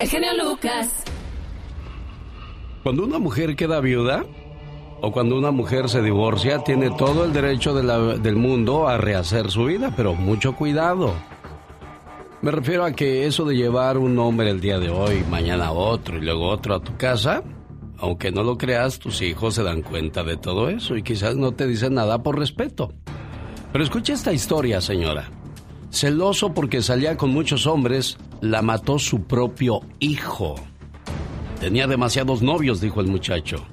El 0.00 0.08
genio 0.08 0.30
Lucas. 0.42 1.04
Cuando 2.82 3.04
una 3.04 3.18
mujer 3.18 3.54
queda 3.54 3.80
viuda 3.80 4.24
o 5.02 5.12
cuando 5.12 5.36
una 5.36 5.50
mujer 5.50 5.90
se 5.90 6.00
divorcia, 6.00 6.64
tiene 6.64 6.90
todo 6.90 7.26
el 7.26 7.34
derecho 7.34 7.74
del 7.74 8.36
mundo 8.36 8.88
a 8.88 8.96
rehacer 8.96 9.50
su 9.50 9.66
vida, 9.66 9.92
pero 9.94 10.14
mucho 10.14 10.56
cuidado. 10.56 11.12
Me 12.40 12.50
refiero 12.50 12.86
a 12.86 12.92
que 12.92 13.26
eso 13.26 13.44
de 13.44 13.54
llevar 13.56 13.98
un 13.98 14.18
hombre 14.18 14.48
el 14.48 14.62
día 14.62 14.78
de 14.78 14.88
hoy, 14.88 15.22
mañana 15.28 15.70
otro 15.72 16.16
y 16.16 16.22
luego 16.22 16.48
otro 16.48 16.76
a 16.76 16.80
tu 16.80 16.96
casa, 16.96 17.42
aunque 17.98 18.32
no 18.32 18.42
lo 18.42 18.56
creas, 18.56 18.98
tus 18.98 19.20
hijos 19.20 19.54
se 19.54 19.62
dan 19.62 19.82
cuenta 19.82 20.24
de 20.24 20.38
todo 20.38 20.70
eso 20.70 20.96
y 20.96 21.02
quizás 21.02 21.36
no 21.36 21.52
te 21.52 21.66
dicen 21.66 21.92
nada 21.92 22.22
por 22.22 22.38
respeto. 22.38 22.94
Pero 23.70 23.84
escucha 23.84 24.14
esta 24.14 24.32
historia, 24.32 24.80
señora. 24.80 25.28
Celoso 25.90 26.54
porque 26.54 26.80
salía 26.80 27.18
con 27.18 27.30
muchos 27.30 27.66
hombres, 27.66 28.16
la 28.40 28.62
mató 28.62 28.98
su 28.98 29.24
propio 29.24 29.80
hijo. 29.98 30.54
Tenía 31.60 31.86
demasiados 31.86 32.42
novios, 32.42 32.80
dijo 32.80 33.00
el 33.00 33.08
muchacho. 33.08 33.66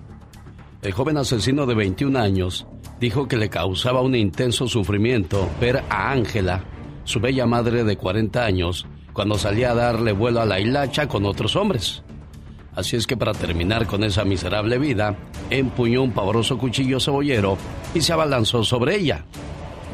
El 0.81 0.91
joven 0.91 1.17
asesino 1.17 1.65
de 1.65 1.75
21 1.75 2.19
años 2.19 2.67
dijo 2.99 3.27
que 3.27 3.37
le 3.37 3.49
causaba 3.49 4.01
un 4.01 4.15
intenso 4.15 4.67
sufrimiento 4.67 5.49
ver 5.61 5.83
a 5.89 6.11
Ángela, 6.11 6.63
su 7.05 7.19
bella 7.19 7.45
madre 7.45 7.83
de 7.83 7.95
40 7.97 8.43
años, 8.43 8.85
cuando 9.13 9.37
salía 9.37 9.71
a 9.71 9.75
darle 9.75 10.11
vuelo 10.11 10.41
a 10.41 10.45
la 10.45 10.59
hilacha 10.59 11.07
con 11.07 11.25
otros 11.25 11.55
hombres. 11.55 12.03
Así 12.75 12.95
es 12.95 13.07
que 13.07 13.17
para 13.17 13.33
terminar 13.33 13.87
con 13.87 14.03
esa 14.03 14.23
miserable 14.23 14.77
vida, 14.77 15.15
empuñó 15.49 16.03
un 16.03 16.11
pavoroso 16.11 16.57
cuchillo 16.57 16.99
cebollero 16.99 17.57
y 17.95 18.01
se 18.01 18.13
abalanzó 18.13 18.63
sobre 18.63 18.97
ella. 18.97 19.25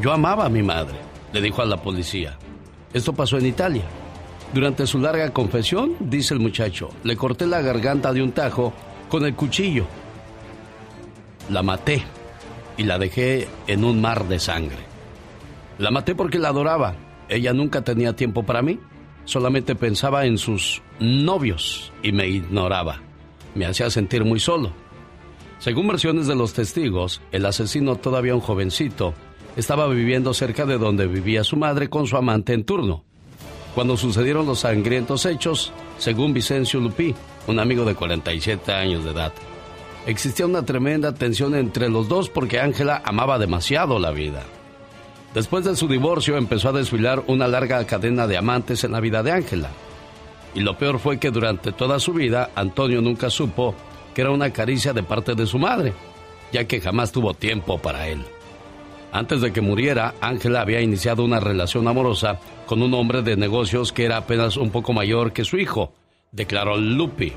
Yo 0.02 0.12
amaba 0.12 0.46
a 0.46 0.50
mi 0.50 0.64
madre, 0.64 0.98
le 1.32 1.42
dijo 1.42 1.62
a 1.62 1.66
la 1.66 1.78
policía. 1.78 2.38
Esto 2.92 3.14
pasó 3.14 3.38
en 3.38 3.46
Italia. 3.46 3.84
Durante 4.54 4.86
su 4.88 5.00
larga 5.00 5.32
confesión, 5.32 5.96
dice 6.00 6.34
el 6.34 6.40
muchacho, 6.40 6.90
le 7.04 7.18
corté 7.18 7.48
la 7.48 7.62
garganta 7.62 8.14
de 8.14 8.22
un 8.22 8.32
tajo 8.32 8.74
con 9.10 9.26
el 9.26 9.36
cuchillo. 9.36 9.86
La 11.50 11.64
maté 11.64 12.04
y 12.78 12.84
la 12.84 12.98
dejé 12.98 13.48
en 13.68 13.84
un 13.84 14.00
mar 14.00 14.28
de 14.28 14.40
sangre. 14.40 14.78
La 15.80 15.92
maté 15.92 16.16
porque 16.16 16.40
la 16.40 16.50
adoraba. 16.50 16.96
Ella 17.30 17.54
nunca 17.54 17.84
tenía 17.84 18.16
tiempo 18.16 18.44
para 18.44 18.62
mí 18.62 18.80
solamente 19.26 19.76
pensaba 19.76 20.26
en 20.26 20.38
sus 20.38 20.82
novios 21.00 21.92
y 22.02 22.12
me 22.12 22.28
ignoraba. 22.28 23.02
Me 23.56 23.66
hacía 23.66 23.90
sentir 23.90 24.26
muy 24.26 24.40
solo. 24.40 24.72
Según 25.60 25.88
versiones 25.88 26.28
de 26.28 26.36
los 26.36 26.54
testigos, 26.54 27.22
el 27.32 27.46
asesino, 27.46 27.96
todavía 27.96 28.36
un 28.36 28.42
jovencito, 28.42 29.14
estaba 29.56 29.88
viviendo 29.88 30.34
cerca 30.34 30.66
de 30.66 30.78
donde 30.78 31.08
vivía 31.08 31.44
su 31.44 31.56
madre 31.56 31.90
con 31.90 32.08
su 32.08 32.18
amante 32.18 32.54
en 32.54 32.66
turno. 32.66 33.06
Cuando 33.76 33.98
sucedieron 33.98 34.46
los 34.46 34.60
sangrientos 34.60 35.26
hechos, 35.26 35.74
según 35.98 36.34
Vicencio 36.34 36.80
Lupi, 36.80 37.16
un 37.48 37.60
amigo 37.60 37.86
de 37.86 37.96
47 37.96 38.72
años 38.72 39.04
de 39.04 39.12
edad, 39.12 39.34
existía 40.06 40.46
una 40.46 40.64
tremenda 40.64 41.14
tensión 41.14 41.56
entre 41.56 41.90
los 41.90 42.08
dos 42.08 42.30
porque 42.30 42.60
Ángela 42.60 43.02
amaba 43.04 43.40
demasiado 43.40 43.98
la 43.98 44.12
vida. 44.12 44.44
Después 45.34 45.66
de 45.66 45.76
su 45.76 45.88
divorcio 45.88 46.38
empezó 46.38 46.70
a 46.70 46.74
desfilar 46.74 47.24
una 47.26 47.48
larga 47.48 47.84
cadena 47.88 48.28
de 48.28 48.38
amantes 48.38 48.84
en 48.84 48.92
la 48.92 49.00
vida 49.00 49.24
de 49.24 49.32
Ángela. 49.32 49.70
Y 50.54 50.60
lo 50.60 50.78
peor 50.78 51.00
fue 51.00 51.18
que 51.18 51.32
durante 51.32 51.72
toda 51.72 52.00
su 52.00 52.14
vida 52.14 52.52
Antonio 52.54 53.02
nunca 53.02 53.32
supo 53.32 53.74
que 54.14 54.22
era 54.22 54.30
una 54.30 54.52
caricia 54.52 54.94
de 54.94 55.02
parte 55.02 55.34
de 55.34 55.48
su 55.48 55.58
madre, 55.58 55.94
ya 56.52 56.66
que 56.66 56.80
jamás 56.80 57.12
tuvo 57.12 57.34
tiempo 57.34 57.80
para 57.80 58.08
él. 58.08 58.24
Antes 59.14 59.42
de 59.42 59.54
que 59.54 59.62
muriera, 59.62 60.16
Ángela 60.22 60.62
había 60.62 60.82
iniciado 60.82 61.24
una 61.24 61.40
relación 61.40 61.88
amorosa 61.88 62.40
con 62.66 62.82
un 62.82 62.94
hombre 62.96 63.22
de 63.22 63.38
negocios 63.38 63.94
que 63.94 64.06
era 64.06 64.18
apenas 64.18 64.58
un 64.58 64.72
poco 64.72 64.92
mayor 64.92 65.34
que 65.34 65.46
su 65.46 65.58
hijo, 65.58 65.94
declaró 66.32 66.78
Lupi. 66.78 67.32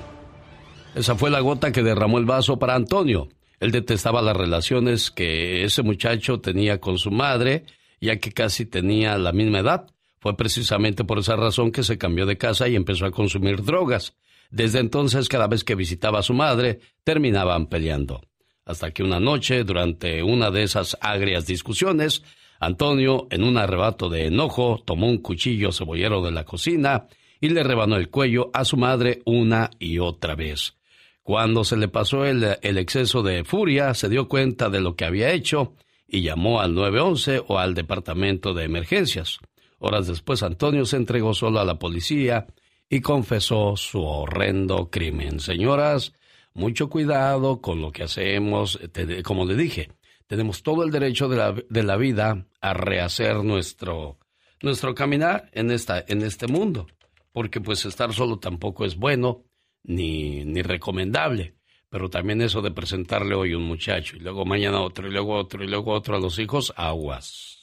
Esa 0.95 1.15
fue 1.17 1.31
la 1.31 1.41
gota 1.41 1.73
que 1.73 1.83
derramó 1.83 2.17
el 2.17 2.25
vaso 2.25 2.59
para 2.59 2.75
Antonio. 2.75 3.29
Él 3.61 3.73
detestaba 3.73 4.23
las 4.23 4.37
relaciones 4.37 5.11
que 5.11 5.65
ese 5.65 5.83
muchacho 5.83 6.41
tenía 6.41 6.81
con 6.81 6.97
su 6.97 7.11
madre 7.11 7.65
ya 8.01 8.17
que 8.17 8.33
casi 8.33 8.67
tenía 8.67 9.19
la 9.19 9.33
misma 9.33 9.61
edad. 9.61 9.87
Fue 10.19 10.37
precisamente 10.37 11.05
por 11.05 11.19
esa 11.19 11.37
razón 11.37 11.73
que 11.73 11.83
se 11.83 11.99
cambió 11.99 12.27
de 12.27 12.39
casa 12.39 12.69
y 12.69 12.77
empezó 12.77 13.07
a 13.07 13.11
consumir 13.11 13.63
drogas. 13.63 14.15
Desde 14.51 14.79
entonces, 14.79 15.29
cada 15.29 15.47
vez 15.47 15.65
que 15.65 15.75
visitaba 15.75 16.21
a 16.21 16.23
su 16.23 16.35
madre, 16.35 16.81
terminaban 17.05 17.67
peleando. 17.67 18.23
Hasta 18.67 18.91
que 18.91 19.05
una 19.05 19.21
noche, 19.21 19.63
durante 19.63 20.25
una 20.25 20.51
de 20.51 20.65
esas 20.65 20.99
agrias 21.01 21.47
discusiones, 21.47 22.25
Antonio, 22.59 23.29
en 23.31 23.45
un 23.45 23.59
arrebato 23.59 24.09
de 24.09 24.27
enojo, 24.27 24.83
tomó 24.85 25.09
un 25.09 25.19
cuchillo 25.19 25.71
cebollero 25.71 26.21
de 26.21 26.33
la 26.33 26.45
cocina 26.45 27.07
y 27.41 27.51
le 27.51 27.63
rebanó 27.63 27.97
el 27.97 28.09
cuello 28.09 28.51
a 28.53 28.65
su 28.65 28.77
madre 28.77 29.23
una 29.25 29.71
y 29.79 30.01
otra 30.01 30.35
vez. 30.35 30.77
Cuando 31.23 31.65
se 31.65 31.77
le 31.77 31.87
pasó 31.87 32.25
el, 32.25 32.43
exceso 32.43 33.23
de 33.23 33.45
furia, 33.45 33.95
se 33.95 34.09
dio 34.09 34.29
cuenta 34.29 34.69
de 34.69 34.81
lo 34.81 34.97
que 34.97 35.05
había 35.05 35.31
hecho 35.31 35.75
y 36.09 36.23
llamó 36.23 36.61
al 36.61 36.75
911 36.75 37.43
o 37.47 37.59
al 37.59 37.75
departamento 37.75 38.53
de 38.53 38.65
emergencias. 38.65 39.39
Horas 39.79 40.09
después 40.09 40.43
Antonio 40.43 40.87
se 40.87 40.97
entregó 40.97 41.35
solo 41.35 41.61
a 41.61 41.65
la 41.65 41.79
policía 41.79 42.47
y 42.89 43.01
confesó 43.01 43.77
su 43.77 44.03
horrendo 44.03 44.91
crimen. 44.91 45.39
Señoras, 45.41 46.13
mucho 46.57 46.89
cuidado 46.89 47.61
con 47.61 47.81
lo 47.81 47.93
que 47.93 48.03
hacemos. 48.03 48.79
Como 49.25 49.45
le 49.45 49.55
dije, 49.55 49.91
tenemos 50.27 50.63
todo 50.63 50.83
el 50.83 50.91
derecho 50.91 51.29
de 51.29 51.37
la, 51.37 51.53
de 51.53 51.83
la 51.83 51.97
vida 51.97 52.47
a 52.61 52.75
rehacer 52.75 53.45
nuestro, 53.45 54.19
nuestro 54.63 54.95
caminar 54.95 55.49
en, 55.53 55.71
esta, 55.71 56.05
en 56.09 56.23
este 56.23 56.47
mundo. 56.47 56.87
Porque 57.33 57.61
pues 57.61 57.85
estar 57.85 58.13
solo 58.13 58.39
tampoco 58.39 58.85
es 58.85 58.97
bueno 58.97 59.45
ni, 59.85 60.45
ni 60.45 60.63
recomendable. 60.63 61.55
Pero 61.89 62.11
también 62.11 62.43
eso 62.43 62.63
de 62.63 62.73
presentarle 62.73 63.35
hoy 63.35 63.55
un 63.55 63.63
muchacho 63.63 64.17
y 64.17 64.21
luego 64.21 64.45
mañana 64.45 64.81
otro 64.81 65.07
y 65.07 65.13
luego 65.13 65.35
otro 65.35 65.63
y 65.63 65.69
luego 65.69 65.93
otro 65.93 66.17
a 66.17 66.21
los 66.21 66.39
hijos, 66.39 66.73
aguas. 66.77 67.61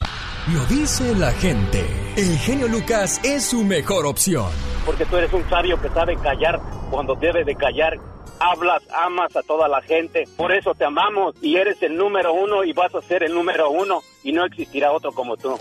Lo 0.52 0.64
dice 0.66 1.14
la 1.14 1.30
gente. 1.32 1.84
El 2.16 2.36
genio 2.38 2.68
Lucas 2.68 3.20
es 3.24 3.44
su 3.44 3.64
mejor 3.64 4.06
opción. 4.06 4.50
Porque 4.86 5.04
tú 5.06 5.16
eres 5.16 5.32
un 5.32 5.42
sabio 5.48 5.80
que 5.80 5.88
sabe 5.88 6.16
callar 6.16 6.60
cuando 6.90 7.14
debe 7.14 7.44
de 7.44 7.54
callar. 7.54 7.98
Hablas, 8.38 8.82
amas 8.92 9.34
a 9.36 9.42
toda 9.42 9.68
la 9.68 9.80
gente. 9.82 10.24
Por 10.36 10.52
eso 10.52 10.74
te 10.74 10.84
amamos 10.84 11.34
y 11.40 11.56
eres 11.56 11.82
el 11.82 11.96
número 11.96 12.32
uno 12.32 12.64
y 12.64 12.72
vas 12.72 12.94
a 12.94 13.02
ser 13.02 13.22
el 13.22 13.34
número 13.34 13.70
uno 13.70 14.02
y 14.22 14.32
no 14.32 14.44
existirá 14.44 14.92
otro 14.92 15.12
como 15.12 15.36
tú. 15.36 15.58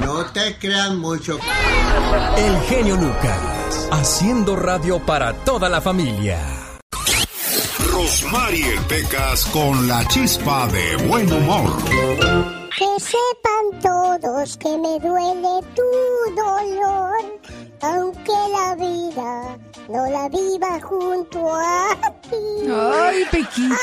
No 0.00 0.32
te 0.32 0.58
crean 0.58 0.98
mucho. 0.98 1.38
El 2.36 2.60
genio 2.62 2.96
Lucas, 2.96 3.88
haciendo 3.90 4.56
radio 4.56 4.98
para 5.04 5.32
toda 5.44 5.68
la 5.68 5.80
familia. 5.80 6.38
Rosmarie 7.90 8.78
Pecas 8.88 9.46
con 9.46 9.86
la 9.88 10.06
chispa 10.08 10.66
de 10.68 10.96
buen 11.06 11.32
humor. 11.32 12.63
Que 12.76 12.88
sepan 12.98 13.80
todos 13.80 14.56
que 14.56 14.76
me 14.76 14.98
duele 14.98 15.60
tu 15.76 15.82
dolor, 16.34 17.40
aunque 17.80 18.32
la 18.50 18.74
vida 18.74 19.58
no 19.88 20.06
la 20.06 20.28
viva 20.28 20.80
junto 20.80 21.54
a 21.54 21.94
ti. 22.22 22.68
¡Ay, 22.68 23.24
Pequitas! 23.30 23.78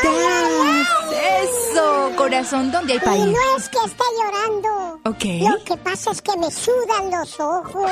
¡Eso! 1.42 2.12
Corazón, 2.18 2.72
¿dónde 2.72 2.94
hay 2.94 3.00
país? 3.00 3.28
Y 3.28 3.32
no 3.32 3.58
es 3.58 3.70
que 3.70 3.78
esté 3.86 4.04
llorando. 4.20 5.00
Ok. 5.06 5.26
Lo 5.58 5.64
que 5.64 5.78
pasa 5.78 6.12
es 6.12 6.22
que 6.22 6.36
me 6.38 6.52
sudan 6.52 7.12
los 7.12 7.40
ojos. 7.40 7.92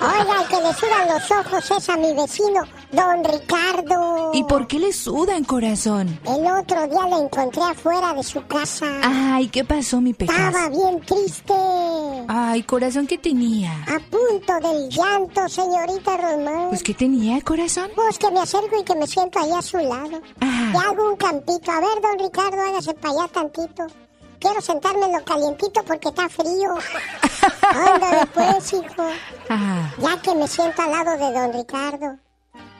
Oiga, 0.00 0.42
el 0.42 0.48
que 0.48 0.60
le 0.60 0.74
sudan 0.74 1.08
los 1.08 1.30
ojos 1.30 1.70
es 1.70 1.88
a 1.88 1.96
mi 1.96 2.12
vecino, 2.14 2.64
don 2.90 3.24
Ricardo. 3.24 4.30
¿Y 4.32 4.42
por 4.44 4.66
qué 4.66 4.78
le 4.78 4.92
sudan, 4.92 5.44
corazón? 5.44 6.18
El 6.26 6.46
otro 6.46 6.86
día 6.86 7.04
le 7.06 7.24
encontré 7.24 7.62
afuera 7.62 7.99
de 8.00 8.22
su 8.22 8.44
casa. 8.46 8.86
Ay, 9.02 9.48
¿qué 9.48 9.62
pasó, 9.62 10.00
mi 10.00 10.14
Pecas? 10.14 10.34
Estaba 10.34 10.70
bien 10.70 11.00
triste. 11.02 11.52
Ay, 12.28 12.62
corazón, 12.62 13.06
¿qué 13.06 13.18
tenía? 13.18 13.72
A 13.82 13.98
punto 13.98 14.68
del 14.68 14.88
llanto, 14.88 15.46
señorita 15.48 16.16
Román. 16.16 16.70
Pues, 16.70 16.82
¿qué 16.82 16.94
tenía, 16.94 17.40
corazón? 17.42 17.90
Pues 17.94 18.18
que 18.18 18.30
me 18.30 18.40
acerco 18.40 18.80
y 18.80 18.84
que 18.84 18.94
me 18.96 19.06
siento 19.06 19.38
ahí 19.38 19.52
a 19.52 19.60
su 19.60 19.76
lado. 19.76 20.22
Ah. 20.40 20.72
Y 20.74 20.76
hago 20.78 21.10
un 21.10 21.16
campito. 21.16 21.70
A 21.70 21.80
ver, 21.80 22.00
don 22.00 22.18
Ricardo, 22.18 22.60
hágase 22.60 22.94
para 22.94 23.14
allá 23.14 23.28
tantito. 23.28 23.86
Quiero 24.40 24.60
sentarme 24.62 25.04
en 25.04 25.12
lo 25.12 25.24
calientito 25.24 25.82
porque 25.84 26.08
está 26.08 26.26
frío. 26.30 26.74
Ándale 27.94 28.26
pues, 28.32 28.72
hijo. 28.72 29.08
Ah. 29.50 29.90
Ya 29.98 30.22
que 30.22 30.34
me 30.34 30.48
siento 30.48 30.80
al 30.80 30.90
lado 30.90 31.10
de 31.18 31.38
don 31.38 31.52
Ricardo. 31.52 32.18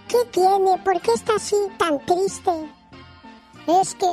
¿Qué 0.09 0.19
tiene? 0.33 0.79
¿Por 0.83 0.99
qué 1.03 1.12
está 1.12 1.37
así 1.37 1.56
tan 1.79 2.05
triste? 2.06 2.50
Es 3.67 3.94
que 3.94 4.06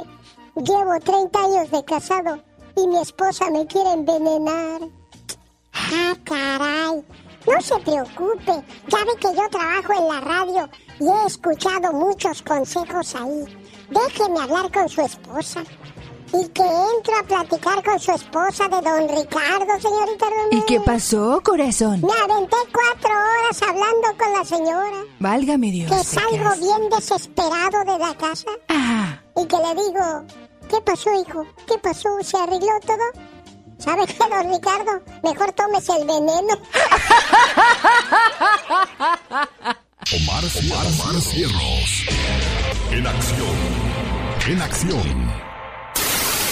llevo 0.61 0.99
30 1.03 1.39
años 1.39 1.71
de 1.71 1.83
casado 1.85 2.39
y 2.75 2.87
mi 2.87 2.99
esposa 2.99 3.49
me 3.51 3.65
quiere 3.67 3.91
envenenar. 3.93 4.81
Ah, 5.73 6.13
caray. 6.23 7.05
No 7.47 7.61
se 7.61 7.75
preocupe. 7.79 8.51
Ya 8.89 8.97
ve 9.05 9.11
que 9.21 9.33
yo 9.35 9.49
trabajo 9.49 9.93
en 9.93 10.07
la 10.09 10.19
radio 10.21 10.69
y 10.99 11.07
he 11.07 11.25
escuchado 11.27 11.93
muchos 11.93 12.41
consejos 12.41 13.15
ahí. 13.15 13.45
Déjeme 13.89 14.39
hablar 14.41 14.71
con 14.71 14.89
su 14.89 15.01
esposa. 15.01 15.63
y 16.33 16.45
que 16.49 16.61
entro 16.61 17.15
a 17.17 17.23
platicar 17.23 17.81
con 17.85 17.97
su 17.97 18.11
esposa 18.11 18.67
de 18.67 18.81
don 18.81 19.07
Ricardo, 19.07 19.79
señorita 19.79 20.25
Romero. 20.25 20.49
¿Y 20.51 20.61
qué 20.65 20.81
pasó, 20.81 21.39
corazón? 21.41 22.01
Me 22.01 22.11
aventé 22.33 22.57
cuatro 22.73 23.11
horas 23.11 23.61
hablando 23.61 24.07
con 24.19 24.33
la 24.33 24.43
señora. 24.43 25.03
Válgame 25.19 25.71
Dios. 25.71 25.89
Que 25.89 25.95
¿de 25.95 26.03
salgo 26.03 26.49
bien 26.59 26.89
desesperado 26.89 27.79
de 27.85 27.97
la 27.97 28.13
casa 28.15 28.49
Ah, 28.67 29.21
y 29.37 29.45
que 29.45 29.55
le 29.55 29.73
digo, 29.85 30.23
¿qué 30.67 30.81
pasó, 30.81 31.09
hijo? 31.13 31.45
¿Qué 31.67 31.77
pasó? 31.79 32.09
¿Se 32.21 32.37
arregló 32.37 32.71
todo? 32.85 33.23
¿Sabe 33.77 34.05
qué, 34.07 34.15
don 34.17 34.51
Ricardo? 34.51 35.03
Mejor 35.23 35.51
tómese 35.53 35.93
el 35.93 36.07
veneno. 36.07 36.53
Omar, 40.15 40.43
Omar, 40.43 41.21
Cierros. 41.21 42.05
En 42.91 43.07
acción. 43.07 43.57
En 44.47 44.61
acción. 44.61 45.47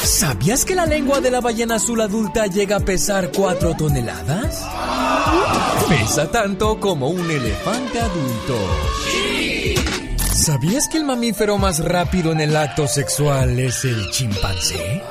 ¿Sabías 0.04 0.66
que 0.66 0.76
la 0.76 0.86
lengua 0.86 1.20
de 1.20 1.32
la 1.32 1.42
ballena 1.42 1.76
azul 1.76 2.00
adulta 2.00 2.46
llega 2.46 2.76
a 2.78 2.80
pesar 2.80 3.32
4 3.36 3.76
toneladas? 3.76 4.64
Pesa 5.90 6.30
tanto 6.30 6.80
como 6.80 7.10
un 7.10 7.30
elefante 7.30 8.00
adulto. 8.00 8.56
¿Sabías 10.46 10.88
que 10.88 10.98
el 10.98 11.06
mamífero 11.06 11.58
más 11.58 11.84
rápido 11.84 12.32
en 12.32 12.40
el 12.40 12.56
acto 12.56 12.88
sexual 12.88 13.58
es 13.58 13.84
el 13.84 14.12
chimpancé? 14.12 15.02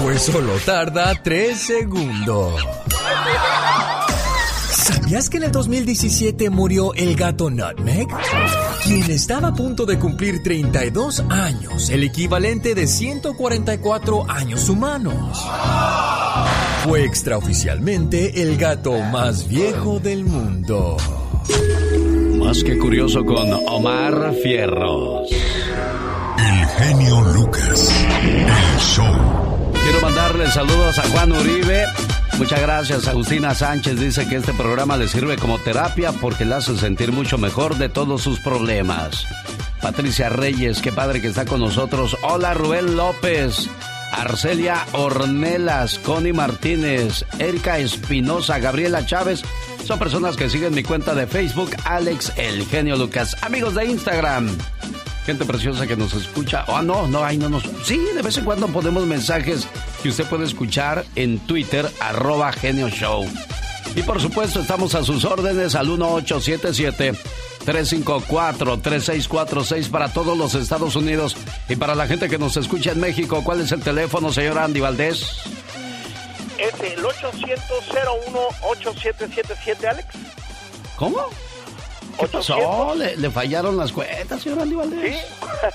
Pues 0.00 0.22
solo 0.22 0.52
tarda 0.64 1.20
3 1.20 1.58
segundos. 1.58 2.54
¿Sabías 4.70 5.28
que 5.28 5.38
en 5.38 5.42
el 5.42 5.50
2017 5.50 6.48
murió 6.50 6.94
el 6.94 7.16
gato 7.16 7.50
Nutmeg? 7.50 8.06
Quien 8.84 9.10
estaba 9.10 9.48
a 9.48 9.54
punto 9.54 9.84
de 9.84 9.98
cumplir 9.98 10.44
32 10.44 11.24
años, 11.28 11.90
el 11.90 12.04
equivalente 12.04 12.76
de 12.76 12.86
144 12.86 14.30
años 14.30 14.68
humanos. 14.68 15.44
Fue 16.84 17.04
extraoficialmente 17.04 18.42
el 18.42 18.56
gato 18.56 18.92
más 19.10 19.48
viejo 19.48 19.98
del 19.98 20.24
mundo. 20.24 20.98
Más 22.46 22.62
que 22.62 22.78
curioso 22.78 23.24
con 23.24 23.52
Omar 23.66 24.32
Fierros. 24.40 25.28
El 25.32 26.66
genio 26.78 27.20
Lucas. 27.34 27.92
El 28.22 28.78
show. 28.78 29.72
Quiero 29.82 30.00
mandarle 30.00 30.48
saludos 30.52 30.96
a 31.00 31.08
Juan 31.08 31.32
Uribe. 31.32 31.86
Muchas 32.38 32.60
gracias. 32.62 33.08
Agustina 33.08 33.52
Sánchez 33.52 33.98
dice 33.98 34.28
que 34.28 34.36
este 34.36 34.52
programa 34.52 34.96
le 34.96 35.08
sirve 35.08 35.36
como 35.38 35.58
terapia 35.58 36.12
porque 36.12 36.44
le 36.44 36.54
hace 36.54 36.76
sentir 36.76 37.10
mucho 37.10 37.36
mejor 37.36 37.78
de 37.78 37.88
todos 37.88 38.22
sus 38.22 38.38
problemas. 38.38 39.26
Patricia 39.82 40.28
Reyes, 40.28 40.80
qué 40.80 40.92
padre 40.92 41.20
que 41.20 41.26
está 41.26 41.46
con 41.46 41.58
nosotros. 41.58 42.16
Hola 42.22 42.54
Rubén 42.54 42.96
López. 42.96 43.68
Arcelia 44.16 44.86
Ornelas, 44.92 45.98
Connie 45.98 46.32
Martínez, 46.32 47.24
Erika 47.38 47.78
Espinosa, 47.78 48.58
Gabriela 48.58 49.04
Chávez. 49.04 49.42
Son 49.84 49.98
personas 49.98 50.36
que 50.36 50.48
siguen 50.48 50.74
mi 50.74 50.82
cuenta 50.82 51.14
de 51.14 51.26
Facebook, 51.26 51.70
Alex 51.84 52.32
El 52.36 52.66
Genio 52.66 52.96
Lucas. 52.96 53.36
Amigos 53.42 53.74
de 53.74 53.84
Instagram, 53.84 54.48
gente 55.26 55.44
preciosa 55.44 55.86
que 55.86 55.96
nos 55.96 56.14
escucha. 56.14 56.64
Ah, 56.66 56.82
no, 56.82 57.06
no, 57.06 57.24
ahí 57.24 57.36
no 57.36 57.48
nos. 57.48 57.64
Sí, 57.84 57.98
de 58.14 58.22
vez 58.22 58.36
en 58.38 58.44
cuando 58.44 58.66
ponemos 58.68 59.06
mensajes 59.06 59.68
que 60.02 60.08
usted 60.08 60.24
puede 60.24 60.44
escuchar 60.44 61.04
en 61.14 61.38
Twitter, 61.40 61.88
arroba 62.00 62.52
Genio 62.52 62.88
Show. 62.88 63.26
Y 63.94 64.02
por 64.02 64.20
supuesto, 64.20 64.60
estamos 64.60 64.94
a 64.94 65.04
sus 65.04 65.24
órdenes 65.24 65.74
al 65.74 65.88
1877-354-3646 67.66 69.90
para 69.90 70.12
todos 70.12 70.36
los 70.36 70.54
Estados 70.54 70.96
Unidos. 70.96 71.36
Y 71.68 71.76
para 71.76 71.94
la 71.94 72.06
gente 72.06 72.28
que 72.28 72.38
nos 72.38 72.56
escucha 72.56 72.92
en 72.92 73.00
México, 73.00 73.42
¿cuál 73.44 73.60
es 73.60 73.72
el 73.72 73.80
teléfono, 73.80 74.32
señor 74.32 74.58
Andy 74.58 74.80
Valdés? 74.80 75.26
Es 76.58 76.74
el 76.80 77.02
800-01-8777, 77.02 79.84
Alex. 79.88 80.08
¿Cómo? 80.96 81.18
¿Qué 82.18 82.26
pasó? 82.28 82.94
¿Le, 82.94 83.14
le 83.16 83.30
fallaron 83.30 83.76
las 83.76 83.92
cuentas, 83.92 84.40
señor 84.42 84.60
Andy 84.60 84.74
Valdés? 84.74 85.16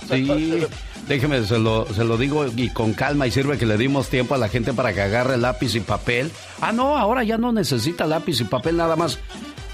Sí. 0.09 0.65
Déjeme, 1.07 1.45
se 1.45 1.59
lo, 1.59 1.85
se 1.93 2.03
lo 2.03 2.17
digo 2.17 2.45
y 2.55 2.69
con 2.69 2.93
calma 2.93 3.27
y 3.27 3.31
sirve 3.31 3.57
que 3.57 3.65
le 3.65 3.77
dimos 3.77 4.09
tiempo 4.09 4.35
a 4.35 4.37
la 4.37 4.49
gente 4.49 4.71
para 4.71 4.93
que 4.93 5.01
agarre 5.01 5.37
lápiz 5.37 5.75
y 5.75 5.79
papel. 5.81 6.31
Ah, 6.61 6.71
no, 6.71 6.97
ahora 6.97 7.23
ya 7.23 7.37
no 7.37 7.51
necesita 7.51 8.05
lápiz 8.05 8.39
y 8.39 8.45
papel, 8.45 8.77
nada 8.77 8.95
más 8.95 9.19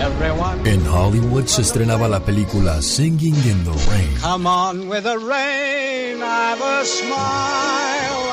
Everyone, 0.00 0.66
En 0.66 0.84
Hollywood 0.86 1.46
se 1.46 1.62
estrenaba 1.62 2.08
la 2.08 2.20
película 2.20 2.80
Singing 2.82 3.34
in 3.46 3.64
the 3.64 3.72
Rain. 3.90 4.14
come 4.20 4.46
on 4.46 4.88
with 4.88 5.02
the 5.04 5.18
rain. 5.18 6.22
I've 6.22 6.60
a 6.62 6.84
smile 6.84 8.25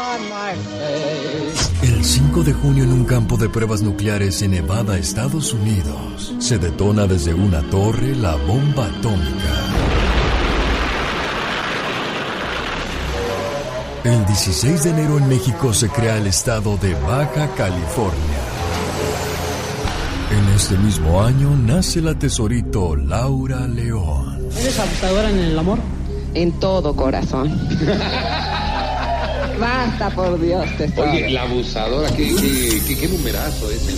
5 2.34 2.46
de 2.46 2.54
junio 2.54 2.84
en 2.84 2.92
un 2.92 3.06
campo 3.06 3.38
de 3.38 3.48
pruebas 3.48 3.84
nucleares 3.84 4.42
en 4.42 4.52
Nevada, 4.52 4.98
Estados 4.98 5.54
Unidos, 5.54 6.34
se 6.40 6.58
detona 6.58 7.06
desde 7.06 7.32
una 7.32 7.62
torre 7.70 8.16
la 8.16 8.36
bomba 8.38 8.88
atómica. 8.88 9.54
El 14.04 14.26
16 14.26 14.84
de 14.84 14.90
enero 14.90 15.20
en 15.20 15.30
México 15.30 15.76
se 15.76 15.90
crea 15.90 16.18
el 16.18 16.26
estado 16.26 16.76
de 16.78 16.96
Baja 16.96 17.54
California. 17.54 18.40
En 20.32 20.56
este 20.56 20.76
mismo 20.78 21.22
año 21.22 21.56
nace 21.56 22.02
la 22.02 22.18
tesorito 22.18 22.96
Laura 22.96 23.68
León. 23.68 24.40
¿Eres 24.60 24.80
abusadora 24.80 25.30
en 25.30 25.38
el 25.38 25.60
amor? 25.60 25.78
En 26.34 26.52
todo 26.54 26.96
corazón. 26.96 27.56
Basta, 29.60 30.10
por 30.10 30.40
Dios, 30.40 30.66
te 30.78 30.92
Oye, 31.02 31.30
la 31.30 31.44
abusadora, 31.44 32.10
¿qué, 32.16 32.36
qué, 32.36 32.82
qué, 32.88 32.98
qué 32.98 33.08
numerazo 33.08 33.70
es 33.72 33.88
el 33.88 33.96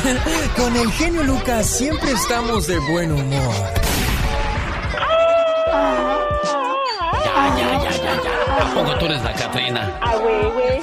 Con 0.56 0.76
el 0.76 0.90
genio 0.92 1.22
Lucas 1.24 1.66
siempre 1.66 2.10
estamos 2.12 2.66
de 2.66 2.78
buen 2.78 3.12
humor. 3.12 3.54
Ya, 7.24 7.56
ya, 7.58 7.82
ya, 7.82 7.90
ya, 7.90 8.22
ya. 8.22 8.66
¿A 8.66 8.74
poco 8.74 8.98
tú 8.98 9.06
eres 9.06 9.22
la 9.22 9.32
Catrina? 9.34 9.98
Ah, 10.00 10.16
güey, 10.16 10.50
güey. 10.50 10.80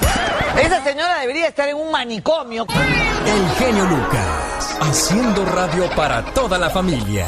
Esa 0.64 0.82
señora 0.82 1.20
debería 1.20 1.48
estar 1.48 1.68
en 1.68 1.76
un 1.76 1.90
manicomio. 1.90 2.66
El 3.26 3.64
genio 3.64 3.84
Lucas, 3.84 4.76
haciendo 4.80 5.44
radio 5.46 5.88
para 5.96 6.24
toda 6.32 6.58
la 6.58 6.70
familia. 6.70 7.26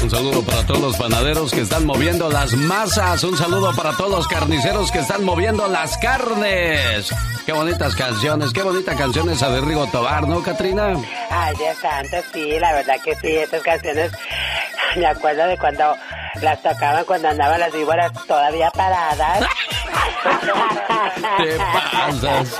Un 0.00 0.10
saludo 0.10 0.42
para 0.42 0.64
todos 0.64 0.80
los 0.80 0.96
panaderos 0.96 1.50
que 1.50 1.60
están 1.60 1.84
moviendo 1.84 2.30
las 2.30 2.52
masas. 2.54 3.24
Un 3.24 3.36
saludo 3.36 3.74
para 3.74 3.92
todos 3.92 4.10
los 4.10 4.28
carniceros 4.28 4.92
que 4.92 5.00
están 5.00 5.24
moviendo 5.24 5.66
las 5.68 5.98
carnes. 5.98 7.12
Qué 7.44 7.52
bonitas 7.52 7.96
canciones, 7.96 8.52
qué 8.52 8.62
bonita 8.62 8.94
canción 8.94 9.28
esa 9.28 9.50
de 9.50 9.60
Rigo 9.60 9.86
Tobar, 9.88 10.28
¿no, 10.28 10.42
Katrina? 10.42 10.96
Ay, 11.30 11.54
Dios 11.56 11.76
santo, 11.78 12.16
sí, 12.32 12.58
la 12.60 12.72
verdad 12.74 12.96
que 13.04 13.16
sí, 13.16 13.36
estas 13.36 13.62
canciones. 13.62 14.12
Me 14.96 15.06
acuerdo 15.06 15.46
de 15.46 15.58
cuando 15.58 15.94
las 16.42 16.62
tocaban 16.62 17.04
cuando 17.04 17.28
andaban 17.28 17.58
las 17.58 17.72
víboras 17.72 18.12
todavía 18.26 18.70
paradas. 18.70 19.46
Te 21.38 21.56
pasas. 21.56 22.56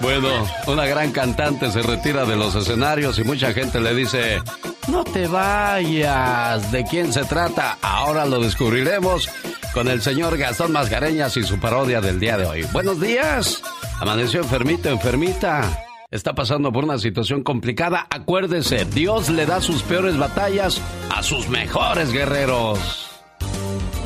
Bueno, 0.00 0.28
una 0.66 0.86
gran 0.86 1.12
cantante 1.12 1.70
se 1.70 1.82
retira 1.82 2.24
de 2.24 2.36
los 2.36 2.54
escenarios 2.54 3.18
y 3.18 3.24
mucha 3.24 3.52
gente 3.52 3.80
le 3.80 3.94
dice, 3.94 4.42
no 4.88 5.04
te 5.04 5.26
vayas. 5.26 6.72
¿De 6.72 6.84
quién 6.84 7.12
se 7.12 7.24
trata? 7.24 7.78
Ahora 7.82 8.26
lo 8.26 8.40
descubriremos 8.40 9.28
con 9.72 9.88
el 9.88 10.02
señor 10.02 10.36
Gastón 10.36 10.72
Mascareñas 10.72 11.36
y 11.36 11.42
su 11.42 11.58
parodia 11.58 12.00
del 12.00 12.18
día 12.20 12.36
de 12.36 12.46
hoy. 12.46 12.62
Buenos 12.72 13.00
días. 13.00 13.62
Amaneció 14.00 14.40
enfermito, 14.40 14.88
enfermita. 14.88 15.84
Está 16.10 16.34
pasando 16.34 16.72
por 16.72 16.84
una 16.84 16.98
situación 16.98 17.42
complicada. 17.42 18.06
Acuérdese, 18.10 18.84
Dios 18.84 19.28
le 19.28 19.46
da 19.46 19.60
sus 19.60 19.82
peores 19.82 20.18
batallas 20.18 20.80
a 21.14 21.22
sus 21.22 21.48
mejores 21.48 22.12
guerreros. 22.12 23.08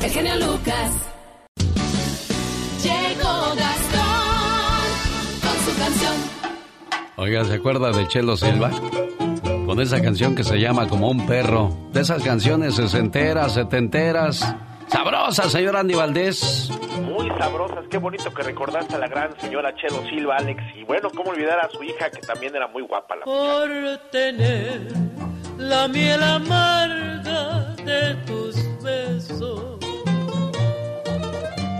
El 0.03 0.11
genio 0.11 0.35
Lucas. 0.35 0.91
Llegó 2.83 3.55
Gastón 3.55 4.85
con 5.41 5.65
su 5.65 5.79
canción. 5.79 6.13
Oiga, 7.17 7.43
¿se 7.45 7.53
acuerda 7.55 7.91
de 7.91 8.07
Chelo 8.07 8.37
Silva? 8.37 8.69
Con 9.65 9.81
esa 9.81 10.01
canción 10.01 10.35
que 10.35 10.43
se 10.43 10.59
llama 10.59 10.87
Como 10.87 11.09
un 11.09 11.25
perro. 11.25 11.75
De 11.91 12.01
esas 12.01 12.23
canciones 12.23 12.75
sesenteras, 12.75 13.53
setenteras. 13.53 14.55
Sabrosas, 14.87 15.51
señor 15.51 15.75
Andy 15.75 15.95
Valdés. 15.95 16.69
Muy 17.01 17.27
sabrosas, 17.39 17.85
qué 17.89 17.97
bonito 17.97 18.31
que 18.33 18.43
recordaste 18.43 18.95
a 18.95 18.99
la 18.99 19.07
gran 19.07 19.39
señora 19.41 19.75
Chelo 19.75 20.07
Silva, 20.07 20.35
Alex. 20.37 20.61
Y 20.75 20.83
bueno, 20.83 21.09
cómo 21.15 21.31
olvidar 21.31 21.59
a 21.59 21.69
su 21.69 21.81
hija 21.83 22.11
que 22.11 22.21
también 22.21 22.55
era 22.55 22.67
muy 22.67 22.83
guapa 22.83 23.15
la 23.15 23.25
Por 23.25 23.69
tener 24.11 24.87
la 25.57 25.87
miel 25.87 26.21
amarga 26.21 27.75
de 27.83 28.15
tus 28.27 28.55
besos. 28.83 29.74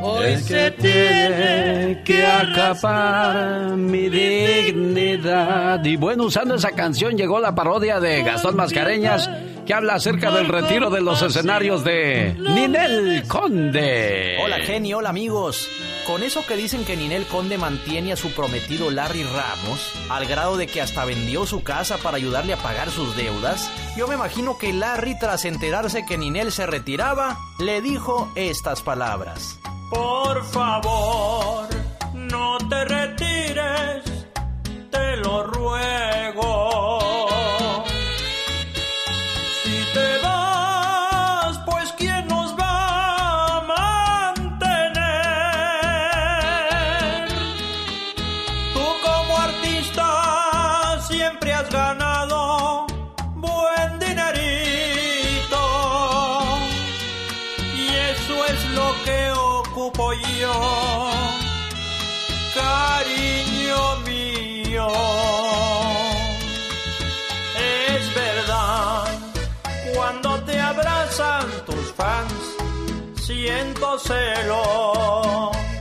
Hoy 0.08 0.38
se 0.38 0.70
tiene 0.70 2.04
que 2.06 2.24
acapar 2.24 3.76
mi 3.76 4.08
dignidad. 4.08 5.84
Y 5.84 5.96
bueno, 5.96 6.26
usando 6.26 6.54
esa 6.54 6.74
canción 6.74 7.18
llegó 7.18 7.40
la 7.40 7.56
parodia 7.56 8.00
de 8.00 8.22
Gastón 8.22 8.56
Mascareñas 8.56 9.28
que 9.66 9.74
habla 9.74 9.96
acerca 9.96 10.30
del 10.30 10.48
retiro 10.48 10.92
de 10.92 11.02
los 11.02 11.24
escenarios 11.24 11.84
de 11.84 12.36
Ninel 12.38 13.24
Conde. 13.28 14.38
Hola 14.44 14.60
genio, 14.60 15.00
hola 15.00 15.10
amigos. 15.10 15.68
Con 16.06 16.22
eso 16.22 16.46
que 16.46 16.56
dicen 16.56 16.86
que 16.86 16.96
Ninel 16.96 17.26
Conde 17.26 17.58
mantiene 17.58 18.14
a 18.14 18.16
su 18.16 18.32
prometido 18.36 18.92
Larry 18.92 19.24
Ramos, 19.24 19.92
al 20.12 20.28
grado 20.28 20.56
de 20.56 20.68
que 20.68 20.84
hasta 20.84 21.04
vendió 21.06 21.48
su 21.48 21.64
casa 21.64 21.98
para 21.98 22.18
ayudarle 22.18 22.54
a 22.54 22.58
pagar 22.58 22.92
sus 22.92 23.16
deudas, 23.18 23.72
yo 23.98 24.08
me 24.08 24.14
imagino 24.14 24.60
que 24.60 24.72
Larry 24.72 25.18
tras 25.18 25.46
enterarse 25.46 26.06
que 26.06 26.20
Ninel 26.20 26.52
se 26.52 26.68
retiraba, 26.68 27.40
le 27.58 27.82
dijo 27.82 28.32
estas 28.36 28.84
palabras. 28.84 29.58
Por 29.90 30.44
favor, 30.46 31.68
no 32.14 32.58
te 32.70 32.86
retires, 32.86 34.04
te 34.90 35.18
lo 35.18 35.44
ruego. 35.44 37.25
Celos. 74.00 75.75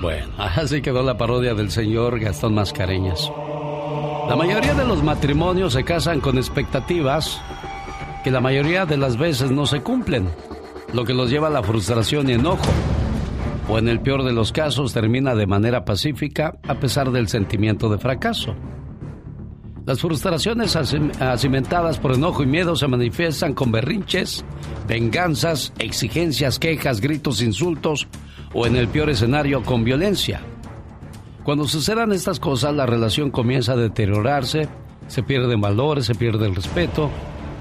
Bueno, 0.00 0.28
así 0.38 0.80
quedó 0.82 1.02
la 1.02 1.16
parodia 1.16 1.54
del 1.54 1.70
señor 1.70 2.18
Gastón 2.20 2.54
Mascareñas. 2.54 3.30
La 4.28 4.36
mayoría 4.36 4.74
de 4.74 4.84
los 4.84 5.02
matrimonios 5.02 5.72
se 5.74 5.84
casan 5.84 6.20
con 6.20 6.38
expectativas 6.38 7.40
que 8.24 8.30
la 8.30 8.40
mayoría 8.40 8.86
de 8.86 8.96
las 8.96 9.16
veces 9.18 9.50
no 9.50 9.66
se 9.66 9.80
cumplen, 9.80 10.28
lo 10.92 11.04
que 11.04 11.12
los 11.14 11.28
lleva 11.30 11.48
a 11.48 11.50
la 11.50 11.62
frustración 11.62 12.28
y 12.30 12.34
enojo. 12.34 12.62
O 13.68 13.78
en 13.78 13.88
el 13.88 14.00
peor 14.00 14.22
de 14.24 14.32
los 14.32 14.52
casos 14.52 14.92
termina 14.92 15.34
de 15.34 15.46
manera 15.46 15.84
pacífica 15.84 16.54
a 16.68 16.74
pesar 16.74 17.10
del 17.10 17.28
sentimiento 17.28 17.88
de 17.88 17.98
fracaso. 17.98 18.54
Las 19.86 20.00
frustraciones 20.00 20.76
acim- 20.76 21.12
acimentadas 21.20 21.98
por 21.98 22.12
enojo 22.12 22.42
y 22.42 22.46
miedo 22.46 22.76
se 22.76 22.86
manifiestan 22.86 23.54
con 23.54 23.72
berrinches, 23.72 24.44
venganzas, 24.92 25.72
exigencias, 25.78 26.58
quejas, 26.58 27.00
gritos, 27.00 27.40
insultos 27.40 28.08
o 28.52 28.66
en 28.66 28.76
el 28.76 28.88
peor 28.88 29.08
escenario 29.08 29.62
con 29.62 29.84
violencia. 29.84 30.42
Cuando 31.44 31.66
sucedan 31.66 32.12
estas 32.12 32.38
cosas, 32.38 32.74
la 32.74 32.84
relación 32.84 33.30
comienza 33.30 33.72
a 33.72 33.76
deteriorarse, 33.76 34.68
se 35.06 35.22
pierden 35.22 35.62
valores, 35.62 36.04
se 36.04 36.14
pierde 36.14 36.44
el 36.44 36.54
respeto, 36.54 37.08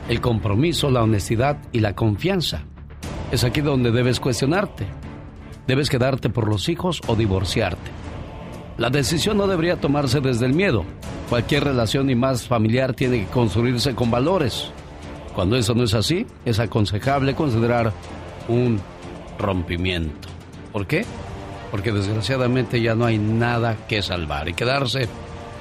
el 0.09 0.19
compromiso, 0.19 0.91
la 0.91 1.03
honestidad 1.03 1.57
y 1.71 1.79
la 1.79 1.95
confianza. 1.95 2.65
Es 3.31 3.45
aquí 3.45 3.61
donde 3.61 3.91
debes 3.91 4.19
cuestionarte. 4.19 4.87
¿Debes 5.67 5.89
quedarte 5.89 6.29
por 6.29 6.49
los 6.49 6.67
hijos 6.67 6.99
o 7.07 7.15
divorciarte? 7.15 7.91
La 8.77 8.89
decisión 8.89 9.37
no 9.37 9.47
debería 9.47 9.79
tomarse 9.79 10.19
desde 10.19 10.47
el 10.47 10.53
miedo. 10.53 10.83
Cualquier 11.29 11.63
relación 11.63 12.09
y 12.09 12.15
más 12.15 12.45
familiar 12.45 12.93
tiene 12.93 13.21
que 13.21 13.31
construirse 13.31 13.95
con 13.95 14.11
valores. 14.11 14.73
Cuando 15.35 15.55
eso 15.55 15.73
no 15.73 15.83
es 15.83 15.93
así, 15.93 16.25
es 16.45 16.59
aconsejable 16.59 17.35
considerar 17.35 17.93
un 18.47 18.81
rompimiento. 19.39 20.27
¿Por 20.71 20.87
qué? 20.87 21.05
Porque 21.69 21.91
desgraciadamente 21.91 22.81
ya 22.81 22.95
no 22.95 23.05
hay 23.05 23.17
nada 23.17 23.77
que 23.87 24.01
salvar 24.01 24.49
y 24.49 24.53
quedarse 24.53 25.07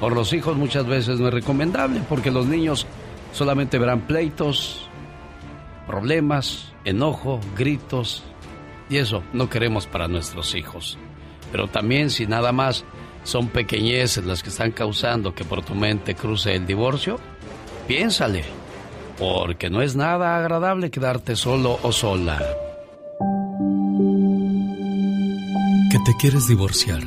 por 0.00 0.14
los 0.14 0.32
hijos 0.32 0.56
muchas 0.56 0.86
veces 0.86 1.20
no 1.20 1.28
es 1.28 1.34
recomendable 1.34 2.00
porque 2.08 2.30
los 2.30 2.46
niños 2.46 2.86
solamente 3.32 3.78
verán 3.78 4.00
pleitos, 4.00 4.88
problemas, 5.86 6.72
enojo, 6.84 7.38
gritos 7.56 8.24
y 8.88 8.96
eso 8.96 9.22
no 9.32 9.50
queremos 9.50 9.86
para 9.86 10.08
nuestros 10.08 10.54
hijos. 10.54 10.98
Pero 11.52 11.68
también 11.68 12.10
si 12.10 12.26
nada 12.26 12.50
más 12.50 12.84
son 13.24 13.48
pequeñeces 13.48 14.24
las 14.24 14.42
que 14.42 14.48
están 14.48 14.72
causando 14.72 15.34
que 15.34 15.44
por 15.44 15.62
tu 15.62 15.74
mente 15.74 16.14
cruce 16.14 16.54
el 16.54 16.66
divorcio, 16.66 17.18
piénsale, 17.86 18.44
porque 19.20 19.70
no 19.70 19.82
es 19.82 19.94
nada 19.94 20.36
agradable 20.36 20.90
quedarte 20.90 21.36
solo 21.36 21.78
o 21.82 21.92
sola. 21.92 22.40
te 26.04 26.16
quieres 26.16 26.48
divorciar, 26.48 27.02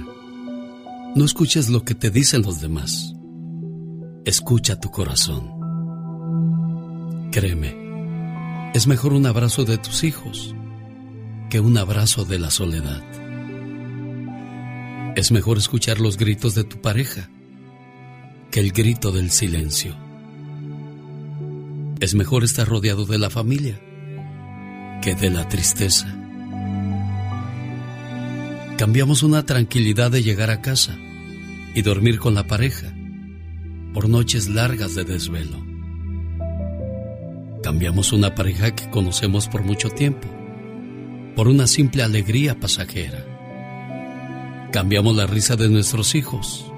no 1.16 1.26
escuches 1.26 1.70
lo 1.70 1.84
que 1.84 1.96
te 1.96 2.10
dicen 2.10 2.44
los 2.44 2.62
demás. 2.62 3.14
Escucha 4.26 4.80
tu 4.80 4.92
corazón. 4.92 5.52
Créeme, 7.32 8.72
es 8.74 8.88
mejor 8.88 9.14
un 9.14 9.26
abrazo 9.26 9.66
de 9.66 9.78
tus 9.78 10.04
hijos 10.04 10.56
que 11.50 11.60
un 11.60 11.78
abrazo 11.78 12.24
de 12.26 12.40
la 12.40 12.52
soledad. 12.52 13.04
Es 15.16 15.32
mejor 15.32 15.58
escuchar 15.58 16.00
los 16.00 16.18
gritos 16.18 16.56
de 16.56 16.64
tu 16.64 16.80
pareja 16.80 17.30
que 18.52 18.60
el 18.60 18.72
grito 18.72 19.12
del 19.12 19.32
silencio. 19.32 19.96
Es 22.04 22.16
mejor 22.16 22.44
estar 22.44 22.68
rodeado 22.68 23.06
de 23.06 23.18
la 23.18 23.30
familia 23.30 23.80
que 25.02 25.16
de 25.16 25.30
la 25.30 25.48
tristeza. 25.48 26.14
Cambiamos 28.78 29.24
una 29.24 29.46
tranquilidad 29.46 30.12
de 30.12 30.22
llegar 30.22 30.50
a 30.50 30.60
casa 30.60 30.98
y 31.74 31.82
dormir 31.82 32.20
con 32.20 32.36
la 32.36 32.46
pareja 32.46 32.94
por 33.94 34.10
noches 34.10 34.50
largas 34.50 34.96
de 34.96 35.06
desvelo. 35.06 35.66
Cambiamos 37.64 38.12
una 38.12 38.36
pareja 38.36 38.76
que 38.76 38.90
conocemos 38.90 39.48
por 39.48 39.64
mucho 39.64 39.90
tiempo 39.90 40.28
por 41.38 41.48
una 41.48 41.68
simple 41.68 42.04
alegría 42.04 42.60
pasajera. 42.60 43.26
Cambiamos 44.74 45.16
la 45.16 45.26
risa 45.26 45.56
de 45.56 45.70
nuestros 45.70 46.16
hijos 46.16 46.70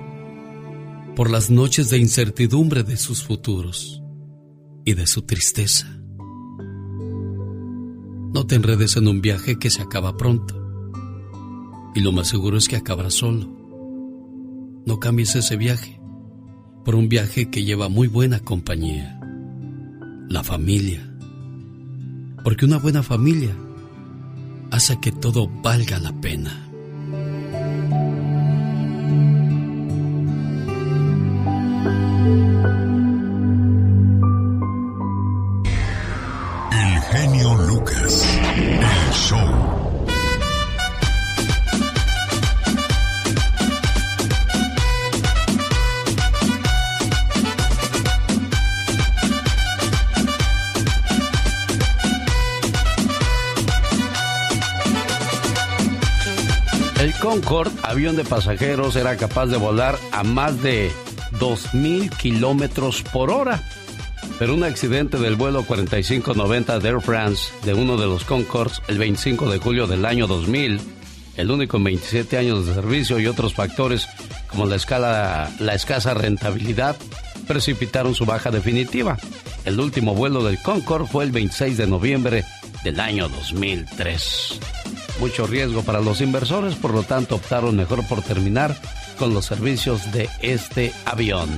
por 1.15 1.31
las 1.31 1.49
noches 1.49 1.89
de 1.89 1.97
incertidumbre 1.97 2.83
de 2.83 2.97
sus 2.97 3.23
futuros 3.23 4.03
y 4.85 4.93
de 4.93 5.07
su 5.07 5.23
tristeza. 5.23 5.87
No 8.33 8.45
te 8.47 8.55
enredes 8.55 8.95
en 8.95 9.07
un 9.07 9.21
viaje 9.21 9.57
que 9.57 9.69
se 9.69 9.81
acaba 9.81 10.15
pronto 10.15 10.65
y 11.95 12.01
lo 12.01 12.11
más 12.11 12.27
seguro 12.27 12.57
es 12.57 12.67
que 12.67 12.75
acabará 12.75 13.09
solo. 13.09 13.47
No 14.85 14.99
cambies 14.99 15.35
ese 15.35 15.55
viaje 15.55 15.99
por 16.83 16.93
un 16.93 17.09
viaje 17.09 17.49
que 17.49 17.63
lleva 17.63 17.89
muy 17.89 18.07
buena 18.07 18.41
compañía, 18.41 19.19
la 20.29 20.43
familia. 20.43 21.09
Porque 22.43 22.65
una 22.65 22.77
buena 22.77 23.01
familia 23.01 23.55
hace 24.69 24.99
que 24.99 25.11
todo 25.11 25.47
valga 25.63 25.97
la 25.99 26.13
pena. 26.21 26.64
Avión 57.83 58.15
de 58.15 58.23
pasajeros, 58.23 58.95
era 58.95 59.17
capaz 59.17 59.47
de 59.47 59.57
volar 59.57 59.97
a 60.11 60.23
más 60.23 60.61
de 60.61 60.91
2.000 61.39 62.09
kilómetros 62.17 63.01
por 63.01 63.29
hora. 63.29 63.63
Pero 64.39 64.53
un 64.53 64.63
accidente 64.63 65.17
del 65.17 65.35
vuelo 65.35 65.63
4590 65.63 66.79
de 66.79 66.89
Air 66.89 67.01
France 67.01 67.51
de 67.63 67.73
uno 67.73 67.97
de 67.97 68.05
los 68.05 68.25
Concords 68.25 68.81
el 68.87 68.97
25 68.97 69.49
de 69.49 69.59
julio 69.59 69.87
del 69.87 70.05
año 70.05 70.27
2000, 70.27 70.81
el 71.37 71.51
único 71.51 71.77
en 71.77 71.85
27 71.85 72.37
años 72.37 72.65
de 72.65 72.73
servicio 72.73 73.19
y 73.19 73.27
otros 73.27 73.53
factores 73.53 74.07
como 74.47 74.65
la, 74.65 74.75
escala, 74.75 75.51
la 75.59 75.73
escasa 75.73 76.13
rentabilidad 76.13 76.95
precipitaron 77.47 78.15
su 78.15 78.25
baja 78.25 78.51
definitiva. 78.51 79.17
El 79.63 79.79
último 79.79 80.15
vuelo 80.15 80.43
del 80.43 80.61
Concorde 80.61 81.07
fue 81.07 81.23
el 81.23 81.31
26 81.31 81.77
de 81.77 81.87
noviembre 81.87 82.43
del 82.83 82.99
año 82.99 83.29
2003 83.29 84.59
mucho 85.19 85.47
riesgo 85.47 85.83
para 85.83 86.01
los 86.01 86.21
inversores, 86.21 86.75
por 86.75 86.93
lo 86.93 87.03
tanto 87.03 87.35
optaron 87.35 87.75
mejor 87.75 88.05
por 88.07 88.21
terminar 88.21 88.75
con 89.17 89.33
los 89.33 89.45
servicios 89.45 90.11
de 90.11 90.29
este 90.41 90.93
avión. 91.05 91.49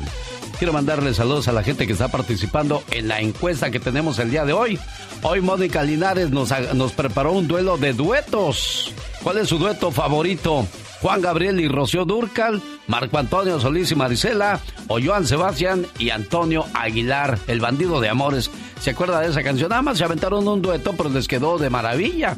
Quiero 0.58 0.74
mandarle 0.74 1.14
saludos 1.14 1.48
a 1.48 1.52
la 1.52 1.64
gente 1.64 1.86
que 1.86 1.94
está 1.94 2.08
participando 2.08 2.84
en 2.92 3.08
la 3.08 3.22
encuesta 3.22 3.70
que 3.70 3.80
tenemos 3.80 4.18
el 4.18 4.32
día 4.32 4.44
de 4.44 4.54
hoy. 4.54 4.80
Hoy 5.22 5.42
Mónica 5.42 5.84
Linares 5.84 6.32
nos, 6.32 6.52
nos 6.74 6.94
preparó 6.94 7.32
un 7.34 7.48
duelo 7.48 7.78
de 7.78 7.94
duetos. 7.94 8.92
¿Cuál 9.22 9.38
es 9.38 9.50
su 9.50 9.60
dueto 9.60 9.92
favorito? 9.92 10.66
Juan 11.02 11.22
Gabriel 11.22 11.60
y 11.60 11.68
Rocío 11.68 12.06
Durcal, 12.06 12.62
Marco 12.88 13.20
Antonio 13.20 13.60
Solís 13.60 13.92
y 13.92 13.96
Marisela, 13.96 14.60
o 14.88 15.00
Joan 15.00 15.28
Sebastián 15.28 15.86
y 16.00 16.10
Antonio 16.10 16.66
Aguilar, 16.74 17.38
el 17.48 17.60
bandido 17.60 18.02
de 18.02 18.10
amores. 18.10 18.50
¿Se 18.80 18.92
acuerda 18.92 19.20
de 19.20 19.30
esa 19.30 19.44
canción? 19.44 19.70
Nada 19.70 19.84
más 19.84 20.00
se 20.00 20.04
aventaron 20.04 20.48
un 20.48 20.62
dueto, 20.62 20.94
pero 20.98 21.10
les 21.10 21.28
quedó 21.28 21.60
de 21.60 21.70
maravilla. 21.70 22.38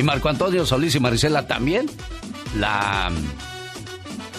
Y 0.00 0.02
Marco 0.02 0.30
Antonio 0.30 0.64
Solís 0.64 0.94
y 0.94 1.00
Marisela 1.00 1.46
también. 1.46 1.84
La, 2.58 3.10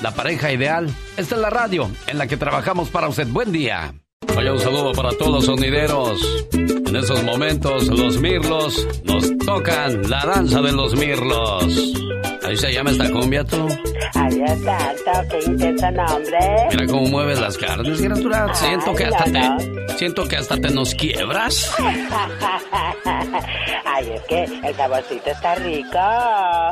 la 0.02 0.12
pareja 0.15 0.52
ideal. 0.52 0.89
Esta 1.17 1.36
es 1.36 1.41
la 1.41 1.52
radio 1.52 1.88
en 2.08 2.17
la 2.17 2.26
que 2.26 2.36
trabajamos 2.36 2.89
para 2.89 3.08
usted. 3.08 3.28
Buen 3.28 3.52
día. 3.52 3.93
Oye, 4.36 4.52
un 4.52 4.60
saludo 4.60 4.91
para 4.93 5.12
todos 5.12 5.32
los 5.32 5.45
sonideros. 5.45 6.47
En 6.52 6.95
estos 6.95 7.21
momentos, 7.24 7.89
los 7.89 8.19
mirlos 8.19 8.88
nos 9.04 9.38
tocan 9.38 10.10
la 10.10 10.26
danza 10.26 10.63
de 10.63 10.71
los 10.71 10.95
mirlos. 10.95 11.93
Ahí 12.43 12.58
se 12.58 12.73
llama 12.73 12.91
esta 12.91 13.10
cumbia, 13.12 13.43
tú. 13.43 13.67
Adiós, 14.15 14.63
tanto, 14.63 15.12
qué 15.30 15.39
intenso 15.45 15.91
nombre. 15.91 16.39
Mira 16.71 16.88
cómo 16.88 17.08
mueves 17.08 17.39
las 17.39 17.58
carnes, 17.58 17.99
criatura. 17.99 18.54
Siento 18.56 18.95
que 18.95 19.06
hasta 19.06 19.23
te, 19.25 19.97
siento 19.97 20.27
que 20.27 20.38
hasta 20.38 20.58
te 20.58 20.69
nos 20.71 20.95
quiebras. 20.95 21.71
Ay, 23.86 24.12
es 24.15 24.21
que 24.23 24.43
el 24.43 24.75
saborcito 24.75 25.30
está 25.30 25.56
rico. 25.56 25.99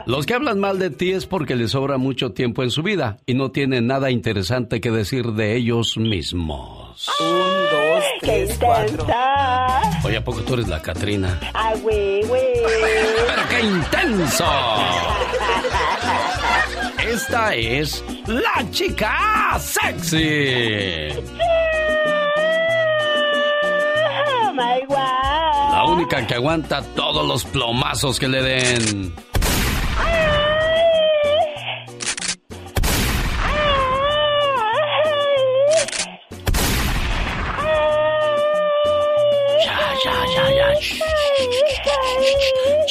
Los 0.05 0.25
que 0.25 0.33
hablan 0.33 0.59
mal 0.59 0.79
de 0.79 0.89
ti 0.89 1.11
es 1.11 1.25
porque 1.25 1.55
les 1.55 1.71
sobra 1.71 1.97
mucho 1.97 2.31
tiempo 2.31 2.63
en 2.63 2.71
su 2.71 2.81
vida 2.81 3.17
y 3.25 3.35
no 3.35 3.51
tienen 3.51 3.87
nada 3.87 4.09
interesante 4.09 4.81
que 4.81 4.89
decir 4.91 5.33
de 5.33 5.55
ellos 5.55 5.97
mismos. 5.97 7.09
Un, 7.19 7.27
dos, 7.27 8.03
¡Qué 8.21 8.45
tres, 8.45 8.57
cuatro. 8.59 9.05
Oye, 10.03 10.17
¿a 10.17 10.23
poco 10.23 10.41
tú 10.41 10.55
eres 10.55 10.67
la 10.67 10.81
Catrina? 10.81 11.39
¡Ay, 11.53 11.79
güey, 11.81 12.23
güey! 12.23 12.41
¡Pero 13.27 13.41
qué 13.49 13.61
intenso! 13.61 14.45
Esta 17.11 17.55
es 17.55 18.03
la 18.27 18.69
chica 18.69 19.57
sexy. 19.59 21.09
¡Oh, 24.27 24.53
my 24.53 24.85
God! 24.87 25.71
La 25.71 25.85
única 25.85 26.27
que 26.27 26.35
aguanta 26.35 26.83
todos 26.95 27.27
los 27.27 27.45
plomazos 27.45 28.19
que 28.19 28.27
le 28.27 28.43
den. 28.43 29.28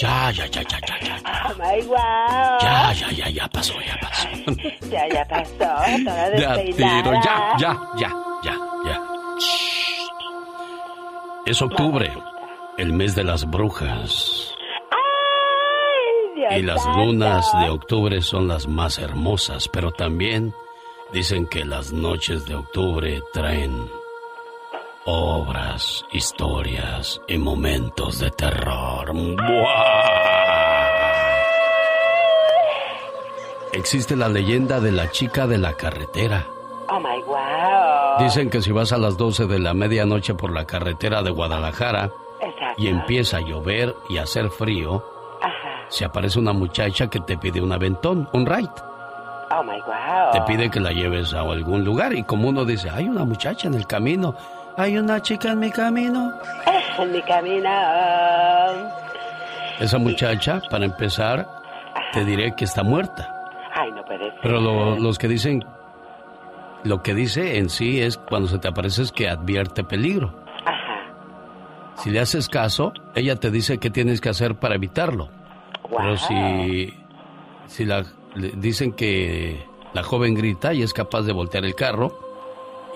Ya, 0.01 0.31
ya, 0.31 0.47
ya, 0.47 0.63
ya, 0.63 0.79
ya, 0.87 0.97
ya. 1.03 1.17
¡Oh, 1.25 1.55
my 1.59 1.81
God! 1.83 2.61
Ya, 2.61 2.93
ya, 2.93 3.11
ya, 3.11 3.29
ya 3.31 3.49
pasó, 3.49 3.75
ya 3.81 3.97
pasó. 4.01 4.29
Ya, 4.91 5.07
ya 5.09 5.25
pasó, 5.25 5.53
toda 5.59 6.31
De 6.31 6.47
a 6.47 6.57
despeinada. 6.57 7.03
tiro, 7.03 7.13
ya, 7.23 7.57
ya, 7.59 7.81
ya, 7.99 8.11
ya, 8.43 8.55
ya. 8.87 9.03
Es 11.47 11.61
octubre, 11.63 12.11
el 12.79 12.93
mes 12.93 13.15
de 13.15 13.25
las 13.25 13.45
brujas. 13.49 14.55
Dios 16.35 16.53
Y 16.57 16.63
las 16.63 16.85
lunas 16.97 17.47
de 17.61 17.69
octubre 17.71 18.21
son 18.23 18.49
las 18.49 18.67
más 18.69 18.99
hermosas, 18.99 19.69
pero 19.69 19.91
también 19.91 20.55
dicen 21.13 21.47
que 21.47 21.65
las 21.65 21.93
noches 21.93 22.47
de 22.47 22.55
octubre 22.55 23.21
traen 23.33 23.89
obras, 25.11 26.05
historias 26.13 27.19
y 27.27 27.39
momentos 27.39 28.19
de 28.19 28.31
terror. 28.31 29.11
¡Buah! 29.15 29.39
Existe 33.73 34.17
la 34.17 34.29
leyenda 34.29 34.81
de 34.81 34.93
la 34.93 35.11
chica 35.11 35.47
de 35.47 35.57
la 35.57 35.73
carretera. 35.73 36.45
¡Oh, 36.91 37.01
my 37.01 37.23
God! 37.23 38.19
Dicen 38.23 38.51
que 38.51 38.61
si 38.61 38.71
vas 38.71 38.93
a 38.93 38.99
las 38.99 39.17
12 39.17 39.47
de 39.47 39.59
la 39.59 39.73
medianoche 39.73 40.35
por 40.35 40.53
la 40.53 40.67
carretera 40.67 41.23
de 41.23 41.31
Guadalajara 41.31 42.11
Exacto. 42.43 42.75
y 42.83 42.89
empieza 42.89 43.39
a 43.39 43.41
llover 43.41 43.97
y 44.11 44.19
a 44.19 44.25
hacer 44.25 44.51
frío, 44.51 45.03
Ajá. 45.41 45.87
se 45.89 46.05
aparece 46.05 46.39
una 46.39 46.53
muchacha 46.53 47.09
que 47.09 47.21
te 47.21 47.39
pide 47.39 47.63
un 47.63 47.73
aventón, 47.73 48.29
un 48.35 48.45
ride. 48.45 48.69
¡Oh, 49.51 49.63
my 49.63 49.81
God! 49.81 50.33
Te 50.33 50.43
pide 50.43 50.71
que 50.71 50.81
la 50.81 50.93
lleves 50.93 51.33
a 51.33 51.41
algún 51.41 51.83
lugar 51.83 52.13
y 52.13 52.25
como 52.25 52.49
uno 52.51 52.67
dice, 52.67 52.91
hay 52.91 53.09
una 53.09 53.25
muchacha 53.25 53.69
en 53.69 53.75
el 53.75 53.87
camino, 53.87 54.35
hay 54.79 54.97
una 54.97 55.21
chica 55.21 55.51
en 55.53 55.59
mi 55.59 55.71
camino. 55.71 56.33
En 56.99 57.13
mi 57.13 57.23
camino. 57.23 57.71
Esa 59.79 59.99
muchacha, 59.99 60.61
para 60.69 60.85
empezar, 60.85 61.47
te 62.13 62.25
diré 62.25 62.57
que 62.57 62.65
está 62.65 62.83
muerta. 62.83 63.35
Pero 64.43 64.61
lo- 64.61 64.99
los 64.99 65.17
que 65.17 65.29
dicen, 65.29 65.65
lo 66.83 67.01
que 67.05 67.15
dice 67.15 67.59
en 67.59 67.69
sí 67.71 68.01
es 68.01 68.17
cuando 68.17 68.49
se 68.49 68.59
te 68.59 68.67
aparece 68.67 69.03
es 69.03 69.13
que 69.13 69.29
advierte 69.29 69.85
peligro. 69.85 70.35
Si 71.99 72.11
le 72.11 72.19
haces 72.19 72.49
caso, 72.49 72.93
ella 73.15 73.37
te 73.37 73.53
dice 73.53 73.79
qué 73.79 73.91
tienes 73.91 74.21
que 74.21 74.29
hacer 74.31 74.57
para 74.57 74.75
evitarlo. 74.75 75.29
Pero 75.89 76.17
si, 76.17 76.93
si 77.67 77.85
la, 77.85 78.03
le 78.35 78.49
dicen 78.57 78.93
que 78.93 79.65
la 79.93 80.03
joven 80.03 80.35
grita 80.35 80.75
y 80.75 80.83
es 80.83 80.93
capaz 80.93 81.23
de 81.23 81.33
voltear 81.33 81.65
el 81.65 81.77
carro, 81.77 82.19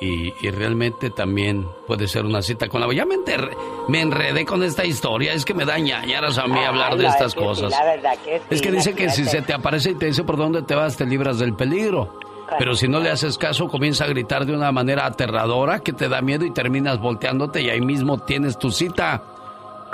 y, 0.03 0.35
y 0.41 0.51
realmente 0.51 1.11
también 1.11 1.67
puede 1.87 2.09
ser 2.09 2.25
una 2.25 2.43
cita 2.43 2.69
con 2.69 2.81
la... 2.81 2.93
Ya 2.93 3.05
me, 3.07 3.15
enterré- 3.15 3.57
me 3.89 4.01
enredé 4.01 4.45
con 4.45 4.63
esta 4.63 4.85
historia, 4.85 5.33
es 5.33 5.45
que 5.45 5.55
me 5.55 5.65
da 5.65 5.79
ñañaras 5.79 6.39
a 6.39 6.47
mí 6.47 6.59
hablar 6.65 6.97
de 6.97 7.07
estas 7.07 7.29
es 7.29 7.35
que 7.35 7.41
sí, 7.41 7.47
cosas. 7.47 7.71
la 7.71 7.85
verdad 7.85 8.13
que 8.25 8.39
sí, 8.39 8.45
Es 8.51 8.63
que 8.63 8.73
dice 8.73 8.95
que 8.95 9.11
si 9.11 9.25
se 9.25 9.43
te 9.43 9.53
aparece 9.55 9.91
y 9.91 9.95
te 9.95 10.07
dice 10.07 10.25
por 10.25 10.37
dónde 10.37 10.63
te 10.63 10.75
vas, 10.75 10.97
te 10.97 11.07
libras 11.07 11.39
del 11.39 11.55
peligro. 11.55 12.19
Pero 12.59 12.75
si 12.75 12.87
no 12.87 13.01
le 13.01 13.11
haces 13.11 13.39
caso, 13.39 13.69
comienza 13.69 14.05
a 14.05 14.09
gritar 14.09 14.45
de 14.45 14.55
una 14.55 14.71
manera 14.73 15.07
aterradora 15.07 15.79
que 15.79 15.93
te 15.95 16.09
da 16.09 16.21
miedo 16.21 16.45
y 16.45 16.51
terminas 16.53 16.99
volteándote 16.99 17.63
y 17.63 17.71
ahí 17.71 17.81
mismo 17.81 18.19
tienes 18.19 18.59
tu 18.59 18.71
cita 18.71 19.23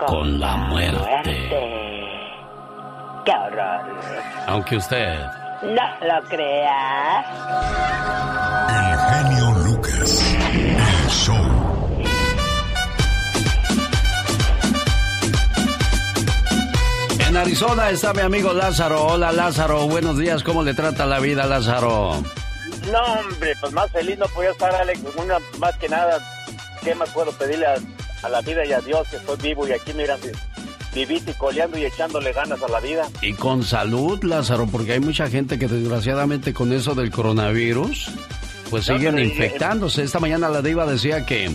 con 0.06 0.40
la 0.40 0.56
muerte. 0.56 1.50
¡Qué 3.24 3.30
horror! 3.32 3.80
Aunque 4.46 4.76
usted... 4.76 5.18
No 5.62 5.82
lo 6.06 6.28
creas. 6.28 7.26
El 8.68 8.98
genio 9.10 9.54
Lucas. 9.78 10.24
El 10.50 11.08
show. 11.08 11.36
En 17.28 17.36
Arizona 17.36 17.90
está 17.90 18.12
mi 18.12 18.22
amigo 18.22 18.52
Lázaro. 18.52 19.04
Hola 19.04 19.30
Lázaro, 19.30 19.86
buenos 19.86 20.18
días. 20.18 20.42
¿Cómo 20.42 20.64
le 20.64 20.74
trata 20.74 21.06
la 21.06 21.20
vida 21.20 21.46
Lázaro? 21.46 22.22
No, 22.90 23.02
hombre, 23.20 23.54
pues 23.60 23.72
más 23.72 23.90
feliz 23.92 24.18
no 24.18 24.26
podía 24.26 24.50
estar, 24.50 24.74
Alex. 24.74 25.00
Una, 25.16 25.36
más 25.58 25.76
que 25.78 25.88
nada, 25.88 26.18
¿qué 26.82 26.94
más 26.96 27.10
puedo 27.10 27.30
pedirle 27.32 27.66
a, 27.66 27.76
a 28.22 28.28
la 28.28 28.40
vida 28.40 28.64
y 28.64 28.72
a 28.72 28.80
Dios 28.80 29.06
que 29.08 29.16
estoy 29.16 29.36
vivo 29.36 29.68
y 29.68 29.72
aquí, 29.72 29.92
mira, 29.94 30.16
vivito 30.92 31.30
y 31.30 31.34
coleando 31.34 31.78
y 31.78 31.84
echándole 31.84 32.32
ganas 32.32 32.60
a 32.62 32.68
la 32.68 32.80
vida? 32.80 33.06
Y 33.22 33.34
con 33.34 33.62
salud, 33.62 34.24
Lázaro, 34.24 34.66
porque 34.66 34.94
hay 34.94 35.00
mucha 35.00 35.28
gente 35.28 35.56
que 35.56 35.68
desgraciadamente 35.68 36.52
con 36.52 36.72
eso 36.72 36.94
del 36.94 37.10
coronavirus, 37.12 38.10
pues 38.70 38.86
siguen 38.86 39.18
infectándose. 39.18 40.02
Esta 40.02 40.20
mañana 40.20 40.48
la 40.48 40.62
diva 40.62 40.86
decía 40.86 41.24
que, 41.26 41.50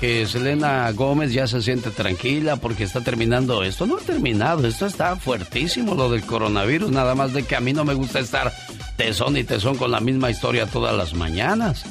que 0.00 0.26
Selena 0.26 0.90
Gómez 0.92 1.32
ya 1.32 1.46
se 1.46 1.62
siente 1.62 1.90
tranquila 1.90 2.56
porque 2.56 2.84
está 2.84 3.00
terminando 3.02 3.62
esto. 3.62 3.86
No 3.86 3.96
ha 3.96 4.00
terminado, 4.00 4.66
esto 4.66 4.86
está 4.86 5.16
fuertísimo 5.16 5.94
lo 5.94 6.10
del 6.10 6.24
coronavirus, 6.24 6.90
nada 6.90 7.14
más 7.14 7.32
de 7.32 7.44
que 7.44 7.56
a 7.56 7.60
mí 7.60 7.72
no 7.72 7.84
me 7.84 7.94
gusta 7.94 8.18
estar 8.20 8.52
tesón 8.96 9.36
y 9.36 9.44
tesón 9.44 9.76
con 9.76 9.90
la 9.90 10.00
misma 10.00 10.30
historia 10.30 10.66
todas 10.66 10.96
las 10.96 11.14
mañanas. 11.14 11.84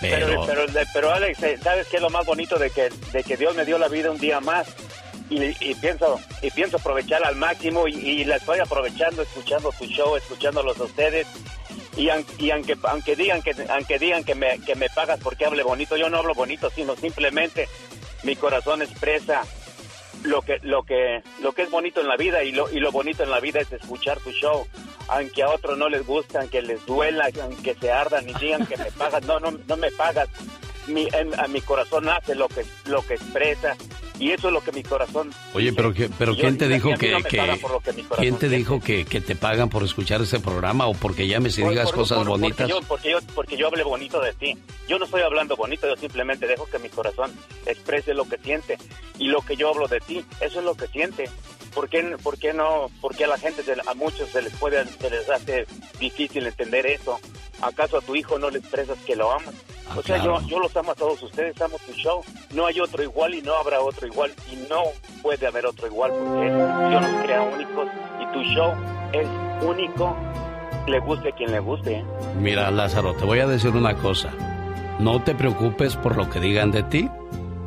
Pero, 0.00 0.26
Pero, 0.26 0.46
pero, 0.46 0.86
pero, 0.92 1.12
Alex, 1.12 1.42
eh, 1.42 1.58
¿sabes 1.62 1.88
qué 1.88 1.96
es 1.96 2.02
lo 2.02 2.10
más 2.10 2.24
bonito 2.24 2.56
de 2.56 2.70
que, 2.70 2.88
de 3.12 3.24
que 3.24 3.36
Dios 3.36 3.56
me 3.56 3.64
dio 3.64 3.78
la 3.78 3.88
vida 3.88 4.10
un 4.10 4.18
día 4.18 4.40
más? 4.40 4.68
Y, 5.28 5.42
y 5.60 5.74
pienso 5.74 6.18
y 6.40 6.50
pienso 6.50 6.78
aprovechar 6.78 7.22
al 7.22 7.36
máximo 7.36 7.86
y, 7.86 7.94
y 7.94 8.24
la 8.24 8.36
estoy 8.36 8.60
aprovechando 8.60 9.20
escuchando 9.20 9.70
tu 9.78 9.84
show, 9.86 10.16
escuchándolos 10.16 10.78
a 10.80 10.84
ustedes. 10.84 11.26
Y, 11.98 12.08
y 12.38 12.50
aunque 12.52 12.76
aunque 12.84 13.14
digan 13.16 13.42
que 13.42 13.54
aunque 13.68 13.98
digan 13.98 14.24
que 14.24 14.34
me, 14.34 14.58
que 14.60 14.74
me 14.76 14.88
pagas 14.88 15.20
porque 15.20 15.44
hable 15.44 15.62
bonito, 15.64 15.96
yo 15.96 16.08
no 16.08 16.18
hablo 16.18 16.32
bonito, 16.34 16.70
sino 16.70 16.96
simplemente 16.96 17.68
mi 18.22 18.34
corazón 18.36 18.80
expresa 18.82 19.42
lo 20.22 20.42
que 20.42 20.58
lo 20.62 20.82
que 20.84 21.22
lo 21.42 21.52
que 21.52 21.62
es 21.62 21.70
bonito 21.70 22.00
en 22.00 22.08
la 22.08 22.16
vida 22.16 22.42
y 22.44 22.52
lo 22.52 22.70
y 22.70 22.80
lo 22.80 22.90
bonito 22.92 23.22
en 23.24 23.30
la 23.30 23.40
vida 23.40 23.60
es 23.60 23.70
escuchar 23.72 24.18
tu 24.20 24.30
show. 24.30 24.66
Aunque 25.08 25.42
a 25.42 25.50
otros 25.50 25.76
no 25.78 25.88
les 25.88 26.06
gusta 26.06 26.40
aunque 26.40 26.62
les 26.62 26.84
duela 26.86 27.28
aunque 27.42 27.74
se 27.74 27.90
ardan 27.90 28.28
y 28.28 28.34
digan 28.34 28.64
que 28.66 28.76
me 28.76 28.90
pagas 28.92 29.24
no 29.26 29.40
no 29.40 29.50
no 29.66 29.76
me 29.76 29.90
pagas. 29.90 30.28
Mi 30.86 31.06
en- 31.12 31.38
a 31.38 31.48
mi 31.48 31.60
corazón 31.60 32.04
nace 32.06 32.34
lo 32.34 32.48
que 32.48 32.64
lo 32.86 33.04
que 33.06 33.14
expresa 33.14 33.76
y 34.18 34.30
eso 34.32 34.48
es 34.48 34.52
lo 34.54 34.60
que 34.62 34.72
mi 34.72 34.82
corazón 34.82 35.30
Oye, 35.54 35.72
pero, 35.72 35.92
que- 35.94 36.08
pero 36.18 36.32
yo- 36.32 36.40
¿quién 36.40 36.58
te 36.58 36.68
dijo 36.68 36.88
mí 36.88 36.92
no 36.94 36.98
que, 36.98 37.06
que- 37.08 37.28
que 37.28 38.04
quién 38.18 38.36
te 38.36 38.48
dijo 38.48 38.80
que, 38.80 39.04
que 39.04 39.20
te 39.20 39.36
pagan 39.36 39.68
por 39.68 39.82
escuchar 39.84 40.20
ese 40.22 40.40
programa 40.40 40.86
o 40.86 40.94
porque 40.94 41.26
llames 41.26 41.56
y 41.58 41.62
Por- 41.62 41.70
digas 41.70 41.86
por- 41.86 41.94
cosas 42.00 42.18
por- 42.18 42.28
bonitas? 42.28 42.68
Porque 42.68 42.72
yo, 42.72 42.80
porque, 42.88 43.10
yo, 43.10 43.18
porque 43.34 43.56
yo 43.56 43.66
hable 43.68 43.82
bonito 43.84 44.20
de 44.20 44.32
ti. 44.32 44.56
Yo 44.88 44.98
no 44.98 45.04
estoy 45.04 45.22
hablando 45.22 45.56
bonito, 45.56 45.86
yo 45.86 45.96
simplemente 45.96 46.46
dejo 46.46 46.66
que 46.66 46.78
mi 46.78 46.88
corazón 46.88 47.30
exprese 47.66 48.14
lo 48.14 48.28
que 48.28 48.38
siente. 48.38 48.78
Y 49.18 49.28
lo 49.28 49.42
que 49.42 49.56
yo 49.56 49.68
hablo 49.68 49.86
de 49.88 50.00
ti, 50.00 50.24
eso 50.40 50.58
es 50.60 50.64
lo 50.64 50.74
que 50.74 50.86
siente. 50.88 51.28
¿Por 51.74 51.88
qué, 51.88 52.02
por 52.22 52.38
qué 52.38 52.52
no? 52.52 52.90
¿Por 53.00 53.14
qué 53.14 53.24
a 53.24 53.28
la 53.28 53.38
gente, 53.38 53.62
a 53.86 53.94
muchos 53.94 54.30
se 54.30 54.42
les 54.42 54.52
puede, 54.54 54.84
se 54.86 55.10
les 55.10 55.28
hace 55.28 55.66
difícil 56.00 56.46
entender 56.46 56.86
eso? 56.86 57.20
¿Acaso 57.60 57.98
a 57.98 58.00
tu 58.00 58.16
hijo 58.16 58.38
no 58.38 58.50
le 58.50 58.58
expresas 58.58 58.96
que 59.06 59.14
lo 59.16 59.30
amas? 59.30 59.54
o 59.96 60.02
sea, 60.02 60.16
claro. 60.16 60.40
yo, 60.42 60.48
yo 60.48 60.58
los 60.60 60.76
amo 60.76 60.92
a 60.92 60.94
todos 60.94 61.22
ustedes, 61.22 61.60
amo 61.62 61.78
tu 61.86 61.92
show. 61.94 62.22
No 62.52 62.66
hay 62.66 62.78
otro 62.80 63.02
igual 63.02 63.34
y 63.34 63.42
no 63.42 63.54
habrá 63.54 63.80
otro 63.80 64.06
igual 64.08 64.32
y 64.52 64.56
no 64.68 64.82
puede 65.22 65.46
haber 65.46 65.66
otro 65.66 65.86
igual 65.86 66.10
porque 66.12 66.50
Dios 66.50 67.02
nos 67.02 67.22
crea 67.22 67.42
únicos 67.42 67.88
y 68.20 68.32
tu 68.32 68.42
show 68.54 68.72
es 69.12 69.26
único, 69.62 70.16
le 70.86 71.00
guste 71.00 71.30
a 71.30 71.32
quien 71.32 71.52
le 71.52 71.60
guste. 71.60 71.98
¿eh? 71.98 72.04
Mira, 72.40 72.70
Lázaro, 72.70 73.14
te 73.14 73.24
voy 73.24 73.40
a 73.40 73.46
decir 73.46 73.70
una 73.70 73.94
cosa. 73.94 74.30
No 74.98 75.22
te 75.22 75.34
preocupes 75.34 75.96
por 75.96 76.16
lo 76.16 76.28
que 76.28 76.40
digan 76.40 76.70
de 76.70 76.82
ti. 76.82 77.08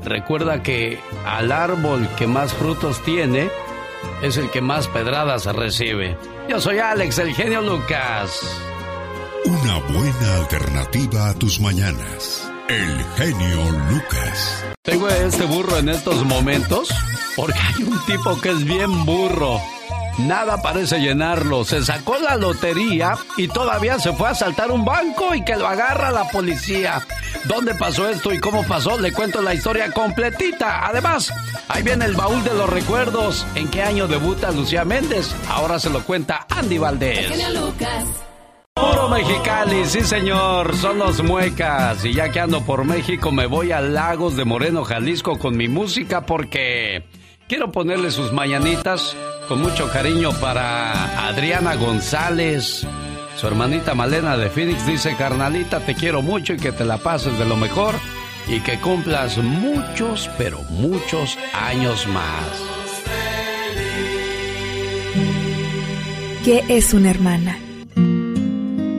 Recuerda 0.03 0.63
que 0.63 0.99
al 1.25 1.51
árbol 1.51 2.07
que 2.17 2.27
más 2.27 2.53
frutos 2.53 3.01
tiene 3.03 3.49
es 4.21 4.37
el 4.37 4.49
que 4.49 4.61
más 4.61 4.87
pedradas 4.87 5.45
recibe. 5.45 6.17
Yo 6.49 6.59
soy 6.59 6.79
Alex, 6.79 7.19
el 7.19 7.33
genio 7.33 7.61
Lucas. 7.61 8.39
Una 9.45 9.79
buena 9.79 10.35
alternativa 10.37 11.29
a 11.29 11.33
tus 11.33 11.59
mañanas. 11.59 12.50
El 12.67 13.03
genio 13.17 13.71
Lucas. 13.89 14.65
Tengo 14.83 15.07
este 15.07 15.45
burro 15.45 15.77
en 15.77 15.89
estos 15.89 16.23
momentos 16.25 16.89
porque 17.35 17.59
hay 17.59 17.83
un 17.83 18.05
tipo 18.05 18.39
que 18.39 18.49
es 18.49 18.63
bien 18.63 19.05
burro. 19.05 19.59
Nada 20.19 20.61
parece 20.61 20.99
llenarlo. 20.99 21.63
Se 21.63 21.83
sacó 21.83 22.17
la 22.19 22.35
lotería 22.35 23.15
y 23.37 23.47
todavía 23.47 23.99
se 23.99 24.13
fue 24.13 24.27
a 24.27 24.31
asaltar 24.31 24.71
un 24.71 24.85
banco 24.85 25.33
y 25.33 25.43
que 25.43 25.55
lo 25.55 25.67
agarra 25.67 26.11
la 26.11 26.27
policía. 26.29 27.05
¿Dónde 27.45 27.73
pasó 27.75 28.07
esto 28.09 28.33
y 28.33 28.39
cómo 28.39 28.63
pasó? 28.63 28.99
Le 28.99 29.11
cuento 29.11 29.41
la 29.41 29.53
historia 29.53 29.91
completita. 29.91 30.85
Además, 30.85 31.33
ahí 31.67 31.83
viene 31.83 32.05
el 32.05 32.15
baúl 32.15 32.43
de 32.43 32.53
los 32.53 32.69
recuerdos. 32.69 33.45
¿En 33.55 33.69
qué 33.69 33.81
año 33.81 34.07
debuta 34.07 34.51
Lucía 34.51 34.85
Méndez? 34.85 35.33
Ahora 35.49 35.79
se 35.79 35.89
lo 35.89 36.03
cuenta 36.03 36.45
Andy 36.49 36.77
Valdés. 36.77 37.29
Genio 37.29 37.61
Lucas. 37.61 38.05
Puro 38.81 39.09
Mexicali, 39.09 39.85
sí 39.85 40.01
señor, 40.01 40.75
son 40.75 40.97
los 40.97 41.23
muecas. 41.23 42.03
Y 42.03 42.13
ya 42.15 42.31
que 42.31 42.39
ando 42.39 42.65
por 42.65 42.83
México, 42.83 43.31
me 43.31 43.45
voy 43.45 43.71
a 43.71 43.79
Lagos 43.79 44.35
de 44.35 44.43
Moreno, 44.43 44.83
Jalisco 44.83 45.37
con 45.37 45.55
mi 45.55 45.67
música 45.67 46.25
porque 46.25 47.03
quiero 47.47 47.71
ponerle 47.71 48.09
sus 48.09 48.33
mañanitas 48.33 49.15
con 49.47 49.61
mucho 49.61 49.87
cariño 49.91 50.31
para 50.41 51.27
Adriana 51.27 51.75
González. 51.75 52.87
Su 53.37 53.47
hermanita 53.47 53.93
Malena 53.93 54.35
de 54.35 54.49
Phoenix 54.49 54.87
dice, 54.87 55.15
carnalita, 55.15 55.81
te 55.81 55.93
quiero 55.93 56.23
mucho 56.23 56.53
y 56.53 56.57
que 56.57 56.71
te 56.71 56.83
la 56.83 56.97
pases 56.97 57.37
de 57.37 57.45
lo 57.45 57.57
mejor 57.57 57.93
y 58.47 58.61
que 58.61 58.79
cumplas 58.79 59.37
muchos, 59.37 60.27
pero 60.39 60.59
muchos 60.69 61.37
años 61.53 62.07
más. 62.07 62.63
¿Qué 66.43 66.63
es 66.67 66.95
una 66.95 67.11
hermana? 67.11 67.59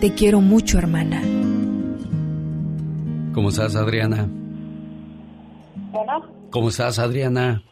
Te 0.00 0.14
quiero 0.14 0.40
mucho, 0.40 0.78
hermana. 0.78 1.20
¿Cómo 3.34 3.50
estás, 3.50 3.76
Adriana? 3.76 4.28
Bueno, 5.92 6.26
¿Cómo 6.50 6.68
estás, 6.70 6.98
Adriana? 6.98 7.62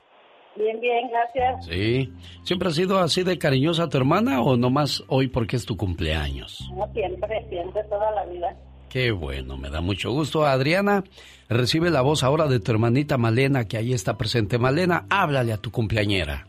bien, 0.57 0.81
bien, 0.81 1.09
gracias. 1.09 1.67
Sí. 1.67 2.12
¿Siempre 2.43 2.69
ha 2.69 2.73
sido 2.73 2.99
así 2.99 3.23
de 3.23 3.38
cariñosa 3.38 3.88
tu 3.88 3.97
hermana 3.97 4.43
o 4.43 4.57
nomás 4.57 5.05
hoy 5.09 5.29
porque 5.29 5.57
es 5.57 5.64
tu 5.64 5.77
cumpleaños? 5.77 6.69
No 6.77 6.87
siempre, 6.93 7.47
siempre, 7.49 7.83
toda 7.85 8.11
la 8.11 8.25
vida. 8.27 8.57
Qué 8.91 9.11
bueno, 9.12 9.57
me 9.57 9.71
da 9.71 9.81
mucho 9.81 10.11
gusto. 10.11 10.45
Adriana, 10.45 11.05
recibe 11.49 11.91
la 11.91 12.01
voz 12.03 12.25
ahora 12.25 12.47
de 12.47 12.61
tu 12.61 12.73
hermanita 12.73 13.17
Malena, 13.19 13.67
que 13.67 13.77
ahí 13.77 13.93
está 13.93 14.19
presente. 14.19 14.59
Malena, 14.59 15.07
háblale 15.09 15.53
a 15.53 15.59
tu 15.59 15.71
cumpleañera. 15.71 16.47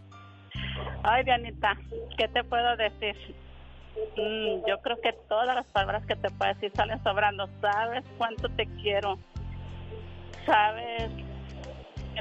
Ay, 1.03 1.23
Dianita, 1.23 1.77
¿qué 2.17 2.27
te 2.29 2.43
puedo 2.43 2.75
decir? 2.77 3.15
Mm, 3.95 4.65
yo 4.67 4.79
creo 4.81 4.99
que 5.01 5.13
todas 5.27 5.55
las 5.55 5.65
palabras 5.67 6.05
que 6.05 6.15
te 6.15 6.29
puedo 6.31 6.53
decir 6.53 6.71
salen 6.75 7.01
sobrando. 7.03 7.47
Sabes 7.61 8.03
cuánto 8.17 8.49
te 8.49 8.65
quiero. 8.81 9.17
Sabes 10.45 11.11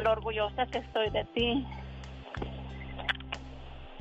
lo 0.03 0.13
orgullosa 0.13 0.67
que 0.67 0.79
estoy 0.79 1.11
de 1.11 1.25
ti. 1.35 1.67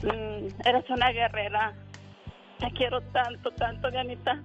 Mm, 0.03 0.47
eres 0.65 0.89
una 0.89 1.11
guerrera. 1.11 1.73
Te 2.59 2.71
quiero 2.71 3.01
tanto, 3.01 3.51
tanto, 3.51 3.89
Dianita. 3.91 4.39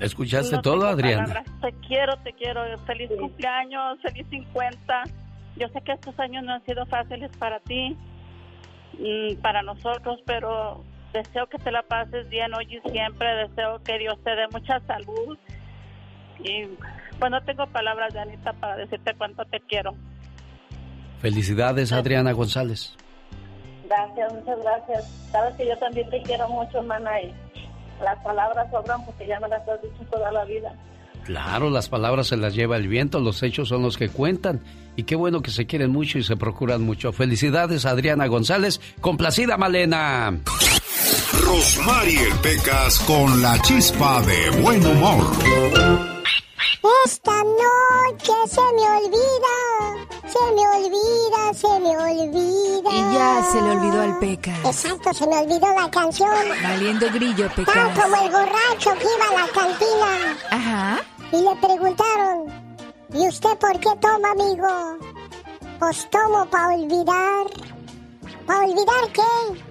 ¿Escuchaste 0.00 0.56
No 0.56 0.62
todo, 0.62 0.86
Adriana? 0.86 1.24
palabras. 1.24 1.60
Te 1.60 1.72
quiero, 1.86 2.16
te 2.18 2.32
quiero. 2.32 2.78
Feliz 2.86 3.10
cumpleaños, 3.18 4.00
feliz 4.02 4.26
50. 4.30 5.04
Yo 5.56 5.68
sé 5.68 5.80
que 5.82 5.92
estos 5.92 6.18
años 6.18 6.44
no 6.44 6.54
han 6.54 6.64
sido 6.64 6.86
fáciles 6.86 7.30
para 7.38 7.60
ti, 7.60 7.96
mm, 8.98 9.36
para 9.42 9.62
nosotros, 9.62 10.20
pero 10.26 10.82
deseo 11.12 11.46
que 11.48 11.58
te 11.58 11.70
la 11.70 11.82
pases 11.82 12.28
bien 12.28 12.52
hoy 12.54 12.66
y 12.68 12.90
siempre. 12.90 13.26
Deseo 13.48 13.82
que 13.82 13.98
Dios 13.98 14.18
te 14.24 14.30
dé 14.30 14.48
mucha 14.50 14.80
salud. 14.86 15.38
Y 16.38 16.66
pues 17.18 17.30
no 17.30 17.42
tengo 17.44 17.66
palabras, 17.68 18.14
Anita, 18.16 18.52
para 18.54 18.76
decirte 18.76 19.14
cuánto 19.16 19.44
te 19.44 19.60
quiero. 19.60 19.94
Felicidades, 21.20 21.92
Adriana 21.92 22.32
González. 22.32 22.96
Gracias, 23.86 24.32
muchas 24.32 24.58
gracias. 24.60 25.28
Sabes 25.30 25.54
que 25.54 25.68
yo 25.68 25.78
también 25.78 26.08
te 26.10 26.22
quiero 26.22 26.48
mucho, 26.48 26.78
hermana, 26.78 27.20
y 27.20 27.32
las 28.02 28.18
palabras 28.24 28.68
sobran 28.70 29.04
porque 29.04 29.26
ya 29.26 29.38
me 29.38 29.48
las 29.48 29.66
has 29.68 29.80
dicho 29.82 30.04
toda 30.10 30.32
la 30.32 30.44
vida. 30.44 30.72
Claro, 31.24 31.70
las 31.70 31.88
palabras 31.88 32.26
se 32.26 32.36
las 32.36 32.54
lleva 32.54 32.76
el 32.76 32.88
viento, 32.88 33.20
los 33.20 33.42
hechos 33.42 33.68
son 33.68 33.82
los 33.82 33.96
que 33.96 34.08
cuentan. 34.08 34.60
Y 34.96 35.04
qué 35.04 35.14
bueno 35.14 35.40
que 35.40 35.50
se 35.50 35.66
quieren 35.66 35.90
mucho 35.90 36.18
y 36.18 36.24
se 36.24 36.36
procuran 36.36 36.82
mucho. 36.82 37.12
Felicidades, 37.12 37.86
Adriana 37.86 38.26
González. 38.26 38.80
Complacida, 39.00 39.56
Malena. 39.56 40.38
Rosmarie 41.52 42.32
Pecas 42.42 42.98
con 43.00 43.42
la 43.42 43.60
chispa 43.60 44.22
de 44.22 44.48
buen 44.62 44.86
humor. 44.86 45.22
Esta 47.04 47.44
noche 47.44 48.32
se 48.46 48.62
me 48.76 48.84
olvida, 48.96 49.56
se 50.32 50.44
me 50.56 50.64
olvida, 50.76 51.52
se 51.52 51.68
me 51.80 51.92
olvida. 51.98 52.90
Y 52.90 53.14
ya 53.14 53.44
se 53.52 53.60
le 53.60 53.70
olvidó 53.70 54.00
al 54.00 54.18
Peca. 54.18 54.56
Exacto, 54.64 55.12
se 55.12 55.26
me 55.26 55.36
olvidó 55.40 55.66
la 55.74 55.90
canción. 55.90 56.30
Valiendo 56.62 57.06
grillo, 57.10 57.46
Tan 57.48 57.64
Peca. 57.66 58.02
como 58.02 58.16
el 58.16 58.30
borracho 58.30 58.90
que 58.98 59.06
iba 59.14 59.28
a 59.28 59.44
la 59.44 59.52
cantina. 59.52 60.38
Ajá. 60.50 61.00
Y 61.32 61.36
le 61.36 61.54
preguntaron, 61.56 62.46
¿y 63.12 63.28
usted 63.28 63.58
por 63.58 63.78
qué 63.78 63.90
toma, 64.00 64.30
amigo? 64.30 64.98
Pues 65.78 66.08
tomo 66.08 66.46
para 66.46 66.68
olvidar. 66.68 67.46
¿Para 68.46 68.60
olvidar 68.60 69.12
qué? 69.12 69.62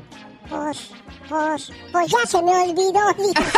Pues, 0.47 0.91
pues, 1.31 1.71
pues 1.93 2.11
ya 2.11 2.17
se 2.27 2.41
me 2.43 2.51
olvidó. 2.51 2.99
dijo. 3.17 3.43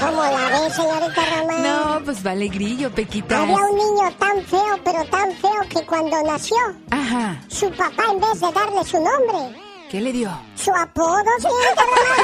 ¿Cómo 0.00 0.22
la 0.22 0.48
ve, 0.48 0.70
señorita 0.70 1.22
Román? 1.36 1.62
No, 1.62 2.00
pues 2.04 2.22
vale 2.22 2.48
grillo, 2.48 2.90
Pequitas. 2.90 3.40
Había 3.40 3.56
un 3.56 3.76
niño 3.76 4.10
tan 4.18 4.42
feo, 4.44 4.78
pero 4.84 5.04
tan 5.06 5.32
feo 5.36 5.60
que 5.68 5.84
cuando 5.84 6.22
nació, 6.22 6.56
Ajá. 6.90 7.40
su 7.48 7.70
papá 7.72 8.04
en 8.12 8.20
vez 8.20 8.40
de 8.40 8.52
darle 8.52 8.84
su 8.84 8.96
nombre, 8.96 9.56
¿Qué 9.90 10.00
le 10.02 10.12
dio? 10.12 10.30
su 10.54 10.70
apodo, 10.74 11.24
señorita 11.38 11.82
Román. 11.90 12.18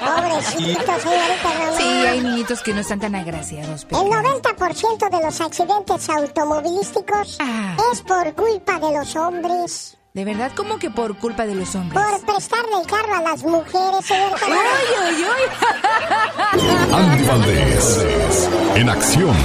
Pobrecito, 0.00 0.92
señorita 1.00 1.48
Román. 1.58 1.76
Sí, 1.76 2.06
hay 2.06 2.20
niñitos 2.22 2.62
que 2.62 2.72
no 2.74 2.80
están 2.80 2.98
tan 3.00 3.14
agraciados, 3.14 3.84
Peca. 3.84 4.00
El 4.00 4.08
90% 4.08 5.10
de 5.10 5.20
los 5.24 5.40
accidentes 5.40 6.08
automovilísticos 6.08 7.36
Ah. 7.40 7.76
es 7.92 8.00
por 8.02 8.34
culpa 8.34 8.78
de 8.78 8.92
los 8.98 9.14
hombres. 9.16 9.97
De 10.18 10.24
verdad, 10.24 10.50
como 10.52 10.80
que 10.80 10.90
por 10.90 11.16
culpa 11.16 11.46
de 11.46 11.54
los 11.54 11.76
hombres. 11.76 12.02
Por 12.02 12.34
prestarle 12.34 12.72
el 12.80 12.86
carro 12.88 13.14
a 13.14 13.22
las 13.22 13.40
mujeres, 13.44 14.04
Román. 14.08 14.58
¡Ay, 14.66 14.86
ay, 15.00 15.24
ay! 16.50 16.60
Andy 16.92 17.24
Valdés, 17.24 18.48
en 18.74 18.90
acción. 18.90 19.36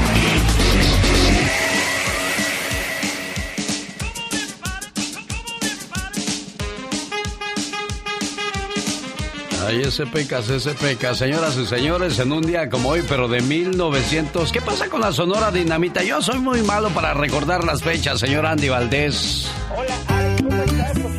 Ay, 9.68 9.82
ese 9.82 10.08
pecas, 10.08 10.50
ese 10.50 10.74
pecas. 10.74 11.20
Señoras 11.20 11.56
y 11.56 11.68
señores, 11.68 12.18
en 12.18 12.32
un 12.32 12.42
día 12.42 12.68
como 12.72 12.90
hoy, 12.90 13.04
pero 13.08 13.28
de 13.28 13.42
1900. 13.42 14.52
¿Qué 14.52 14.60
pasa 14.60 14.90
con 14.90 15.02
la 15.02 15.12
Sonora 15.12 15.52
Dinamita? 15.52 16.02
Yo 16.02 16.20
soy 16.24 16.40
muy 16.40 16.64
malo 16.64 16.90
para 16.90 17.14
recordar 17.14 17.64
las 17.64 17.84
fechas, 17.84 18.20
señor 18.20 18.48
Andy 18.48 18.70
Valdés. 18.70 19.52
Hola, 19.78 20.33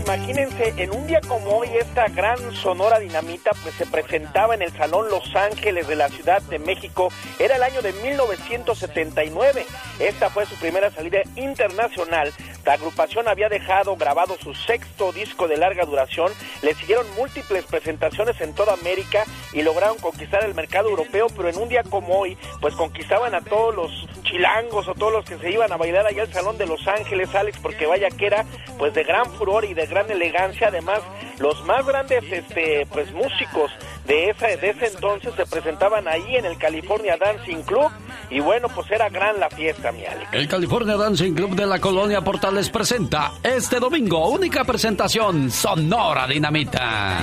imagínense, 0.05 0.75
en 0.77 0.91
un 0.91 1.07
día 1.07 1.21
como 1.27 1.59
hoy, 1.59 1.69
esta 1.81 2.09
gran 2.09 2.39
Sonora 2.53 2.99
Dinamita 2.99 3.53
pues 3.63 3.75
se 3.75 3.87
presentaba 3.87 4.55
en 4.55 4.63
el 4.63 4.71
Salón 4.73 5.09
Los 5.11 5.35
Ángeles 5.35 5.89
de 5.89 5.97
la 5.97 6.09
Ciudad 6.11 6.43
de 6.43 6.59
México. 6.59 7.09
Era 7.39 7.57
el 7.57 7.63
año 7.63 7.81
de 7.81 7.93
1979. 7.95 9.65
Esta 9.99 10.29
fue 10.29 10.45
su 10.45 10.57
primera 10.57 10.91
salida 10.91 11.23
internacional. 11.37 12.33
La 12.67 12.75
agrupación 12.75 13.29
había 13.29 13.49
dejado 13.49 13.97
grabado 13.97 14.37
su 14.43 14.55
sexto 14.55 15.13
disco 15.13 15.49
de 15.49 15.57
larga 15.57 15.85
duración. 15.85 16.31
Le 16.63 16.75
siguieron 16.75 17.07
múltiples 17.17 17.65
presentaciones 17.65 18.41
en 18.41 18.55
toda 18.55 18.75
América 18.75 19.25
y 19.53 19.63
lograron 19.63 19.99
conquistar 19.99 20.45
el 20.45 20.55
mercado 20.55 20.91
europeo, 20.91 21.29
pero 21.35 21.49
en 21.49 21.57
un 21.57 21.69
día 21.69 21.83
como 21.83 22.19
hoy, 22.19 22.37
pues 22.61 22.75
conquistaban 22.75 23.35
a 23.35 23.41
todos 23.41 23.75
los 23.75 24.09
chilangos 24.23 24.89
o 24.89 24.95
todos 24.95 25.13
los 25.13 25.25
que 25.25 25.39
se 25.39 25.51
iban 25.51 25.73
a 25.73 25.77
bailar 25.77 26.07
allá 26.07 26.23
al 26.23 26.33
Salón 26.33 26.59
de 26.59 26.67
Los 26.67 26.87
Ángeles, 26.89 27.35
Alex, 27.35 27.59
porque 27.59 27.87
vaya 27.87 28.09
que 28.09 28.27
era 28.27 28.45
pues 28.79 28.95
de 28.95 29.05
gran 29.05 29.31
furor 29.35 29.65
y 29.65 29.75
de 29.75 29.87
gran 29.95 30.11
elegancia, 30.11 30.69
además 30.69 31.01
los 31.39 31.65
más 31.65 31.87
grandes 31.87 32.25
este 32.31 32.87
pues 32.93 33.11
músicos 33.13 33.71
de 34.07 34.31
esa 34.31 34.47
de 34.49 34.71
ese 34.71 34.87
entonces 34.87 35.33
se 35.35 35.47
presentaban 35.47 36.07
ahí 36.07 36.37
en 36.37 36.45
el 36.45 36.59
California 36.59 37.17
Dancing 37.17 37.63
Club 37.63 37.91
y 38.31 38.41
bueno, 38.41 38.69
pues 38.69 38.91
era 38.91 39.09
gran 39.09 39.39
la 39.41 39.49
fiesta, 39.51 39.93
mi 39.93 40.05
Alex. 40.05 40.29
El 40.33 40.49
California 40.49 40.97
Dancing 40.97 41.35
Club 41.35 41.55
de 41.55 41.67
la 41.67 41.79
Colonia 41.81 42.21
Portales 42.21 42.69
presenta 42.71 43.33
este 43.43 43.79
domingo 43.81 44.29
única 44.29 44.65
presentación 44.65 45.51
Sonora 45.51 46.27
Dinamita. 46.27 47.19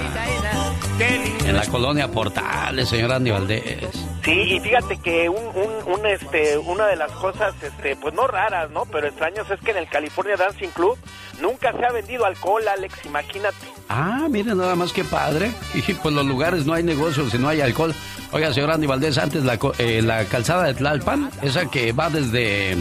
En 1.46 1.56
la 1.56 1.65
Colonia 1.65 2.08
Portales, 2.08 2.89
señor 2.89 3.12
Andy 3.12 3.32
Valdés. 3.32 3.89
Sí, 4.24 4.32
y 4.32 4.60
fíjate 4.60 4.98
que 4.98 5.30
un, 5.30 5.44
un, 5.56 5.94
un, 6.00 6.06
este, 6.06 6.58
una 6.60 6.86
de 6.86 6.96
las 6.96 7.12
cosas, 7.13 7.56
este, 7.63 7.96
pues 7.96 8.13
no 8.13 8.28
raras, 8.28 8.70
¿no? 8.70 8.86
Pero 8.86 9.08
extrañas 9.08 9.50
es 9.50 9.60
que 9.62 9.72
en 9.72 9.78
el 9.78 9.89
California 9.89 10.38
Dancing 10.38 10.70
Club 10.70 10.96
nunca 11.41 11.72
se 11.72 11.84
ha 11.84 11.91
vendido 11.91 12.26
alcohol, 12.26 12.67
Alex, 12.67 13.04
imagínate. 13.04 13.67
Ah, 13.89 14.28
miren 14.30 14.58
nada 14.58 14.76
más 14.76 14.94
que 14.94 15.04
padre. 15.04 15.52
Y 15.74 15.82
pues 15.82 16.13
los 16.13 16.26
lugares 16.26 16.67
no 16.67 16.71
hay 16.74 16.84
negocios 16.84 17.32
si 17.32 17.38
no 17.38 17.48
hay 17.50 17.62
alcohol. 17.62 17.94
Oiga, 18.32 18.54
señor 18.54 18.72
Andy 18.72 18.88
Valdés, 18.88 19.18
antes 19.18 19.44
la, 19.44 19.58
eh, 19.78 20.02
la 20.02 20.26
calzada 20.26 20.64
de 20.64 20.74
Tlalpan, 20.74 21.30
esa 21.42 21.66
que 21.70 21.92
va 21.92 22.10
desde 22.10 22.78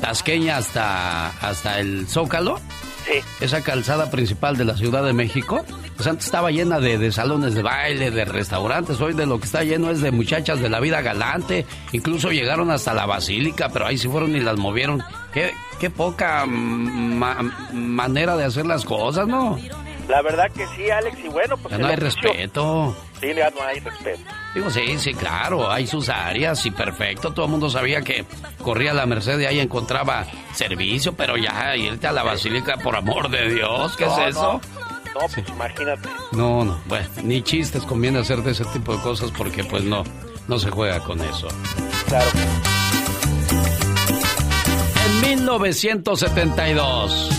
Tasqueña 0.00 0.58
hasta, 0.58 1.28
hasta 1.40 1.80
el 1.80 2.06
Zócalo, 2.08 2.60
Sí. 3.06 3.14
esa 3.44 3.62
calzada 3.62 4.10
principal 4.10 4.56
de 4.58 4.64
la 4.66 4.76
Ciudad 4.76 5.02
de 5.02 5.14
México, 5.14 5.64
pues 5.96 6.06
antes 6.06 6.26
estaba 6.26 6.50
llena 6.50 6.80
de, 6.80 6.98
de 6.98 7.10
salones 7.10 7.54
de 7.54 7.62
baile, 7.62 8.10
de 8.10 8.24
restaurantes. 8.26 9.00
Hoy 9.00 9.14
de 9.14 9.24
lo 9.26 9.38
que 9.40 9.46
está 9.46 9.64
lleno 9.64 9.90
es 9.90 10.00
de 10.02 10.10
muchachas 10.10 10.60
de 10.60 10.68
la 10.68 10.80
vida 10.80 11.00
galante. 11.00 11.64
Incluso 11.92 12.30
llegaron 12.30 12.70
hasta 12.70 12.92
la 12.92 13.06
basílica, 13.06 13.70
pero 13.70 13.86
ahí 13.86 13.96
sí 13.96 14.06
fueron 14.06 14.36
y 14.36 14.40
las 14.40 14.58
movieron. 14.58 15.02
Qué, 15.32 15.50
qué 15.80 15.88
poca 15.90 16.44
ma- 16.46 17.40
manera 17.72 18.36
de 18.36 18.44
hacer 18.44 18.66
las 18.66 18.84
cosas, 18.84 19.26
¿no? 19.26 19.58
La 20.10 20.20
verdad 20.22 20.50
que 20.52 20.66
sí, 20.76 20.90
Alex, 20.90 21.16
y 21.24 21.28
bueno, 21.28 21.56
pues... 21.56 21.70
Ya 21.72 21.78
no 21.78 21.86
hay 21.86 21.94
oficio- 21.94 22.20
respeto. 22.22 22.96
Sí, 23.20 23.28
ya 23.34 23.50
no 23.50 23.62
hay 23.62 23.78
respeto. 23.80 24.20
Digo, 24.54 24.68
sí, 24.70 24.98
sí, 24.98 25.14
claro, 25.14 25.70
hay 25.70 25.86
sus 25.86 26.08
áreas 26.08 26.64
y 26.66 26.70
perfecto. 26.72 27.32
Todo 27.32 27.44
el 27.46 27.50
mundo 27.52 27.70
sabía 27.70 28.02
que 28.02 28.24
corría 28.62 28.92
la 28.92 29.06
Merced 29.06 29.38
y 29.38 29.46
ahí 29.46 29.60
encontraba 29.60 30.26
servicio, 30.52 31.12
pero 31.14 31.36
ya 31.36 31.76
irte 31.76 32.08
a 32.08 32.12
la 32.12 32.24
basílica, 32.24 32.76
por 32.78 32.96
amor 32.96 33.30
de 33.30 33.54
Dios, 33.54 33.96
¿qué 33.96 34.06
No, 34.06 34.20
es 34.20 34.28
eso? 34.30 34.60
No, 35.14 35.20
pues 35.32 35.48
imagínate. 35.48 36.08
No, 36.32 36.64
no, 36.64 36.80
bueno, 36.86 37.06
ni 37.22 37.42
chistes 37.42 37.84
conviene 37.84 38.18
hacer 38.20 38.38
de 38.42 38.50
ese 38.52 38.64
tipo 38.66 38.96
de 38.96 39.02
cosas 39.02 39.30
porque 39.36 39.62
pues 39.64 39.82
no, 39.84 40.02
no 40.48 40.58
se 40.58 40.70
juega 40.70 40.98
con 41.00 41.20
eso. 41.20 41.46
Claro. 42.08 42.30
En 45.06 45.20
1972, 45.20 47.30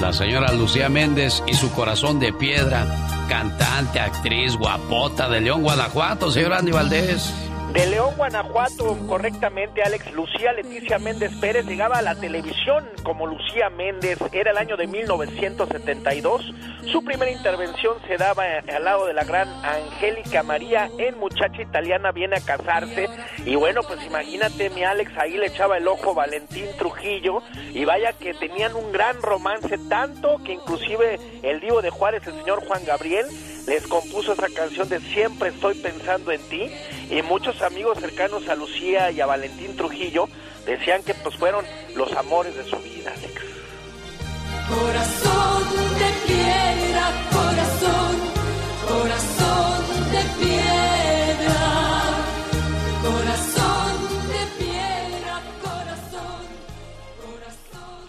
la 0.00 0.12
señora 0.12 0.52
Lucía 0.52 0.88
Méndez 0.88 1.42
y 1.46 1.54
su 1.54 1.70
corazón 1.72 2.18
de 2.18 2.32
piedra, 2.32 2.86
cantante, 3.28 4.00
actriz, 4.00 4.56
guapota 4.56 5.28
de 5.28 5.40
León, 5.40 5.62
Guanajuato, 5.62 6.30
señor 6.30 6.54
Andy 6.54 6.72
Valdés. 6.72 7.32
De 7.72 7.86
León, 7.86 8.14
Guanajuato, 8.18 8.98
correctamente, 9.08 9.82
Alex, 9.82 10.12
Lucía 10.12 10.52
Leticia 10.52 10.98
Méndez 10.98 11.32
Pérez 11.40 11.64
llegaba 11.64 11.96
a 11.96 12.02
la 12.02 12.14
televisión 12.14 12.86
como 13.02 13.26
Lucía 13.26 13.70
Méndez. 13.70 14.18
Era 14.30 14.50
el 14.50 14.58
año 14.58 14.76
de 14.76 14.86
1972. 14.86 16.52
Su 16.92 17.02
primera 17.02 17.30
intervención 17.30 17.96
se 18.06 18.18
daba 18.18 18.44
al 18.44 18.84
lado 18.84 19.06
de 19.06 19.14
la 19.14 19.24
gran 19.24 19.48
Angélica 19.64 20.42
María 20.42 20.90
en 20.98 21.18
Muchacha 21.18 21.62
Italiana 21.62 22.12
viene 22.12 22.36
a 22.36 22.40
casarse. 22.40 23.08
Y 23.46 23.54
bueno, 23.54 23.80
pues 23.82 24.04
imagínate, 24.04 24.68
mi 24.68 24.84
Alex, 24.84 25.10
ahí 25.16 25.38
le 25.38 25.46
echaba 25.46 25.78
el 25.78 25.88
ojo 25.88 26.14
Valentín 26.14 26.66
Trujillo. 26.76 27.42
Y 27.72 27.86
vaya 27.86 28.12
que 28.12 28.34
tenían 28.34 28.76
un 28.76 28.92
gran 28.92 29.22
romance, 29.22 29.78
tanto 29.88 30.42
que 30.44 30.52
inclusive 30.52 31.18
el 31.42 31.60
divo 31.60 31.80
de 31.80 31.88
Juárez, 31.88 32.26
el 32.26 32.34
señor 32.34 32.66
Juan 32.66 32.84
Gabriel, 32.84 33.26
les 33.66 33.86
compuso 33.86 34.32
esa 34.32 34.48
canción 34.48 34.88
de 34.88 35.00
Siempre 35.00 35.50
estoy 35.50 35.74
pensando 35.76 36.32
en 36.32 36.40
ti 36.48 36.70
y 37.10 37.22
muchos 37.22 37.60
amigos 37.62 37.98
cercanos 37.98 38.48
a 38.48 38.54
Lucía 38.54 39.10
y 39.10 39.20
a 39.20 39.26
Valentín 39.26 39.76
Trujillo 39.76 40.28
decían 40.66 41.02
que 41.02 41.14
pues 41.14 41.36
fueron 41.36 41.64
los 41.94 42.12
amores 42.12 42.54
de 42.56 42.64
su 42.64 42.76
vida, 42.78 43.12
Alex. 43.16 43.42
Corazón 44.68 45.64
de 45.98 46.32
piedra, 46.32 47.10
corazón, 47.30 48.16
corazón 48.88 50.10
de 50.12 50.44
piedra, 50.44 51.60
corazón 53.02 53.94
de 54.28 54.64
piedra, 54.64 55.42
corazón, 55.62 56.44
corazón. 57.20 58.08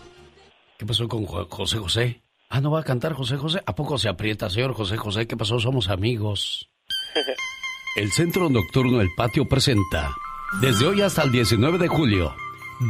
¿Qué 0.78 0.86
pasó 0.86 1.08
con 1.08 1.26
Jo- 1.26 1.48
José 1.50 1.78
José? 1.80 2.22
Ah, 2.56 2.62
¿no 2.62 2.70
va 2.70 2.82
a 2.82 2.84
cantar 2.84 3.13
José 3.13 3.36
José? 3.36 3.63
¿A 3.66 3.74
poco 3.74 3.98
se 3.98 4.08
aprieta, 4.08 4.48
señor 4.48 4.76
José 4.76 4.96
José? 4.96 5.26
¿Qué 5.26 5.36
pasó? 5.36 5.60
Somos 5.60 5.89
amigos. 5.89 6.70
El 7.96 8.12
Centro 8.12 8.48
Nocturno 8.48 9.02
El 9.02 9.10
Patio 9.18 9.46
presenta, 9.46 10.13
desde 10.62 10.86
hoy 10.86 11.02
hasta 11.02 11.24
el 11.24 11.32
19 11.32 11.80
de 11.80 11.88
julio, 11.88 12.36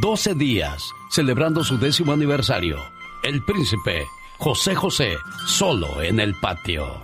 12 0.02 0.34
días, 0.34 0.90
celebrando 1.10 1.64
su 1.64 1.78
décimo 1.78 2.12
aniversario, 2.12 2.76
El 3.22 3.42
Príncipe 3.42 4.04
José 4.36 4.74
José, 4.74 5.16
solo 5.46 6.02
en 6.02 6.20
el 6.20 6.34
patio. 6.34 7.00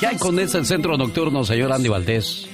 ¿Qué 0.00 0.08
hay 0.08 0.18
con 0.18 0.40
ese 0.40 0.64
Centro 0.64 0.96
Nocturno, 0.96 1.44
señor 1.44 1.70
Andy 1.70 1.88
Valdés? 1.88 2.47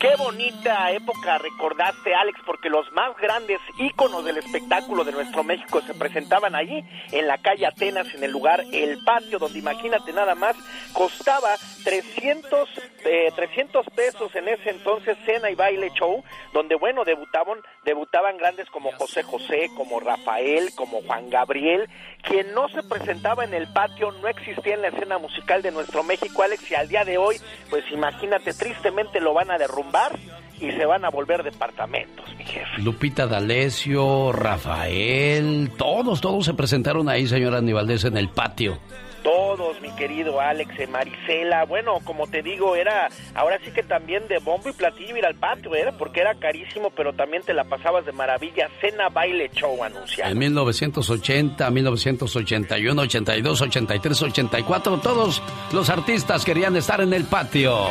Qué 0.00 0.16
bonita 0.16 0.90
época 0.92 1.36
recordaste, 1.36 2.14
Alex, 2.14 2.40
porque 2.46 2.70
los 2.70 2.90
más 2.92 3.14
grandes 3.18 3.60
íconos 3.78 4.24
del 4.24 4.38
espectáculo 4.38 5.04
de 5.04 5.12
nuestro 5.12 5.44
México 5.44 5.82
se 5.82 5.92
presentaban 5.92 6.54
allí, 6.54 6.82
en 7.12 7.26
la 7.26 7.36
calle 7.36 7.66
Atenas, 7.66 8.06
en 8.14 8.24
el 8.24 8.30
lugar 8.30 8.64
El 8.72 9.04
Patio, 9.04 9.38
donde 9.38 9.58
imagínate 9.58 10.14
nada 10.14 10.34
más, 10.34 10.56
costaba 10.94 11.54
300, 11.84 12.70
eh, 13.04 13.30
300 13.36 13.84
pesos 13.94 14.34
en 14.36 14.48
ese 14.48 14.70
entonces 14.70 15.18
cena 15.26 15.50
y 15.50 15.54
baile 15.54 15.90
show, 15.90 16.24
donde, 16.54 16.76
bueno, 16.76 17.04
debutaban, 17.04 17.58
debutaban 17.84 18.38
grandes 18.38 18.70
como 18.70 18.92
José 18.92 19.22
José, 19.22 19.68
como 19.76 20.00
Rafael, 20.00 20.70
como 20.76 21.02
Juan 21.02 21.28
Gabriel, 21.28 21.90
quien 22.22 22.52
no 22.54 22.68
se 22.68 22.82
presentaba 22.82 23.44
en 23.44 23.54
el 23.54 23.66
patio, 23.68 24.12
no 24.22 24.28
existía 24.28 24.74
en 24.74 24.82
la 24.82 24.88
escena 24.88 25.18
musical 25.18 25.62
de 25.62 25.70
nuestro 25.70 26.02
México, 26.02 26.42
Alex, 26.42 26.70
y 26.70 26.74
al 26.74 26.88
día 26.88 27.04
de 27.04 27.18
hoy, 27.18 27.36
pues 27.68 27.84
imagínate, 27.92 28.52
tristemente 28.52 29.20
lo 29.20 29.34
van 29.34 29.50
a 29.50 29.58
derrumbar 29.58 30.18
y 30.60 30.70
se 30.72 30.84
van 30.84 31.04
a 31.04 31.10
volver 31.10 31.42
departamentos, 31.42 32.24
mi 32.36 32.44
jefe. 32.44 32.82
Lupita 32.82 33.26
D'Alessio, 33.26 34.32
Rafael, 34.32 35.70
todos, 35.76 36.20
todos 36.20 36.44
se 36.44 36.54
presentaron 36.54 37.08
ahí, 37.08 37.26
señor 37.26 37.54
Andy 37.54 37.72
Valdés, 37.72 38.04
en 38.04 38.16
el 38.16 38.28
patio. 38.28 38.78
Todos, 39.22 39.80
mi 39.80 39.90
querido 39.96 40.40
Alex, 40.40 40.78
eh, 40.78 40.86
Marisela, 40.86 41.64
bueno, 41.64 41.98
como 42.04 42.26
te 42.26 42.42
digo, 42.42 42.74
era, 42.74 43.08
ahora 43.34 43.58
sí 43.64 43.70
que 43.70 43.82
también 43.82 44.26
de 44.28 44.38
bombo 44.38 44.68
y 44.68 44.72
platillo 44.72 45.16
ir 45.16 45.26
al 45.26 45.34
patio, 45.34 45.74
era, 45.74 45.92
porque 45.92 46.20
era 46.20 46.34
carísimo, 46.34 46.90
pero 46.90 47.12
también 47.12 47.42
te 47.42 47.52
la 47.52 47.64
pasabas 47.64 48.06
de 48.06 48.12
maravilla, 48.12 48.68
cena, 48.80 49.08
baile, 49.08 49.50
show 49.52 49.82
anunciado. 49.82 50.30
En 50.30 50.38
1980, 50.38 51.70
1981, 51.70 53.02
82, 53.02 53.60
83, 53.60 54.22
84, 54.22 55.00
todos 55.00 55.42
los 55.72 55.90
artistas 55.90 56.44
querían 56.44 56.76
estar 56.76 57.00
en 57.00 57.12
el 57.12 57.24
patio. 57.24 57.88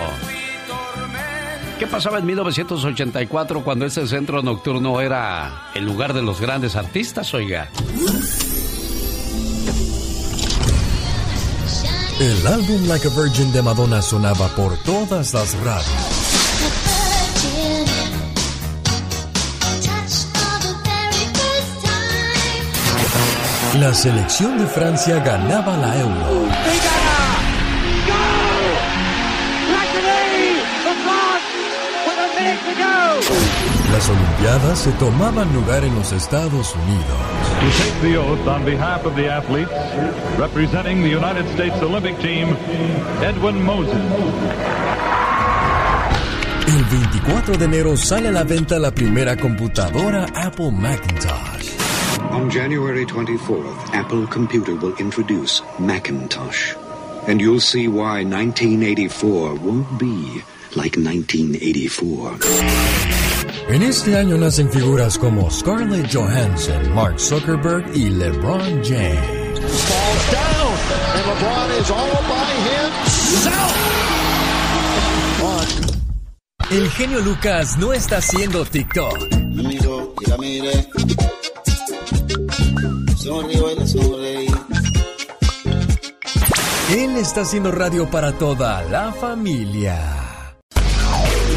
¿Qué 1.79 1.87
pasaba 1.87 2.19
en 2.19 2.25
1984 2.25 3.63
cuando 3.63 3.85
ese 3.85 4.05
centro 4.05 4.41
nocturno 4.41 4.99
era 4.99 5.69
el 5.73 5.85
lugar 5.85 6.13
de 6.13 6.21
los 6.21 6.41
grandes 6.41 6.75
artistas, 6.75 7.33
oiga? 7.33 7.69
El 12.19 12.47
álbum 12.47 12.85
Like 12.85 13.07
a 13.07 13.11
Virgin 13.11 13.49
de 13.53 13.61
Madonna 13.61 14.01
sonaba 14.01 14.49
por 14.49 14.75
todas 14.79 15.33
las 15.33 15.57
radios. 15.59 15.85
La 23.75 23.93
selección 23.93 24.57
de 24.57 24.67
Francia 24.67 25.19
ganaba 25.23 25.77
la 25.77 25.97
Euro. 25.97 26.49
Las 33.91 34.07
Olimpiadas 34.07 34.79
se 34.79 34.91
tomaban 34.93 35.51
lugar 35.53 35.83
en 35.83 35.95
los 35.95 36.11
Estados 36.11 36.75
Unidos. 36.75 37.17
To 37.59 37.83
take 37.83 38.01
the 38.01 38.17
oath 38.17 38.47
on 38.47 38.63
behalf 38.63 39.03
of 39.05 39.15
the 39.15 39.27
athletes, 39.27 39.71
representing 40.37 41.01
the 41.01 41.09
United 41.09 41.47
States 41.53 41.75
Olympic 41.81 42.17
Team, 42.19 42.55
Edwin 43.23 43.63
Moses. 43.63 43.95
El 46.67 46.83
24 46.85 47.57
de 47.57 47.65
enero 47.65 47.97
sale 47.97 48.29
a 48.29 48.31
la 48.31 48.43
venta 48.43 48.77
la 48.77 48.91
primera 48.91 49.35
computadora 49.35 50.27
Apple 50.35 50.71
Macintosh. 50.71 51.73
On 52.31 52.47
January 52.51 53.05
24th, 53.05 53.93
Apple 53.93 54.27
Computer 54.27 54.75
will 54.75 54.93
introduce 54.99 55.63
Macintosh. 55.79 56.75
And 57.27 57.41
you'll 57.41 57.59
see 57.59 57.87
why 57.87 58.23
1984 58.23 59.55
won't 59.55 59.97
be 59.97 60.43
like 60.75 60.97
1984. 60.97 62.39
En 63.69 63.83
este 63.83 64.17
año 64.17 64.37
nacen 64.37 64.71
figuras 64.71 65.17
como 65.17 65.49
Scarlett 65.49 66.11
Johansson, 66.13 66.93
Mark 66.93 67.19
Zuckerberg 67.19 67.85
y 67.95 68.09
LeBron 68.09 68.83
James. 68.83 69.59
Falls 69.59 70.31
down, 70.31 70.73
and 71.15 71.25
LeBron 71.25 71.69
is 71.79 71.91
all 71.91 72.11
by 72.27 72.53
himself. 72.69 73.89
El 76.71 76.87
genio 76.91 77.19
Lucas 77.21 77.77
no 77.79 77.93
está 77.93 78.17
haciendo 78.17 78.63
TikTok. 78.63 79.17
Amigo, 79.33 80.13
y 80.21 80.29
la 80.29 80.37
mire. 80.37 80.87
Sonrío 83.17 83.71
y 83.71 83.75
le 83.79 83.87
sonreí. 83.87 84.47
Él 86.95 87.17
está 87.17 87.41
haciendo 87.41 87.71
radio 87.71 88.07
para 88.11 88.33
toda 88.33 88.83
la 88.83 89.11
familia. 89.11 90.28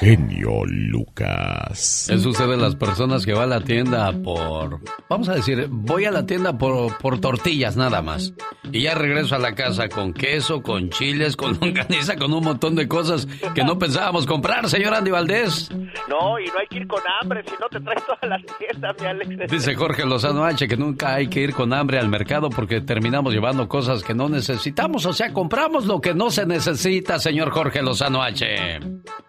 Genio 0.00 0.64
Lucas. 0.64 2.08
Eso 2.08 2.22
sucede 2.22 2.54
en 2.54 2.62
las 2.62 2.76
personas 2.76 3.26
que 3.26 3.32
van 3.32 3.52
a 3.52 3.58
la 3.58 3.60
tienda 3.60 4.12
por... 4.12 4.78
Vamos 5.08 5.28
a 5.28 5.34
decir, 5.34 5.66
voy 5.68 6.04
a 6.04 6.12
la 6.12 6.24
tienda 6.24 6.56
por, 6.56 6.96
por 6.98 7.20
tortillas 7.20 7.76
nada 7.76 8.00
más. 8.00 8.32
Y 8.70 8.82
ya 8.82 8.94
regreso 8.94 9.34
a 9.34 9.38
la 9.38 9.56
casa 9.56 9.88
con 9.88 10.12
queso, 10.12 10.62
con 10.62 10.90
chiles, 10.90 11.36
con 11.36 11.54
longaniza, 11.60 12.16
con 12.16 12.32
un 12.32 12.44
montón 12.44 12.76
de 12.76 12.86
cosas 12.86 13.26
que 13.54 13.64
no 13.64 13.78
pensábamos 13.78 14.24
comprar, 14.26 14.68
señor 14.68 14.94
Andy 14.94 15.10
Valdés. 15.10 15.68
No, 16.08 16.38
y 16.38 16.46
no 16.46 16.58
hay 16.60 16.66
que 16.68 16.76
ir 16.76 16.86
con 16.86 17.00
hambre, 17.20 17.42
si 17.44 17.54
no 17.60 17.68
te 17.68 17.80
traes 17.80 18.06
todas 18.06 18.22
las 18.22 18.42
fiestas, 18.56 18.96
mi 19.00 19.06
Alex. 19.06 19.50
Dice 19.50 19.74
Jorge 19.74 20.06
Lozano 20.06 20.44
H 20.44 20.68
que 20.68 20.76
nunca 20.76 21.14
hay 21.14 21.26
que 21.26 21.40
ir 21.40 21.54
con 21.54 21.72
hambre 21.72 21.98
al 21.98 22.08
mercado 22.08 22.50
porque 22.50 22.80
terminamos 22.80 23.32
llevando 23.34 23.68
cosas 23.68 24.04
que 24.04 24.14
no 24.14 24.28
necesitamos. 24.28 25.06
O 25.06 25.12
sea, 25.12 25.32
compramos 25.32 25.86
lo 25.86 26.00
que 26.00 26.14
no 26.14 26.30
se 26.30 26.46
necesita, 26.46 27.18
señor 27.18 27.50
Jorge 27.50 27.82
Lozano 27.82 28.22
H. 28.22 28.78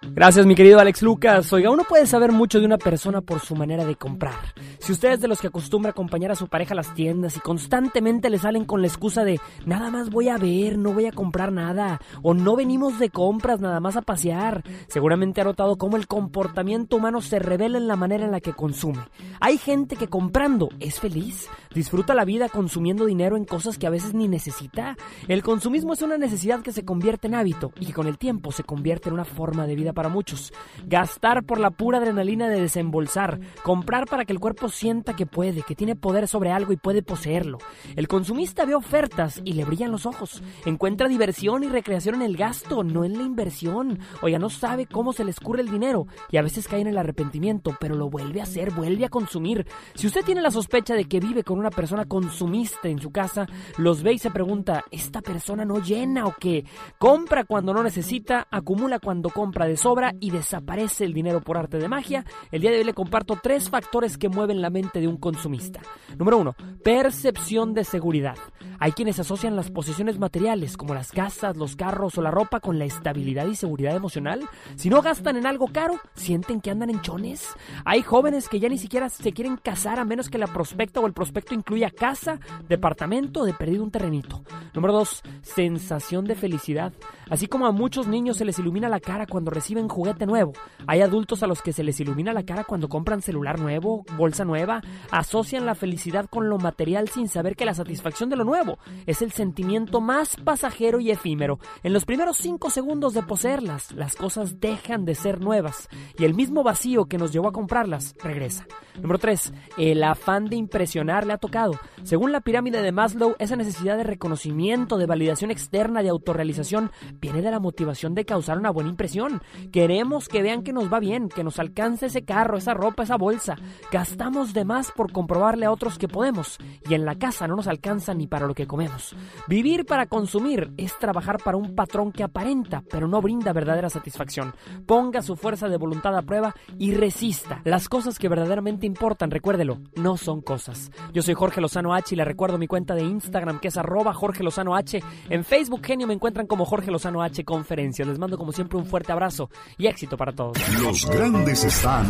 Gracias, 0.02 0.46
mi 0.46 0.56
querido 0.56 0.80
Alex 0.80 1.02
Lucas. 1.02 1.52
Oiga, 1.54 1.70
uno 1.70 1.84
puede 1.88 2.06
saber 2.06 2.32
mucho 2.32 2.60
de 2.60 2.65
una 2.65 2.78
persona 2.78 3.22
por 3.22 3.39
su 3.39 3.56
manera 3.56 3.86
de 3.86 3.96
comprar. 3.96 4.34
Si 4.80 4.92
usted 4.92 5.13
es 5.13 5.22
de 5.22 5.28
los 5.28 5.39
que 5.39 5.48
acostumbra 5.48 5.92
acompañar 5.92 6.32
a 6.32 6.36
su 6.36 6.48
pareja 6.48 6.74
a 6.74 6.76
las 6.76 6.94
tiendas 6.94 7.38
y 7.38 7.39
constantemente 7.39 8.30
le 8.30 8.39
salen 8.39 8.65
con 8.65 8.82
la 8.82 8.88
excusa 8.88 9.24
de 9.24 9.39
nada 9.65 9.92
más 9.92 10.10
voy 10.10 10.30
a 10.30 10.38
ver, 10.38 10.78
no 10.78 10.94
voy 10.94 11.06
a 11.06 11.12
comprar 11.12 11.52
nada, 11.52 12.00
o 12.22 12.34
no 12.34 12.56
venimos 12.56 12.98
de 12.98 13.10
compras, 13.10 13.60
nada 13.60 13.80
más 13.80 13.98
a 13.98 14.02
pasear, 14.02 14.63
seguramente 14.88 15.42
ha 15.42 15.44
notado 15.44 15.78
cómo 15.78 15.98
el 15.98 16.08
comportamiento 16.08 16.95
humano 16.95 17.22
se 17.22 17.39
revela 17.39 17.78
en 17.78 17.88
la 17.88 17.95
manera 17.95 18.26
en 18.26 18.32
la 18.32 18.41
que 18.41 18.53
consume. 18.53 18.99
Hay 19.39 19.58
gente 19.58 19.95
que 19.95 20.08
comprando 20.08 20.70
es 20.80 20.99
feliz, 20.99 21.47
disfruta 21.74 22.16
la 22.16 22.26
vida 22.26 22.49
consumiendo 22.49 23.06
dinero 23.06 23.38
en 23.38 23.45
cosas 23.45 23.78
que 23.78 23.88
a 23.88 23.91
veces 23.91 24.14
ni 24.14 24.28
necesita. 24.28 24.97
El 25.28 25.43
consumismo 25.43 25.93
es 25.93 26.01
una 26.01 26.18
necesidad 26.18 26.62
que 26.62 26.72
se 26.72 26.86
convierte 26.86 27.28
en 27.28 27.36
hábito 27.36 27.72
y 27.80 27.86
que 27.86 27.93
con 27.93 28.08
el 28.08 28.18
tiempo 28.18 28.51
se 28.51 28.64
convierte 28.64 29.10
en 29.10 29.14
una 29.14 29.26
forma 29.26 29.68
de 29.68 29.68
vida 29.76 29.93
para 29.93 30.09
muchos. 30.09 30.53
Gastar 30.86 31.43
por 31.43 31.59
la 31.59 31.72
pura 31.72 31.99
adrenalina 31.99 32.49
de 32.49 32.61
desembolsar, 32.61 33.39
comprar 33.63 34.05
para 34.05 34.26
que 34.26 34.34
el 34.34 34.39
cuerpo 34.39 34.70
sienta 34.70 35.15
que 35.15 35.26
puede, 35.26 35.63
que 35.63 35.76
tiene 35.76 35.95
poder 35.95 36.28
sobre 36.28 36.51
algo 36.51 36.74
y 36.74 36.78
puede 36.78 37.01
poseerlo. 37.01 37.57
El 37.95 38.07
consumista 38.07 38.65
ve 38.65 38.76
ofertas 38.76 39.41
y 39.43 39.53
le 39.53 39.65
brillan 39.65 39.91
los 39.91 40.05
ojos. 40.05 40.41
Encuentra 40.65 41.07
diversión 41.07 41.63
y 41.63 41.67
recreación 41.67 42.15
en 42.15 42.22
el 42.22 42.38
gasto, 42.38 42.84
no 42.84 43.03
en 43.03 43.17
la 43.17 43.24
inversión. 43.24 43.99
Oiga, 44.22 44.39
no 44.39 44.49
sabe 44.49 44.86
cómo 44.86 45.13
se 45.13 45.24
le 45.24 45.32
escurre 45.32 45.61
el 45.61 45.72
dinero 45.72 46.07
y 46.30 46.38
a 46.38 46.41
veces 46.41 46.67
cae 46.67 46.82
en 46.82 46.88
el 46.88 46.97
arrepentimiento, 46.97 47.76
pero 47.80 47.95
lo 47.95 48.09
vuelve 48.09 48.39
a 48.39 48.43
hacer, 48.43 48.72
vuelve 48.72 49.05
a 49.05 49.09
consumir. 49.09 49.65
Si 49.95 50.07
usted 50.07 50.24
tiene 50.24 50.41
la 50.41 50.51
sospecha 50.51 50.95
de 50.95 51.05
que 51.05 51.20
vive 51.20 51.43
con 51.43 51.59
una 51.59 51.70
persona 51.70 52.05
consumista 52.05 52.88
en 52.88 52.99
su 52.99 53.11
casa, 53.11 53.47
los 53.78 54.03
ve 54.03 54.13
y 54.13 54.20
se 54.20 54.32
pregunta, 54.32 54.86
¿esta 54.91 55.22
persona 55.22 55.65
no 55.65 55.80
llena 55.80 56.26
o 56.26 56.36
qué? 56.39 56.65
Compra 56.97 57.43
cuando 57.43 57.74
no 57.74 57.84
necesita, 57.84 58.47
acumula 58.49 58.99
cuando 58.99 59.30
compra 59.30 59.59
de 59.68 59.78
sobra 59.78 60.16
y 60.20 60.32
desaparece 60.32 61.05
el 61.05 61.14
dinero 61.14 61.41
por 61.41 61.57
arte 61.57 61.78
de 61.78 61.88
magia. 61.88 62.26
El 62.51 62.62
día 62.62 62.72
de 62.72 62.78
hoy 62.78 62.84
le 62.84 62.93
comparto 62.93 63.38
tres 63.41 63.70
factores 63.70 64.18
que 64.18 64.30
mueven 64.30 64.62
la 64.62 64.70
mente 64.70 64.99
de 64.99 65.07
un 65.07 65.18
consumista. 65.18 65.82
Número 66.18 66.38
uno, 66.38 66.55
percepción 66.84 67.74
de 67.74 67.84
seguridad. 67.84 68.38
Hay 68.80 68.93
quienes 68.93 69.20
asocian 69.20 69.55
las 69.55 69.72
posesiones 69.72 70.20
materiales 70.20 70.78
como 70.78 70.93
las 70.93 71.12
casas, 71.12 71.57
los 71.57 71.76
carros 71.76 72.18
o 72.18 72.22
la 72.22 72.32
ropa 72.32 72.60
con 72.62 72.80
la 72.80 72.86
estabilidad 72.86 73.47
y 73.47 73.55
seguridad 73.55 73.95
emocional. 73.95 74.47
Si 74.76 74.89
no 74.89 75.01
gastan 75.01 75.36
en 75.36 75.45
algo 75.45 75.68
caro, 75.68 75.99
sienten 76.16 76.62
que 76.62 76.72
andan 76.72 76.89
en 76.89 77.01
chones. 77.01 77.49
Hay 77.84 78.01
jóvenes 78.01 78.47
que 78.47 78.60
ya 78.60 78.70
ni 78.70 78.78
siquiera 78.78 79.10
se 79.10 79.34
quieren 79.34 79.57
casar 79.57 79.99
a 79.99 80.05
menos 80.05 80.30
que 80.30 80.38
la 80.38 80.47
prospecta 80.47 80.99
o 81.01 81.07
el 81.07 81.14
prospecto 81.14 81.53
incluya 81.53 81.89
casa, 81.89 82.39
departamento 82.68 83.41
o 83.41 83.45
de 83.45 83.53
perdido 83.53 83.84
un 83.84 83.91
terrenito. 83.91 84.43
Número 84.74 84.93
dos, 84.93 85.22
sensación 85.41 86.26
de 86.26 86.36
felicidad. 86.36 86.93
Así 87.30 87.47
como 87.47 87.67
a 87.67 87.71
muchos 87.71 88.07
niños 88.07 88.38
se 88.38 88.45
les 88.45 88.57
ilumina 88.59 88.89
la 88.89 88.99
cara 88.99 89.27
cuando 89.27 89.51
reciben 89.51 89.88
juguete 89.88 90.25
nuevo, 90.25 90.53
hay 90.88 91.01
adultos 91.01 91.43
a 91.43 91.47
los 91.47 91.61
que 91.61 91.73
se 91.73 91.84
les 91.84 91.99
ilumina 91.99 92.34
la 92.34 92.43
cara 92.43 92.63
cuando 92.63 92.89
compran 92.89 93.21
celular 93.21 93.59
nuevo, 93.59 94.03
bolsa 94.17 94.45
nueva, 94.45 94.82
asocian 95.11 95.65
la 95.65 95.75
felicidad 95.75 96.25
con 96.30 96.49
lo 96.49 96.57
material 96.57 97.09
sin 97.09 97.27
saber 97.27 97.55
que 97.55 97.65
la 97.65 97.73
satisfacción 97.73 98.30
de 98.30 98.36
lo 98.36 98.43
nuevo 98.43 98.80
es 99.05 99.21
el 99.21 99.32
sentimiento 99.32 100.01
más 100.01 100.36
pasajero 100.38 100.99
y 100.99 101.11
efímero. 101.11 101.59
En 101.84 101.93
los 101.93 102.05
primeros 102.05 102.38
cinco 102.38 102.69
segundos 102.69 103.13
de 103.13 103.23
poseerlas, 103.23 103.91
las 103.91 104.15
cosas 104.15 104.59
dejan 104.59 105.05
de 105.05 105.15
ser 105.15 105.39
nuevas 105.39 105.88
y 106.17 106.25
el 106.25 106.34
mismo 106.34 106.63
vacío 106.63 107.05
que 107.05 107.17
nos 107.17 107.32
llevó 107.32 107.49
a 107.49 107.53
comprarlas 107.53 108.15
regresa. 108.23 108.65
Número 108.95 109.19
3. 109.19 109.53
El 109.77 110.03
afán 110.03 110.45
de 110.45 110.55
impresionar 110.55 111.25
le 111.25 111.34
ha 111.34 111.38
tocado. 111.38 111.80
Según 112.03 112.32
la 112.32 112.41
pirámide 112.41 112.82
de 112.82 112.91
Maslow, 112.91 113.36
esa 113.39 113.55
necesidad 113.55 113.97
de 113.97 114.03
reconocimiento, 114.03 114.97
de 114.97 115.05
validación 115.05 115.51
externa, 115.51 116.01
de 116.01 116.09
autorrealización, 116.09 116.91
viene 117.20 117.41
de 117.41 117.51
la 117.51 117.59
motivación 117.59 118.15
de 118.15 118.26
causar 118.26 118.57
una 118.57 118.72
buena 118.72 118.89
impresión. 118.89 119.41
Queremos 119.72 120.28
que 120.28 120.41
vean 120.41 120.63
que 120.63 120.74
nos 120.74 120.91
va 120.91 120.99
bien, 120.99 121.30
que 121.30 121.43
nos 121.43 121.59
alcance 121.59 122.07
ese 122.07 122.24
carro, 122.24 122.57
esa 122.57 122.74
ropa, 122.74 123.03
esa 123.03 123.17
bolsa. 123.17 123.55
Gastamos 123.91 124.53
de 124.53 124.65
más 124.65 124.91
por 124.91 125.11
comprobarle 125.11 125.65
a 125.65 125.72
otros 125.72 125.97
que 125.97 126.07
podemos 126.07 126.57
y 126.88 126.93
en 126.93 127.05
la 127.05 127.15
casa 127.15 127.47
no 127.47 127.55
nos 127.55 127.67
alcanza 127.67 128.13
ni 128.13 128.28
para 128.28 128.47
lo 128.47 128.55
que 128.55 128.67
comemos. 128.67 129.15
Vivir 129.47 129.86
para 129.86 130.07
consumir 130.07 130.74
es 130.78 130.97
trabajar 130.97 131.38
para 131.43 131.57
un 131.57 131.76
patrón 131.76 132.11
que 132.11 132.24
aparenta, 132.24 132.84
pero 132.89 133.07
no 133.07 133.22
brinda 133.22 133.53
verdadera 133.53 133.89
satisfacción. 133.89 134.53
Ponga 134.86 135.22
su 135.22 135.36
fuerza 135.36 135.67
de 135.67 135.78
voluntad 135.78 136.15
a 136.15 136.22
prueba 136.22 136.55
y 136.78 136.93
resista. 136.93 137.61
Las 137.63 137.89
cosas 137.89 138.20
que 138.20 138.30
verdaderamente 138.30 138.86
importan, 138.86 139.32
recuérdelo, 139.32 139.80
no 139.95 140.17
son 140.17 140.41
cosas. 140.41 140.91
Yo 141.13 141.22
soy 141.22 141.34
Jorge 141.34 141.61
Lozano 141.61 141.93
H 141.93 142.13
y 142.13 142.17
le 142.17 142.26
recuerdo 142.26 142.57
mi 142.57 142.67
cuenta 142.67 142.95
de 142.95 143.03
Instagram 143.03 143.59
que 143.59 143.70
es 143.70 143.78
arroba 143.78 144.13
Jorge 144.13 144.43
Lozano 144.43 144.76
H. 144.76 145.01
En 145.30 145.43
Facebook 145.43 145.86
Genio 145.86 146.07
me 146.07 146.13
encuentran 146.13 146.47
como 146.47 146.65
Jorge 146.65 146.91
Lozano 146.91 147.09
H 147.18 147.43
Conferencias. 147.43 148.07
Les 148.07 148.20
mando 148.20 148.38
como 148.38 148.51
siempre 148.51 148.78
un 148.78 148.86
fuerte 148.86 149.12
abrazo 149.12 149.49
y 149.78 149.88
éxito 149.88 150.18
para 150.18 150.32
todos. 150.32 150.57
Los 150.80 151.05
grandes 151.05 151.64
están 151.64 152.05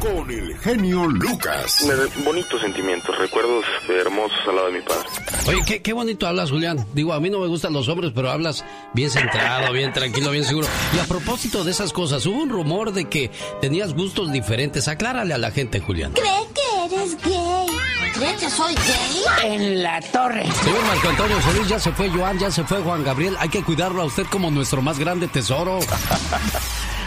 con 0.00 0.30
el 0.30 0.56
genio 0.58 1.06
Lucas. 1.06 1.88
Bonitos 2.24 2.60
sentimientos, 2.60 3.16
recuerdos 3.18 3.64
hermosos 3.88 4.38
al 4.48 4.56
lado 4.56 4.66
de 4.68 4.78
mi 4.78 4.84
padre. 4.84 5.08
Oye, 5.48 5.62
qué, 5.66 5.82
qué 5.82 5.92
bonito 5.92 6.26
hablas, 6.26 6.50
Julián. 6.50 6.84
Digo, 6.94 7.12
a 7.12 7.20
mí 7.20 7.30
no 7.30 7.40
me 7.40 7.46
gustan 7.48 7.72
los 7.72 7.88
hombres, 7.88 8.12
pero 8.14 8.30
hablas 8.30 8.64
bien 8.94 9.10
centrado, 9.10 9.72
bien 9.72 9.92
tranquilo, 9.92 10.30
bien 10.30 10.44
seguro. 10.44 10.66
Y 10.94 10.98
a 10.98 11.04
propósito 11.04 11.64
de 11.64 11.70
esas 11.72 11.92
cosas, 11.92 12.24
hubo 12.26 12.42
un 12.42 12.50
rumor 12.50 12.92
de 12.92 13.06
que 13.06 13.30
tenías 13.60 13.94
gustos 13.94 14.32
diferentes. 14.32 14.88
Aclárale 14.88 15.34
a 15.34 15.38
la 15.38 15.50
gente, 15.50 15.80
Julián. 15.80 16.12
¿Cree 16.12 16.24
que 16.54 16.94
eres 16.96 17.16
gay? 17.22 18.01
¿Cree 18.22 18.36
que 18.36 18.50
soy 18.50 18.72
gay? 18.76 19.52
En 19.52 19.82
la 19.82 20.00
torre. 20.00 20.44
Señor 20.62 20.84
Marco 20.84 21.08
Antonio 21.08 21.42
Solís, 21.42 21.68
ya 21.68 21.80
se 21.80 21.90
fue 21.90 22.08
Joan, 22.08 22.38
ya 22.38 22.52
se 22.52 22.62
fue 22.62 22.78
Juan 22.78 23.02
Gabriel. 23.02 23.36
Hay 23.40 23.48
que 23.48 23.64
cuidarlo 23.64 24.00
a 24.00 24.04
usted 24.04 24.26
como 24.26 24.48
nuestro 24.48 24.80
más 24.80 24.98
grande 24.98 25.26
tesoro. 25.26 25.80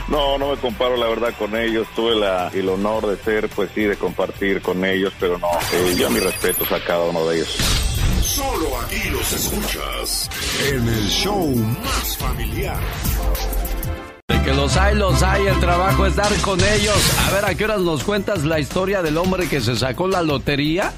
No, 0.08 0.38
no 0.38 0.52
me 0.52 0.58
comparo 0.58 0.98
la 0.98 1.08
verdad 1.08 1.34
con 1.36 1.56
ellos. 1.56 1.88
Tuve 1.96 2.14
la, 2.14 2.50
el 2.50 2.70
honor 2.70 3.08
de 3.08 3.18
ser, 3.24 3.50
pues 3.50 3.72
sí, 3.74 3.86
de 3.86 3.98
compartir 3.98 4.62
con 4.62 4.86
ellos, 4.86 5.12
pero 5.20 5.40
no. 5.40 5.50
Eh, 5.74 5.96
yo 5.98 6.12
mis 6.12 6.22
respetos 6.22 6.72
a 6.72 6.80
cada 6.80 7.06
uno 7.06 7.26
de 7.28 7.38
ellos. 7.38 7.58
Solo 8.22 8.80
aquí 8.82 9.10
los 9.10 9.34
escuchas 9.34 10.30
en 10.70 10.88
el 10.88 11.08
show 11.10 11.48
más 11.56 12.18
familiar. 12.18 12.78
De 14.28 14.42
que 14.42 14.54
los 14.54 14.76
hay, 14.76 14.96
los 14.96 15.22
hay. 15.22 15.46
El 15.46 15.60
trabajo 15.60 16.06
es 16.06 16.16
dar 16.16 16.34
con 16.42 16.60
ellos. 16.60 16.98
A 17.28 17.32
ver, 17.32 17.46
¿a 17.46 17.54
qué 17.54 17.66
horas 17.66 17.82
nos 17.82 18.04
cuentas 18.04 18.44
la 18.44 18.60
historia 18.60 19.04
del 19.04 19.18
hombre 19.18 19.48
que 19.48 19.62
se 19.62 19.76
sacó 19.76 20.08
la 20.08 20.24
lotería? 20.24 20.94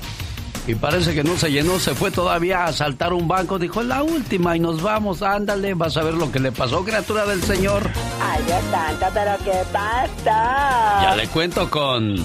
Y 0.66 0.76
parece 0.76 1.14
que 1.14 1.24
no 1.24 1.38
se 1.38 1.50
llenó, 1.50 1.80
se 1.80 1.96
fue 1.96 2.12
todavía 2.12 2.60
a 2.60 2.66
asaltar 2.68 3.14
un 3.14 3.28
banco. 3.28 3.60
Dijo, 3.60 3.84
la 3.84 4.04
última 4.04 4.56
y 4.56 4.60
nos 4.60 4.82
vamos, 4.82 5.22
ándale, 5.22 5.74
vas 5.74 5.96
a 5.98 6.04
ver 6.04 6.14
lo 6.14 6.32
que 6.32 6.40
le 6.40 6.52
pasó, 6.52 6.84
criatura 6.84 7.26
del 7.26 7.42
Señor. 7.42 7.90
Ay, 8.22 8.44
Dios 8.46 8.62
santo, 8.72 9.06
pero 9.14 9.32
¿qué 9.46 9.64
pasa? 9.72 11.02
Ya 11.04 11.16
le 11.16 11.28
cuento 11.28 11.70
con... 11.70 12.16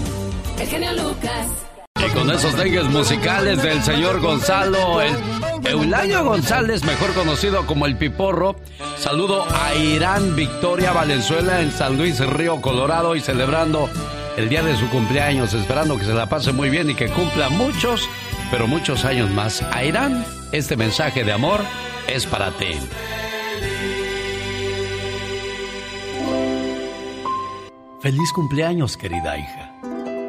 El 0.58 0.68
genio 0.68 0.92
Lucas. 0.92 1.71
Y 1.96 2.10
con 2.10 2.30
esos 2.30 2.56
dengues 2.56 2.84
musicales 2.84 3.62
del 3.62 3.82
señor 3.82 4.20
Gonzalo, 4.20 5.00
el 5.00 5.14
Eulalio 5.64 6.24
González, 6.24 6.84
mejor 6.84 7.12
conocido 7.14 7.66
como 7.66 7.86
el 7.86 7.96
Piporro, 7.96 8.56
saludo 8.98 9.44
a 9.50 9.74
Irán 9.74 10.34
Victoria 10.34 10.92
Valenzuela 10.92 11.60
en 11.60 11.70
San 11.70 11.98
Luis 11.98 12.18
Río 12.18 12.60
Colorado 12.60 13.14
y 13.14 13.20
celebrando 13.20 13.88
el 14.36 14.48
día 14.48 14.62
de 14.62 14.76
su 14.76 14.88
cumpleaños, 14.88 15.54
esperando 15.54 15.96
que 15.98 16.04
se 16.04 16.14
la 16.14 16.28
pase 16.28 16.52
muy 16.52 16.70
bien 16.70 16.90
y 16.90 16.94
que 16.94 17.08
cumpla 17.08 17.50
muchos, 17.50 18.08
pero 18.50 18.66
muchos 18.66 19.04
años 19.04 19.30
más. 19.30 19.62
A 19.62 19.84
Irán, 19.84 20.24
este 20.52 20.76
mensaje 20.76 21.24
de 21.24 21.32
amor 21.32 21.60
es 22.08 22.26
para 22.26 22.50
ti. 22.52 22.78
Feliz 28.00 28.32
cumpleaños, 28.32 28.96
querida 28.96 29.38
hija. 29.38 29.71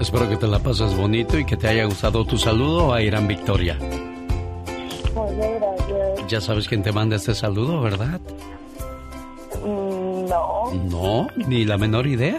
Espero 0.00 0.28
que 0.28 0.36
te 0.36 0.46
la 0.46 0.58
pases 0.58 0.96
bonito 0.96 1.38
y 1.38 1.44
que 1.44 1.56
te 1.56 1.68
haya 1.68 1.84
gustado 1.84 2.24
tu 2.24 2.38
saludo 2.38 2.92
a 2.94 3.02
Irán 3.02 3.28
Victoria. 3.28 3.76
Muchas 5.14 5.36
gracias. 5.36 6.26
Ya 6.28 6.40
sabes 6.40 6.68
quién 6.68 6.82
te 6.82 6.92
manda 6.92 7.16
este 7.16 7.34
saludo, 7.34 7.80
¿verdad? 7.82 8.20
Mm, 9.64 10.26
No. 10.28 10.72
No, 10.90 11.26
ni 11.36 11.64
la 11.64 11.76
menor 11.76 12.06
idea. 12.06 12.38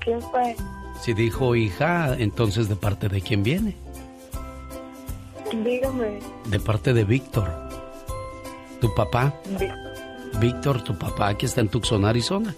¿Quién 0.00 0.20
fue? 0.20 0.54
Si 1.00 1.12
dijo 1.14 1.54
hija, 1.56 2.14
entonces 2.18 2.68
de 2.68 2.76
parte 2.76 3.08
de 3.08 3.20
quién 3.20 3.42
viene? 3.42 3.76
Dígame. 5.64 6.20
De 6.46 6.60
parte 6.60 6.92
de 6.92 7.04
Víctor. 7.04 7.50
Tu 8.80 8.94
papá. 8.94 9.34
Di- 9.58 10.38
Víctor, 10.38 10.82
tu 10.82 10.96
papá 10.98 11.34
que 11.36 11.46
está 11.46 11.60
en 11.62 11.68
Tucson, 11.68 12.04
Arizona. 12.04 12.54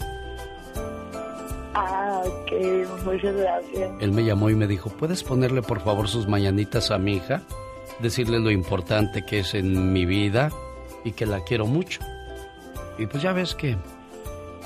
Ok. 3.07 3.15
Muchas 3.15 3.37
gracias. 3.37 3.91
Él 4.01 4.13
me 4.13 4.25
llamó 4.25 4.51
y 4.51 4.55
me 4.55 4.67
dijo, 4.67 4.91
¿puedes 4.91 5.23
ponerle 5.23 5.63
por 5.63 5.81
favor 5.81 6.09
sus 6.09 6.27
mañanitas 6.27 6.91
a 6.91 6.99
mi 6.99 7.15
hija? 7.15 7.43
Decirle 8.01 8.41
lo 8.41 8.51
importante 8.51 9.25
que 9.25 9.41
es 9.41 9.55
en 9.55 9.93
mi 9.93 10.05
vida 10.05 10.51
y 11.05 11.13
que 11.13 11.25
la 11.27 11.45
quiero 11.45 11.67
mucho. 11.67 12.01
Y 12.99 13.07
pues 13.07 13.23
ya 13.23 13.33
ves 13.33 13.55
que, 13.55 13.77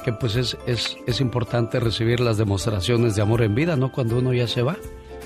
que 0.04 0.12
pues 0.12 0.36
es, 0.36 0.56
es, 0.66 0.96
es 1.06 1.20
importante 1.20 1.80
recibir 1.80 2.20
las 2.20 2.38
demostraciones 2.38 3.14
de 3.14 3.22
amor 3.22 3.42
en 3.42 3.54
vida, 3.54 3.76
¿no? 3.76 3.92
Cuando 3.92 4.18
uno 4.18 4.32
ya 4.32 4.48
se 4.48 4.62
va. 4.62 4.76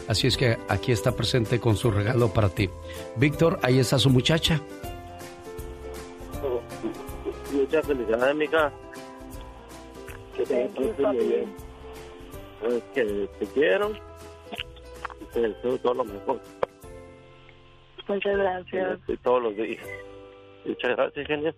Así 0.06 0.26
es 0.26 0.36
que 0.36 0.58
aquí 0.68 0.92
está 0.92 1.12
presente 1.12 1.60
con 1.60 1.76
su 1.76 1.90
regalo 1.90 2.28
para 2.28 2.50
ti. 2.50 2.68
Víctor, 3.16 3.58
ahí 3.62 3.78
está 3.78 3.98
su 3.98 4.10
muchacha. 4.10 4.60
Muchas 7.52 7.86
felicidades, 7.86 8.36
mija. 8.36 8.72
Que 10.36 10.44
te 10.44 10.68
Pues 12.64 12.82
que 12.94 13.28
te 13.38 13.46
quiero. 13.52 13.92
Y 15.20 15.24
te 15.34 15.40
deseo 15.40 15.78
todo 15.78 15.94
lo 15.94 16.04
mejor. 16.04 16.40
Muchas 18.08 18.36
gracias. 18.36 18.98
Y 19.08 19.16
todos 19.18 19.42
los 19.42 19.56
días. 19.56 19.84
Muchas 20.64 20.90
gracias, 20.96 21.26
genio. 21.26 21.54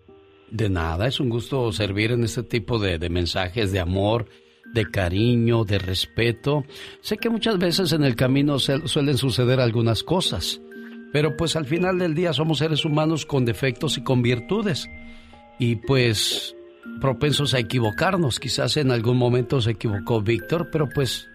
De 0.49 0.69
nada, 0.69 1.07
es 1.07 1.19
un 1.19 1.29
gusto 1.29 1.71
servir 1.71 2.11
en 2.11 2.23
este 2.23 2.43
tipo 2.43 2.79
de, 2.79 2.97
de 2.97 3.09
mensajes 3.09 3.71
de 3.73 3.79
amor, 3.79 4.25
de 4.73 4.85
cariño, 4.89 5.65
de 5.65 5.77
respeto. 5.77 6.63
Sé 7.01 7.17
que 7.17 7.29
muchas 7.29 7.57
veces 7.57 7.91
en 7.91 8.03
el 8.03 8.15
camino 8.15 8.57
se- 8.59 8.87
suelen 8.87 9.17
suceder 9.17 9.59
algunas 9.59 10.03
cosas, 10.03 10.61
pero 11.11 11.35
pues 11.35 11.55
al 11.57 11.65
final 11.65 11.99
del 11.99 12.15
día 12.15 12.31
somos 12.31 12.59
seres 12.59 12.85
humanos 12.85 13.25
con 13.25 13.43
defectos 13.45 13.97
y 13.97 14.03
con 14.03 14.21
virtudes. 14.21 14.89
Y 15.59 15.75
pues 15.77 16.55
propensos 17.01 17.53
a 17.53 17.59
equivocarnos. 17.59 18.39
Quizás 18.39 18.77
en 18.77 18.91
algún 18.91 19.17
momento 19.17 19.61
se 19.61 19.71
equivocó 19.71 20.21
Víctor, 20.21 20.69
pero 20.71 20.87
pues 20.89 21.29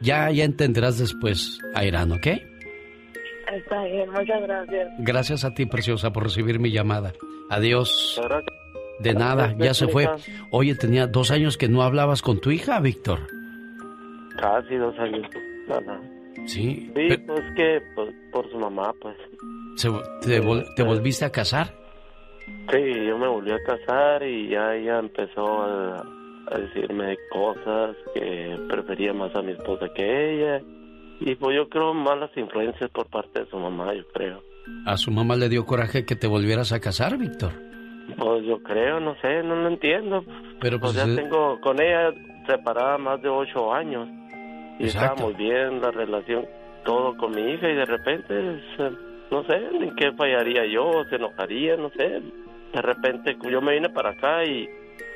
ya, 0.00 0.30
ya 0.30 0.44
entenderás 0.44 0.98
después, 0.98 1.58
Airán, 1.74 2.12
¿ok? 2.12 2.26
Está 2.26 3.84
bien, 3.84 4.10
muchas 4.10 4.42
gracias. 4.42 4.88
Gracias 4.98 5.44
a 5.44 5.54
ti, 5.54 5.66
preciosa, 5.66 6.12
por 6.12 6.24
recibir 6.24 6.58
mi 6.58 6.70
llamada. 6.72 7.12
Adiós. 7.50 8.20
De 9.00 9.12
nada, 9.12 9.54
ya 9.58 9.74
se 9.74 9.86
fue. 9.88 10.08
Oye, 10.50 10.74
tenía 10.76 11.06
dos 11.06 11.30
años 11.30 11.56
que 11.58 11.68
no 11.68 11.82
hablabas 11.82 12.22
con 12.22 12.40
tu 12.40 12.50
hija, 12.50 12.80
Víctor. 12.80 13.20
Casi 14.40 14.76
dos 14.76 14.98
años. 14.98 15.26
No, 15.68 15.80
no. 15.80 16.00
Sí. 16.46 16.90
Sí, 16.94 17.16
pues 17.26 17.40
que 17.56 17.80
pues, 17.94 18.14
por 18.32 18.50
su 18.50 18.58
mamá, 18.58 18.92
pues. 19.00 19.16
Se- 19.76 19.90
te, 20.22 20.40
vol- 20.42 20.64
te 20.74 20.82
volviste 20.82 21.24
a 21.24 21.30
casar? 21.30 21.74
Sí, 22.70 23.06
yo 23.06 23.18
me 23.18 23.28
volví 23.28 23.50
a 23.52 23.62
casar 23.64 24.22
y 24.22 24.48
ya 24.48 24.74
ella 24.74 24.98
empezó 24.98 25.62
a, 25.62 26.00
a 26.00 26.58
decirme 26.58 27.16
cosas 27.30 27.96
que 28.14 28.58
prefería 28.68 29.12
más 29.12 29.34
a 29.34 29.42
mi 29.42 29.52
esposa 29.52 29.86
que 29.94 30.34
ella. 30.34 30.62
Y 31.20 31.34
pues 31.36 31.56
yo 31.56 31.68
creo 31.68 31.94
malas 31.94 32.30
influencias 32.36 32.90
por 32.90 33.06
parte 33.06 33.40
de 33.40 33.46
su 33.46 33.56
mamá, 33.58 33.94
yo 33.94 34.02
creo. 34.12 34.42
¿A 34.86 34.96
su 34.96 35.10
mamá 35.10 35.36
le 35.36 35.48
dio 35.48 35.64
coraje 35.64 36.04
que 36.04 36.16
te 36.16 36.26
volvieras 36.26 36.72
a 36.72 36.80
casar, 36.80 37.16
Víctor? 37.18 37.52
Pues 38.18 38.44
yo 38.44 38.62
creo, 38.62 39.00
no 39.00 39.14
sé, 39.22 39.42
no 39.42 39.54
lo 39.56 39.68
entiendo. 39.68 40.24
Pero 40.60 40.80
Pues 40.80 40.92
pues... 40.94 41.06
ya 41.06 41.12
eh, 41.12 41.16
tengo 41.16 41.60
con 41.60 41.80
ella 41.80 42.12
separada 42.46 42.98
más 42.98 43.22
de 43.22 43.28
ocho 43.28 43.72
años. 43.72 44.08
Y 44.78 44.84
Exacto. 44.84 45.12
estaba 45.14 45.14
muy 45.30 45.34
bien 45.34 45.80
la 45.80 45.90
relación, 45.92 46.44
todo 46.84 47.16
con 47.16 47.30
mi 47.34 47.52
hija 47.52 47.68
y 47.70 47.74
de 47.76 47.84
repente, 47.84 48.60
se- 48.76 49.13
no 49.34 49.44
sé, 49.44 49.54
en 49.56 49.96
qué 49.96 50.12
fallaría 50.12 50.64
yo, 50.66 51.04
se 51.10 51.16
enojaría, 51.16 51.76
no 51.76 51.90
sé. 51.90 52.22
De 52.72 52.82
repente 52.82 53.36
yo 53.50 53.60
me 53.60 53.74
vine 53.74 53.88
para 53.88 54.10
acá 54.10 54.44
y 54.44 54.68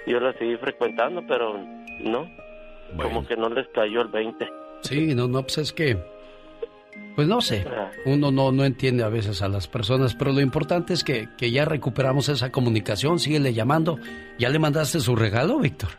yo 0.07 0.19
la 0.19 0.33
seguí 0.33 0.57
frecuentando, 0.57 1.25
pero 1.27 1.57
no, 2.01 2.29
como 3.01 3.25
que 3.25 3.37
no 3.37 3.49
les 3.49 3.69
cayó 3.69 4.03
el 4.03 4.09
20. 4.09 4.49
Sí, 4.83 5.15
no, 5.15 5.29
no, 5.29 5.43
pues 5.43 5.59
es 5.59 5.73
que... 5.73 5.97
Pues 7.15 7.29
no 7.29 7.41
sé, 7.41 7.65
uno 8.07 8.31
no, 8.31 8.51
no 8.51 8.65
entiende 8.65 9.05
a 9.05 9.09
veces 9.09 9.43
a 9.43 9.49
las 9.49 9.69
personas, 9.69 10.15
pero 10.15 10.33
lo 10.33 10.41
importante 10.41 10.95
es 10.95 11.05
que, 11.05 11.29
que 11.37 11.51
ya 11.51 11.65
recuperamos 11.65 12.29
esa 12.29 12.51
comunicación, 12.51 13.19
síguele 13.19 13.55
llamando. 13.55 13.99
¿Ya 14.39 14.49
le 14.49 14.59
mandaste 14.59 15.01
su 15.01 15.15
regalo, 15.15 15.59
Víctor? 15.59 15.91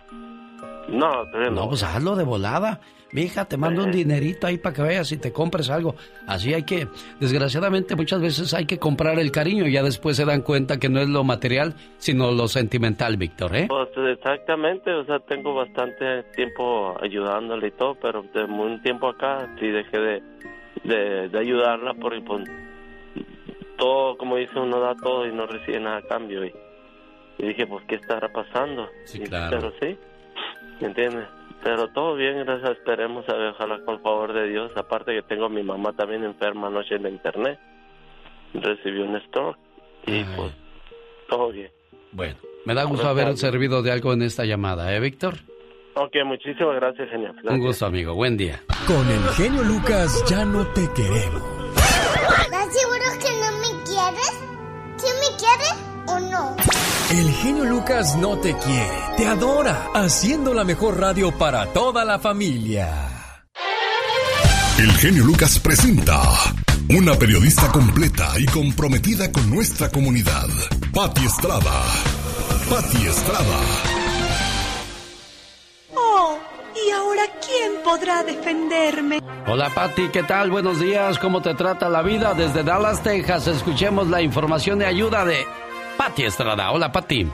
No, 0.90 1.10
todavía 1.32 1.52
No, 1.52 1.70
pues 1.70 1.84
hazlo 1.84 2.16
de 2.16 2.24
volada. 2.24 2.82
Mi 3.12 3.22
hija, 3.24 3.46
te 3.46 3.58
mando 3.58 3.84
un 3.86 3.92
dinerito 3.92 4.46
ahí 4.46 4.58
para 4.58 4.76
que 4.76 4.82
vayas 4.84 5.12
y 5.12 5.18
te 5.18 5.32
compres 5.32 5.70
algo. 5.70 5.96
Así 6.28 6.54
hay 6.54 6.64
que, 6.64 6.88
desgraciadamente 7.20 7.96
muchas 7.96 8.22
veces 8.22 8.54
hay 8.54 8.66
que 8.66 8.78
comprar 8.78 9.18
el 9.20 9.32
cariño 9.32 9.66
y 9.68 9.72
ya 9.72 9.82
después 9.82 10.16
se 10.16 10.26
dan 10.26 10.42
cuenta 10.42 10.78
que 10.78 10.90
no 10.90 11.00
es 11.00 11.10
lo 11.10 11.24
material, 11.24 11.74
sino 11.98 12.32
lo 12.32 12.48
sentimental, 12.48 13.18
Víctor, 13.18 13.56
¿eh? 13.56 13.66
Pues 13.68 13.90
exactamente, 14.16 14.92
o 14.94 15.06
sea, 15.06 15.20
tengo 15.20 15.56
bastante 15.56 16.24
tiempo 16.36 16.96
ayudándole 17.02 17.68
y 17.68 17.72
todo, 17.72 17.96
pero 17.96 18.24
de 18.34 18.44
un 18.44 18.82
tiempo 18.84 19.08
acá 19.10 19.56
sí 19.60 19.68
dejé 19.68 19.98
de, 19.98 20.24
de, 20.84 21.30
de 21.30 21.40
ayudarla 21.40 21.94
porque 21.96 22.22
pues, 22.22 22.44
todo, 23.78 24.18
como 24.18 24.36
dice, 24.36 24.60
uno 24.60 24.80
da 24.80 24.94
todo 24.96 25.26
y 25.26 25.32
no 25.34 25.48
recibe 25.48 25.80
nada 25.80 25.98
a 25.98 26.02
cambio. 26.04 26.46
Y, 26.46 26.54
y 27.40 27.48
dije, 27.48 27.66
pues, 27.66 27.84
¿qué 27.88 27.96
estará 27.96 28.32
pasando? 28.32 28.88
Sí, 29.06 29.20
Y- 29.24 29.28
claro. 29.28 29.58
Pero 29.58 29.74
sí, 29.80 29.98
¿me 30.82 30.88
entiendes? 30.88 31.26
Pero 31.64 31.90
todo 31.90 32.16
bien, 32.16 32.40
gracias, 32.46 32.72
esperemos 32.72 33.28
a 33.28 33.34
ver, 33.34 33.50
ojalá 33.50 33.84
con 33.84 33.96
el 33.96 34.02
favor 34.02 34.34
de 34.34 34.48
Dios. 34.50 34.72
Aparte 34.76 35.14
que 35.14 35.22
tengo 35.24 35.46
a 35.46 35.50
mi 35.50 35.64
mamá 35.64 35.94
también 35.94 36.24
enferma 36.24 36.68
anoche 36.68 36.96
en 36.96 37.04
la 37.04 37.10
internet. 37.10 37.60
Recibió 38.54 39.06
un 39.06 39.20
stroke 39.28 39.60
y 40.06 40.24
pues, 40.24 40.54
todo 41.30 41.52
bien. 41.52 41.72
Bueno, 42.12 42.36
me 42.66 42.74
da 42.74 42.84
gusto 42.84 43.08
haber 43.08 43.38
servido 43.38 43.84
de 43.84 43.92
algo 43.92 44.14
en 44.14 44.24
esta 44.24 44.46
llamada, 44.46 44.96
¿eh, 44.96 45.00
Víctor? 45.00 45.36
Ok, 45.96 46.16
muchísimas 46.26 46.76
gracias, 46.76 47.10
genial. 47.10 47.36
Un 47.44 47.60
gusto, 47.60 47.86
amigo. 47.86 48.14
Buen 48.16 48.38
día. 48.38 48.62
Con 48.88 49.06
el 49.10 49.22
genio 49.36 49.64
Lucas 49.64 50.24
ya 50.30 50.46
no 50.46 50.66
te 50.68 50.88
queremos. 50.96 51.44
¿Estás 52.42 52.74
seguro 52.74 53.06
que 53.20 53.32
no 53.42 53.52
me 53.60 53.84
quieres? 53.84 54.32
¿Sí 54.96 55.08
me 55.20 55.38
quieres 55.38 55.76
o 56.08 56.20
no? 56.20 56.99
El 57.10 57.34
genio 57.34 57.66
Lucas 57.66 58.16
no 58.18 58.38
te 58.38 58.56
quiere, 58.56 59.00
te 59.18 59.26
adora, 59.26 59.88
haciendo 59.96 60.54
la 60.54 60.64
mejor 60.64 61.00
radio 61.00 61.36
para 61.36 61.66
toda 61.74 62.06
la 62.06 62.20
familia. 62.20 62.88
El 64.78 64.92
genio 64.92 65.24
Lucas 65.26 65.58
presenta 65.58 66.22
una 66.88 67.16
periodista 67.16 67.72
completa 67.72 68.34
y 68.38 68.46
comprometida 68.46 69.32
con 69.32 69.50
nuestra 69.50 69.90
comunidad. 69.90 70.46
Patti 70.94 71.26
Estrada. 71.26 71.82
Patti 72.70 73.08
Estrada. 73.08 73.60
Oh, 75.96 76.38
¿y 76.76 76.92
ahora 76.92 77.24
quién 77.44 77.84
podrá 77.84 78.22
defenderme? 78.22 79.20
Hola, 79.48 79.74
Patti, 79.74 80.10
¿qué 80.10 80.22
tal? 80.22 80.52
Buenos 80.52 80.80
días. 80.80 81.18
¿Cómo 81.18 81.42
te 81.42 81.56
trata 81.56 81.90
la 81.90 82.04
vida? 82.04 82.36
Desde 82.36 82.64
Dallas, 82.64 83.02
Texas, 83.02 83.48
escuchemos 83.48 84.08
la 84.10 84.22
información 84.22 84.78
de 84.78 84.86
ayuda 84.86 85.26
de 85.26 85.44
Patti 86.00 86.24
Estrada. 86.24 86.72
Hola, 86.72 86.94
Patti. 86.94 87.30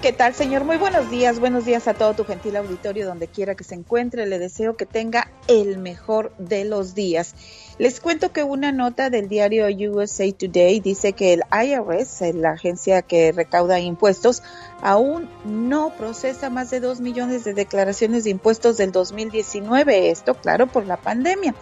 ¿Qué 0.00 0.14
tal, 0.14 0.32
señor? 0.32 0.64
Muy 0.64 0.78
buenos 0.78 1.10
días. 1.10 1.38
Buenos 1.38 1.66
días 1.66 1.86
a 1.88 1.92
todo 1.92 2.14
tu 2.14 2.24
gentil 2.24 2.56
auditorio, 2.56 3.04
donde 3.06 3.28
quiera 3.28 3.54
que 3.54 3.64
se 3.64 3.74
encuentre. 3.74 4.24
Le 4.24 4.38
deseo 4.38 4.78
que 4.78 4.86
tenga 4.86 5.30
el 5.46 5.76
mejor 5.76 6.32
de 6.38 6.64
los 6.64 6.94
días. 6.94 7.34
Les 7.76 8.00
cuento 8.00 8.32
que 8.32 8.44
una 8.44 8.72
nota 8.72 9.10
del 9.10 9.28
diario 9.28 9.66
USA 9.66 10.24
Today 10.32 10.80
dice 10.80 11.12
que 11.12 11.34
el 11.34 11.42
IRS, 11.52 12.32
la 12.34 12.52
agencia 12.52 13.02
que 13.02 13.30
recauda 13.30 13.78
impuestos, 13.78 14.42
aún 14.80 15.28
no 15.44 15.94
procesa 15.94 16.48
más 16.48 16.70
de 16.70 16.80
2 16.80 17.02
millones 17.02 17.44
de 17.44 17.52
declaraciones 17.52 18.24
de 18.24 18.30
impuestos 18.30 18.78
del 18.78 18.90
2019. 18.90 20.08
Esto, 20.08 20.32
claro, 20.32 20.66
por 20.66 20.86
la 20.86 20.96
pandemia. 20.96 21.54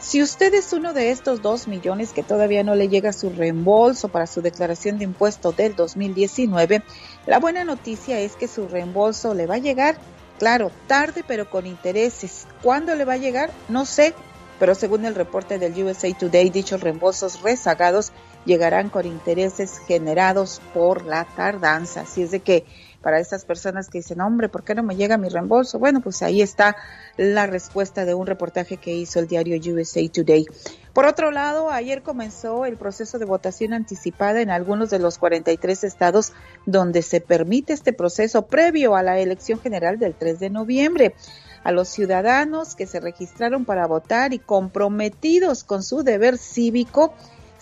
Si 0.00 0.22
usted 0.22 0.54
es 0.54 0.72
uno 0.72 0.94
de 0.94 1.10
estos 1.10 1.42
2 1.42 1.68
millones 1.68 2.12
que 2.12 2.22
todavía 2.22 2.64
no 2.64 2.74
le 2.74 2.88
llega 2.88 3.12
su 3.12 3.28
reembolso 3.28 4.08
para 4.08 4.26
su 4.26 4.40
declaración 4.40 4.96
de 4.96 5.04
impuestos 5.04 5.54
del 5.56 5.76
2019, 5.76 6.82
la 7.26 7.38
buena 7.38 7.64
noticia 7.64 8.18
es 8.18 8.34
que 8.34 8.48
su 8.48 8.66
reembolso 8.66 9.34
le 9.34 9.46
va 9.46 9.56
a 9.56 9.58
llegar, 9.58 9.98
claro, 10.38 10.70
tarde 10.86 11.22
pero 11.26 11.50
con 11.50 11.66
intereses. 11.66 12.46
¿Cuándo 12.62 12.94
le 12.94 13.04
va 13.04 13.14
a 13.14 13.18
llegar? 13.18 13.50
No 13.68 13.84
sé, 13.84 14.14
pero 14.58 14.74
según 14.74 15.04
el 15.04 15.14
reporte 15.14 15.58
del 15.58 15.84
USA 15.84 16.10
Today, 16.14 16.48
dichos 16.48 16.80
reembolsos 16.80 17.42
rezagados 17.42 18.10
llegarán 18.46 18.88
con 18.88 19.04
intereses 19.04 19.80
generados 19.86 20.62
por 20.72 21.04
la 21.04 21.26
tardanza. 21.26 22.02
Así 22.02 22.22
es 22.22 22.30
de 22.30 22.40
que 22.40 22.64
para 23.02 23.18
esas 23.18 23.44
personas 23.44 23.88
que 23.88 23.98
dicen, 23.98 24.20
hombre, 24.20 24.48
¿por 24.48 24.62
qué 24.62 24.74
no 24.74 24.82
me 24.82 24.96
llega 24.96 25.16
mi 25.16 25.28
reembolso? 25.28 25.78
Bueno, 25.78 26.00
pues 26.00 26.22
ahí 26.22 26.42
está 26.42 26.76
la 27.16 27.46
respuesta 27.46 28.04
de 28.04 28.14
un 28.14 28.26
reportaje 28.26 28.76
que 28.76 28.94
hizo 28.94 29.18
el 29.20 29.26
diario 29.26 29.56
USA 29.56 30.00
Today. 30.08 30.46
Por 30.92 31.06
otro 31.06 31.30
lado, 31.30 31.70
ayer 31.70 32.02
comenzó 32.02 32.66
el 32.66 32.76
proceso 32.76 33.18
de 33.18 33.24
votación 33.24 33.72
anticipada 33.72 34.40
en 34.40 34.50
algunos 34.50 34.90
de 34.90 34.98
los 34.98 35.18
43 35.18 35.84
estados 35.84 36.32
donde 36.66 37.02
se 37.02 37.20
permite 37.20 37.72
este 37.72 37.92
proceso 37.92 38.46
previo 38.46 38.96
a 38.96 39.02
la 39.02 39.18
elección 39.18 39.60
general 39.60 39.98
del 39.98 40.14
3 40.14 40.40
de 40.40 40.50
noviembre. 40.50 41.14
A 41.62 41.72
los 41.72 41.88
ciudadanos 41.88 42.74
que 42.74 42.86
se 42.86 43.00
registraron 43.00 43.64
para 43.64 43.86
votar 43.86 44.32
y 44.32 44.38
comprometidos 44.38 45.62
con 45.62 45.82
su 45.82 46.02
deber 46.02 46.38
cívico, 46.38 47.14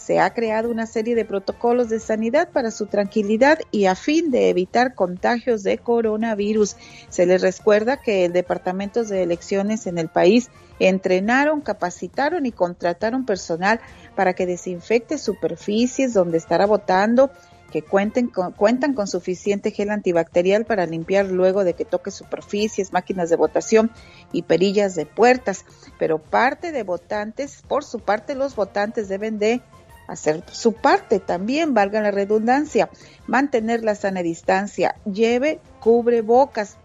se 0.09 0.21
ha 0.21 0.33
creado 0.33 0.71
una 0.71 0.87
serie 0.87 1.15
de 1.15 1.27
protocolos 1.27 1.91
de 1.91 2.01
sanidad 2.01 2.49
para 2.49 2.71
su 2.71 2.87
tranquilidad 2.87 3.59
y 3.71 3.85
a 3.85 3.95
fin 3.95 4.31
de 4.31 4.49
evitar 4.49 4.95
contagios 4.95 5.63
de 5.63 5.77
coronavirus. 5.77 6.77
Se 7.11 7.27
les 7.27 7.43
recuerda 7.43 8.01
que 8.01 8.31
departamentos 8.31 9.11
de 9.11 9.23
elecciones 9.23 9.87
en 9.87 9.99
el 9.99 10.09
país 10.09 10.49
entrenaron, 10.79 11.61
capacitaron 11.61 12.47
y 12.47 12.53
contrataron 12.53 13.27
personal 13.27 13.81
para 14.17 14.33
que 14.33 14.47
desinfecte 14.47 15.19
superficies 15.19 16.15
donde 16.15 16.39
estará 16.39 16.65
votando, 16.65 17.31
que 17.71 17.83
cuenten 17.83 18.29
con, 18.29 18.53
cuentan 18.53 18.95
con 18.95 19.09
suficiente 19.09 19.73
gel 19.73 19.91
antibacterial 19.91 20.65
para 20.65 20.87
limpiar 20.87 21.27
luego 21.27 21.65
de 21.65 21.75
que 21.75 21.85
toque 21.85 22.11
superficies, 22.11 22.95
máquinas 22.95 23.29
de 23.29 23.37
votación 23.37 23.91
y 24.33 24.41
perillas 24.41 24.95
de 24.95 25.05
puertas. 25.05 25.67
Pero 25.99 26.17
parte 26.17 26.73
de 26.73 26.83
votantes, 26.83 27.63
por 27.69 27.85
su 27.85 28.01
parte, 28.01 28.35
los 28.35 28.57
votantes 28.57 29.11
deben 29.11 29.39
de 29.39 29.61
hacer 30.09 30.43
su 30.51 30.73
parte 30.73 31.21
también, 31.21 31.75
valga 31.75 32.01
la 32.01 32.11
redundancia, 32.11 32.91
mantener 33.27 33.85
la 33.85 33.95
sana 33.95 34.23
distancia, 34.23 34.97
lleve 35.05 35.61
cubre 35.79 36.23
bocas. 36.23 36.77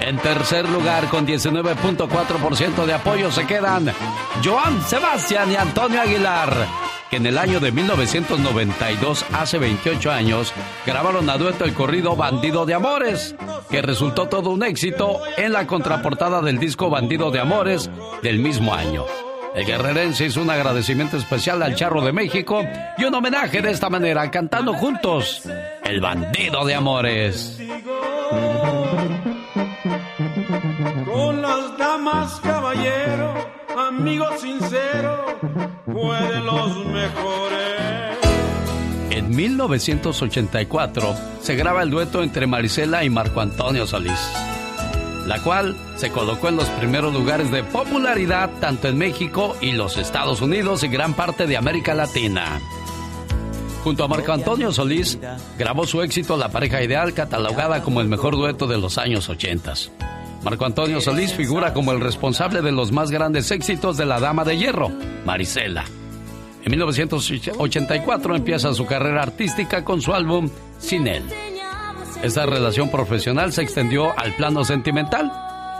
En 0.00 0.18
tercer 0.18 0.68
lugar, 0.68 1.08
con 1.08 1.26
19.4% 1.26 2.84
de 2.86 2.94
apoyo, 2.94 3.30
se 3.30 3.46
quedan 3.46 3.92
Joan 4.44 4.82
Sebastián 4.82 5.50
y 5.50 5.56
Antonio 5.56 6.00
Aguilar, 6.00 6.66
que 7.10 7.16
en 7.16 7.26
el 7.26 7.38
año 7.38 7.60
de 7.60 7.72
1992, 7.72 9.24
hace 9.32 9.58
28 9.58 10.10
años, 10.10 10.52
grabaron 10.86 11.28
a 11.28 11.36
dueto 11.36 11.64
el 11.64 11.74
corrido 11.74 12.16
Bandido 12.16 12.66
de 12.66 12.74
Amores, 12.74 13.34
que 13.70 13.82
resultó 13.82 14.28
todo 14.28 14.50
un 14.50 14.62
éxito 14.62 15.20
en 15.36 15.52
la 15.52 15.66
contraportada 15.66 16.40
del 16.40 16.58
disco 16.58 16.88
Bandido 16.90 17.30
de 17.30 17.40
Amores 17.40 17.90
del 18.22 18.38
mismo 18.38 18.74
año. 18.74 19.04
El 19.54 19.64
guerrerense 19.64 20.26
hizo 20.26 20.42
un 20.42 20.50
agradecimiento 20.50 21.16
especial 21.16 21.62
al 21.62 21.74
Charro 21.74 22.02
de 22.02 22.12
México 22.12 22.62
y 22.98 23.04
un 23.04 23.14
homenaje 23.14 23.62
de 23.62 23.70
esta 23.70 23.88
manera, 23.88 24.30
cantando 24.30 24.74
juntos 24.74 25.42
El 25.82 26.00
Bandido 26.02 26.64
de 26.66 26.74
Amores. 26.74 27.58
Con 31.06 31.40
las 31.40 31.78
damas, 31.78 32.40
caballero, 32.40 33.32
amigo 33.78 34.26
sincero, 34.38 35.38
fue 35.84 36.20
de 36.20 36.40
los 36.40 36.84
mejores. 36.86 38.18
En 39.10 39.30
1984 39.30 41.14
se 41.40 41.54
graba 41.54 41.84
el 41.84 41.90
dueto 41.90 42.24
entre 42.24 42.48
Marisela 42.48 43.04
y 43.04 43.10
Marco 43.10 43.40
Antonio 43.40 43.86
Solís, 43.86 44.18
la 45.26 45.40
cual 45.44 45.76
se 45.94 46.10
colocó 46.10 46.48
en 46.48 46.56
los 46.56 46.68
primeros 46.70 47.14
lugares 47.14 47.52
de 47.52 47.62
popularidad 47.62 48.50
tanto 48.60 48.88
en 48.88 48.98
México 48.98 49.56
y 49.60 49.72
los 49.72 49.98
Estados 49.98 50.40
Unidos 50.40 50.82
y 50.82 50.88
gran 50.88 51.14
parte 51.14 51.46
de 51.46 51.56
América 51.56 51.94
Latina. 51.94 52.60
Junto 53.84 54.02
a 54.02 54.08
Marco 54.08 54.32
Antonio 54.32 54.72
Solís, 54.72 55.20
grabó 55.56 55.86
su 55.86 56.02
éxito 56.02 56.36
La 56.36 56.48
pareja 56.48 56.82
ideal, 56.82 57.14
catalogada 57.14 57.84
como 57.84 58.00
el 58.00 58.08
mejor 58.08 58.34
dueto 58.34 58.66
de 58.66 58.78
los 58.78 58.98
años 58.98 59.28
80. 59.28 59.74
Marco 60.46 60.64
Antonio 60.64 61.00
Solís 61.00 61.34
figura 61.34 61.74
como 61.74 61.90
el 61.90 61.98
responsable 61.98 62.62
de 62.62 62.70
los 62.70 62.92
más 62.92 63.10
grandes 63.10 63.50
éxitos 63.50 63.96
de 63.96 64.06
la 64.06 64.20
Dama 64.20 64.44
de 64.44 64.56
Hierro, 64.56 64.92
Marisela. 65.24 65.84
En 66.62 66.70
1984 66.70 68.36
empieza 68.36 68.72
su 68.72 68.86
carrera 68.86 69.24
artística 69.24 69.82
con 69.82 70.00
su 70.00 70.14
álbum 70.14 70.48
Sin 70.78 71.08
él. 71.08 71.24
Esta 72.22 72.46
relación 72.46 72.92
profesional 72.92 73.52
se 73.52 73.62
extendió 73.62 74.16
al 74.16 74.36
plano 74.36 74.64
sentimental, 74.64 75.32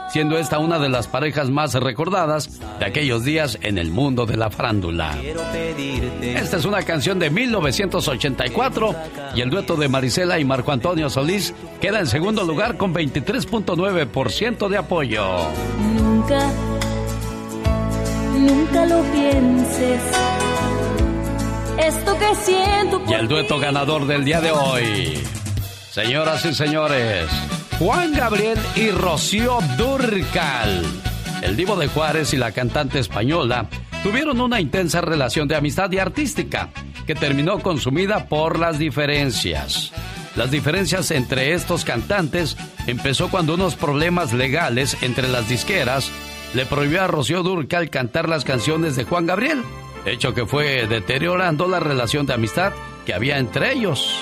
siendo 0.08 0.38
esta 0.38 0.58
una 0.58 0.78
de 0.78 0.88
las 0.88 1.06
parejas 1.06 1.50
más 1.50 1.74
recordadas 1.74 2.60
de 2.78 2.84
aquellos 2.84 3.24
días 3.24 3.58
en 3.62 3.78
el 3.78 3.90
mundo 3.90 4.26
de 4.26 4.36
la 4.36 4.50
farándula. 4.50 5.16
Esta 6.22 6.56
es 6.56 6.64
una 6.64 6.82
canción 6.82 7.18
de 7.18 7.30
1984 7.30 8.94
y 9.34 9.40
el 9.40 9.50
dueto 9.50 9.76
de 9.76 9.88
Marisela 9.88 10.38
y 10.38 10.44
Marco 10.44 10.72
Antonio 10.72 11.10
Solís 11.10 11.54
queda 11.80 12.00
en 12.00 12.06
segundo 12.06 12.44
lugar 12.44 12.76
con 12.76 12.94
23.9% 12.94 14.68
de 14.68 14.76
apoyo. 14.78 15.26
Nunca, 15.94 16.50
nunca 18.34 18.86
lo 18.86 19.02
pienses. 19.12 20.00
Esto 21.78 22.18
que 22.18 22.34
siento 22.36 23.02
Y 23.06 23.12
el 23.12 23.28
dueto 23.28 23.58
ganador 23.58 24.06
del 24.06 24.24
día 24.24 24.40
de 24.40 24.50
hoy. 24.50 25.22
Señoras 25.90 26.44
y 26.44 26.54
señores, 26.54 27.28
Juan 27.78 28.14
Gabriel 28.14 28.58
y 28.74 28.90
Rocío 28.90 29.58
Durcal. 29.76 30.82
El 31.42 31.56
divo 31.56 31.76
de 31.76 31.88
Juárez 31.88 32.32
y 32.32 32.38
la 32.38 32.52
cantante 32.52 32.98
española 32.98 33.68
tuvieron 34.02 34.40
una 34.40 34.62
intensa 34.62 35.02
relación 35.02 35.46
de 35.46 35.56
amistad 35.56 35.92
y 35.92 35.98
artística 35.98 36.70
que 37.06 37.14
terminó 37.14 37.58
consumida 37.58 38.28
por 38.28 38.58
las 38.58 38.78
diferencias. 38.78 39.92
Las 40.36 40.50
diferencias 40.50 41.10
entre 41.10 41.52
estos 41.52 41.84
cantantes 41.84 42.56
empezó 42.86 43.28
cuando 43.28 43.54
unos 43.54 43.76
problemas 43.76 44.32
legales 44.32 44.96
entre 45.02 45.28
las 45.28 45.46
disqueras 45.46 46.10
le 46.54 46.64
prohibió 46.64 47.02
a 47.02 47.08
Rocío 47.08 47.42
Durcal 47.42 47.90
cantar 47.90 48.26
las 48.26 48.44
canciones 48.44 48.96
de 48.96 49.04
Juan 49.04 49.26
Gabriel, 49.26 49.62
hecho 50.06 50.32
que 50.32 50.46
fue 50.46 50.86
deteriorando 50.86 51.68
la 51.68 51.80
relación 51.80 52.24
de 52.24 52.32
amistad 52.32 52.72
que 53.04 53.12
había 53.12 53.36
entre 53.36 53.74
ellos. 53.74 54.18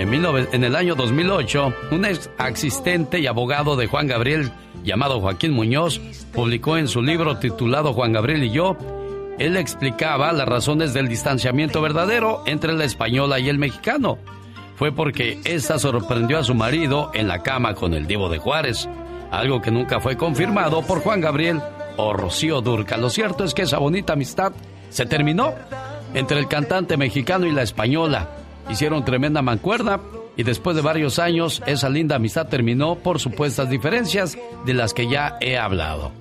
En, 0.00 0.10
19 0.10 0.48
en 0.52 0.64
el 0.64 0.76
año 0.76 0.94
2008, 0.94 1.74
un 1.90 2.06
ex 2.06 2.30
asistente 2.38 3.20
y 3.20 3.26
abogado 3.26 3.76
de 3.76 3.86
Juan 3.86 4.06
Gabriel, 4.06 4.50
llamado 4.82 5.20
Joaquín 5.20 5.52
Muñoz, 5.52 6.00
publicó 6.32 6.78
en 6.78 6.88
su 6.88 7.02
libro 7.02 7.36
titulado 7.36 7.92
Juan 7.92 8.14
Gabriel 8.14 8.44
y 8.44 8.50
yo, 8.50 8.78
él 9.38 9.58
explicaba 9.58 10.32
las 10.32 10.48
razones 10.48 10.94
del 10.94 11.06
distanciamiento 11.06 11.82
verdadero 11.82 12.42
entre 12.46 12.72
la 12.72 12.86
española 12.86 13.40
y 13.40 13.50
el 13.50 13.58
mexicano. 13.58 14.16
Fue 14.76 14.90
porque 14.90 15.38
ésta 15.44 15.78
sorprendió 15.78 16.38
a 16.38 16.44
su 16.44 16.54
marido 16.54 17.10
en 17.12 17.28
la 17.28 17.42
cama 17.42 17.74
con 17.74 17.92
el 17.92 18.06
divo 18.06 18.30
de 18.30 18.38
Juárez, 18.38 18.88
algo 19.30 19.60
que 19.60 19.70
nunca 19.70 20.00
fue 20.00 20.16
confirmado 20.16 20.80
por 20.80 21.02
Juan 21.02 21.20
Gabriel 21.20 21.60
o 21.98 22.14
Rocío 22.14 22.62
Durca. 22.62 22.96
Lo 22.96 23.10
cierto 23.10 23.44
es 23.44 23.52
que 23.52 23.62
esa 23.62 23.76
bonita 23.76 24.14
amistad 24.14 24.52
se 24.88 25.04
terminó 25.04 25.52
entre 26.14 26.38
el 26.38 26.48
cantante 26.48 26.96
mexicano 26.96 27.44
y 27.44 27.52
la 27.52 27.60
española. 27.60 28.39
Hicieron 28.70 29.04
tremenda 29.04 29.42
mancuerna 29.42 30.00
y 30.36 30.42
después 30.42 30.76
de 30.76 30.82
varios 30.82 31.18
años 31.18 31.62
esa 31.66 31.88
linda 31.88 32.16
amistad 32.16 32.46
terminó 32.46 32.96
por 32.96 33.18
supuestas 33.18 33.68
diferencias 33.68 34.38
de 34.64 34.74
las 34.74 34.94
que 34.94 35.08
ya 35.08 35.36
he 35.40 35.58
hablado. 35.58 36.12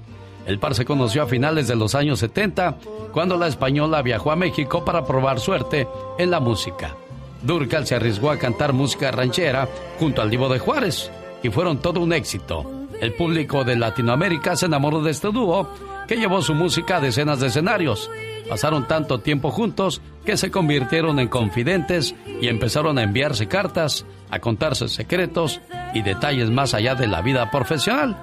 El 0.46 0.58
par 0.60 0.74
se 0.74 0.84
conoció 0.84 1.24
a 1.24 1.28
finales 1.28 1.68
de 1.68 1.76
los 1.76 1.94
años 1.94 2.20
70 2.20 2.78
cuando 3.12 3.38
la 3.38 3.48
española 3.48 4.02
viajó 4.02 4.32
a 4.32 4.36
México 4.36 4.84
para 4.84 5.06
probar 5.06 5.40
suerte 5.40 5.88
en 6.18 6.32
la 6.32 6.40
música. 6.40 6.96
Durcal 7.44 7.86
se 7.86 7.96
arriesgó 7.96 8.32
a 8.32 8.38
cantar 8.38 8.74
música 8.74 9.12
ranchera 9.12 9.70
junto 10.00 10.22
al 10.22 10.30
Divo 10.30 10.50
de 10.50 10.60
Juárez 10.60 11.12
y 11.44 11.50
fueron 11.50 11.78
todo 11.78 12.00
un 12.00 12.14
éxito. 12.14 12.66
El 13.00 13.14
público 13.14 13.64
de 13.64 13.78
Latinoamérica 13.78 14.56
se 14.56 14.66
enamoró 14.66 15.02
de 15.02 15.12
este 15.12 15.30
dúo 15.32 15.70
que 16.08 16.18
llevó 16.18 16.42
su 16.42 16.54
música 16.54 16.98
a 16.98 17.02
decenas 17.02 17.40
de 17.40 17.48
escenarios. 17.48 18.10
Pasaron 18.50 18.88
tanto 18.88 19.20
tiempo 19.20 19.52
juntos 19.52 20.02
que 20.26 20.36
se 20.36 20.50
convirtieron 20.50 21.20
en 21.20 21.28
confidentes 21.28 22.16
y 22.42 22.48
empezaron 22.48 22.98
a 22.98 23.04
enviarse 23.04 23.48
cartas, 23.48 24.06
a 24.32 24.40
contarse 24.40 24.88
secretos 24.88 25.62
y 25.94 26.02
detalles 26.02 26.50
más 26.50 26.74
allá 26.74 26.96
de 26.96 27.08
la 27.08 27.22
vida 27.22 27.52
profesional. 27.52 28.18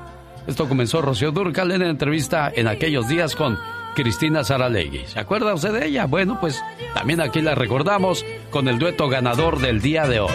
Esto 0.47 0.69
comenzó 0.69 1.01
Rocío 1.01 1.33
Durcal 1.33 1.73
en 1.73 1.83
entrevista 1.83 2.53
en 2.55 2.69
aquellos 2.69 3.09
días 3.09 3.35
con 3.35 3.59
Cristina 3.95 4.45
Saralegui. 4.45 5.07
¿Se 5.07 5.19
acuerda 5.19 5.55
usted 5.55 5.73
de 5.73 5.87
ella? 5.87 6.07
Bueno, 6.07 6.39
pues 6.41 6.63
también 6.95 7.21
aquí 7.21 7.41
la 7.41 7.55
recordamos 7.55 8.25
con 8.51 8.69
el 8.69 8.79
dueto 8.79 9.09
ganador 9.09 9.59
del 9.59 9.81
día 9.81 10.07
de 10.07 10.21
hoy. 10.21 10.31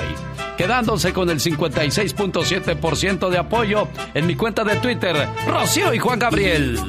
Quedándose 0.57 1.13
con 1.13 1.29
el 1.29 1.39
56.7% 1.39 3.29
de 3.29 3.37
apoyo 3.37 3.87
en 4.13 4.27
mi 4.27 4.35
cuenta 4.35 4.63
de 4.63 4.75
Twitter, 4.77 5.15
Rocío 5.47 5.93
y 5.93 5.99
Juan 5.99 6.19
Gabriel. 6.19 6.79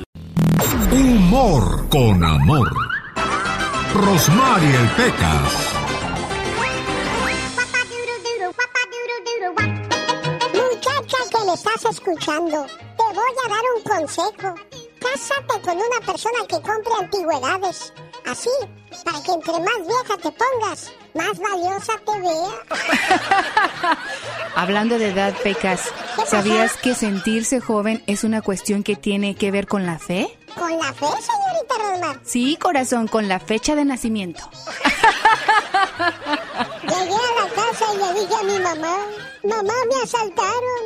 Humor 0.90 1.88
con 1.88 2.24
amor. 2.24 2.91
Rosmarie 3.94 4.78
Pecas. 4.96 5.52
Muchacha 10.54 11.18
que 11.30 11.44
le 11.44 11.52
estás 11.52 11.84
escuchando, 11.90 12.66
te 12.66 13.04
voy 13.14 13.34
a 13.44 13.48
dar 13.48 13.64
un 13.76 13.82
consejo. 13.82 14.54
Cásate 14.98 15.60
con 15.62 15.76
una 15.76 16.06
persona 16.06 16.38
que 16.48 16.60
compre 16.62 16.92
antigüedades. 17.00 17.92
Así, 18.24 18.50
para 19.04 19.22
que 19.22 19.32
entre 19.32 19.60
más 19.60 19.86
vieja 19.86 20.16
te 20.16 20.32
pongas, 20.32 20.92
más 21.14 21.38
valiosa 21.38 21.92
te 22.04 22.20
vea. 22.20 23.98
Hablando 24.56 24.98
de 24.98 25.08
edad, 25.10 25.34
Pecas? 25.42 25.92
¿sabías 26.26 26.76
que 26.76 26.94
sentirse 26.94 27.60
joven 27.60 28.02
es 28.06 28.24
una 28.24 28.42
cuestión 28.42 28.82
que 28.82 28.96
tiene 28.96 29.34
que 29.34 29.50
ver 29.50 29.66
con 29.66 29.86
la 29.86 29.98
fe? 29.98 30.38
¿Con 30.54 30.78
la 30.78 30.92
fe, 30.92 31.06
señorita 31.06 31.74
Rosmar? 31.78 32.20
Sí, 32.24 32.56
corazón, 32.60 33.08
con 33.08 33.28
la 33.28 33.40
fecha 33.40 33.74
de 33.74 33.84
nacimiento. 33.84 34.42
Llegué 36.82 37.14
a 37.14 37.44
la 37.44 37.48
casa 37.54 37.84
y 37.94 37.96
le 37.98 38.20
dije 38.20 38.34
a 38.34 38.42
mi 38.42 38.58
mamá, 38.58 38.96
mamá, 39.44 39.74
me 39.88 40.02
asaltaron. 40.02 40.82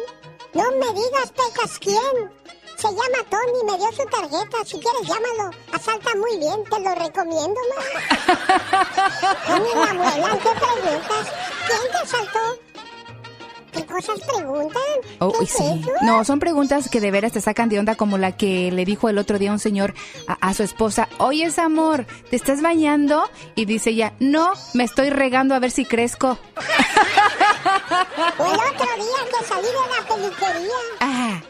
No 0.54 0.64
me 0.72 0.86
digas, 1.00 1.32
Pecas, 1.32 1.78
¿quién? 1.78 2.30
Se 2.76 2.88
llama 2.88 3.24
Tony, 3.30 3.72
me 3.72 3.78
dio 3.78 3.90
su 3.92 4.04
tarjeta. 4.04 4.58
Si 4.64 4.78
quieres, 4.78 5.02
llámalo. 5.08 5.50
Asalta 5.72 6.10
muy 6.14 6.38
bien, 6.38 6.62
te 6.64 6.78
lo 6.80 6.94
recomiendo, 6.94 7.60
mamá. 7.74 8.00
mi 9.58 9.98
abuela, 9.98 10.38
¿qué 10.42 10.50
preguntas? 10.50 11.32
¿Quién 11.66 11.80
te 11.90 11.98
asaltó? 11.98 12.38
¿Qué 13.72 13.84
cosas 13.86 14.20
preguntan? 14.20 14.82
Oh, 15.20 15.32
¿Qué 15.32 15.44
es 15.44 15.50
sí. 15.50 15.62
eso? 15.62 15.90
No, 16.02 16.24
son 16.24 16.38
preguntas 16.38 16.88
que 16.90 17.00
de 17.00 17.10
veras 17.10 17.32
te 17.32 17.40
sacan 17.40 17.68
de 17.68 17.78
onda 17.78 17.94
como 17.94 18.18
la 18.18 18.32
que 18.32 18.70
le 18.70 18.84
dijo 18.84 19.08
el 19.08 19.18
otro 19.18 19.38
día 19.38 19.52
un 19.52 19.58
señor 19.58 19.94
a, 20.26 20.34
a 20.34 20.54
su 20.54 20.62
esposa, 20.62 21.08
oye, 21.18 21.48
amor, 21.58 22.06
¿te 22.30 22.36
estás 22.36 22.62
bañando? 22.62 23.28
Y 23.54 23.64
dice 23.64 23.90
ella, 23.90 24.12
no, 24.18 24.52
me 24.74 24.84
estoy 24.84 25.10
regando 25.10 25.54
a 25.54 25.58
ver 25.58 25.70
si 25.70 25.84
crezco. 25.84 26.38
El 28.38 28.54
otro 28.54 28.90
día 28.96 29.20
que 29.30 29.44
salí 29.46 29.66
de 29.66 29.86
la 29.90 30.00
peluquería. 30.08 30.80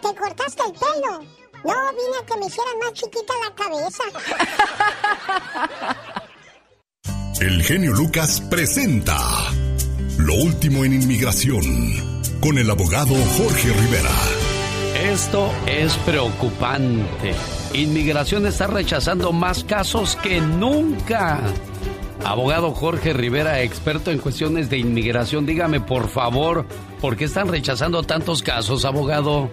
¿Te 0.00 0.14
cortaste 0.14 0.62
el 0.66 0.72
pelo? 0.72 1.20
No, 1.64 1.74
vine 1.92 2.16
a 2.22 2.26
que 2.26 2.36
me 2.38 2.46
hicieran 2.46 2.78
más 2.78 2.92
chiquita 2.92 3.34
la 3.44 3.54
cabeza. 3.54 4.04
El 7.40 7.62
genio 7.62 7.92
Lucas 7.92 8.40
presenta 8.48 9.18
Lo 10.18 10.34
último 10.34 10.84
en 10.84 10.94
inmigración 10.94 11.62
con 12.40 12.56
el 12.58 12.70
abogado 12.70 13.14
Jorge 13.36 13.72
Rivera. 13.72 14.10
Esto 15.02 15.52
es 15.66 15.96
preocupante. 15.98 17.34
Inmigración 17.74 18.46
está 18.46 18.66
rechazando 18.66 19.32
más 19.32 19.64
casos 19.64 20.16
que 20.16 20.40
nunca. 20.40 21.40
Abogado 22.24 22.72
Jorge 22.72 23.12
Rivera, 23.12 23.60
experto 23.62 24.10
en 24.10 24.18
cuestiones 24.18 24.68
de 24.68 24.78
inmigración, 24.78 25.46
dígame 25.46 25.80
por 25.80 26.08
favor, 26.08 26.66
¿por 27.00 27.16
qué 27.16 27.24
están 27.24 27.48
rechazando 27.48 28.02
tantos 28.02 28.42
casos, 28.42 28.84
abogado? 28.84 29.48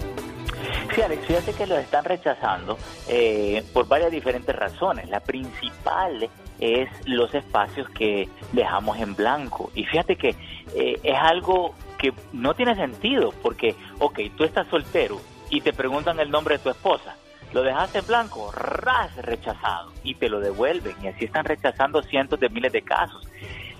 Sí, 0.95 1.01
Alex, 1.01 1.25
fíjate 1.25 1.53
que 1.53 1.67
los 1.67 1.79
están 1.79 2.05
rechazando 2.05 2.77
eh, 3.07 3.63
por 3.73 3.87
varias 3.87 4.11
diferentes 4.11 4.55
razones. 4.55 5.09
La 5.09 5.19
principal 5.19 6.29
es 6.59 6.89
los 7.05 7.33
espacios 7.33 7.89
que 7.89 8.29
dejamos 8.51 8.99
en 8.99 9.15
blanco. 9.15 9.71
Y 9.73 9.85
fíjate 9.85 10.15
que 10.15 10.35
eh, 10.75 10.99
es 11.01 11.17
algo 11.17 11.73
que 11.97 12.13
no 12.31 12.53
tiene 12.53 12.75
sentido, 12.75 13.33
porque, 13.41 13.75
ok, 13.99 14.19
tú 14.37 14.43
estás 14.43 14.67
soltero 14.67 15.19
y 15.49 15.61
te 15.61 15.73
preguntan 15.73 16.19
el 16.19 16.29
nombre 16.29 16.57
de 16.57 16.63
tu 16.63 16.69
esposa. 16.69 17.15
Lo 17.53 17.61
dejaste 17.61 17.99
en 17.99 18.07
blanco, 18.07 18.51
ras 18.51 19.15
rechazado, 19.17 19.91
y 20.03 20.15
te 20.15 20.27
lo 20.27 20.39
devuelven, 20.39 20.95
y 21.03 21.07
así 21.07 21.25
están 21.25 21.45
rechazando 21.45 22.01
cientos 22.01 22.39
de 22.39 22.49
miles 22.49 22.71
de 22.71 22.81
casos. 22.81 23.27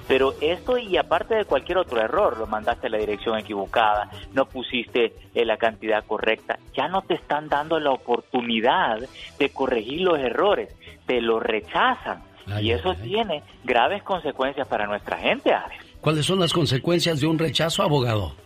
Pero 0.07 0.35
esto 0.41 0.77
y 0.77 0.97
aparte 0.97 1.35
de 1.35 1.45
cualquier 1.45 1.77
otro 1.77 1.99
error, 1.99 2.37
lo 2.37 2.45
mandaste 2.45 2.87
a 2.87 2.89
la 2.89 2.97
dirección 2.97 3.37
equivocada, 3.37 4.09
no 4.33 4.45
pusiste 4.45 5.13
eh, 5.33 5.45
la 5.45 5.57
cantidad 5.57 6.03
correcta, 6.05 6.59
ya 6.75 6.87
no 6.87 7.01
te 7.01 7.15
están 7.15 7.47
dando 7.49 7.79
la 7.79 7.91
oportunidad 7.91 8.99
de 9.39 9.49
corregir 9.49 10.01
los 10.01 10.19
errores, 10.19 10.69
te 11.05 11.21
lo 11.21 11.39
rechazan. 11.39 12.21
y 12.61 12.71
eso 12.71 12.93
tiene 12.95 13.41
graves 13.63 14.03
consecuencias 14.03 14.67
para 14.67 14.85
nuestra 14.85 15.17
gente, 15.17 15.53
Alex. 15.53 15.83
¿Cuáles 16.01 16.25
son 16.25 16.39
las 16.39 16.51
consecuencias 16.51 17.21
de 17.21 17.27
un 17.27 17.39
rechazo, 17.39 17.81
abogado? 17.81 18.42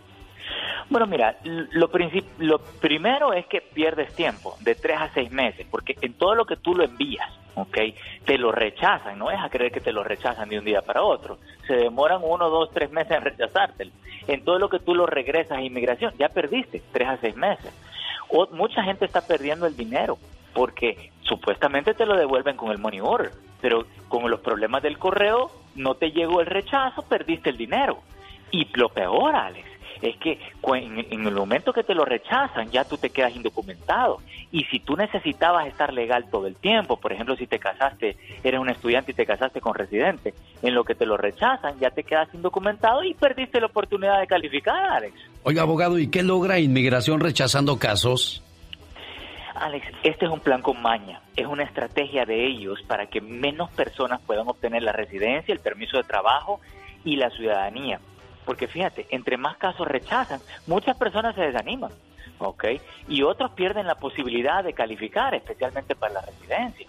Bueno, 0.89 1.05
mira, 1.05 1.37
lo, 1.43 1.89
lo 2.39 2.59
primero 2.59 3.33
es 3.33 3.45
que 3.47 3.61
pierdes 3.61 4.15
tiempo, 4.15 4.55
de 4.61 4.75
tres 4.75 4.97
a 4.99 5.09
seis 5.13 5.31
meses, 5.31 5.67
porque 5.69 5.97
en 6.01 6.13
todo 6.13 6.33
lo 6.33 6.45
que 6.45 6.55
tú 6.55 6.75
lo 6.75 6.85
envías, 6.85 7.29
¿ok? 7.55 7.77
Te 8.23 8.37
lo 8.37 8.51
rechazan, 8.51 9.17
no 9.17 9.31
es 9.31 9.39
a 9.39 9.49
creer 9.49 9.71
que 9.71 9.81
te 9.81 9.91
lo 9.91 10.03
rechazan 10.03 10.47
de 10.47 10.59
un 10.59 10.65
día 10.65 10.81
para 10.81 11.03
otro. 11.03 11.39
Se 11.65 11.73
demoran 11.73 12.21
uno, 12.23 12.49
dos, 12.49 12.71
tres 12.71 12.91
meses 12.91 13.17
en 13.17 13.23
rechazártelo. 13.23 13.91
En 14.27 14.43
todo 14.43 14.59
lo 14.59 14.69
que 14.69 14.79
tú 14.79 14.95
lo 14.95 15.05
regresas 15.05 15.57
a 15.57 15.61
inmigración, 15.61 16.13
ya 16.17 16.29
perdiste 16.29 16.81
tres 16.91 17.07
a 17.09 17.17
seis 17.17 17.35
meses. 17.35 17.73
O, 18.29 18.47
mucha 18.51 18.83
gente 18.83 19.05
está 19.05 19.21
perdiendo 19.21 19.65
el 19.65 19.75
dinero, 19.75 20.17
porque 20.53 21.11
supuestamente 21.21 21.95
te 21.95 22.05
lo 22.05 22.15
devuelven 22.15 22.55
con 22.55 22.71
el 22.71 22.77
money 22.77 23.01
order, 23.01 23.31
pero 23.59 23.85
con 24.07 24.29
los 24.29 24.39
problemas 24.39 24.83
del 24.83 24.97
correo 24.97 25.51
no 25.75 25.95
te 25.95 26.11
llegó 26.11 26.41
el 26.41 26.47
rechazo, 26.47 27.01
perdiste 27.03 27.49
el 27.49 27.57
dinero. 27.57 27.99
Y 28.51 28.67
lo 28.77 28.89
peor, 28.89 29.35
Alex, 29.35 29.67
es 30.01 30.17
que 30.17 30.39
en 30.63 31.27
el 31.27 31.33
momento 31.33 31.73
que 31.73 31.83
te 31.83 31.93
lo 31.93 32.05
rechazan, 32.05 32.69
ya 32.69 32.83
tú 32.83 32.97
te 32.97 33.09
quedas 33.09 33.35
indocumentado. 33.35 34.19
Y 34.51 34.63
si 34.65 34.79
tú 34.79 34.95
necesitabas 34.95 35.67
estar 35.67 35.93
legal 35.93 36.29
todo 36.29 36.47
el 36.47 36.55
tiempo, 36.55 36.97
por 36.97 37.11
ejemplo, 37.11 37.35
si 37.35 37.47
te 37.47 37.59
casaste, 37.59 38.15
eres 38.43 38.59
un 38.59 38.69
estudiante 38.69 39.11
y 39.11 39.15
te 39.15 39.25
casaste 39.25 39.59
con 39.61 39.75
residente, 39.75 40.33
en 40.61 40.73
lo 40.73 40.83
que 40.83 40.95
te 40.95 41.05
lo 41.05 41.17
rechazan, 41.17 41.79
ya 41.79 41.89
te 41.89 42.03
quedas 42.03 42.33
indocumentado 42.33 43.03
y 43.03 43.13
perdiste 43.13 43.59
la 43.59 43.67
oportunidad 43.67 44.19
de 44.19 44.27
calificar, 44.27 44.75
Alex. 44.93 45.15
Oiga, 45.43 45.63
abogado, 45.63 45.99
¿y 45.99 46.09
qué 46.09 46.23
logra 46.23 46.59
inmigración 46.59 47.19
rechazando 47.19 47.77
casos? 47.77 48.43
Alex, 49.55 49.87
este 50.03 50.25
es 50.25 50.31
un 50.31 50.39
plan 50.39 50.61
con 50.61 50.81
maña, 50.81 51.21
es 51.35 51.47
una 51.47 51.63
estrategia 51.63 52.25
de 52.25 52.45
ellos 52.45 52.79
para 52.87 53.07
que 53.07 53.21
menos 53.21 53.71
personas 53.71 54.21
puedan 54.21 54.47
obtener 54.47 54.83
la 54.83 54.91
residencia, 54.91 55.51
el 55.51 55.59
permiso 55.59 55.97
de 55.97 56.03
trabajo 56.03 56.61
y 57.03 57.15
la 57.15 57.29
ciudadanía. 57.31 57.99
Porque 58.47 58.67
fíjate, 58.67 59.05
entre 59.09 59.35
más 59.35 59.57
casos 59.57 59.85
rechazan, 59.85 60.39
muchas 60.67 60.95
personas 60.97 61.35
se 61.35 61.41
desaniman, 61.41 61.91
¿ok? 62.39 62.63
Y 63.09 63.21
otros 63.21 63.51
pierden 63.51 63.85
la 63.85 63.95
posibilidad 63.95 64.63
de 64.63 64.71
calificar, 64.71 65.35
especialmente 65.35 65.93
para 65.95 66.13
la 66.13 66.21
residencia. 66.21 66.87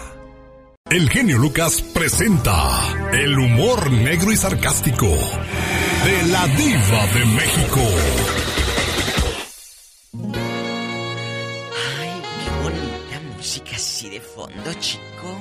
El 0.91 1.09
genio 1.09 1.37
Lucas 1.37 1.81
presenta 1.81 3.09
el 3.13 3.39
humor 3.39 3.89
negro 3.89 4.29
y 4.29 4.35
sarcástico 4.35 5.07
de 5.07 6.23
la 6.27 6.45
diva 6.47 7.07
de 7.13 7.25
México. 7.27 7.79
Qué 12.43 12.49
bonita 12.61 13.21
música 13.37 13.71
así 13.77 14.09
de 14.09 14.19
fondo, 14.19 14.73
chico. 14.81 15.39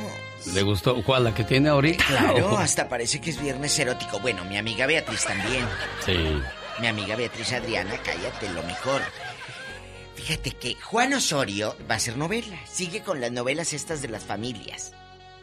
¿Le 0.55 0.63
gustó 0.63 1.03
cuál? 1.03 1.25
¿La 1.25 1.35
que 1.35 1.43
tiene 1.43 1.71
ahorita? 1.71 2.05
Claro, 2.07 2.51
¿O? 2.51 2.59
hasta 2.61 2.89
parece 2.89 3.21
que 3.21 3.31
es 3.31 3.43
viernes 3.43 3.77
erótico. 3.77 4.21
Bueno, 4.21 4.45
mi 4.45 4.57
amiga 4.57 4.87
Beatriz 4.87 5.25
también. 5.25 5.67
Sí. 6.07 6.15
Mi 6.81 6.87
amiga 6.87 7.17
Beatriz 7.17 7.53
Adriana, 7.55 7.99
cállate, 8.05 8.49
lo 8.51 8.63
mejor. 8.63 9.03
Fíjate 10.15 10.53
que 10.53 10.77
Juan 10.77 11.13
Osorio 11.13 11.77
va 11.91 11.95
a 11.95 11.97
hacer 11.97 12.17
novela. 12.17 12.57
Sigue 12.71 13.03
con 13.03 13.21
las 13.21 13.33
novelas 13.33 13.73
estas 13.73 14.01
de 14.01 14.07
las 14.07 14.23
familias. 14.23 14.93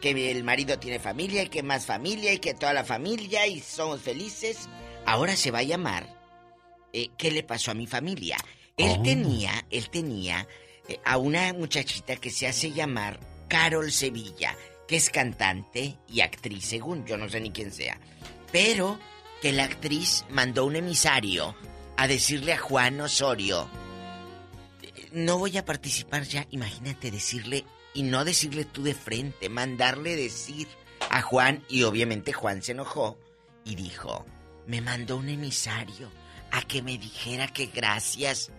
Que 0.00 0.30
el 0.30 0.44
marido 0.44 0.78
tiene 0.78 0.98
familia 1.00 1.42
y 1.42 1.48
que 1.48 1.62
más 1.62 1.86
familia 1.86 2.32
y 2.32 2.38
que 2.38 2.54
toda 2.54 2.72
la 2.72 2.84
familia 2.84 3.46
y 3.46 3.60
somos 3.60 4.00
felices. 4.00 4.68
Ahora 5.06 5.36
se 5.36 5.50
va 5.50 5.58
a 5.60 5.62
llamar 5.64 6.16
eh, 6.92 7.10
¿Qué 7.18 7.30
le 7.30 7.42
pasó 7.42 7.70
a 7.70 7.74
mi 7.74 7.86
familia? 7.86 8.36
Él 8.76 8.96
Oh. 8.98 9.02
tenía, 9.02 9.66
él 9.70 9.90
tenía 9.90 10.46
eh, 10.88 10.98
a 11.04 11.18
una 11.18 11.52
muchachita 11.52 12.16
que 12.16 12.30
se 12.30 12.46
hace 12.46 12.70
llamar 12.72 13.20
Carol 13.48 13.92
Sevilla, 13.92 14.56
que 14.86 14.96
es 14.96 15.10
cantante 15.10 15.98
y 16.08 16.20
actriz, 16.22 16.64
según 16.64 17.04
yo 17.04 17.16
no 17.18 17.28
sé 17.28 17.40
ni 17.40 17.50
quién 17.50 17.72
sea. 17.72 18.00
Pero 18.52 18.98
que 19.42 19.52
la 19.52 19.64
actriz 19.64 20.24
mandó 20.30 20.64
un 20.64 20.76
emisario 20.76 21.54
a 21.98 22.06
decirle 22.08 22.54
a 22.54 22.58
Juan 22.58 22.98
Osorio, 23.02 23.68
"Eh, 24.82 25.08
no 25.12 25.36
voy 25.38 25.58
a 25.58 25.64
participar 25.66 26.22
ya, 26.22 26.46
imagínate 26.50 27.10
decirle, 27.10 27.64
y 27.98 28.02
no 28.04 28.24
decirle 28.24 28.64
tú 28.64 28.84
de 28.84 28.94
frente, 28.94 29.48
mandarle 29.48 30.14
decir 30.14 30.68
a 31.10 31.20
Juan, 31.20 31.64
y 31.68 31.82
obviamente 31.82 32.32
Juan 32.32 32.62
se 32.62 32.70
enojó 32.72 33.18
y 33.64 33.74
dijo, 33.74 34.24
me 34.68 34.80
mandó 34.80 35.16
un 35.16 35.28
emisario 35.28 36.08
a 36.52 36.62
que 36.62 36.80
me 36.80 36.96
dijera 36.96 37.48
que 37.48 37.66
gracias. 37.66 38.52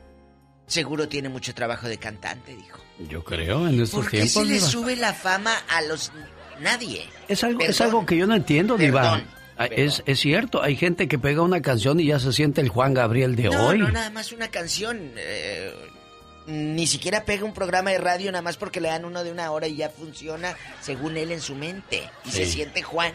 Seguro 0.67 1.07
tiene 1.07 1.29
mucho 1.29 1.53
trabajo 1.55 1.87
de 1.87 1.97
cantante, 1.97 2.53
dijo. 2.55 2.79
Yo 3.09 3.23
creo, 3.23 3.65
en 3.67 3.81
estos 3.81 4.01
¿Por 4.01 4.11
qué 4.11 4.17
tiempos. 4.23 4.33
se 4.33 4.45
le 4.45 4.59
sube 4.59 4.95
la 4.97 5.13
fama 5.13 5.53
a 5.69 5.81
los... 5.83 6.11
nadie? 6.59 7.07
Es 7.29 7.43
algo, 7.45 7.61
es 7.61 7.79
algo 7.79 8.05
que 8.05 8.17
yo 8.17 8.27
no 8.27 8.35
entiendo, 8.35 8.77
Diva. 8.77 9.21
Ah, 9.57 9.65
Es, 9.67 10.03
es 10.05 10.19
cierto, 10.19 10.61
hay 10.61 10.75
gente 10.75 11.07
que 11.07 11.17
pega 11.17 11.41
una 11.41 11.61
canción 11.61 11.99
y 11.99 12.05
ya 12.07 12.19
se 12.19 12.33
siente 12.33 12.61
el 12.61 12.69
Juan 12.69 12.93
Gabriel 12.93 13.35
de 13.35 13.43
No, 13.45 13.67
hoy. 13.67 13.77
no, 13.79 13.89
nada 13.89 14.09
más 14.09 14.31
una 14.33 14.49
canción. 14.49 15.13
eh, 15.17 15.73
ni 16.49 16.87
siquiera 16.87 17.25
pega 17.25 17.45
un 17.45 17.53
programa 17.53 17.91
de 17.91 17.99
radio 17.99 18.31
nada 18.31 18.41
más 18.41 18.57
porque 18.57 18.81
le 18.81 18.89
dan 18.89 19.05
uno 19.05 19.23
de 19.23 19.31
una 19.31 19.51
hora 19.51 19.67
y 19.67 19.75
ya 19.75 19.89
funciona 19.89 20.55
según 20.81 21.15
él 21.15 21.31
en 21.31 21.41
su 21.41 21.55
mente. 21.55 22.09
Y 22.25 22.31
se 22.31 22.45
siente 22.45 22.81
Juan 22.81 23.13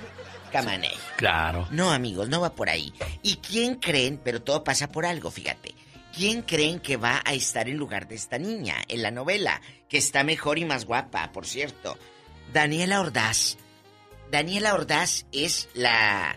Camané. 0.52 0.92
Claro. 1.16 1.66
No, 1.70 1.90
amigos, 1.90 2.28
no 2.28 2.40
va 2.40 2.54
por 2.54 2.70
ahí. 2.70 2.92
¿Y 3.22 3.36
quién 3.36 3.74
creen? 3.76 4.20
Pero 4.22 4.40
todo 4.40 4.62
pasa 4.62 4.90
por 4.92 5.04
algo, 5.04 5.30
fíjate. 5.30 5.74
¿Quién 6.14 6.42
creen 6.42 6.78
que 6.78 6.96
va 6.96 7.22
a 7.24 7.34
estar 7.34 7.68
en 7.68 7.76
lugar 7.76 8.06
de 8.06 8.14
esta 8.14 8.38
niña 8.38 8.76
en 8.86 9.02
la 9.02 9.10
novela? 9.10 9.60
Que 9.88 9.98
está 9.98 10.22
mejor 10.22 10.58
y 10.58 10.64
más 10.64 10.84
guapa, 10.84 11.32
por 11.32 11.44
cierto. 11.44 11.98
Daniela 12.52 13.00
Ordaz. 13.00 13.56
Daniela 14.30 14.74
Ordaz 14.74 15.26
es 15.32 15.68
la, 15.74 16.36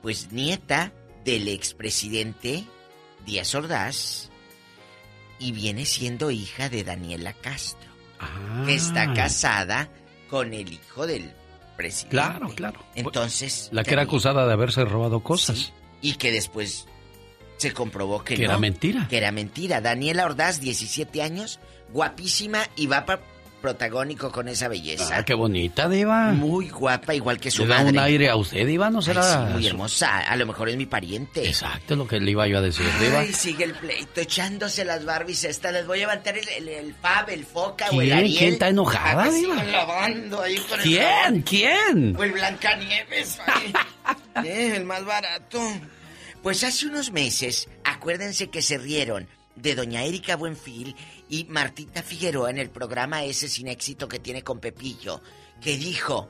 pues, 0.00 0.32
nieta 0.32 0.92
del 1.24 1.48
expresidente 1.48 2.64
Díaz 3.26 3.54
Ordaz 3.54 4.30
y 5.44 5.52
viene 5.52 5.84
siendo 5.84 6.30
hija 6.30 6.68
de 6.70 6.84
Daniela 6.84 7.34
Castro, 7.34 7.90
que 8.64 8.74
está 8.74 9.02
Ah. 9.10 9.14
casada 9.14 9.88
con 10.30 10.54
el 10.54 10.72
hijo 10.72 11.06
del 11.06 11.30
presidente. 11.76 12.10
Claro, 12.16 12.48
claro. 12.54 12.80
Entonces, 12.94 13.68
La 13.72 13.82
que 13.84 13.92
era 13.92 14.02
acusada 14.02 14.46
de 14.46 14.52
haberse 14.54 14.84
robado 14.86 15.20
cosas. 15.20 15.72
y 16.00 16.14
que 16.14 16.32
después 16.32 16.86
se 17.58 17.72
comprobó 17.72 18.24
que, 18.24 18.36
Que 18.36 18.44
no, 18.44 18.50
era 18.52 18.58
mentira. 18.58 19.06
Que 19.08 19.18
era 19.18 19.32
mentira. 19.32 19.80
Daniela 19.80 20.24
Ordaz, 20.24 20.60
17 20.60 21.20
años, 21.22 21.60
guapísima 21.92 22.60
y 22.76 22.86
va 22.86 23.04
pa- 23.04 23.20
protagónico 23.64 24.30
con 24.30 24.46
esa 24.48 24.68
belleza. 24.68 25.16
Ah, 25.16 25.24
qué 25.24 25.32
bonita, 25.32 25.88
Diva. 25.88 26.32
Muy 26.32 26.68
guapa, 26.68 27.14
igual 27.14 27.40
que 27.40 27.50
su 27.50 27.62
Le 27.62 27.68
da 27.68 27.76
madre. 27.78 27.92
un 27.92 27.98
aire 27.98 28.28
a 28.28 28.36
usted, 28.36 28.66
Diva, 28.66 28.90
¿no 28.90 28.98
Ay, 28.98 29.04
será? 29.06 29.22
sí, 29.48 29.52
muy 29.54 29.66
hermosa. 29.66 30.18
A 30.18 30.36
lo 30.36 30.44
mejor 30.44 30.68
es 30.68 30.76
mi 30.76 30.84
pariente. 30.84 31.46
Exacto, 31.48 31.96
lo 31.96 32.06
que 32.06 32.20
le 32.20 32.30
iba 32.32 32.46
yo 32.46 32.58
a 32.58 32.60
decir, 32.60 32.84
Diva. 33.00 33.20
Ay, 33.20 33.32
sigue 33.32 33.64
el 33.64 33.72
pleito, 33.74 34.20
echándose 34.20 34.84
las 34.84 35.02
Barbies 35.06 35.44
estas. 35.44 35.72
Les 35.72 35.86
voy 35.86 35.96
a 35.96 36.00
levantar 36.00 36.36
el, 36.36 36.46
el, 36.46 36.68
el 36.68 36.94
Fab, 36.94 37.30
el 37.30 37.46
Foca 37.46 37.86
o 37.90 38.02
el 38.02 38.08
¿Quién? 38.08 38.18
Ariel. 38.18 38.38
¿Quién 38.38 38.52
está 38.52 38.68
enojada, 38.68 39.30
Diva? 39.30 39.64
lavando 39.64 40.42
ahí 40.42 40.58
con 40.58 40.78
el 40.80 40.84
¿Quién? 40.84 41.02
jabón. 41.02 41.42
¿Quién? 41.42 42.16
O 42.18 42.22
el 42.24 42.32
Blancanieves. 42.32 43.38
ay. 43.46 43.72
Eh, 44.44 44.72
el 44.76 44.84
más 44.84 45.02
barato. 45.06 45.60
Pues 46.42 46.62
hace 46.64 46.86
unos 46.86 47.10
meses, 47.12 47.66
acuérdense 47.84 48.50
que 48.50 48.60
se 48.60 48.76
rieron 48.76 49.26
de 49.56 49.74
doña 49.74 50.02
Erika 50.02 50.36
Buenfil 50.36 50.94
y 51.28 51.44
Martita 51.44 52.02
Figueroa 52.02 52.50
en 52.50 52.58
el 52.58 52.70
programa 52.70 53.24
ese 53.24 53.48
sin 53.48 53.68
éxito 53.68 54.08
que 54.08 54.18
tiene 54.18 54.42
con 54.42 54.60
Pepillo, 54.60 55.20
que 55.60 55.76
dijo, 55.76 56.28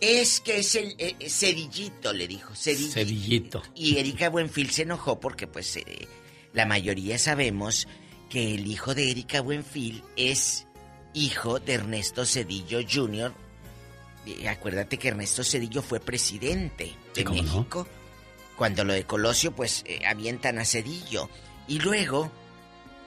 es 0.00 0.40
que 0.40 0.58
es 0.58 0.74
el 0.74 0.94
eh, 0.98 1.16
eh, 1.18 1.30
cedillito, 1.30 2.12
le 2.12 2.28
dijo, 2.28 2.54
cedillito. 2.54 2.94
Cedillito. 2.94 3.62
Y 3.74 3.98
Erika 3.98 4.28
Buenfil 4.28 4.70
se 4.70 4.82
enojó 4.82 5.18
porque 5.18 5.46
pues 5.46 5.76
eh, 5.76 6.08
la 6.52 6.66
mayoría 6.66 7.18
sabemos 7.18 7.88
que 8.28 8.54
el 8.54 8.66
hijo 8.66 8.94
de 8.94 9.10
Erika 9.10 9.40
Buenfil 9.40 10.02
es 10.16 10.66
hijo 11.14 11.58
de 11.60 11.74
Ernesto 11.74 12.26
Cedillo 12.26 12.80
Jr. 12.88 13.32
Eh, 14.26 14.48
acuérdate 14.48 14.98
que 14.98 15.08
Ernesto 15.08 15.42
Cedillo 15.44 15.82
fue 15.82 16.00
presidente 16.00 16.92
de. 17.14 17.24
México. 17.24 17.86
Cuando 18.56 18.84
lo 18.84 18.94
de 18.94 19.04
Colosio 19.04 19.52
pues 19.54 19.84
avientan 20.06 20.58
a 20.58 20.64
Cedillo. 20.64 21.28
Y 21.68 21.78
luego 21.78 22.32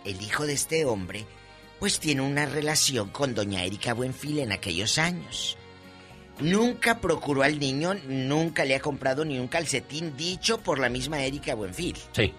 el 0.05 0.21
hijo 0.21 0.45
de 0.45 0.53
este 0.53 0.85
hombre 0.85 1.25
pues 1.79 1.99
tiene 1.99 2.21
una 2.21 2.45
relación 2.45 3.09
con 3.09 3.33
doña 3.33 3.63
Erika 3.63 3.93
Buenfil 3.93 4.39
en 4.39 4.51
aquellos 4.51 4.97
años. 4.97 5.57
Nunca 6.39 6.99
procuró 6.99 7.43
al 7.43 7.59
niño, 7.59 7.93
nunca 8.07 8.65
le 8.65 8.75
ha 8.75 8.79
comprado 8.79 9.23
ni 9.25 9.39
un 9.39 9.47
calcetín 9.47 10.15
dicho 10.17 10.59
por 10.61 10.79
la 10.79 10.89
misma 10.89 11.23
Erika 11.23 11.55
Buenfil. 11.55 11.97
Sí. 12.13 12.33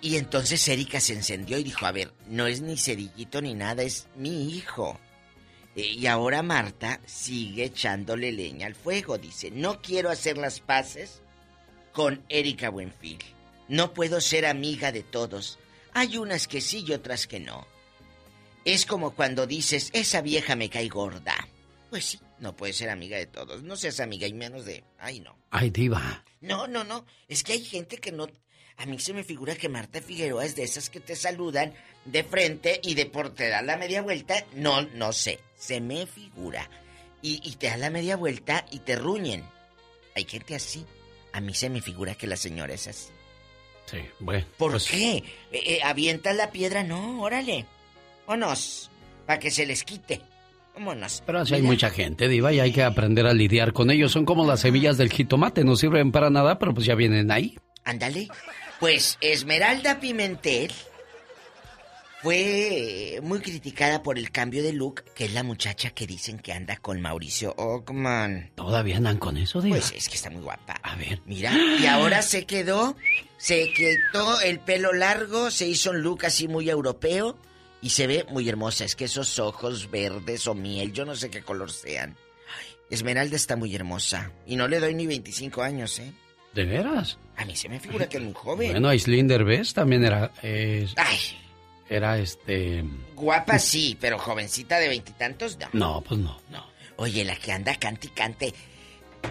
Y 0.00 0.16
entonces 0.16 0.66
Erika 0.66 1.00
se 1.00 1.14
encendió 1.14 1.58
y 1.58 1.62
dijo, 1.64 1.86
a 1.86 1.92
ver, 1.92 2.12
no 2.26 2.48
es 2.48 2.60
ni 2.60 2.76
cerillito 2.76 3.40
ni 3.40 3.54
nada, 3.54 3.82
es 3.84 4.08
mi 4.16 4.48
hijo. 4.56 4.98
Eh, 5.76 5.86
Y 5.96 6.06
ahora 6.06 6.42
Marta 6.42 7.00
sigue 7.06 7.64
echándole 7.64 8.32
leña 8.32 8.66
al 8.66 8.74
fuego. 8.74 9.18
Dice, 9.18 9.50
no 9.52 9.80
quiero 9.80 10.10
hacer 10.10 10.36
las 10.38 10.58
paces 10.58 11.22
con 11.92 12.24
Erika 12.28 12.70
Buenfil. 12.70 13.18
No 13.68 13.94
puedo 13.94 14.20
ser 14.20 14.46
amiga 14.46 14.90
de 14.90 15.02
todos. 15.04 15.58
Hay 15.94 16.16
unas 16.16 16.48
que 16.48 16.60
sí 16.60 16.84
y 16.86 16.92
otras 16.92 17.26
que 17.26 17.40
no. 17.40 17.66
Es 18.64 18.86
como 18.86 19.14
cuando 19.14 19.46
dices, 19.46 19.90
esa 19.92 20.20
vieja 20.22 20.56
me 20.56 20.70
cae 20.70 20.88
gorda. 20.88 21.36
Pues 21.90 22.04
sí, 22.04 22.20
no 22.38 22.56
puedes 22.56 22.76
ser 22.76 22.88
amiga 22.90 23.18
de 23.18 23.26
todos. 23.26 23.62
No 23.62 23.76
seas 23.76 24.00
amiga 24.00 24.26
y 24.26 24.32
menos 24.32 24.64
de... 24.64 24.84
Ay, 24.98 25.20
no. 25.20 25.36
Ay, 25.50 25.70
Diva. 25.70 26.24
No, 26.40 26.66
no, 26.66 26.84
no. 26.84 27.04
Es 27.28 27.42
que 27.42 27.52
hay 27.52 27.64
gente 27.64 27.98
que 27.98 28.12
no. 28.12 28.28
A 28.78 28.86
mí 28.86 28.98
se 28.98 29.12
me 29.12 29.24
figura 29.24 29.54
que 29.54 29.68
Marta 29.68 30.00
Figueroa 30.00 30.44
es 30.44 30.56
de 30.56 30.62
esas 30.62 30.88
que 30.88 31.00
te 31.00 31.14
saludan 31.16 31.74
de 32.06 32.24
frente 32.24 32.80
y 32.82 32.94
de 32.94 33.06
por 33.06 33.34
te 33.34 33.48
da 33.48 33.60
la 33.62 33.76
media 33.76 34.00
vuelta. 34.00 34.46
No, 34.54 34.82
no 34.82 35.12
sé. 35.12 35.40
Se 35.56 35.80
me 35.80 36.06
figura. 36.06 36.70
Y, 37.20 37.40
y 37.44 37.56
te 37.56 37.66
da 37.66 37.76
la 37.76 37.90
media 37.90 38.16
vuelta 38.16 38.64
y 38.70 38.78
te 38.78 38.96
ruñen. 38.96 39.44
Hay 40.16 40.24
gente 40.24 40.54
así. 40.54 40.86
A 41.32 41.40
mí 41.40 41.52
se 41.54 41.68
me 41.68 41.82
figura 41.82 42.14
que 42.14 42.26
la 42.26 42.36
señora 42.36 42.74
es 42.74 42.86
así. 42.86 43.10
Sí, 43.92 43.98
bueno. 44.20 44.46
¿Por 44.56 44.72
pues, 44.72 44.88
qué? 44.88 45.16
Eh, 45.16 45.24
eh, 45.52 45.80
¿Avientas 45.84 46.34
la 46.34 46.50
piedra? 46.50 46.82
No, 46.82 47.20
órale. 47.20 47.66
Vámonos. 48.26 48.90
Para 49.26 49.38
que 49.38 49.50
se 49.50 49.66
les 49.66 49.84
quite. 49.84 50.22
Vámonos. 50.74 51.22
Pero 51.26 51.40
así 51.40 51.54
hay 51.54 51.62
mucha 51.62 51.90
gente, 51.90 52.26
Diva, 52.26 52.54
y 52.54 52.60
hay 52.60 52.72
que 52.72 52.82
aprender 52.82 53.26
a 53.26 53.34
lidiar 53.34 53.74
con 53.74 53.90
ellos. 53.90 54.10
Son 54.10 54.24
como 54.24 54.46
las 54.46 54.60
semillas 54.60 54.96
del 54.96 55.12
jitomate, 55.12 55.62
no 55.62 55.76
sirven 55.76 56.10
para 56.10 56.30
nada, 56.30 56.58
pero 56.58 56.72
pues 56.72 56.86
ya 56.86 56.94
vienen 56.94 57.30
ahí. 57.30 57.58
Ándale. 57.84 58.28
Pues 58.80 59.18
Esmeralda 59.20 60.00
Pimentel 60.00 60.72
fue 62.22 63.18
muy 63.22 63.40
criticada 63.40 64.02
por 64.02 64.16
el 64.16 64.30
cambio 64.30 64.62
de 64.62 64.72
look, 64.72 65.02
que 65.14 65.24
es 65.24 65.32
la 65.34 65.42
muchacha 65.42 65.90
que 65.90 66.06
dicen 66.06 66.38
que 66.38 66.52
anda 66.52 66.76
con 66.76 67.00
Mauricio 67.00 67.52
Ockman. 67.56 68.52
¿Todavía 68.54 68.96
andan 68.98 69.18
con 69.18 69.36
eso, 69.36 69.60
Diva? 69.60 69.76
Pues 69.76 69.92
es 69.96 70.08
que 70.08 70.14
está 70.14 70.30
muy 70.30 70.42
guapa. 70.42 70.74
A 70.82 70.94
ver. 70.96 71.20
Mira, 71.26 71.52
y 71.80 71.86
ahora 71.86 72.22
se 72.22 72.44
quedó, 72.46 72.96
se 73.38 73.72
quitó 73.72 74.40
el 74.40 74.60
pelo 74.60 74.92
largo, 74.92 75.50
se 75.50 75.66
hizo 75.66 75.90
un 75.90 76.02
look 76.02 76.24
así 76.24 76.46
muy 76.46 76.70
europeo 76.70 77.36
y 77.80 77.90
se 77.90 78.06
ve 78.06 78.24
muy 78.30 78.48
hermosa. 78.48 78.84
Es 78.84 78.94
que 78.94 79.06
esos 79.06 79.40
ojos 79.40 79.90
verdes 79.90 80.46
o 80.46 80.54
miel, 80.54 80.92
yo 80.92 81.04
no 81.04 81.16
sé 81.16 81.28
qué 81.28 81.42
color 81.42 81.72
sean. 81.72 82.16
Esmeralda 82.88 83.34
está 83.36 83.56
muy 83.56 83.74
hermosa 83.74 84.30
y 84.46 84.54
no 84.54 84.68
le 84.68 84.78
doy 84.78 84.94
ni 84.94 85.06
25 85.08 85.60
años, 85.62 85.98
¿eh? 85.98 86.12
¿De 86.54 86.64
veras? 86.66 87.18
A 87.36 87.44
mí 87.46 87.56
se 87.56 87.68
me 87.68 87.80
figura 87.80 88.08
que 88.08 88.18
es 88.18 88.22
muy 88.22 88.34
joven. 88.34 88.72
Bueno, 88.72 88.88
Aislinn 88.90 89.26
Derbez 89.26 89.72
también 89.72 90.04
era... 90.04 90.30
eh, 90.42 90.86
Ay, 90.96 91.18
era 91.96 92.18
este... 92.18 92.84
guapa 93.14 93.58
sí, 93.58 93.96
pero 94.00 94.18
jovencita 94.18 94.78
de 94.78 94.88
veintitantos 94.88 95.58
no. 95.58 95.68
No, 95.72 96.00
pues 96.00 96.20
no. 96.20 96.40
No. 96.50 96.64
Oye, 96.96 97.24
la 97.24 97.36
que 97.36 97.52
anda 97.52 97.74
cante 97.76 98.06
y 98.08 98.10
cante. 98.10 98.54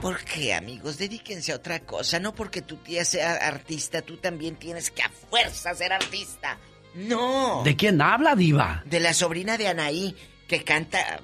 ¿Por 0.01 0.23
qué, 0.23 0.53
amigos? 0.53 0.97
Dedíquense 0.97 1.51
a 1.51 1.55
otra 1.55 1.79
cosa. 1.81 2.19
No 2.19 2.33
porque 2.33 2.61
tu 2.61 2.77
tía 2.77 3.03
sea 3.03 3.33
artista, 3.35 4.01
tú 4.01 4.17
también 4.17 4.55
tienes 4.55 4.89
que 4.91 5.01
a 5.01 5.09
fuerza 5.09 5.73
ser 5.75 5.91
artista. 5.91 6.57
No. 6.95 7.61
¿De 7.63 7.75
quién 7.75 8.01
habla, 8.01 8.35
Diva? 8.35 8.83
De 8.85 8.99
la 8.99 9.13
sobrina 9.13 9.57
de 9.57 9.67
Anaí, 9.67 10.15
que 10.47 10.63
canta. 10.63 11.19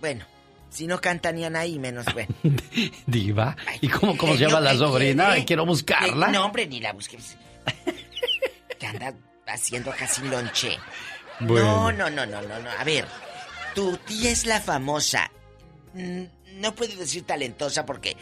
Bueno, 0.00 0.24
si 0.70 0.86
no 0.86 1.00
canta 1.00 1.32
ni 1.32 1.44
Anaí, 1.44 1.78
menos 1.78 2.06
bueno. 2.12 2.34
Diva. 3.06 3.56
¿Y 3.80 3.88
cómo, 3.88 4.16
cómo 4.16 4.36
se 4.36 4.46
llama 4.46 4.60
la 4.60 4.72
¿qué 4.72 4.78
sobrina? 4.78 5.26
quiere? 5.26 5.44
Quiero 5.44 5.66
buscarla. 5.66 6.28
No, 6.28 6.44
hombre, 6.46 6.66
ni 6.66 6.80
la 6.80 6.92
busques. 6.92 7.36
que 8.78 8.86
anda 8.86 9.14
haciendo 9.48 9.90
casi 9.92 10.22
lonche. 10.22 10.78
Bueno. 11.40 11.90
No, 11.92 12.10
no, 12.10 12.10
no, 12.10 12.26
no, 12.26 12.42
no, 12.42 12.58
no. 12.60 12.70
A 12.70 12.84
ver, 12.84 13.06
tu 13.74 13.96
tía 13.98 14.30
es 14.30 14.46
la 14.46 14.60
famosa. 14.60 15.30
No 15.94 16.74
puedo 16.74 16.96
decir 16.96 17.24
talentosa 17.24 17.84
porque 17.86 18.16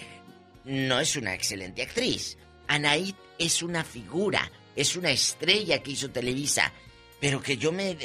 no 0.64 1.00
es 1.00 1.16
una 1.16 1.34
excelente 1.34 1.82
actriz. 1.82 2.38
Anaí 2.68 3.14
es 3.38 3.62
una 3.62 3.84
figura, 3.84 4.50
es 4.74 4.96
una 4.96 5.10
estrella 5.10 5.82
que 5.82 5.92
hizo 5.92 6.10
Televisa. 6.10 6.72
Pero 7.18 7.40
que 7.40 7.56
yo 7.56 7.72
me... 7.72 7.96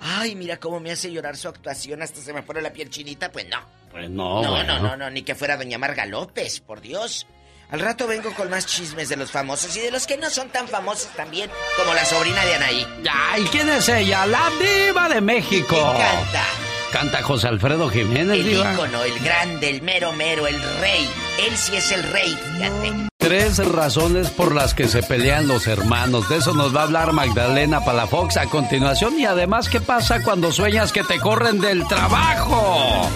Ay, 0.00 0.34
mira 0.34 0.58
cómo 0.58 0.80
me 0.80 0.90
hace 0.90 1.12
llorar 1.12 1.36
su 1.36 1.48
actuación, 1.48 2.00
hasta 2.00 2.22
se 2.22 2.32
me 2.32 2.42
pone 2.42 2.62
la 2.62 2.72
piel 2.72 2.88
chinita, 2.88 3.30
pues 3.30 3.46
no. 3.46 3.58
Pues 3.90 4.08
no, 4.08 4.42
No, 4.42 4.50
bueno. 4.52 4.78
no, 4.80 4.88
no, 4.88 4.96
no, 4.96 5.10
ni 5.10 5.22
que 5.22 5.34
fuera 5.34 5.58
doña 5.58 5.76
Marga 5.76 6.06
López, 6.06 6.60
por 6.60 6.80
Dios. 6.80 7.26
Al 7.74 7.80
rato 7.80 8.06
vengo 8.06 8.32
con 8.34 8.48
más 8.50 8.66
chismes 8.66 9.08
de 9.08 9.16
los 9.16 9.32
famosos 9.32 9.76
y 9.76 9.80
de 9.80 9.90
los 9.90 10.06
que 10.06 10.16
no 10.16 10.30
son 10.30 10.48
tan 10.48 10.68
famosos 10.68 11.08
también, 11.16 11.50
como 11.76 11.92
la 11.92 12.04
sobrina 12.04 12.44
de 12.44 12.54
Anaí. 12.54 12.86
Ay, 13.12 13.48
¿quién 13.50 13.68
es 13.68 13.88
ella? 13.88 14.26
La 14.26 14.48
Diva 14.60 15.08
de 15.08 15.20
México. 15.20 15.74
¿Quién 15.74 16.06
canta? 16.06 16.44
Canta 16.92 17.22
José 17.24 17.48
Alfredo 17.48 17.88
Jiménez, 17.90 18.38
El 18.38 18.44
Diva. 18.44 18.74
ícono, 18.74 19.02
el 19.02 19.18
grande, 19.18 19.70
el 19.70 19.82
mero 19.82 20.12
mero, 20.12 20.46
el 20.46 20.54
rey. 20.80 21.10
Él 21.44 21.56
sí 21.56 21.74
es 21.74 21.90
el 21.90 22.04
rey, 22.04 22.38
fíjate. 22.52 22.92
Tres 23.18 23.58
razones 23.58 24.30
por 24.30 24.54
las 24.54 24.72
que 24.72 24.86
se 24.86 25.02
pelean 25.02 25.48
los 25.48 25.66
hermanos. 25.66 26.28
De 26.28 26.36
eso 26.36 26.54
nos 26.54 26.72
va 26.76 26.82
a 26.82 26.84
hablar 26.84 27.10
Magdalena 27.12 27.84
Palafox 27.84 28.36
a 28.36 28.46
continuación. 28.46 29.18
Y 29.18 29.24
además, 29.24 29.68
¿qué 29.68 29.80
pasa 29.80 30.22
cuando 30.22 30.52
sueñas 30.52 30.92
que 30.92 31.02
te 31.02 31.18
corren 31.18 31.60
del 31.60 31.88
trabajo? 31.88 33.10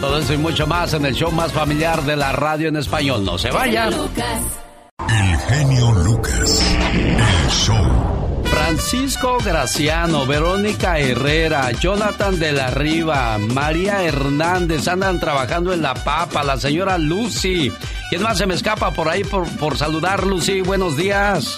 Todo 0.00 0.18
eso 0.20 0.32
y 0.32 0.36
mucho 0.36 0.66
más 0.66 0.94
en 0.94 1.04
el 1.06 1.14
show 1.14 1.32
más 1.32 1.52
familiar 1.52 2.02
de 2.02 2.14
la 2.14 2.30
radio 2.30 2.68
en 2.68 2.76
español. 2.76 3.24
No 3.24 3.36
se 3.36 3.50
vayan. 3.50 3.92
El 3.92 5.36
genio 5.38 5.90
Lucas. 5.92 6.62
El 6.94 7.50
show. 7.50 8.08
Francisco 8.44 9.38
Graciano, 9.44 10.24
Verónica 10.24 10.98
Herrera, 10.98 11.72
Jonathan 11.72 12.38
de 12.38 12.52
la 12.52 12.68
Riva, 12.68 13.38
María 13.38 14.02
Hernández 14.04 14.86
andan 14.88 15.18
trabajando 15.18 15.72
en 15.72 15.82
La 15.82 15.94
Papa, 15.94 16.44
la 16.44 16.58
señora 16.58 16.96
Lucy. 16.96 17.72
¿Quién 18.08 18.22
más 18.22 18.38
se 18.38 18.46
me 18.46 18.54
escapa 18.54 18.92
por 18.92 19.08
ahí 19.08 19.24
por, 19.24 19.48
por 19.56 19.76
saludar, 19.76 20.24
Lucy? 20.24 20.60
Buenos 20.60 20.96
días. 20.96 21.56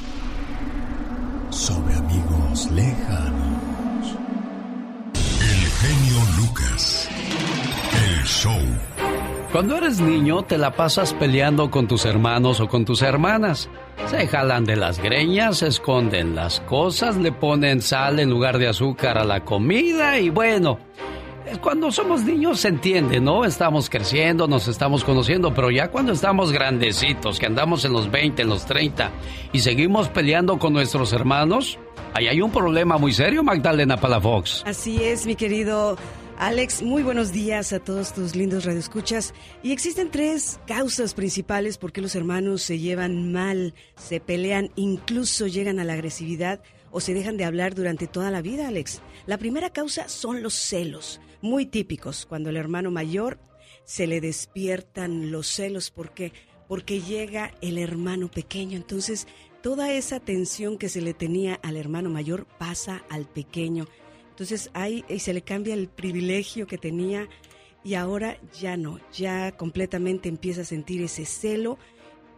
sobre 1.50 1.96
amigos 1.96 2.70
lejanos. 2.72 4.18
El 5.14 5.70
genio 5.80 6.24
Lucas. 6.42 7.08
El 8.06 8.24
show. 8.26 9.13
Cuando 9.54 9.78
eres 9.78 10.02
niño 10.02 10.42
te 10.42 10.58
la 10.58 10.72
pasas 10.72 11.14
peleando 11.14 11.70
con 11.70 11.88
tus 11.88 12.06
hermanos 12.06 12.60
o 12.60 12.68
con 12.68 12.86
tus 12.86 13.04
hermanas. 13.04 13.70
Se 14.08 14.26
jalan 14.26 14.66
de 14.66 14.76
las 14.76 14.98
greñas, 14.98 15.60
se 15.60 15.68
esconden 15.68 16.34
las 16.34 16.60
cosas, 16.62 17.18
le 17.18 17.32
ponen 17.32 17.80
sal 17.80 18.20
en 18.20 18.32
lugar 18.32 18.58
de 18.58 18.68
azúcar 18.68 19.20
a 19.20 19.24
la 19.24 19.46
comida 19.46 20.18
y 20.18 20.32
bueno, 20.32 20.80
es 21.46 21.60
cuando 21.60 21.92
somos 21.92 22.24
niños 22.24 22.62
se 22.62 22.70
entiende, 22.70 23.20
¿no? 23.20 23.46
Estamos 23.46 23.92
creciendo, 23.92 24.48
nos 24.48 24.68
estamos 24.68 25.04
conociendo, 25.04 25.54
pero 25.54 25.70
ya 25.70 25.92
cuando 25.92 26.14
estamos 26.14 26.52
grandecitos, 26.52 27.38
que 27.38 27.46
andamos 27.46 27.86
en 27.86 27.94
los 27.94 28.10
20, 28.10 28.42
en 28.42 28.50
los 28.50 28.66
30 28.66 29.12
y 29.52 29.60
seguimos 29.60 30.10
peleando 30.10 30.58
con 30.58 30.74
nuestros 30.74 31.14
hermanos, 31.14 31.78
ahí 32.16 32.28
hay 32.28 32.42
un 32.42 32.50
problema 32.50 32.98
muy 32.98 33.14
serio, 33.14 33.44
Magdalena 33.44 33.98
Palafox. 33.98 34.64
Así 34.66 35.04
es, 35.04 35.28
mi 35.28 35.36
querido 35.36 35.96
Alex. 36.44 36.82
Muy 36.84 37.04
buenos 37.04 37.32
días 37.32 37.72
a 37.72 37.80
todos 37.80 38.14
tus 38.14 38.36
lindos 38.36 38.66
radioescuchas. 38.66 39.34
Y 39.64 39.72
existen 39.72 40.12
tres 40.12 40.60
causas 40.68 41.14
principales 41.14 41.78
por 41.78 41.94
qué 41.94 42.02
los 42.02 42.16
hermanos 42.16 42.62
se 42.64 42.80
llevan 42.80 43.32
mal, 43.32 43.74
se 43.96 44.20
pelean, 44.20 44.70
incluso 44.76 45.48
llegan 45.48 45.80
a 45.80 45.86
la 45.86 45.94
agresividad 45.94 46.62
o 46.92 47.00
se 47.00 47.14
dejan 47.14 47.38
de 47.38 47.46
hablar 47.46 47.76
durante 47.76 48.08
toda 48.08 48.30
la 48.30 48.42
vida, 48.42 48.68
Alex. 48.68 49.02
La 49.26 49.38
primera 49.38 49.70
causa 49.70 50.10
son 50.10 50.44
los 50.44 50.54
celos, 50.54 51.22
muy 51.42 51.66
típicos, 51.66 52.26
cuando 52.26 52.50
el 52.50 52.58
hermano 52.58 52.92
mayor 52.92 53.40
se 53.86 54.06
le 54.06 54.20
despiertan 54.20 55.32
los 55.32 55.48
celos. 55.48 55.92
¿Por 55.92 56.14
qué? 56.14 56.34
Porque 56.68 57.00
llega 57.00 57.54
el 57.62 57.78
hermano 57.78 58.30
pequeño. 58.30 58.76
Entonces, 58.76 59.28
toda 59.62 59.94
esa 59.94 60.20
tensión 60.20 60.78
que 60.78 60.90
se 60.90 61.00
le 61.00 61.14
tenía 61.14 61.56
al 61.64 61.78
hermano 61.78 62.10
mayor 62.10 62.46
pasa 62.60 63.06
al 63.10 63.28
pequeño. 63.28 63.88
Entonces 64.34 64.72
ahí 64.74 65.06
se 65.20 65.32
le 65.32 65.44
cambia 65.44 65.76
el 65.76 65.88
privilegio 65.88 66.66
que 66.66 66.80
tenía 66.80 67.30
y 67.84 67.94
ahora 67.94 68.40
ya 68.60 68.78
no, 68.78 69.00
ya 69.14 69.52
completamente 69.52 70.28
empieza 70.28 70.62
a 70.62 70.66
sentir 70.66 71.04
ese 71.04 71.26
celo. 71.26 71.78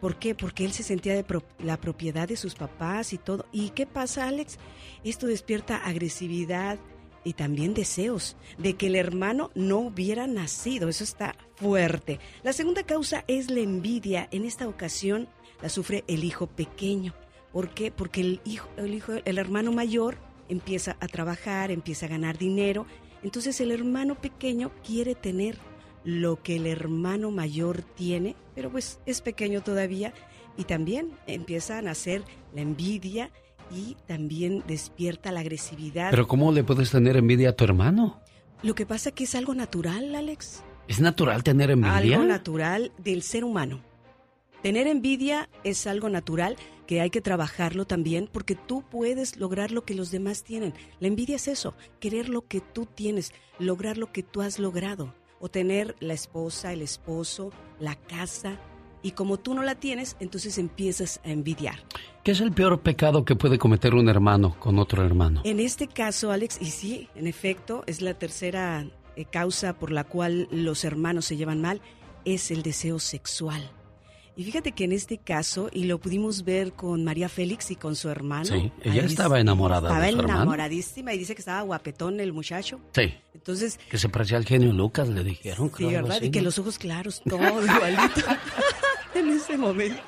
¿Por 0.02 0.20
qué? 0.20 0.36
Porque 0.36 0.66
él 0.66 0.74
se 0.74 0.84
sentía 0.84 1.16
de 1.16 1.24
pro- 1.24 1.46
la 1.58 1.78
propiedad 1.80 2.28
de 2.28 2.36
sus 2.36 2.54
papás 2.54 3.14
y 3.14 3.18
todo. 3.18 3.46
¿Y 3.54 3.70
qué 3.70 3.86
pasa, 3.86 4.28
Alex? 4.28 4.58
Esto 5.06 5.26
despierta 5.26 5.78
agresividad, 5.78 6.80
y 7.24 7.34
también 7.34 7.74
deseos 7.74 8.36
de 8.60 8.76
que 8.76 8.86
el 8.86 8.96
hermano 8.96 9.50
no 9.56 9.78
hubiera 9.80 10.28
nacido. 10.28 10.90
Eso 10.90 11.04
está 11.04 11.36
fuerte. 11.56 12.20
La 12.44 12.54
segunda 12.54 12.84
causa 12.84 13.24
es 13.28 13.50
la 13.50 13.62
envidia. 13.62 14.28
En 14.32 14.46
esta 14.46 14.68
ocasión 14.68 15.28
la 15.62 15.70
sufre 15.70 16.04
el 16.08 16.24
hijo 16.24 16.46
pequeño. 16.46 17.16
¿Por 17.52 17.70
qué? 17.74 17.90
Porque 17.90 18.22
el 18.22 18.42
hijo, 18.46 18.70
el 18.78 18.94
hijo, 18.94 19.14
el 19.26 19.38
hermano 19.40 19.72
mayor 19.72 20.18
empieza 20.50 20.98
a 21.00 21.08
trabajar, 21.08 21.72
empieza 21.72 22.06
a 22.06 22.10
ganar 22.10 22.38
dinero. 22.38 22.86
Entonces 23.24 23.60
el 23.62 23.72
hermano 23.72 24.16
pequeño 24.16 24.72
quiere 24.84 25.16
tener 25.16 25.58
lo 26.04 26.42
que 26.42 26.58
el 26.58 26.68
hermano 26.68 27.32
mayor 27.32 27.82
tiene, 27.82 28.36
pero 28.54 28.72
pues 28.72 29.00
es 29.06 29.22
pequeño 29.22 29.62
todavía 29.62 30.14
y 30.58 30.66
también 30.66 31.12
empieza 31.28 31.80
a 31.80 31.82
nacer 31.82 32.24
la 32.54 32.62
envidia 32.62 33.32
y 33.72 33.98
también 34.06 34.64
despierta 34.68 35.32
la 35.32 35.40
agresividad. 35.40 36.12
Pero 36.12 36.28
¿cómo 36.28 36.52
le 36.52 36.64
puedes 36.64 36.92
tener 36.92 37.18
envidia 37.18 37.50
a 37.50 37.54
tu 37.54 37.64
hermano? 37.64 38.22
Lo 38.62 38.76
que 38.76 38.86
pasa 38.86 39.12
que 39.12 39.26
es 39.26 39.36
algo 39.36 39.54
natural, 39.56 40.16
Alex. 40.16 40.64
¿Es 40.88 41.00
natural 41.00 41.44
tener 41.44 41.72
envidia? 41.72 42.18
Algo 42.18 42.28
natural 42.28 42.92
del 42.98 43.24
ser 43.24 43.44
humano. 43.44 43.82
Tener 44.66 44.88
envidia 44.88 45.48
es 45.64 45.86
algo 45.86 46.10
natural 46.10 46.56
que 46.88 47.00
hay 47.00 47.12
que 47.12 47.22
trabajarlo 47.22 47.86
también 47.86 48.28
porque 48.32 48.56
tú 48.56 48.82
puedes 48.82 49.38
lograr 49.38 49.70
lo 49.70 49.86
que 49.86 49.94
los 49.94 50.10
demás 50.10 50.44
tienen. 50.44 50.74
La 51.00 51.08
envidia 51.08 51.36
es 51.36 51.48
eso, 51.48 51.76
querer 52.00 52.30
lo 52.30 52.48
que 52.48 52.62
tú 52.62 52.88
tienes, 52.88 53.32
lograr 53.60 54.00
lo 54.00 54.12
que 54.12 54.24
tú 54.24 54.42
has 54.42 54.58
logrado. 54.58 55.14
O 55.40 55.50
tener 55.50 55.96
la 56.00 56.16
esposa, 56.16 56.74
el 56.74 56.82
esposo, 56.82 57.52
la 57.80 57.94
casa. 57.94 58.60
Y 59.04 59.12
como 59.12 59.38
tú 59.38 59.54
no 59.54 59.62
la 59.62 59.76
tienes, 59.76 60.18
entonces 60.20 60.58
empiezas 60.58 61.22
a 61.24 61.30
envidiar. 61.30 61.76
¿Qué 62.24 62.32
es 62.32 62.42
el 62.42 62.52
peor 62.52 62.82
pecado 62.82 63.24
que 63.24 63.36
puede 63.36 63.60
cometer 63.60 63.94
un 63.94 64.10
hermano 64.10 64.60
con 64.60 64.80
otro 64.80 65.06
hermano? 65.06 65.44
En 65.44 65.60
este 65.60 65.86
caso, 65.86 66.32
Alex, 66.32 66.60
y 66.60 66.72
sí, 66.72 67.08
en 67.14 67.28
efecto, 67.28 67.84
es 67.86 68.02
la 68.02 68.16
tercera 68.16 68.88
eh, 69.16 69.26
causa 69.26 69.78
por 69.78 69.92
la 69.92 70.06
cual 70.06 70.48
los 70.50 70.84
hermanos 70.86 71.26
se 71.26 71.38
llevan 71.38 71.62
mal, 71.62 71.82
es 72.26 72.50
el 72.50 72.64
deseo 72.64 72.98
sexual. 72.98 73.72
Y 74.38 74.44
fíjate 74.44 74.74
que 74.74 74.84
en 74.84 74.92
este 74.92 75.18
caso, 75.18 75.70
y 75.72 75.86
lo 75.86 75.98
pudimos 76.00 76.44
ver 76.44 76.74
con 76.74 77.04
María 77.06 77.30
Félix 77.30 77.72
y 77.72 77.76
con 77.78 77.96
su 77.96 78.10
hermano. 78.10 78.46
Sí, 78.46 78.70
ella 78.84 79.04
estaba 79.06 79.40
enamorada 79.40 79.88
Estaba 79.88 80.06
de 80.06 80.12
su 80.12 80.20
hermano. 80.20 80.36
enamoradísima 80.42 81.14
y 81.14 81.18
dice 81.18 81.36
que 81.36 81.42
estaba 81.42 81.62
guapetón 81.62 82.20
el 82.20 82.34
muchacho. 82.34 82.82
Sí. 82.94 83.14
Entonces, 83.34 83.80
Que 83.90 83.98
se 83.98 84.10
parecía 84.10 84.36
al 84.38 84.46
genio 84.46 84.74
Lucas, 84.74 85.08
le 85.08 85.24
dijeron. 85.24 85.72
sí, 85.78 85.86
¿verdad? 85.86 86.18
así, 86.18 86.26
Y 86.26 86.32
que 86.32 86.42
los 86.42 86.60
ojos 86.60 86.78
claros, 86.78 87.22
todo 87.30 87.40
igualito 87.64 88.22
en 89.16 89.30
ese 89.30 89.58
momento. 89.58 90.02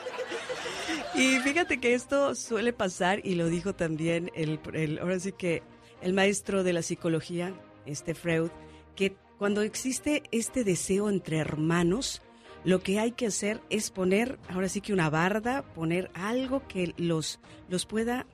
Y 1.15 1.39
fíjate 1.39 1.79
que 1.79 1.93
esto 1.93 2.35
suele 2.35 2.73
pasar, 2.73 3.21
y 3.25 3.35
lo 3.35 3.47
dijo 3.47 3.73
también 3.75 4.29
el, 4.35 4.59
el- 4.73 4.99
ahora 4.99 5.19
sí 5.19 5.31
que 5.31 5.63
el 6.01 6.13
maestro 6.13 6.63
de 6.63 6.73
la 6.73 6.81
psicología, 6.81 7.53
este 7.85 8.13
Freud, 8.13 8.49
que 8.95 9.15
cuando 9.39 9.61
existe 9.61 10.23
este 10.31 10.63
deseo 10.63 11.09
entre 11.09 11.37
hermanos, 11.37 12.21
lo 12.63 12.81
que 12.81 12.99
hay 12.99 13.11
que 13.11 13.27
hacer 13.27 13.61
es 13.69 13.91
poner, 13.91 14.39
ahora 14.49 14.69
sí 14.69 14.81
que 14.81 14.93
una 14.93 15.09
barda, 15.09 15.63
poner 15.73 16.11
algo 16.13 16.67
que 16.67 16.93
los, 16.97 17.39
los 17.69 17.85
pueda 17.85 18.25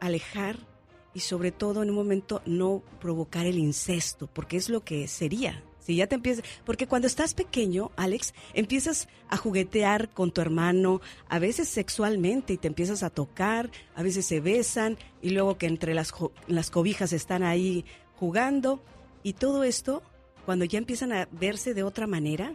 alejar 0.00 0.56
y 1.12 1.20
sobre 1.20 1.52
todo 1.52 1.82
en 1.82 1.90
un 1.90 1.96
momento 1.96 2.42
no 2.46 2.82
provocar 3.00 3.46
el 3.46 3.58
incesto, 3.58 4.28
porque 4.28 4.56
es 4.56 4.68
lo 4.68 4.84
que 4.84 5.08
sería. 5.08 5.62
Si 5.80 5.96
ya 5.96 6.06
te 6.06 6.14
empiezas, 6.14 6.44
porque 6.64 6.86
cuando 6.86 7.08
estás 7.08 7.34
pequeño, 7.34 7.90
Alex, 7.96 8.34
empiezas 8.54 9.08
a 9.28 9.36
juguetear 9.36 10.10
con 10.10 10.30
tu 10.30 10.40
hermano, 10.40 11.00
a 11.28 11.38
veces 11.38 11.68
sexualmente 11.68 12.52
y 12.52 12.58
te 12.58 12.68
empiezas 12.68 13.02
a 13.02 13.10
tocar, 13.10 13.70
a 13.94 14.02
veces 14.02 14.26
se 14.26 14.40
besan 14.40 14.98
y 15.22 15.30
luego 15.30 15.58
que 15.58 15.66
entre 15.66 15.94
las, 15.94 16.12
las 16.46 16.70
cobijas 16.70 17.12
están 17.12 17.42
ahí 17.42 17.84
jugando 18.14 18.82
y 19.22 19.32
todo 19.32 19.64
esto, 19.64 20.02
cuando 20.44 20.64
ya 20.64 20.78
empiezan 20.78 21.12
a 21.12 21.28
verse 21.32 21.74
de 21.74 21.82
otra 21.82 22.06
manera, 22.06 22.54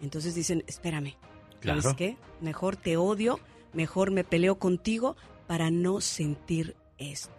entonces 0.00 0.34
dicen, 0.34 0.64
espérame, 0.66 1.14
¿sabes 1.62 1.82
Claro. 1.82 1.96
qué? 1.96 2.16
Mejor 2.40 2.76
te 2.76 2.96
odio, 2.96 3.40
mejor 3.72 4.10
me 4.10 4.24
peleo 4.24 4.58
contigo 4.58 5.16
para 5.46 5.70
no 5.70 6.00
sentir 6.00 6.76
esto. 6.98 7.32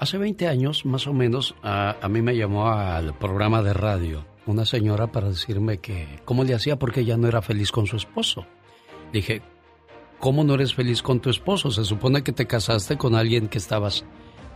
Hace 0.00 0.16
20 0.18 0.46
años, 0.46 0.84
más 0.86 1.06
o 1.06 1.12
menos, 1.12 1.54
a, 1.62 1.96
a 2.00 2.08
mí 2.08 2.22
me 2.22 2.36
llamó 2.36 2.68
al 2.68 3.14
programa 3.18 3.62
de 3.62 3.72
radio 3.74 4.24
una 4.46 4.64
señora 4.64 5.08
para 5.08 5.28
decirme 5.28 5.78
que 5.78 6.20
cómo 6.24 6.44
le 6.44 6.54
hacía 6.54 6.78
porque 6.78 7.00
ella 7.00 7.16
no 7.16 7.26
era 7.28 7.42
feliz 7.42 7.72
con 7.72 7.86
su 7.86 7.96
esposo. 7.96 8.46
Dije, 9.12 9.42
¿cómo 10.20 10.44
no 10.44 10.54
eres 10.54 10.72
feliz 10.74 11.02
con 11.02 11.20
tu 11.20 11.28
esposo? 11.30 11.70
Se 11.70 11.84
supone 11.84 12.22
que 12.22 12.32
te 12.32 12.46
casaste 12.46 12.96
con 12.96 13.14
alguien 13.16 13.48
que 13.48 13.58
estabas 13.58 14.04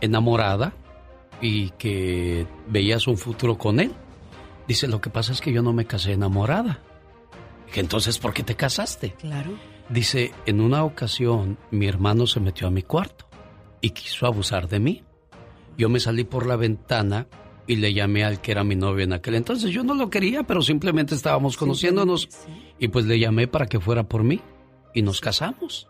enamorada 0.01 0.73
y 1.41 1.69
que 1.71 2.47
veías 2.67 3.05
un 3.07 3.17
futuro 3.17 3.57
con 3.57 3.79
él. 3.79 3.91
Dice, 4.67 4.87
lo 4.87 5.01
que 5.01 5.09
pasa 5.09 5.33
es 5.33 5.41
que 5.41 5.51
yo 5.51 5.61
no 5.61 5.73
me 5.73 5.85
casé 5.85 6.13
enamorada. 6.13 6.79
Entonces, 7.79 8.19
¿por 8.19 8.33
qué 8.33 8.43
te 8.43 8.55
casaste? 8.55 9.11
Claro. 9.13 9.51
Dice, 9.89 10.31
en 10.45 10.61
una 10.61 10.83
ocasión 10.83 11.57
mi 11.71 11.87
hermano 11.87 12.27
se 12.27 12.39
metió 12.39 12.67
a 12.67 12.71
mi 12.71 12.83
cuarto 12.83 13.27
y 13.81 13.91
quiso 13.91 14.25
abusar 14.25 14.67
de 14.67 14.79
mí. 14.79 15.03
Yo 15.77 15.89
me 15.89 15.99
salí 15.99 16.23
por 16.23 16.45
la 16.45 16.55
ventana 16.55 17.27
y 17.67 17.77
le 17.77 17.93
llamé 17.93 18.23
al 18.23 18.41
que 18.41 18.51
era 18.51 18.63
mi 18.63 18.75
novio 18.75 19.03
en 19.03 19.13
aquel 19.13 19.35
entonces. 19.35 19.71
Yo 19.71 19.83
no 19.83 19.93
lo 19.93 20.09
quería, 20.09 20.43
pero 20.43 20.61
simplemente 20.61 21.15
estábamos 21.15 21.57
conociéndonos 21.57 22.29
y 22.79 22.87
pues 22.89 23.05
le 23.05 23.19
llamé 23.19 23.47
para 23.47 23.67
que 23.67 23.79
fuera 23.79 24.03
por 24.03 24.23
mí 24.23 24.41
y 24.93 25.01
nos 25.01 25.21
casamos. 25.21 25.87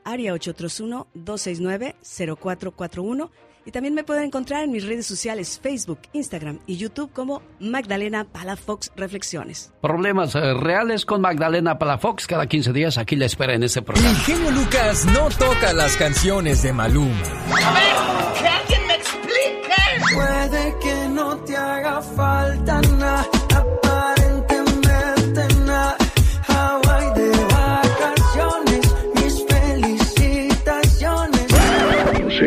Área 0.04 0.34
831-269-0441. 0.36 3.30
Y 3.66 3.72
también 3.72 3.94
me 3.94 4.04
pueden 4.04 4.26
encontrar 4.26 4.66
en 4.66 4.72
mis 4.72 4.86
redes 4.86 5.06
sociales, 5.06 5.58
Facebook, 5.62 6.00
Instagram 6.12 6.60
y 6.68 6.76
YouTube 6.76 7.14
como 7.14 7.42
Magdalena 7.62 8.26
Palafox 8.26 8.92
Reflexiones. 8.98 9.72
Problemas 9.82 10.36
eh, 10.36 10.54
reales 10.54 11.06
con 11.06 11.22
Magdalena 11.22 11.80
Palafox 11.80 12.28
cada 12.28 12.46
15 12.48 12.74
días 12.74 12.98
aquí 12.98 13.16
la 13.16 13.26
espera 13.26 13.54
en 13.54 13.64
este 13.64 13.82
programa. 13.82 14.10
El 14.10 14.18
genio 14.18 14.52
Lucas 14.52 15.06
no 15.06 15.30
toca 15.30 15.72
las 15.72 15.96
canciones 15.96 16.62
de 16.62 16.74
Maluma. 16.74 17.16
A 17.16 17.74
ver, 17.74 18.42
que 18.42 18.48
alguien 18.48 18.88
me 18.88 18.96
explique. 18.96 20.14
Puede 20.14 20.76
que 20.80 21.08
no 21.10 21.38
te 21.38 21.56
haga 21.56 22.02
falta 22.02 22.82
nada, 22.82 23.26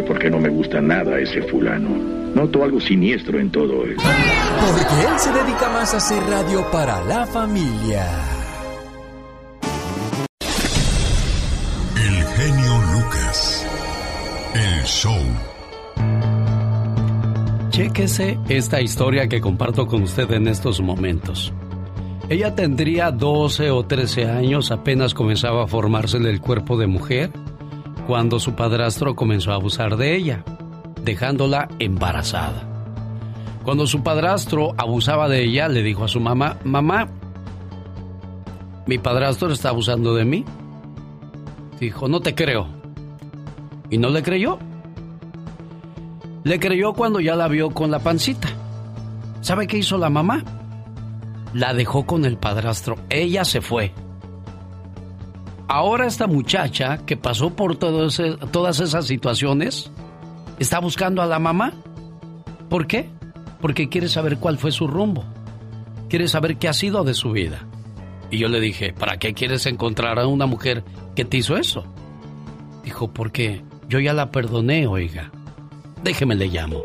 por 0.06 0.18
qué 0.18 0.30
no 0.30 0.38
me 0.38 0.48
gusta 0.48 0.80
nada 0.80 1.18
ese 1.18 1.42
fulano. 1.42 1.90
Noto 2.34 2.62
algo 2.64 2.80
siniestro 2.80 3.38
en 3.38 3.50
todo 3.50 3.84
él. 3.84 3.96
Porque 3.96 5.06
él 5.08 5.18
se 5.18 5.32
dedica 5.32 5.68
más 5.70 5.94
a 5.94 5.96
hacer 5.96 6.22
radio 6.24 6.64
para 6.70 7.02
la 7.04 7.26
familia. 7.26 8.06
El 11.96 12.24
genio 12.24 12.72
Lucas. 12.94 13.66
El 14.54 14.84
show. 14.84 15.22
Chéquese 17.70 18.38
esta 18.48 18.80
historia 18.80 19.28
que 19.28 19.40
comparto 19.40 19.86
con 19.86 20.02
usted 20.02 20.30
en 20.30 20.48
estos 20.48 20.80
momentos. 20.80 21.52
Ella 22.28 22.54
tendría 22.54 23.10
12 23.12 23.70
o 23.70 23.84
13 23.84 24.30
años, 24.30 24.72
apenas 24.72 25.14
comenzaba 25.14 25.64
a 25.64 25.66
formarse 25.68 26.16
el 26.16 26.40
cuerpo 26.40 26.76
de 26.76 26.86
mujer, 26.86 27.30
cuando 28.06 28.38
su 28.38 28.54
padrastro 28.54 29.16
comenzó 29.16 29.50
a 29.50 29.56
abusar 29.56 29.96
de 29.96 30.16
ella, 30.16 30.44
dejándola 31.02 31.68
embarazada. 31.78 32.62
Cuando 33.64 33.86
su 33.86 34.02
padrastro 34.02 34.74
abusaba 34.78 35.28
de 35.28 35.42
ella, 35.42 35.68
le 35.68 35.82
dijo 35.82 36.04
a 36.04 36.08
su 36.08 36.20
mamá, 36.20 36.56
mamá, 36.62 37.08
mi 38.86 38.98
padrastro 38.98 39.52
está 39.52 39.70
abusando 39.70 40.14
de 40.14 40.24
mí. 40.24 40.44
Dijo, 41.80 42.06
no 42.06 42.20
te 42.20 42.36
creo. 42.36 42.68
Y 43.90 43.98
no 43.98 44.10
le 44.10 44.22
creyó. 44.22 44.58
Le 46.44 46.60
creyó 46.60 46.92
cuando 46.92 47.18
ya 47.18 47.34
la 47.34 47.48
vio 47.48 47.70
con 47.70 47.90
la 47.90 47.98
pancita. 47.98 48.48
¿Sabe 49.40 49.66
qué 49.66 49.78
hizo 49.78 49.98
la 49.98 50.10
mamá? 50.10 50.44
La 51.52 51.74
dejó 51.74 52.06
con 52.06 52.24
el 52.24 52.36
padrastro. 52.36 52.96
Ella 53.10 53.44
se 53.44 53.60
fue. 53.60 53.92
Ahora 55.68 56.06
esta 56.06 56.26
muchacha 56.26 56.98
que 57.06 57.16
pasó 57.16 57.54
por 57.54 57.76
todas 57.76 58.80
esas 58.80 59.06
situaciones 59.06 59.90
está 60.58 60.78
buscando 60.78 61.22
a 61.22 61.26
la 61.26 61.38
mamá. 61.38 61.72
¿Por 62.68 62.86
qué? 62.86 63.08
Porque 63.60 63.88
quiere 63.88 64.08
saber 64.08 64.38
cuál 64.38 64.58
fue 64.58 64.70
su 64.70 64.86
rumbo. 64.86 65.24
Quiere 66.08 66.28
saber 66.28 66.56
qué 66.56 66.68
ha 66.68 66.72
sido 66.72 67.02
de 67.04 67.14
su 67.14 67.32
vida. 67.32 67.66
Y 68.30 68.38
yo 68.38 68.48
le 68.48 68.60
dije, 68.60 68.92
¿para 68.92 69.18
qué 69.18 69.34
quieres 69.34 69.66
encontrar 69.66 70.18
a 70.18 70.26
una 70.26 70.46
mujer 70.46 70.84
que 71.14 71.24
te 71.24 71.38
hizo 71.38 71.56
eso? 71.56 71.84
Dijo, 72.84 73.12
porque 73.12 73.62
yo 73.88 73.98
ya 73.98 74.12
la 74.12 74.30
perdoné, 74.30 74.86
oiga. 74.86 75.30
Déjeme 76.02 76.34
le 76.36 76.46
llamo. 76.46 76.82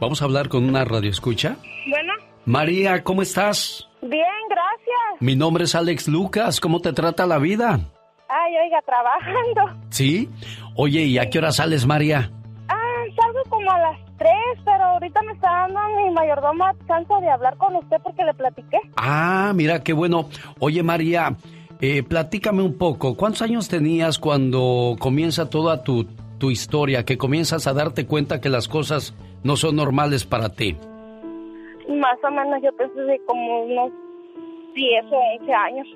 Vamos 0.00 0.22
a 0.22 0.24
hablar 0.24 0.48
con 0.48 0.64
una 0.64 0.84
radioescucha. 0.84 1.56
Bueno. 1.88 2.12
María, 2.44 3.02
¿cómo 3.02 3.22
estás? 3.22 3.88
Bien, 4.00 4.22
gracias. 4.48 4.77
Mi 5.20 5.34
nombre 5.34 5.64
es 5.64 5.74
Alex 5.74 6.06
Lucas. 6.08 6.60
¿Cómo 6.60 6.80
te 6.80 6.92
trata 6.92 7.26
la 7.26 7.38
vida? 7.38 7.80
Ay, 8.28 8.54
oiga, 8.64 8.80
trabajando. 8.82 9.82
¿Sí? 9.90 10.28
Oye, 10.76 11.04
¿y 11.04 11.18
a 11.18 11.28
qué 11.28 11.38
hora 11.38 11.50
sales, 11.50 11.86
María? 11.86 12.30
Ah, 12.68 13.04
salgo 13.16 13.40
como 13.48 13.70
a 13.70 13.78
las 13.78 13.98
tres, 14.16 14.62
pero 14.64 14.84
ahorita 14.84 15.20
me 15.22 15.32
está 15.32 15.50
dando 15.50 15.80
mi 15.96 16.10
mayordomo 16.12 16.64
chance 16.86 17.12
de 17.20 17.30
hablar 17.30 17.56
con 17.56 17.74
usted 17.76 17.96
porque 18.02 18.24
le 18.24 18.34
platiqué. 18.34 18.78
Ah, 18.96 19.52
mira, 19.54 19.82
qué 19.82 19.92
bueno. 19.92 20.28
Oye, 20.60 20.82
María, 20.84 21.34
eh, 21.80 22.04
platícame 22.04 22.62
un 22.62 22.78
poco. 22.78 23.16
¿Cuántos 23.16 23.42
años 23.42 23.68
tenías 23.68 24.18
cuando 24.20 24.94
comienza 25.00 25.50
toda 25.50 25.82
tu, 25.82 26.04
tu 26.38 26.50
historia, 26.50 27.04
que 27.04 27.18
comienzas 27.18 27.66
a 27.66 27.72
darte 27.72 28.06
cuenta 28.06 28.40
que 28.40 28.50
las 28.50 28.68
cosas 28.68 29.14
no 29.42 29.56
son 29.56 29.76
normales 29.76 30.24
para 30.24 30.50
ti? 30.50 30.76
Más 31.88 32.18
o 32.22 32.30
menos 32.30 32.60
yo 32.62 32.70
pensé 32.76 33.20
como 33.26 33.64
unos 33.64 33.90
10 34.74 35.04
o 35.10 35.16
11 35.40 35.52
años. 35.52 35.86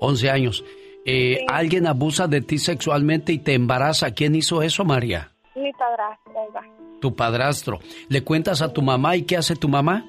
11 0.00 0.30
años. 0.30 0.64
Eh, 1.04 1.44
¿Alguien 1.48 1.86
abusa 1.86 2.26
de 2.26 2.40
ti 2.40 2.58
sexualmente 2.58 3.32
y 3.32 3.38
te 3.38 3.54
embaraza? 3.54 4.12
¿Quién 4.12 4.34
hizo 4.34 4.62
eso, 4.62 4.84
María? 4.84 5.32
Mi 5.54 5.72
padrastro, 5.72 6.32
oiga. 6.34 6.62
Tu 7.00 7.14
padrastro. 7.14 7.78
¿Le 8.08 8.22
cuentas 8.22 8.60
a 8.60 8.72
tu 8.72 8.82
mamá 8.82 9.16
y 9.16 9.22
qué 9.22 9.36
hace 9.36 9.56
tu 9.56 9.68
mamá? 9.68 10.04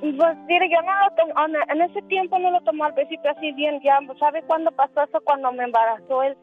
Pues 0.00 0.36
mire, 0.46 0.68
yo 0.70 0.80
no 0.82 0.92
lo 0.92 1.14
tomo, 1.16 1.56
en 1.72 1.82
ese 1.82 2.02
tiempo 2.02 2.38
no 2.38 2.52
lo 2.52 2.60
tomó 2.60 2.84
al 2.84 2.94
principio 2.94 3.30
así 3.32 3.50
bien, 3.52 3.80
ya, 3.82 3.98
¿sabe 4.20 4.42
cuándo 4.42 4.70
pasó 4.70 5.02
eso? 5.02 5.20
Cuando 5.24 5.50
me 5.52 5.64
embarazó 5.64 6.22
él. 6.22 6.36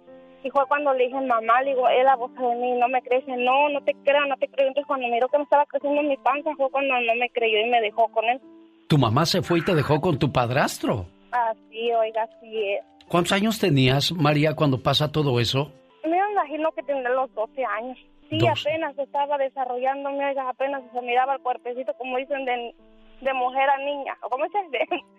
Y 0.44 0.50
fue 0.50 0.66
cuando 0.68 0.94
le 0.94 1.06
dije, 1.06 1.20
mamá, 1.22 1.62
le 1.62 1.72
digo, 1.72 1.88
él 1.88 2.08
abusa 2.08 2.40
de 2.40 2.56
mí, 2.56 2.74
no 2.74 2.88
me 2.90 3.02
crece, 3.02 3.36
no, 3.38 3.70
no 3.70 3.82
te 3.82 3.96
creo, 4.04 4.26
no 4.28 4.36
te 4.38 4.48
creo. 4.48 4.68
Entonces 4.68 4.88
cuando 4.88 5.08
miró 5.08 5.28
que 5.30 5.38
me 5.38 5.44
estaba 5.44 5.66
creciendo 5.66 6.04
mi 6.04 6.18
panza 6.18 6.52
fue 6.56 6.70
cuando 6.70 6.94
no 6.94 7.16
me 7.16 7.30
creyó 7.30 7.60
y 7.60 7.70
me 7.70 7.82
dejó 7.82 8.10
con 8.10 8.26
él. 8.26 8.42
¿Tu 8.88 8.98
mamá 8.98 9.26
se 9.26 9.42
fue 9.42 9.60
y 9.60 9.62
te 9.64 9.74
dejó 9.76 10.00
con 10.02 10.20
tu 10.20 10.32
padrastro? 10.32 11.08
Así, 11.32 11.92
oiga, 11.92 12.24
así 12.24 12.64
es. 12.72 12.84
¿Cuántos 13.08 13.34
años 13.34 13.60
tenías, 13.60 14.12
María, 14.12 14.56
cuando 14.56 14.82
pasa 14.82 15.12
todo 15.12 15.40
eso? 15.40 15.72
Me 16.04 16.18
imagino 16.32 16.72
que 16.72 16.84
tendré 16.84 17.14
los 17.14 17.34
12 17.34 17.66
años. 17.66 17.98
Sí, 18.30 18.40
apenas 18.48 18.98
estaba 18.98 19.38
desarrollándome, 19.38 20.26
oiga, 20.26 20.50
apenas 20.50 20.82
se 20.92 21.02
miraba 21.02 21.36
el 21.36 21.42
cuerpecito, 21.42 21.94
como 21.98 22.18
dicen, 22.18 22.44
de, 22.46 22.76
de 23.22 23.34
mujer 23.34 23.70
a 23.70 23.78
niña. 23.78 24.18
¿Cómo 24.22 24.46
dice? 24.46 24.60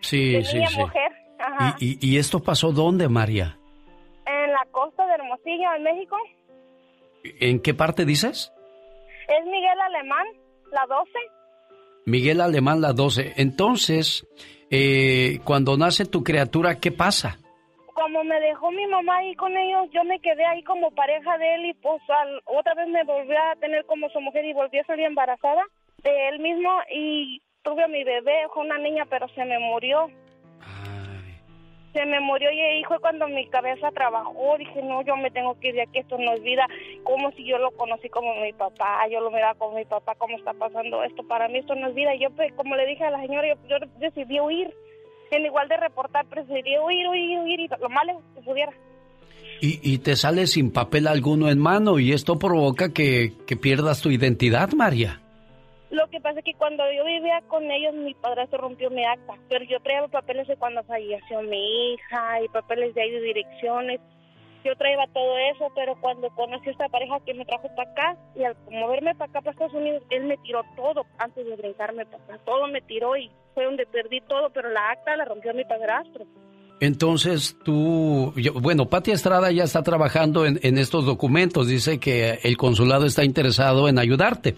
Sí, 0.01 0.33
de 0.33 0.43
sí, 0.43 0.57
niña 0.57 0.67
sí. 0.67 0.79
a 0.79 0.85
mujer. 0.85 1.11
Ajá. 1.39 1.75
¿Y, 1.79 1.97
y, 2.05 2.15
y 2.15 2.17
esto 2.17 2.41
pasó 2.41 2.71
dónde, 2.71 3.07
María? 3.07 3.57
En 4.25 4.51
la 4.51 4.65
costa 4.71 5.05
de 5.05 5.13
Hermosillo, 5.13 5.73
en 5.75 5.83
México. 5.83 6.17
¿En 7.39 7.61
qué 7.61 7.73
parte 7.73 8.05
dices? 8.05 8.51
Es 9.27 9.45
Miguel 9.45 9.79
Alemán, 9.81 10.25
la 10.71 10.85
12. 10.87 11.11
Miguel 12.07 12.39
Alemán, 12.39 12.79
la 12.79 12.93
12. 12.93 13.33
Entonces, 13.35 14.25
eh, 14.71 15.39
cuando 15.43 15.75
nace 15.77 16.05
tu 16.05 16.23
criatura, 16.23 16.79
¿qué 16.79 16.91
pasa? 16.91 17.37
Como 17.93 18.23
me 18.23 18.39
dejó 18.39 18.71
mi 18.71 18.87
mamá 18.87 19.17
ahí 19.17 19.35
con 19.35 19.51
ellos, 19.57 19.89
yo 19.93 20.03
me 20.05 20.17
quedé 20.21 20.45
ahí 20.45 20.63
como 20.63 20.89
pareja 20.91 21.37
de 21.37 21.55
él 21.55 21.65
y 21.65 21.73
pues 21.73 22.01
al- 22.09 22.41
otra 22.45 22.73
vez 22.75 22.87
me 22.87 23.03
volví 23.03 23.35
a 23.35 23.55
tener 23.59 23.85
como 23.85 24.07
su 24.09 24.21
mujer 24.21 24.45
y 24.45 24.53
volví 24.53 24.79
a 24.79 24.85
salir 24.85 25.05
embarazada 25.05 25.63
de 26.03 26.29
él 26.29 26.39
mismo 26.39 26.69
y 26.95 27.41
tuve 27.63 27.83
a 27.83 27.87
mi 27.89 28.03
bebé, 28.05 28.33
fue 28.53 28.63
una 28.63 28.77
niña 28.77 29.05
pero 29.09 29.27
se 29.35 29.43
me 29.43 29.59
murió. 29.59 30.07
Se 31.93 32.05
me 32.05 32.19
murió 32.19 32.51
y 32.51 32.59
ahí 32.59 32.83
fue 32.83 32.99
cuando 32.99 33.27
mi 33.27 33.47
cabeza 33.47 33.91
trabajó. 33.91 34.57
Dije, 34.57 34.81
no, 34.83 35.01
yo 35.03 35.15
me 35.15 35.31
tengo 35.31 35.59
que 35.59 35.69
ir 35.69 35.75
de 35.75 35.83
aquí, 35.83 35.99
esto 35.99 36.17
no 36.17 36.33
es 36.33 36.43
vida. 36.43 36.67
Como 37.03 37.31
si 37.31 37.45
yo 37.45 37.57
lo 37.57 37.71
conocí 37.71 38.09
como 38.09 38.35
mi 38.35 38.53
papá, 38.53 39.07
yo 39.11 39.19
lo 39.21 39.31
miraba 39.31 39.55
como 39.55 39.77
mi 39.77 39.85
papá, 39.85 40.15
cómo 40.15 40.37
está 40.37 40.53
pasando 40.53 41.03
esto. 41.03 41.23
Para 41.23 41.47
mí 41.47 41.59
esto 41.59 41.75
no 41.75 41.87
es 41.87 41.95
vida. 41.95 42.13
Y 42.15 42.19
yo, 42.19 42.29
pues, 42.31 42.53
como 42.53 42.75
le 42.75 42.85
dije 42.85 43.03
a 43.03 43.11
la 43.11 43.21
señora, 43.21 43.47
yo, 43.47 43.55
yo 43.67 43.77
decidí 43.99 44.39
huir. 44.39 44.73
En 45.31 45.45
igual 45.45 45.67
de 45.67 45.77
reportar, 45.77 46.25
preferí 46.27 46.77
huir, 46.77 47.07
huir, 47.07 47.39
huir 47.39 47.59
y 47.59 47.67
lo 47.67 48.03
lejos 48.05 48.23
que 48.35 48.41
pudiera. 48.41 48.71
Y, 49.59 49.79
y 49.81 49.97
te 49.97 50.15
sale 50.15 50.47
sin 50.47 50.71
papel 50.71 51.07
alguno 51.07 51.49
en 51.49 51.57
mano 51.57 51.99
y 51.99 52.13
esto 52.13 52.37
provoca 52.37 52.93
que, 52.93 53.33
que 53.47 53.57
pierdas 53.57 54.01
tu 54.01 54.11
identidad, 54.11 54.71
María. 54.73 55.21
Lo 55.89 56.09
que 56.09 56.19
pasa 56.19 56.39
es 56.39 56.45
que 56.45 56.53
cuando 56.53 56.83
yo 56.91 57.05
vivía 57.05 57.41
con 57.47 57.71
ellos, 57.71 57.93
mi 57.93 58.13
padrastro 58.13 58.59
rompió 58.59 58.89
mi 58.89 59.05
acta, 59.05 59.35
pero 59.47 59.63
yo 59.63 59.79
traía 59.79 60.05
papeles 60.07 60.47
de 60.47 60.57
cuando 60.57 60.83
falleció 60.83 61.41
mi 61.43 61.93
hija 61.93 62.41
y 62.43 62.49
papeles 62.49 62.93
de 62.93 63.01
ahí 63.01 63.11
de 63.11 63.21
direcciones. 63.21 64.01
Yo 64.65 64.75
traía 64.75 65.07
todo 65.13 65.37
eso, 65.37 65.71
pero 65.75 65.95
cuando 66.01 66.29
conocí 66.31 66.67
a 66.67 66.71
esta 66.73 66.89
pareja 66.89 67.21
que 67.25 67.33
me 67.33 67.45
trajo 67.45 67.69
para 67.73 67.89
acá 67.89 68.17
y 68.35 68.43
al 68.43 68.57
moverme 68.69 69.15
para 69.15 69.29
acá, 69.29 69.39
para 69.39 69.51
Estados 69.51 69.75
Unidos, 69.75 70.03
él 70.09 70.25
me 70.25 70.35
tiró 70.37 70.61
todo 70.75 71.05
antes 71.19 71.45
de 71.45 71.55
brincarme 71.55 72.05
para 72.05 72.21
acá. 72.21 72.39
Todo 72.43 72.67
me 72.67 72.81
tiró 72.81 73.15
y 73.15 73.31
fue 73.53 73.63
donde 73.63 73.85
perdí 73.85 74.19
todo, 74.21 74.49
pero 74.49 74.69
la 74.69 74.89
acta 74.89 75.15
la 75.15 75.23
rompió 75.23 75.53
mi 75.53 75.63
padrastro. 75.63 76.25
Entonces 76.79 77.57
tú, 77.63 78.33
yo- 78.35 78.53
bueno, 78.53 78.85
Pati 78.87 79.11
Estrada 79.11 79.51
ya 79.51 79.63
está 79.63 79.81
trabajando 79.81 80.45
en, 80.45 80.59
en 80.61 80.77
estos 80.77 81.05
documentos, 81.05 81.67
dice 81.67 81.99
que 81.99 82.39
el 82.43 82.55
consulado 82.55 83.05
está 83.05 83.23
interesado 83.23 83.89
en 83.89 83.97
ayudarte, 83.97 84.55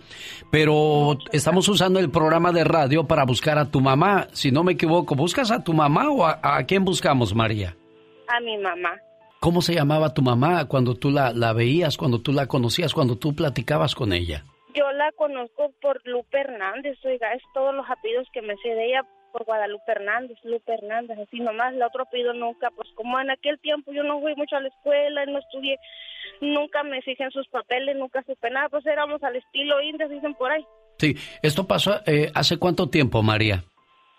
pero 0.51 1.17
estamos 1.31 1.67
usando 1.69 1.99
el 1.99 2.09
programa 2.09 2.51
de 2.51 2.63
radio 2.65 3.05
para 3.07 3.23
buscar 3.23 3.57
a 3.57 3.71
tu 3.71 3.79
mamá, 3.79 4.27
si 4.33 4.51
no 4.51 4.63
me 4.63 4.73
equivoco, 4.73 5.15
¿buscas 5.15 5.49
a 5.51 5.63
tu 5.63 5.73
mamá 5.73 6.09
o 6.09 6.25
a, 6.25 6.39
a 6.41 6.63
quién 6.65 6.83
buscamos, 6.83 7.33
María? 7.33 7.75
A 8.27 8.39
mi 8.41 8.57
mamá. 8.57 8.91
¿Cómo 9.39 9.61
se 9.61 9.73
llamaba 9.73 10.13
tu 10.13 10.21
mamá 10.21 10.65
cuando 10.65 10.95
tú 10.95 11.11
la, 11.11 11.31
la 11.31 11.53
veías, 11.53 11.95
cuando 11.95 12.19
tú 12.19 12.33
la 12.33 12.47
conocías, 12.47 12.93
cuando 12.93 13.15
tú 13.17 13.33
platicabas 13.33 13.95
con 13.95 14.11
ella? 14.11 14.43
Yo 14.75 14.91
la 14.91 15.11
conozco 15.13 15.71
por 15.81 16.01
Lupe 16.05 16.39
Hernández, 16.39 16.97
oiga, 17.03 17.33
es 17.33 17.41
todos 17.53 17.73
los 17.73 17.89
apellidos 17.89 18.27
que 18.31 18.41
me 18.41 18.55
sé 18.57 18.69
de 18.69 18.85
ella 18.87 19.03
por 19.31 19.45
Guadalupe 19.45 19.91
Hernández, 19.91 20.37
Lupe 20.43 20.73
Hernández, 20.73 21.17
así 21.19 21.39
nomás, 21.39 21.73
el 21.73 21.81
otro 21.81 22.03
apellido 22.03 22.33
nunca, 22.33 22.69
pues 22.71 22.87
como 22.95 23.19
en 23.19 23.31
aquel 23.31 23.59
tiempo 23.59 23.91
yo 23.91 24.03
no 24.03 24.19
fui 24.19 24.35
mucho 24.35 24.55
a 24.55 24.61
la 24.61 24.69
escuela, 24.69 25.25
no 25.25 25.39
estudié, 25.39 25.77
nunca 26.41 26.83
me 26.83 27.01
fijé 27.01 27.23
en 27.23 27.31
sus 27.31 27.47
papeles, 27.47 27.95
nunca 27.95 28.23
supe 28.23 28.49
nada, 28.49 28.69
pues 28.69 28.85
éramos 28.85 29.23
al 29.23 29.35
estilo 29.35 29.81
indios, 29.81 30.09
dicen 30.09 30.33
por 30.35 30.51
ahí. 30.51 30.65
Sí, 30.97 31.15
esto 31.41 31.65
pasó 31.65 32.01
eh, 32.05 32.31
hace 32.35 32.57
cuánto 32.57 32.89
tiempo, 32.89 33.23
María? 33.23 33.63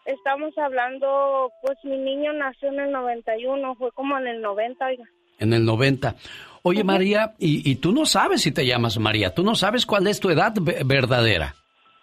Estamos 0.07 0.57
hablando, 0.59 1.53
pues 1.63 1.79
mi 1.85 1.97
niño 1.97 2.33
nació 2.33 2.69
en 2.71 2.81
el 2.81 2.91
91, 2.91 3.75
fue 3.77 3.93
como 3.93 4.19
en 4.19 4.27
el 4.27 4.41
90, 4.41 4.87
oiga. 4.87 5.05
En 5.41 5.53
el 5.53 5.65
90. 5.65 6.15
Oye, 6.63 6.85
María, 6.85 7.33
y, 7.39 7.69
y 7.69 7.77
tú 7.77 7.93
no 7.93 8.05
sabes 8.07 8.43
si 8.43 8.53
te 8.53 8.67
llamas 8.67 8.99
María, 8.99 9.35
tú 9.35 9.43
no 9.43 9.55
sabes 9.55 9.87
cuál 9.87 10.07
es 10.07 10.21
tu 10.21 10.29
edad 10.31 10.53
ve- 10.61 10.83
verdadera. 10.85 11.55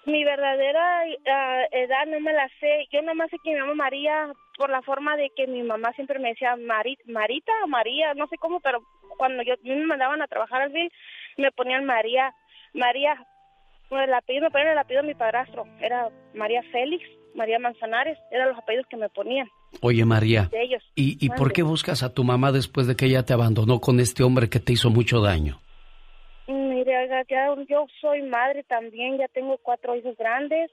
Mi 0.05 0.23
verdadera 0.23 1.01
ah, 1.29 1.63
edad 1.71 2.05
no 2.07 2.19
me 2.19 2.33
la 2.33 2.47
sé. 2.59 2.87
Yo 2.91 3.01
nomás 3.01 3.29
sé 3.29 3.37
que 3.43 3.51
me 3.51 3.59
llamo 3.59 3.75
María 3.75 4.31
por 4.57 4.69
la 4.69 4.81
forma 4.81 5.15
de 5.17 5.29
que 5.35 5.45
mi 5.47 5.61
mamá 5.63 5.91
siempre 5.93 6.17
me 6.17 6.29
decía 6.29 6.55
Mari- 6.55 6.97
Marita 7.05 7.51
o 7.63 7.67
María, 7.67 8.13
no 8.15 8.25
sé 8.27 8.37
cómo, 8.37 8.59
pero 8.61 8.79
cuando 9.17 9.43
yo 9.43 9.53
me 9.63 9.75
mandaban 9.85 10.21
a 10.21 10.27
trabajar 10.27 10.61
al 10.61 10.71
bill 10.71 10.91
me 11.37 11.51
ponían 11.51 11.85
María, 11.85 12.33
María. 12.73 13.15
El 13.91 14.13
apellido 14.13 14.45
me 14.45 14.51
ponían 14.51 14.71
el 14.71 14.77
apellido 14.79 15.01
de 15.03 15.07
mi 15.09 15.13
padrastro, 15.13 15.65
era 15.79 16.09
María 16.33 16.61
Félix, 16.71 17.03
María 17.35 17.59
Manzanares, 17.59 18.17
eran 18.31 18.49
los 18.49 18.57
apellidos 18.57 18.87
que 18.89 18.97
me 18.97 19.07
ponían 19.09 19.47
Oye, 19.81 20.05
María, 20.05 20.49
de 20.51 20.63
ellos. 20.63 20.83
¿y, 20.95 21.23
y 21.23 21.29
por 21.29 21.53
qué 21.53 21.63
buscas 21.63 22.03
a 22.03 22.13
tu 22.13 22.23
mamá 22.23 22.51
después 22.51 22.87
de 22.87 22.95
que 22.95 23.05
ella 23.05 23.23
te 23.23 23.33
abandonó 23.33 23.79
con 23.79 23.99
este 23.99 24.23
hombre 24.23 24.49
que 24.49 24.59
te 24.59 24.73
hizo 24.73 24.89
mucho 24.89 25.21
daño? 25.21 25.59
Mire, 26.47 27.09
ya 27.29 27.55
yo 27.67 27.85
soy 28.01 28.21
madre 28.23 28.63
también, 28.63 29.17
ya 29.17 29.27
tengo 29.27 29.57
cuatro 29.57 29.95
hijos 29.95 30.15
grandes 30.17 30.71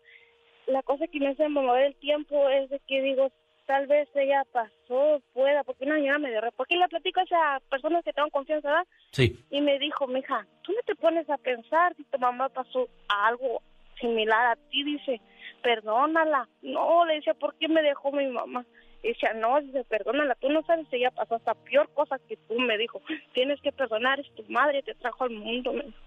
la 0.66 0.82
cosa 0.82 1.06
que 1.06 1.20
me 1.20 1.28
hace 1.28 1.48
mover 1.48 1.86
el 1.86 1.94
tiempo 1.96 2.48
es 2.48 2.70
de 2.70 2.80
que 2.86 3.02
digo, 3.02 3.30
tal 3.66 3.86
vez 3.86 4.08
ella 4.14 4.44
pasó, 4.52 5.20
pueda, 5.32 5.64
porque 5.64 5.84
una 5.84 5.96
señora 5.96 6.18
me 6.18 6.30
dio, 6.30 6.40
porque 6.56 6.76
le 6.76 6.88
platico 6.88 7.20
a 7.20 7.24
esas 7.24 7.62
personas 7.64 8.04
que 8.04 8.12
tengo 8.12 8.30
confianza, 8.30 8.68
¿verdad? 8.68 8.86
Sí. 9.10 9.38
Y 9.50 9.60
me 9.60 9.78
dijo, 9.78 10.06
mija, 10.06 10.46
tú 10.62 10.72
no 10.72 10.78
te 10.86 10.94
pones 10.94 11.28
a 11.30 11.38
pensar 11.38 11.94
si 11.96 12.04
tu 12.04 12.18
mamá 12.18 12.48
pasó 12.48 12.88
algo 13.08 13.62
similar 14.00 14.46
a 14.46 14.56
ti, 14.70 14.84
dice, 14.84 15.20
perdónala. 15.62 16.48
No, 16.62 17.04
le 17.04 17.14
decía, 17.14 17.34
¿por 17.34 17.54
qué 17.56 17.68
me 17.68 17.82
dejó 17.82 18.12
mi 18.12 18.26
mamá? 18.26 18.64
Y 19.04 19.08
decía, 19.08 19.34
no, 19.34 19.60
dice, 19.60 19.84
perdónala, 19.84 20.34
tú 20.36 20.48
no 20.48 20.62
sabes 20.62 20.86
si 20.88 20.96
ella 20.96 21.10
pasó 21.10 21.34
hasta 21.34 21.52
peor 21.52 21.90
cosa 21.92 22.18
que 22.26 22.38
tú, 22.48 22.58
me 22.58 22.78
dijo. 22.78 23.02
Tienes 23.34 23.60
que 23.60 23.70
perdonar, 23.70 24.18
es 24.18 24.34
tu 24.34 24.42
madre, 24.50 24.82
te 24.82 24.94
trajo 24.94 25.24
al 25.24 25.30
mundo, 25.30 25.74
me 25.74 25.84
dijo. 25.84 25.98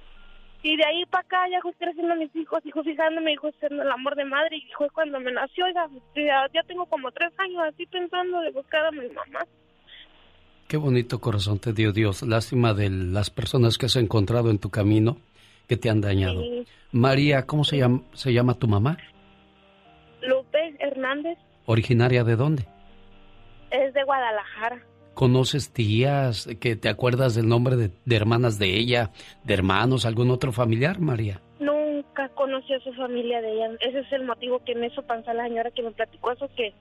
Y 0.63 0.75
de 0.75 0.83
ahí 0.83 1.05
para 1.05 1.21
acá 1.21 1.37
ya 1.51 1.61
fui 1.61 1.73
creciendo 1.73 2.15
mis 2.15 2.35
hijos, 2.35 2.65
hijo 2.65 2.83
fijándome, 2.83 3.33
hijo 3.33 3.51
siendo 3.59 3.83
el 3.83 3.91
amor 3.91 4.15
de 4.15 4.25
madre. 4.25 4.57
Y 4.57 4.67
fue 4.75 4.89
cuando 4.89 5.19
me 5.19 5.31
nació, 5.31 5.65
oiga, 5.65 5.87
ya, 6.15 6.49
ya 6.51 6.63
tengo 6.63 6.87
como 6.87 7.11
tres 7.11 7.31
años 7.37 7.61
así 7.71 7.85
pensando 7.85 8.41
de 8.41 8.49
buscar 8.49 8.83
a 8.87 8.91
mi 8.91 9.07
mamá. 9.09 9.45
Qué 10.67 10.77
bonito 10.77 11.21
corazón 11.21 11.59
te 11.59 11.73
dio 11.73 11.93
Dios. 11.93 12.23
Lástima 12.23 12.73
de 12.73 12.89
las 12.89 13.29
personas 13.29 13.77
que 13.77 13.85
has 13.85 13.95
encontrado 13.95 14.49
en 14.49 14.57
tu 14.57 14.71
camino 14.71 15.17
que 15.67 15.77
te 15.77 15.91
han 15.91 16.01
dañado. 16.01 16.41
Sí. 16.41 16.65
María, 16.91 17.45
¿cómo 17.45 17.63
se 17.63 17.77
llama, 17.77 18.01
se 18.13 18.33
llama 18.33 18.55
tu 18.55 18.67
mamá? 18.67 18.97
Lupe 20.23 20.75
Hernández 20.79 21.37
¿Originaria 21.67 22.23
de 22.23 22.35
dónde? 22.37 22.65
Es 23.71 23.93
de 23.93 24.03
Guadalajara. 24.03 24.83
¿Conoces 25.13 25.73
tías 25.73 26.47
que 26.61 26.75
te 26.75 26.89
acuerdas 26.89 27.33
del 27.33 27.47
nombre 27.47 27.75
de, 27.75 27.89
de 28.05 28.15
hermanas 28.15 28.59
de 28.59 28.77
ella, 28.77 29.11
de 29.43 29.53
hermanos, 29.53 30.05
algún 30.05 30.29
otro 30.29 30.51
familiar, 30.51 30.99
María? 30.99 31.41
Nunca 31.59 32.29
conocí 32.29 32.73
a 32.73 32.79
su 32.81 32.93
familia 32.93 33.41
de 33.41 33.53
ella. 33.53 33.71
Ese 33.79 33.99
es 34.01 34.11
el 34.11 34.25
motivo 34.25 34.63
que 34.63 34.75
me 34.75 34.87
hizo 34.87 35.01
pensar 35.01 35.35
la 35.35 35.47
señora 35.47 35.71
que 35.71 35.81
me 35.81 35.91
platicó 35.91 36.31
eso, 36.31 36.47
que 36.55 36.73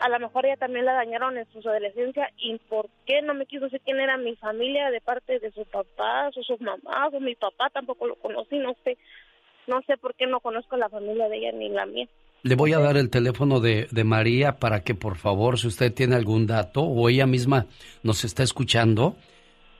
a 0.00 0.08
lo 0.08 0.18
mejor 0.18 0.46
ella 0.46 0.56
también 0.56 0.84
la 0.84 0.92
dañaron 0.94 1.38
en 1.38 1.46
su 1.52 1.58
adolescencia. 1.68 2.30
¿Y 2.36 2.58
por 2.68 2.88
qué 3.06 3.22
no 3.22 3.34
me 3.34 3.46
quiso 3.46 3.64
decir 3.64 3.80
quién 3.84 4.00
era 4.00 4.16
mi 4.16 4.36
familia 4.36 4.90
de 4.90 5.00
parte 5.00 5.38
de 5.38 5.50
sus 5.52 5.66
papás 5.68 6.36
o 6.36 6.42
sus 6.42 6.60
mamás 6.60 7.12
o 7.12 7.20
mi 7.20 7.34
papá? 7.34 7.70
Tampoco 7.70 8.06
lo 8.06 8.16
conocí, 8.16 8.58
no 8.58 8.74
sé. 8.84 8.98
No 9.66 9.82
sé 9.82 9.96
por 9.98 10.14
qué 10.14 10.26
no 10.26 10.40
conozco 10.40 10.76
la 10.76 10.88
familia 10.88 11.28
de 11.28 11.36
ella 11.36 11.52
ni 11.52 11.68
la 11.68 11.86
mía. 11.86 12.08
Le 12.42 12.54
voy 12.54 12.72
a 12.72 12.78
dar 12.78 12.96
el 12.96 13.10
teléfono 13.10 13.58
de, 13.60 13.88
de 13.90 14.04
María 14.04 14.56
para 14.56 14.82
que 14.82 14.94
por 14.94 15.16
favor, 15.16 15.58
si 15.58 15.66
usted 15.66 15.92
tiene 15.92 16.14
algún 16.14 16.46
dato 16.46 16.82
o 16.82 17.08
ella 17.08 17.26
misma 17.26 17.66
nos 18.02 18.24
está 18.24 18.44
escuchando, 18.44 19.16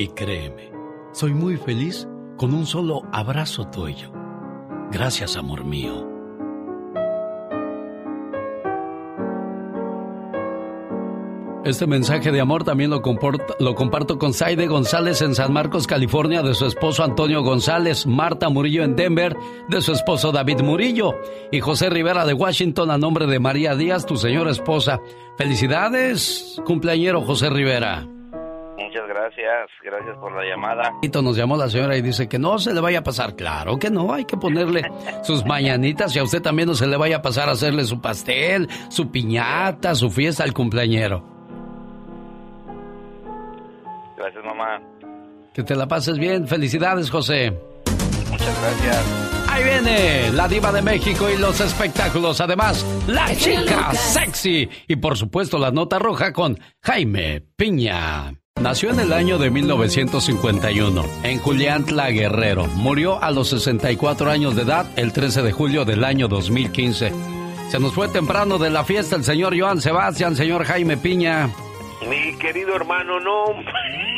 Y 0.00 0.08
créeme, 0.08 0.72
soy 1.12 1.34
muy 1.34 1.58
feliz 1.58 2.08
con 2.38 2.54
un 2.54 2.64
solo 2.64 3.02
abrazo 3.12 3.66
tuyo. 3.66 4.10
Gracias, 4.90 5.36
amor 5.36 5.62
mío. 5.66 6.08
Este 11.66 11.86
mensaje 11.86 12.32
de 12.32 12.40
amor 12.40 12.64
también 12.64 12.88
lo, 12.88 13.02
comparto 13.02 14.18
con 14.18 14.32
Saide 14.32 14.68
González 14.68 15.20
en 15.20 15.34
San 15.34 15.52
Marcos, 15.52 15.86
California, 15.86 16.40
de 16.40 16.54
su 16.54 16.64
esposo 16.64 17.04
Antonio 17.04 17.42
González, 17.42 18.06
Marta 18.06 18.48
Murillo 18.48 18.82
en 18.82 18.96
Denver, 18.96 19.36
de 19.68 19.82
su 19.82 19.92
esposo 19.92 20.32
David 20.32 20.62
Murillo, 20.62 21.12
y 21.52 21.60
José 21.60 21.90
Rivera 21.90 22.24
de 22.24 22.32
Washington 22.32 22.90
a 22.90 22.96
nombre 22.96 23.26
de 23.26 23.38
María 23.38 23.76
Díaz, 23.76 24.06
tu 24.06 24.16
señora 24.16 24.50
esposa. 24.50 24.98
Felicidades, 25.36 26.58
cumpleañero 26.64 27.20
José 27.20 27.50
Rivera. 27.50 28.08
Gracias, 29.10 29.68
gracias 29.82 30.16
por 30.18 30.32
la 30.36 30.44
llamada. 30.44 30.92
Nos 31.20 31.36
llamó 31.36 31.56
la 31.56 31.68
señora 31.68 31.96
y 31.96 32.00
dice 32.00 32.28
que 32.28 32.38
no 32.38 32.60
se 32.60 32.72
le 32.72 32.80
vaya 32.80 33.00
a 33.00 33.02
pasar. 33.02 33.34
Claro 33.34 33.76
que 33.76 33.90
no, 33.90 34.12
hay 34.12 34.24
que 34.24 34.36
ponerle 34.36 34.88
sus 35.24 35.44
mañanitas 35.44 36.14
y 36.14 36.20
a 36.20 36.22
usted 36.22 36.40
también 36.40 36.68
no 36.68 36.76
se 36.76 36.86
le 36.86 36.96
vaya 36.96 37.16
a 37.16 37.22
pasar 37.22 37.48
a 37.48 37.52
hacerle 37.52 37.82
su 37.86 38.00
pastel, 38.00 38.68
su 38.88 39.10
piñata, 39.10 39.96
su 39.96 40.10
fiesta 40.10 40.44
al 40.44 40.54
cumpleañero. 40.54 41.24
Gracias, 44.16 44.44
mamá. 44.44 44.80
Que 45.54 45.64
te 45.64 45.74
la 45.74 45.88
pases 45.88 46.16
bien. 46.16 46.46
Felicidades, 46.46 47.10
José. 47.10 47.50
Muchas 48.30 48.60
gracias. 48.60 49.50
Ahí 49.50 49.64
viene 49.64 50.30
la 50.34 50.46
diva 50.46 50.70
de 50.70 50.82
México 50.82 51.28
y 51.28 51.36
los 51.36 51.60
espectáculos. 51.60 52.40
Además, 52.40 52.86
la 53.08 53.34
chica 53.34 53.92
sexy. 53.92 54.70
Y 54.86 54.94
por 54.96 55.16
supuesto, 55.18 55.58
la 55.58 55.72
nota 55.72 55.98
roja 55.98 56.32
con 56.32 56.56
Jaime 56.80 57.40
Piña. 57.56 58.39
Nació 58.60 58.90
en 58.90 59.00
el 59.00 59.14
año 59.14 59.38
de 59.38 59.50
1951 59.50 61.02
en 61.22 61.38
Juliantla, 61.38 62.10
Guerrero. 62.10 62.66
Murió 62.66 63.22
a 63.22 63.30
los 63.30 63.48
64 63.48 64.30
años 64.30 64.54
de 64.54 64.62
edad 64.62 64.86
el 64.96 65.14
13 65.14 65.40
de 65.40 65.50
julio 65.50 65.86
del 65.86 66.04
año 66.04 66.28
2015. 66.28 67.10
Se 67.70 67.80
nos 67.80 67.94
fue 67.94 68.08
temprano 68.08 68.58
de 68.58 68.68
la 68.68 68.84
fiesta 68.84 69.16
el 69.16 69.24
señor 69.24 69.58
Joan 69.58 69.80
Sebastián, 69.80 70.36
señor 70.36 70.64
Jaime 70.64 70.98
Piña. 70.98 71.48
Mi 72.06 72.36
querido 72.36 72.76
hermano, 72.76 73.18
no, 73.18 73.46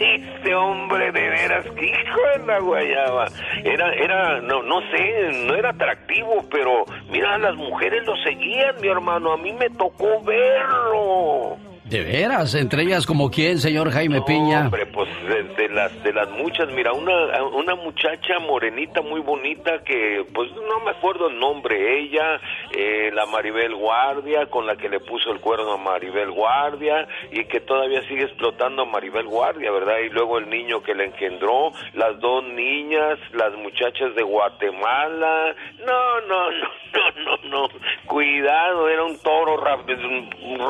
este 0.01 0.55
hombre 0.57 1.13
de 1.13 1.29
veras, 1.29 1.65
que 1.77 1.87
hijo 1.87 2.21
de 2.37 2.47
la 2.47 2.59
guayaba. 2.59 3.27
Era, 3.63 3.95
era, 3.95 4.41
no, 4.41 4.65
no 4.65 4.81
sé, 4.91 5.47
no 5.47 5.55
era 5.55 5.71
atractivo, 5.71 6.45
pero 6.51 6.85
mira, 7.13 7.39
las 7.39 7.55
mujeres 7.55 8.05
lo 8.05 8.17
seguían, 8.25 8.75
mi 8.81 8.89
hermano, 8.89 9.35
a 9.35 9.37
mí 9.37 9.53
me 9.53 9.71
tocó 9.71 10.21
verlo. 10.25 11.72
De 11.85 12.01
veras, 12.05 12.55
entre 12.55 12.83
ellas 12.85 13.05
como 13.07 13.29
quién, 13.31 13.59
señor 13.59 13.91
Jaime 13.91 14.23
Piña. 14.23 14.61
Hombre, 14.67 14.87
pues 14.87 15.09
de, 15.29 15.43
de 15.43 15.69
las 15.69 16.03
de 16.05 16.13
las 16.13 16.31
muchas, 16.31 16.69
mira, 16.73 16.93
una 16.93 17.43
una 17.45 17.75
muchacha 17.75 18.39
morenita 18.39 19.03
muy 19.03 19.21
bonita 19.21 19.83
que 19.85 20.25
pues 20.33 20.49
no 20.53 20.85
me 20.85 20.93
acuerdo 20.93 21.29
el 21.29 21.39
nombre, 21.41 21.99
ella, 22.01 22.41
eh, 22.77 23.11
la 23.13 23.27
Maribel 23.27 23.75
Guardia, 23.75 24.47
con 24.47 24.65
la 24.67 24.77
que 24.77 24.89
le 24.89 25.01
puso 25.01 25.33
el 25.33 25.41
cuerno 25.41 25.73
a 25.73 25.77
Maribel 25.77 26.31
Guardia 26.31 27.09
y 27.33 27.45
que 27.47 27.59
todavía 27.61 28.01
sigue 28.09 28.23
explotando 28.25 28.83
a 28.83 28.87
Maribel 28.87 29.27
Guardia, 29.27 29.73
¿verdad? 29.73 29.99
Y 30.07 30.09
luego 30.11 30.39
el 30.39 30.49
niño 30.49 30.83
que 30.85 30.95
le 30.95 31.07
engendró, 31.07 31.73
las 31.95 32.19
dos 32.21 32.45
niñas, 32.45 33.19
las 33.33 33.53
muchachas 33.57 34.15
de 34.15 34.23
Guatemala. 34.23 35.55
No, 35.85 36.21
no, 36.29 36.51
no, 36.53 36.69
no, 36.95 37.39
no, 37.43 37.49
no. 37.49 37.69
Cuidado, 38.07 38.89
era 38.89 39.03
un 39.03 39.19
toro 39.19 39.57
rab- 39.59 39.83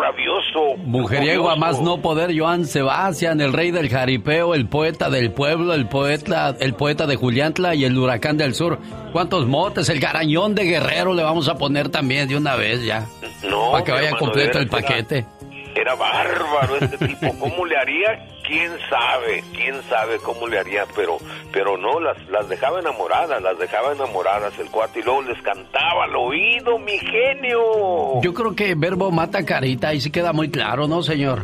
rabioso. 0.01 0.77
Mujeriego 1.21 1.51
a 1.51 1.57
más 1.57 1.81
no 1.81 1.99
poder, 2.01 2.37
Joan 2.39 2.65
Sebastián, 2.67 3.41
el 3.41 3.53
rey 3.53 3.71
del 3.71 3.89
jaripeo, 3.89 4.55
el 4.55 4.67
poeta 4.67 5.11
del 5.11 5.31
pueblo, 5.33 5.75
el 5.75 5.87
poeta, 5.87 6.57
el 6.59 6.75
poeta 6.75 7.07
de 7.07 7.17
Juliantla 7.17 7.75
y 7.75 7.85
el 7.85 7.97
huracán 7.99 8.37
del 8.37 8.55
sur. 8.55 8.79
¿Cuántos 9.13 9.47
motes? 9.47 9.89
El 9.89 10.01
garañón 10.01 10.55
de 10.55 10.65
Guerrero 10.65 11.13
le 11.15 11.23
vamos 11.23 11.49
a 11.49 11.57
poner 11.59 11.89
también 11.91 12.29
de 12.29 12.37
una 12.37 12.57
vez 12.57 12.83
ya. 12.85 13.07
No, 13.49 13.73
para 13.73 13.85
que 13.85 13.93
vaya 13.93 14.05
hermano, 14.09 14.19
completo 14.25 14.59
el 14.59 14.67
veras, 14.69 14.81
era- 14.81 14.89
paquete. 14.89 15.27
Era 15.75 15.95
bárbaro 15.95 16.77
este 16.81 17.07
tipo. 17.09 17.39
¿Cómo 17.39 17.65
le 17.67 17.77
haría? 17.77 18.29
¿Quién 18.47 18.73
sabe? 18.91 19.45
¿Quién 19.55 19.83
sabe 19.89 20.19
cómo 20.19 20.47
le 20.49 20.59
haría? 20.59 20.85
Pero 20.95 21.19
pero 21.53 21.77
no, 21.77 22.01
las, 22.01 22.17
las 22.29 22.49
dejaba 22.49 22.81
enamoradas, 22.81 23.43
las 23.43 23.59
dejaba 23.59 23.93
enamoradas 23.93 24.59
el 24.59 24.71
cuate 24.71 25.01
y 25.01 25.03
luego 25.03 25.23
les 25.23 25.41
cantaba 25.43 26.05
al 26.05 26.17
oído, 26.17 26.79
mi 26.79 26.99
genio. 26.99 28.21
Yo 28.23 28.33
creo 28.33 28.55
que 28.55 28.75
verbo 28.75 29.11
mata 29.11 29.45
carita, 29.45 29.89
ahí 29.89 30.01
sí 30.01 30.11
queda 30.11 30.33
muy 30.33 30.51
claro, 30.51 30.89
¿no, 30.89 31.03
señor? 31.03 31.43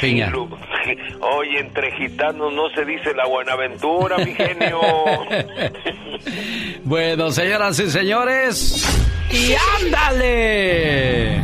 Piña. 0.00 0.32
Oye, 1.20 1.58
entre 1.58 1.90
gitanos 1.96 2.52
no 2.52 2.68
se 2.70 2.84
dice 2.84 3.12
la 3.14 3.26
Buenaventura, 3.26 4.18
mi 4.18 4.32
genio. 4.34 4.80
Bueno, 6.84 7.30
señoras 7.30 7.78
y 7.78 7.90
señores. 7.90 8.84
¡Y 9.30 9.54
ándale! 9.84 11.36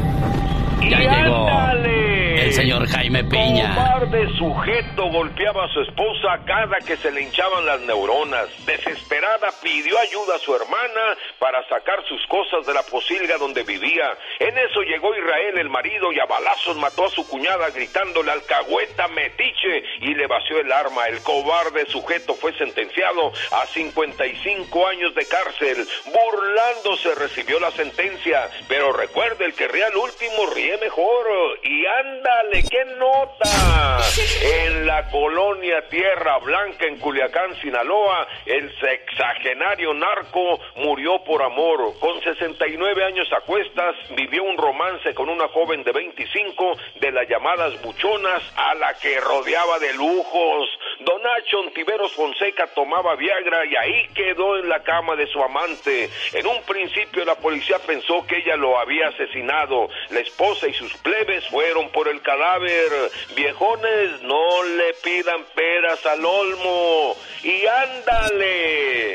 Ya 0.80 1.02
¡Y 1.02 1.08
llegó 1.08 1.48
ándale! 1.48 2.23
El 2.38 2.52
señor 2.52 2.86
Jaime 2.88 3.22
Piña. 3.24 3.74
Cobarde 3.74 4.28
sujeto 4.36 5.08
golpeaba 5.10 5.64
a 5.64 5.68
su 5.68 5.80
esposa 5.82 6.40
cada 6.44 6.78
que 6.78 6.96
se 6.96 7.10
le 7.10 7.22
hinchaban 7.22 7.64
las 7.64 7.80
neuronas. 7.82 8.48
Desesperada 8.66 9.48
pidió 9.62 9.98
ayuda 9.98 10.36
a 10.36 10.38
su 10.38 10.54
hermana 10.54 11.16
para 11.38 11.66
sacar 11.68 12.04
sus 12.08 12.20
cosas 12.26 12.66
de 12.66 12.74
la 12.74 12.82
posilga 12.82 13.38
donde 13.38 13.62
vivía. 13.62 14.16
En 14.40 14.56
eso 14.58 14.82
llegó 14.82 15.14
Israel, 15.14 15.58
el 15.58 15.68
marido, 15.68 16.12
y 16.12 16.18
a 16.18 16.26
balazos 16.26 16.76
mató 16.76 17.06
a 17.06 17.10
su 17.10 17.26
cuñada 17.28 17.70
gritándole 17.70 18.32
alcahueta 18.32 19.08
metiche 19.08 19.84
y 20.00 20.14
le 20.14 20.26
vació 20.26 20.58
el 20.58 20.72
arma. 20.72 21.06
El 21.06 21.22
cobarde 21.22 21.86
sujeto 21.86 22.34
fue 22.34 22.52
sentenciado 22.58 23.32
a 23.52 23.66
55 23.66 24.86
años 24.88 25.14
de 25.14 25.26
cárcel. 25.26 25.86
Burlándose 26.06 27.14
recibió 27.14 27.60
la 27.60 27.70
sentencia. 27.70 28.48
Pero 28.68 28.92
recuerde, 28.92 29.44
el 29.44 29.54
que 29.54 29.68
ría 29.68 29.86
al 29.86 29.96
último 29.96 30.46
ríe 30.52 30.76
mejor. 30.78 31.14
Y 31.62 31.86
ándale, 32.24 32.64
qué 32.64 32.84
nota. 32.96 33.98
En 34.42 34.86
la 34.86 35.08
colonia 35.10 35.88
Tierra 35.88 36.38
Blanca 36.38 36.86
en 36.86 36.98
Culiacán, 36.98 37.54
Sinaloa, 37.60 38.26
el 38.46 38.72
sexagenario 38.78 39.92
narco 39.94 40.60
murió 40.76 41.22
por 41.24 41.42
amor. 41.42 41.98
Con 41.98 42.20
69 42.22 43.04
años 43.04 43.28
a 43.32 43.40
cuestas, 43.42 43.94
vivió 44.10 44.44
un 44.44 44.56
romance 44.56 45.14
con 45.14 45.28
una 45.28 45.48
joven 45.48 45.82
de 45.84 45.92
25 45.92 46.76
de 47.00 47.12
las 47.12 47.28
llamadas 47.28 47.80
buchonas 47.82 48.42
a 48.56 48.74
la 48.74 48.94
que 48.94 49.20
rodeaba 49.20 49.78
de 49.78 49.92
lujos. 49.94 50.68
Don 51.00 51.22
Nacho 51.22 51.60
Ontiveros 51.60 52.12
Fonseca 52.12 52.66
tomaba 52.74 53.16
Viagra 53.16 53.64
y 53.66 53.76
ahí 53.76 54.08
quedó 54.14 54.58
en 54.58 54.68
la 54.68 54.82
cama 54.82 55.16
de 55.16 55.26
su 55.26 55.42
amante. 55.42 56.10
En 56.32 56.46
un 56.46 56.62
principio 56.62 57.24
la 57.24 57.34
policía 57.34 57.78
pensó 57.86 58.26
que 58.26 58.38
ella 58.38 58.56
lo 58.56 58.78
había 58.78 59.08
asesinado. 59.08 59.88
La 60.10 60.20
esposa 60.20 60.68
y 60.68 60.74
sus 60.74 60.94
plebes 60.98 61.46
fueron 61.48 61.90
por 61.90 62.08
el 62.08 62.13
cadáver. 62.20 63.10
Viejones, 63.34 64.22
no 64.22 64.62
le 64.62 64.94
pidan 65.02 65.44
peras 65.54 66.04
al 66.06 66.24
olmo. 66.24 67.16
Y 67.42 67.66
ándale. 67.66 69.14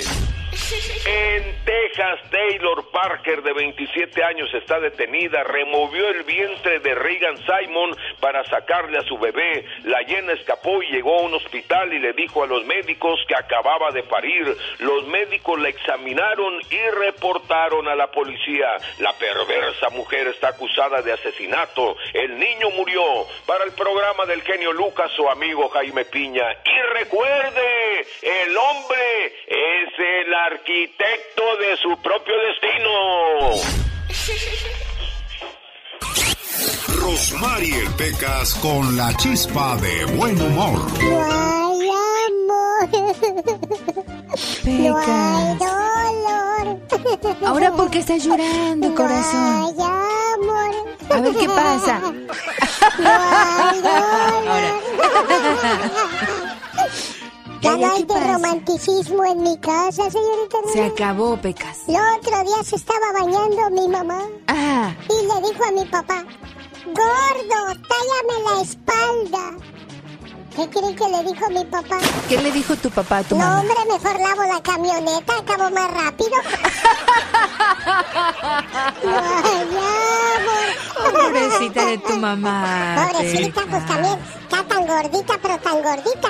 En 0.51 1.63
Texas, 1.63 2.19
Taylor 2.31 2.89
Parker, 2.91 3.43
de 3.43 3.53
27 3.53 4.23
años, 4.23 4.49
está 4.53 4.79
detenida. 4.79 5.43
Removió 5.43 6.09
el 6.09 6.23
vientre 6.23 6.79
de 6.79 6.95
Reagan 6.95 7.37
Simon 7.37 7.95
para 8.19 8.43
sacarle 8.45 8.97
a 8.97 9.03
su 9.03 9.17
bebé. 9.17 9.65
La 9.83 10.01
llena 10.01 10.33
escapó 10.33 10.81
y 10.81 10.87
llegó 10.87 11.19
a 11.19 11.21
un 11.21 11.33
hospital 11.35 11.93
y 11.93 11.99
le 11.99 12.13
dijo 12.13 12.43
a 12.43 12.47
los 12.47 12.65
médicos 12.65 13.19
que 13.27 13.35
acababa 13.35 13.91
de 13.91 14.03
parir. 14.03 14.55
Los 14.79 15.05
médicos 15.07 15.59
la 15.59 15.69
examinaron 15.69 16.59
y 16.69 16.89
reportaron 16.97 17.87
a 17.87 17.95
la 17.95 18.07
policía. 18.11 18.69
La 18.99 19.13
perversa 19.13 19.89
mujer 19.89 20.27
está 20.27 20.49
acusada 20.49 21.01
de 21.01 21.13
asesinato. 21.13 21.95
El 22.13 22.39
niño 22.39 22.69
murió. 22.71 23.03
Para 23.45 23.65
el 23.65 23.71
programa 23.73 24.25
del 24.25 24.41
genio 24.41 24.73
Lucas, 24.73 25.11
su 25.15 25.29
amigo 25.29 25.69
Jaime 25.69 26.05
Piña. 26.05 26.45
Y 26.65 26.81
recuerde, 26.97 28.05
el 28.21 28.57
hombre 28.57 29.25
es 29.47 29.99
el 29.99 30.38
arquitecto 30.45 31.43
de 31.59 31.77
su 31.81 31.97
propio 32.01 32.33
destino. 32.47 32.91
Rosmarie 37.01 37.89
Pecas 37.97 38.55
con 38.55 38.95
la 38.97 39.13
chispa 39.17 39.75
de 39.77 40.05
buen 40.05 40.39
humor. 40.41 40.79
Ay, 40.99 41.89
amor. 42.27 42.89
No 44.65 44.97
hay 44.97 45.55
Pecas. 45.55 45.59
dolor. 45.59 46.77
Ahora, 47.45 47.71
¿por 47.71 47.89
qué 47.91 47.99
estás 47.99 48.23
llorando, 48.23 48.93
corazón? 48.95 49.75
Ay, 49.77 49.83
amor. 50.35 50.71
A 51.09 51.21
ver, 51.21 51.35
¿qué 51.35 51.47
pasa? 51.47 51.99
No 52.99 53.09
hay 53.09 53.81
dolor. 53.81 54.63
Ya 57.61 57.75
no 57.75 57.91
hay 57.91 58.03
¿qué 58.05 58.13
de 58.13 58.33
romanticismo 58.33 59.25
en 59.25 59.43
mi 59.43 59.57
casa, 59.59 60.09
señorita. 60.09 60.57
Se 60.71 60.83
acabó, 60.83 61.37
Pecas. 61.37 61.79
El 61.87 61.95
otro 61.95 62.43
día 62.43 62.63
se 62.63 62.75
estaba 62.77 63.11
bañando 63.13 63.69
mi 63.71 63.87
mamá 63.87 64.19
Ah, 64.47 64.93
y 65.09 65.25
le 65.25 65.49
dijo 65.49 65.63
a 65.67 65.71
mi 65.71 65.85
papá, 65.85 66.23
gordo, 66.85 67.65
tállame 67.89 68.43
la 68.55 68.61
espalda. 68.61 69.57
¿Qué 70.55 70.67
cree 70.69 70.95
que 70.95 71.07
le 71.07 71.23
dijo 71.31 71.49
mi 71.51 71.63
papá? 71.65 71.97
¿qué 72.27 72.37
le 72.41 72.51
dijo 72.51 72.75
tu 72.75 72.89
papá 72.89 73.17
a 73.19 73.23
tu 73.23 73.35
No, 73.35 73.41
mamá? 73.45 73.59
hombre, 73.61 73.75
mejor 73.91 74.19
lavo 74.19 74.43
la 74.53 74.61
camioneta, 74.61 75.37
acabo 75.37 75.69
más 75.69 75.91
rápido. 75.91 76.31
Ay, 79.03 79.61
amor. 79.61 81.13
Pobrecita 81.13 81.85
de 81.85 81.97
tu 81.99 82.15
mamá. 82.17 83.07
Pobrecita, 83.11 83.61
pues 83.69 83.85
también 83.85 84.19
está 84.41 84.63
tan 84.63 84.87
gordita, 84.87 85.33
pero 85.41 85.57
tan 85.59 85.81
gordita, 85.81 86.29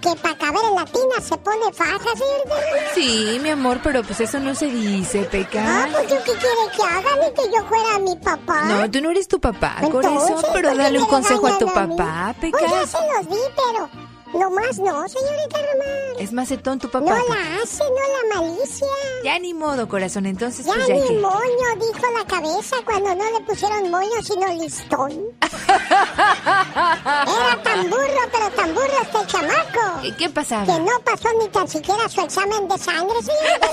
que 0.00 0.14
para 0.16 0.36
caber 0.38 0.60
en 0.68 0.74
la 0.74 0.84
tina 0.84 1.20
se 1.22 1.36
pone 1.38 1.72
faja, 1.72 1.98
señorita. 1.98 2.56
Sí, 2.94 3.38
mi 3.42 3.50
amor, 3.50 3.80
pero 3.82 4.02
pues 4.02 4.20
eso 4.20 4.38
no 4.40 4.54
se 4.54 4.66
dice, 4.66 5.22
Ah, 5.24 5.28
Pecas. 5.30 5.88
pues 5.92 6.08
yo 6.10 6.16
qué 6.24 6.32
quiere 6.32 6.76
que 6.76 6.82
haga, 6.82 7.16
ni 7.26 7.34
que 7.34 7.42
yo 7.56 7.64
fuera 7.68 7.98
mi 7.98 8.16
papá. 8.16 8.64
No, 8.64 8.90
tú 8.90 9.00
no 9.00 9.10
eres 9.10 9.28
tu 9.28 9.40
papá, 9.40 9.76
por 9.80 10.04
Entonces, 10.04 10.30
eso, 10.38 10.48
pero 10.52 10.68
¿por 10.68 10.76
qué 10.78 10.82
dale 10.84 10.98
un 10.98 11.06
consejo 11.06 11.46
a 11.46 11.58
tu 11.58 11.66
papá, 11.66 12.34
Pues 12.40 12.52
ya 12.52 12.86
se 12.86 12.98
los 13.14 13.28
di, 13.28 13.38
pero 13.56 13.88
no 14.34 14.50
más 14.50 14.78
no, 14.78 15.08
señorita 15.08 15.58
Román. 15.58 16.16
Es 16.18 16.32
macetón 16.32 16.78
tu 16.78 16.86
No 16.88 16.92
papá. 16.92 17.18
la 17.28 17.62
hace, 17.62 17.82
no 17.84 18.34
la 18.34 18.40
malicia. 18.40 18.86
Ya 19.24 19.38
ni 19.38 19.54
modo, 19.54 19.88
corazón, 19.88 20.26
entonces 20.26 20.66
Ya 20.66 20.74
pues 20.74 20.86
ya 20.88 20.94
ni 20.94 21.06
que... 21.08 21.14
moño 21.14 21.76
dijo 21.76 22.06
la 22.18 22.24
cabeza 22.26 22.76
cuando 22.84 23.14
no 23.14 23.24
le 23.30 23.40
pusieron 23.46 23.90
moño 23.90 24.22
sino 24.22 24.46
listón. 24.54 25.12
Era 25.68 27.62
tan 27.62 27.90
burro, 27.90 28.28
pero 28.32 28.50
tan 28.50 28.74
burro 28.74 29.02
este 29.02 29.26
chamaco. 29.26 30.00
¿Qué, 30.02 30.14
qué 30.16 30.28
pasaba? 30.30 30.64
Que 30.66 30.80
no 30.80 30.98
pasó 31.04 31.28
ni 31.38 31.48
tan 31.48 31.68
siquiera 31.68 32.08
su 32.08 32.20
examen 32.20 32.68
de 32.68 32.78
sangre, 32.78 33.16
señorita. 33.22 33.68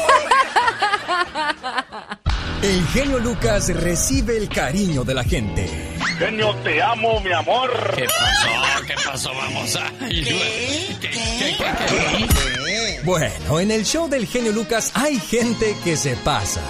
El 2.66 2.84
genio 2.88 3.20
Lucas 3.20 3.72
recibe 3.76 4.38
el 4.38 4.50
cariño 4.50 5.04
de 5.04 5.14
la 5.14 5.24
gente. 5.24 5.70
Genio, 6.18 6.52
te 6.64 6.82
amo, 6.82 7.20
mi 7.20 7.32
amor. 7.32 7.70
¿Qué 7.96 8.06
pasó? 8.06 8.86
¿Qué 8.88 8.96
pasó? 9.06 9.32
Vamos 9.36 9.76
a... 9.76 9.92
¿Qué? 10.00 10.98
¿Qué? 11.00 11.10
¿Qué? 11.12 13.02
Bueno, 13.04 13.60
en 13.60 13.70
el 13.70 13.86
show 13.86 14.10
del 14.10 14.26
genio 14.26 14.52
Lucas 14.52 14.92
hay 14.96 15.20
gente 15.20 15.78
que 15.84 15.96
se 15.96 16.16
pasa. 16.16 16.62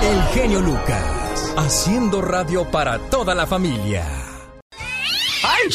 El 0.00 0.22
genio 0.32 0.60
Lucas, 0.60 1.52
haciendo 1.56 2.22
radio 2.22 2.70
para 2.70 3.00
toda 3.10 3.34
la 3.34 3.44
familia. 3.44 4.06
¡Ay! 5.42 5.68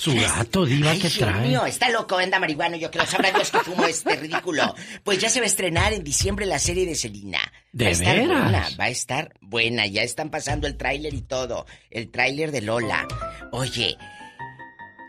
Su 0.00 0.14
gato, 0.14 0.64
diva, 0.66 0.90
Ay, 0.92 0.98
que 1.00 1.08
Dios 1.08 1.18
trae? 1.18 1.46
mío, 1.48 1.64
está 1.66 1.88
loco, 1.90 2.16
anda 2.18 2.38
marihuano, 2.38 2.76
yo 2.76 2.90
creo. 2.90 3.06
Sabrá 3.06 3.30
Dios 3.32 3.50
que 3.50 3.58
fumo 3.60 3.84
este 3.86 4.16
ridículo. 4.16 4.74
Pues 5.04 5.18
ya 5.18 5.28
se 5.28 5.40
va 5.40 5.44
a 5.44 5.48
estrenar 5.48 5.92
en 5.92 6.04
diciembre 6.04 6.46
la 6.46 6.58
serie 6.58 6.86
de 6.86 6.94
Selina. 6.94 7.40
¿De 7.72 7.84
va 7.84 7.88
a 7.88 7.92
estar 7.92 8.16
veras? 8.16 8.42
buena, 8.42 8.68
va 8.78 8.84
a 8.84 8.88
estar 8.88 9.34
buena. 9.40 9.86
Ya 9.86 10.02
están 10.02 10.30
pasando 10.30 10.66
el 10.66 10.76
tráiler 10.76 11.14
y 11.14 11.22
todo. 11.22 11.66
El 11.90 12.10
tráiler 12.10 12.52
de 12.52 12.62
Lola. 12.62 13.06
Oye, 13.52 13.96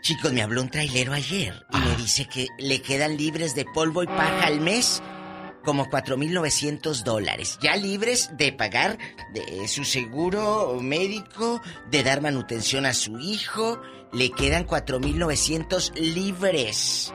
chicos, 0.02 0.32
me 0.32 0.42
habló 0.42 0.62
un 0.62 0.70
trailero 0.70 1.12
ayer 1.12 1.54
y 1.72 1.76
Ah. 1.76 1.84
me 1.84 1.96
dice 1.96 2.26
que 2.26 2.46
le 2.58 2.80
quedan 2.82 3.16
libres 3.16 3.54
de 3.54 3.64
polvo 3.66 4.02
y 4.02 4.06
paja 4.06 4.46
al 4.46 4.60
mes 4.60 5.02
como 5.64 5.86
4.900 5.90 7.02
dólares. 7.04 7.58
Ya 7.60 7.76
libres 7.76 8.30
de 8.36 8.52
pagar 8.52 8.98
de 9.34 9.68
su 9.68 9.84
seguro 9.84 10.78
médico, 10.80 11.60
de 11.90 12.02
dar 12.02 12.20
manutención 12.20 12.86
a 12.86 12.94
su 12.94 13.18
hijo. 13.18 13.80
Le 14.12 14.30
quedan 14.30 14.66
4.900 14.66 15.94
libres. 15.96 17.12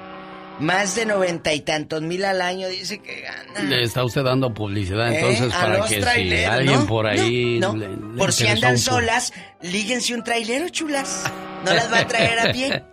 Más 0.59 0.93
de 0.95 1.07
noventa 1.07 1.51
y 1.51 1.61
tantos 1.61 2.03
mil 2.03 2.23
al 2.23 2.39
año 2.39 2.67
dice 2.67 2.99
que 3.01 3.21
gana. 3.21 3.63
Le 3.67 3.81
está 3.83 4.03
usted 4.05 4.23
dando 4.23 4.53
publicidad 4.53 5.11
¿Eh? 5.11 5.15
entonces 5.19 5.51
para 5.51 5.83
que 5.87 6.03
si 6.03 6.43
alguien 6.45 6.75
¿no? 6.81 6.85
por 6.85 7.07
ahí 7.07 7.57
No, 7.59 7.73
no. 7.73 7.77
le- 7.79 7.89
le 7.89 8.17
Por 8.19 8.31
si 8.31 8.45
andan 8.45 8.77
solas, 8.77 9.33
líguense 9.63 10.13
un 10.13 10.23
trailero, 10.23 10.69
chulas. 10.69 11.23
No 11.65 11.73
las 11.73 11.91
va 11.91 11.99
a 12.01 12.07
traer 12.07 12.39
a 12.39 12.51
pie. 12.51 12.83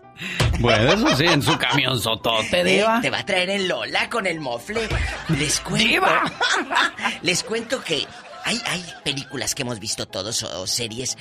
Bueno, 0.59 0.93
eso 0.93 1.17
sí, 1.17 1.25
en 1.25 1.43
su 1.43 1.57
camión 1.59 1.99
sotote, 2.01 2.61
Eh, 2.61 2.65
diva. 2.65 3.01
Te 3.01 3.11
va 3.11 3.21
a 3.21 3.27
traer 3.27 3.51
en 3.51 3.69
Lola 3.69 4.09
con 4.11 4.27
el 4.27 4.41
mofle. 4.41 4.89
Les 5.29 5.61
cuento. 5.61 6.07
Les 7.23 7.43
cuento 7.43 7.83
que 7.83 8.07
hay, 8.45 8.61
hay 8.67 8.85
películas 9.05 9.55
que 9.55 9.63
hemos 9.63 9.79
visto 9.81 10.07
todos 10.07 10.43
o, 10.43 10.63
o 10.63 10.67
series 10.67 11.17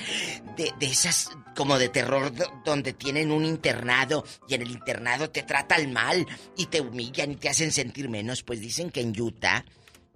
de, 0.56 0.72
de 0.78 0.86
esas 0.86 1.30
como 1.56 1.78
de 1.78 1.88
terror 1.88 2.34
do- 2.34 2.50
donde 2.64 2.92
tienen 2.92 3.30
un 3.32 3.44
internado 3.44 4.24
y 4.48 4.54
en 4.54 4.62
el 4.62 4.70
internado 4.70 5.30
te 5.30 5.42
tratan 5.42 5.92
mal 5.92 6.26
y 6.56 6.66
te 6.66 6.80
humillan 6.80 7.32
y 7.32 7.36
te 7.36 7.48
hacen 7.48 7.72
sentir 7.72 8.08
menos. 8.08 8.42
Pues 8.42 8.60
dicen 8.60 8.90
que 8.90 9.00
en 9.00 9.18
Utah, 9.20 9.64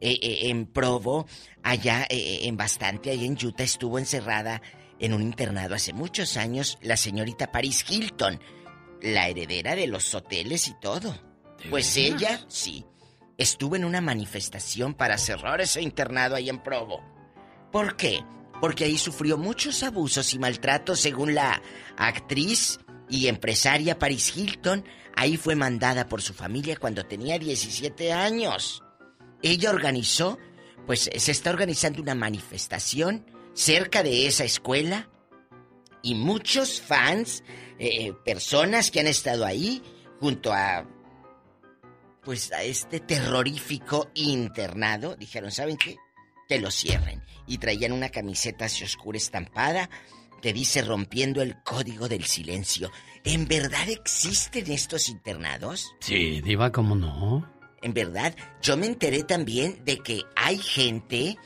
eh, 0.01 0.19
eh, 0.23 0.39
en 0.49 0.67
Provo, 0.67 1.27
allá 1.63 2.07
eh, 2.09 2.41
en 2.43 2.57
bastante, 2.57 3.11
allá 3.11 3.25
en 3.25 3.39
Utah 3.43 3.65
estuvo 3.65 3.99
encerrada 3.99 4.61
en 4.99 5.13
un 5.13 5.23
internado 5.23 5.75
hace 5.75 5.93
muchos 5.93 6.37
años 6.37 6.79
la 6.81 6.97
señorita 6.97 7.51
Paris 7.53 7.85
Hilton, 7.89 8.41
la 9.05 9.29
heredera 9.29 9.77
de 9.77 9.87
los 9.87 10.15
hoteles 10.15 10.67
y 10.69 10.75
todo. 10.81 11.15
Pues 11.71 11.95
veras? 11.95 12.23
ella, 12.23 12.45
sí, 12.49 12.85
estuvo 13.39 13.77
en 13.77 13.85
una 13.85 14.01
manifestación 14.01 14.95
para 14.95 15.19
cerrar 15.19 15.61
ese 15.61 15.83
internado 15.83 16.37
ahí 16.37 16.49
en 16.49 16.63
Provo. 16.63 17.03
¿Por 17.71 17.97
qué? 17.97 18.25
Porque 18.61 18.85
ahí 18.85 18.97
sufrió 18.97 19.37
muchos 19.37 19.83
abusos 19.83 20.33
y 20.33 20.39
maltratos 20.39 21.01
según 21.01 21.35
la 21.35 21.61
actriz 21.97 22.79
y 23.11 23.29
empresaria 23.29 23.99
Paris 23.99 24.37
Hilton. 24.37 24.85
Ahí 25.15 25.37
fue 25.37 25.55
mandada 25.55 26.09
por 26.09 26.23
su 26.23 26.33
familia 26.33 26.77
cuando 26.77 27.05
tenía 27.05 27.39
17 27.39 28.13
años. 28.13 28.83
Ella 29.43 29.71
organizó, 29.71 30.39
pues 30.87 31.11
se 31.15 31.31
está 31.31 31.51
organizando 31.51 32.01
una 32.01 32.15
manifestación 32.15 33.27
cerca 33.53 34.03
de 34.03 34.27
esa 34.27 34.45
escuela 34.45 35.09
y 36.05 36.15
muchos 36.15 36.81
fans, 36.81 37.43
eh, 37.79 38.13
personas 38.25 38.91
que 38.91 39.01
han 39.01 39.07
estado 39.07 39.45
ahí 39.45 39.83
junto 40.21 40.53
a 40.53 40.87
pues 42.25 42.53
a 42.53 42.63
este 42.63 43.01
terrorífico 43.01 44.11
internado, 44.15 45.15
dijeron, 45.15 45.51
¿saben 45.51 45.77
qué? 45.77 45.97
Que 46.49 46.59
lo 46.59 46.71
cierren. 46.71 47.23
Y 47.47 47.59
traían 47.59 47.93
una 47.93 48.09
camiseta 48.09 48.65
así 48.65 48.83
oscura 48.83 49.19
estampada 49.19 49.91
que 50.41 50.53
dice 50.53 50.83
rompiendo 50.83 51.43
el 51.43 51.63
código 51.63 52.09
del 52.09 52.25
silencio. 52.25 52.91
¿En 53.25 53.47
verdad 53.47 53.89
existen 53.89 54.71
estos 54.71 55.09
internados? 55.09 55.95
Sí, 56.01 56.41
diva, 56.41 56.73
¿cómo 56.73 56.95
no? 56.95 57.51
En 57.83 57.95
verdad, 57.95 58.35
yo 58.63 58.77
me 58.77 58.87
enteré 58.87 59.25
también 59.25 59.85
de 59.85 59.99
que 59.99 60.23
hay 60.37 60.59
gente, 60.59 61.37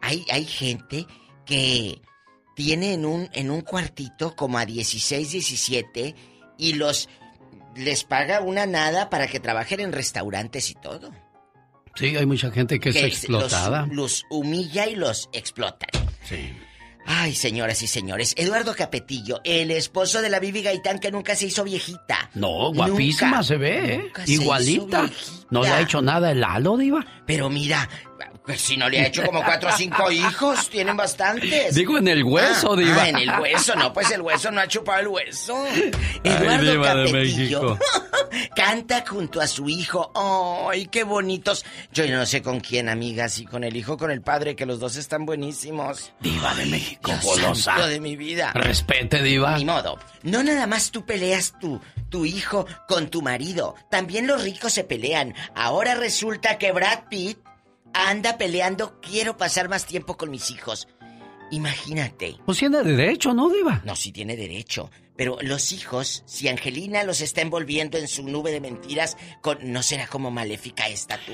hay, 0.00 0.24
hay 0.30 0.44
gente 0.44 1.06
que 1.44 2.00
tiene 2.58 2.92
en 2.92 3.06
un, 3.06 3.30
en 3.34 3.52
un 3.52 3.60
cuartito 3.60 4.34
como 4.34 4.58
a 4.58 4.66
16, 4.66 5.30
17 5.30 6.16
y 6.58 6.72
los 6.72 7.08
les 7.76 8.02
paga 8.02 8.40
una 8.40 8.66
nada 8.66 9.10
para 9.10 9.28
que 9.28 9.38
trabajen 9.38 9.78
en 9.78 9.92
restaurantes 9.92 10.68
y 10.68 10.74
todo. 10.74 11.12
Sí, 11.94 12.16
hay 12.16 12.26
mucha 12.26 12.50
gente 12.50 12.80
que 12.80 12.88
es 12.88 12.96
Que 12.96 13.06
explotada. 13.06 13.86
Los, 13.86 13.94
los 13.94 14.24
humilla 14.30 14.88
y 14.88 14.96
los 14.96 15.30
explotan. 15.32 15.88
Sí. 16.24 16.52
Ay, 17.06 17.36
señoras 17.36 17.80
y 17.82 17.86
señores, 17.86 18.34
Eduardo 18.36 18.74
Capetillo, 18.74 19.40
el 19.44 19.70
esposo 19.70 20.20
de 20.20 20.28
la 20.28 20.40
Bibi 20.40 20.62
Gaitán 20.62 20.98
que 20.98 21.12
nunca 21.12 21.36
se 21.36 21.46
hizo 21.46 21.62
viejita. 21.62 22.28
No, 22.34 22.72
guapísima 22.72 23.30
Nunca, 23.30 23.42
se 23.44 23.56
ve, 23.56 23.94
¿eh? 23.94 24.12
Igualita. 24.26 25.08
No 25.50 25.62
le 25.62 25.68
ha 25.68 25.80
hecho 25.80 26.02
nada 26.02 26.32
el 26.32 26.42
halo, 26.42 26.76
diva. 26.76 27.06
Pero 27.24 27.50
mira, 27.50 27.88
pues 28.48 28.62
si 28.62 28.78
no 28.78 28.88
le 28.88 28.98
ha 29.00 29.06
hecho 29.08 29.22
como 29.26 29.44
cuatro 29.44 29.68
o 29.68 29.72
cinco 29.76 30.10
hijos, 30.10 30.70
tienen 30.70 30.96
bastantes. 30.96 31.74
Digo 31.74 31.98
en 31.98 32.08
el 32.08 32.24
hueso, 32.24 32.72
Ah, 32.72 32.76
diva. 32.76 33.02
ah, 33.02 33.08
en 33.10 33.16
el 33.18 33.30
hueso, 33.40 33.74
no, 33.76 33.92
pues 33.92 34.10
el 34.10 34.22
hueso 34.22 34.50
no 34.50 34.62
ha 34.62 34.66
chupado 34.66 35.00
el 35.00 35.08
hueso. 35.08 35.66
Eduardo 36.24 36.48
Ay, 36.62 36.66
diva 36.70 36.94
de 36.94 37.04
Capetillo 37.04 37.60
México. 37.76 37.78
canta 38.56 39.04
junto 39.06 39.42
a 39.42 39.46
su 39.46 39.68
hijo. 39.68 40.10
¡Ay, 40.70 40.86
qué 40.86 41.04
bonitos! 41.04 41.66
Yo 41.92 42.06
no 42.08 42.24
sé 42.24 42.40
con 42.40 42.60
quién, 42.60 42.88
amiga, 42.88 43.28
si 43.28 43.44
con 43.44 43.64
el 43.64 43.76
hijo 43.76 43.92
o 43.92 43.96
con 43.98 44.10
el 44.10 44.22
padre, 44.22 44.56
que 44.56 44.64
los 44.64 44.80
dos 44.80 44.96
están 44.96 45.26
buenísimos. 45.26 46.12
Diva 46.20 46.54
de 46.54 46.64
México, 46.64 47.12
golosa. 47.22 47.86
de 47.86 48.00
mi 48.00 48.16
vida. 48.16 48.52
Respete, 48.54 49.22
diva. 49.22 49.58
Ni 49.58 49.66
modo. 49.66 49.98
No 50.22 50.42
nada 50.42 50.66
más 50.66 50.90
tú 50.90 51.04
peleas 51.04 51.52
tu, 51.60 51.80
tu 52.08 52.24
hijo 52.24 52.66
con 52.88 53.08
tu 53.08 53.20
marido. 53.20 53.74
También 53.90 54.26
los 54.26 54.42
ricos 54.42 54.72
se 54.72 54.84
pelean. 54.84 55.34
Ahora 55.54 55.94
resulta 55.94 56.56
que 56.56 56.72
Brad 56.72 57.00
Pitt 57.10 57.38
anda 57.92 58.38
peleando. 58.38 59.00
Quiero 59.00 59.36
pasar 59.36 59.68
más 59.68 59.86
tiempo 59.86 60.16
con 60.16 60.30
mis 60.30 60.50
hijos. 60.50 60.88
Imagínate. 61.50 62.36
Pues 62.44 62.58
tiene 62.58 62.82
derecho, 62.82 63.32
¿no, 63.32 63.48
diva? 63.48 63.80
No, 63.84 63.96
sí 63.96 64.12
tiene 64.12 64.36
derecho. 64.36 64.90
Pero 65.16 65.38
los 65.40 65.72
hijos, 65.72 66.22
si 66.26 66.48
Angelina 66.48 67.02
los 67.02 67.20
está 67.20 67.40
envolviendo 67.40 67.98
en 67.98 68.06
su 68.06 68.22
nube 68.22 68.52
de 68.52 68.60
mentiras, 68.60 69.16
con, 69.40 69.58
¿no 69.72 69.82
será 69.82 70.06
como 70.06 70.30
maléfica 70.30 70.86
esta 70.88 71.18
tú? 71.18 71.32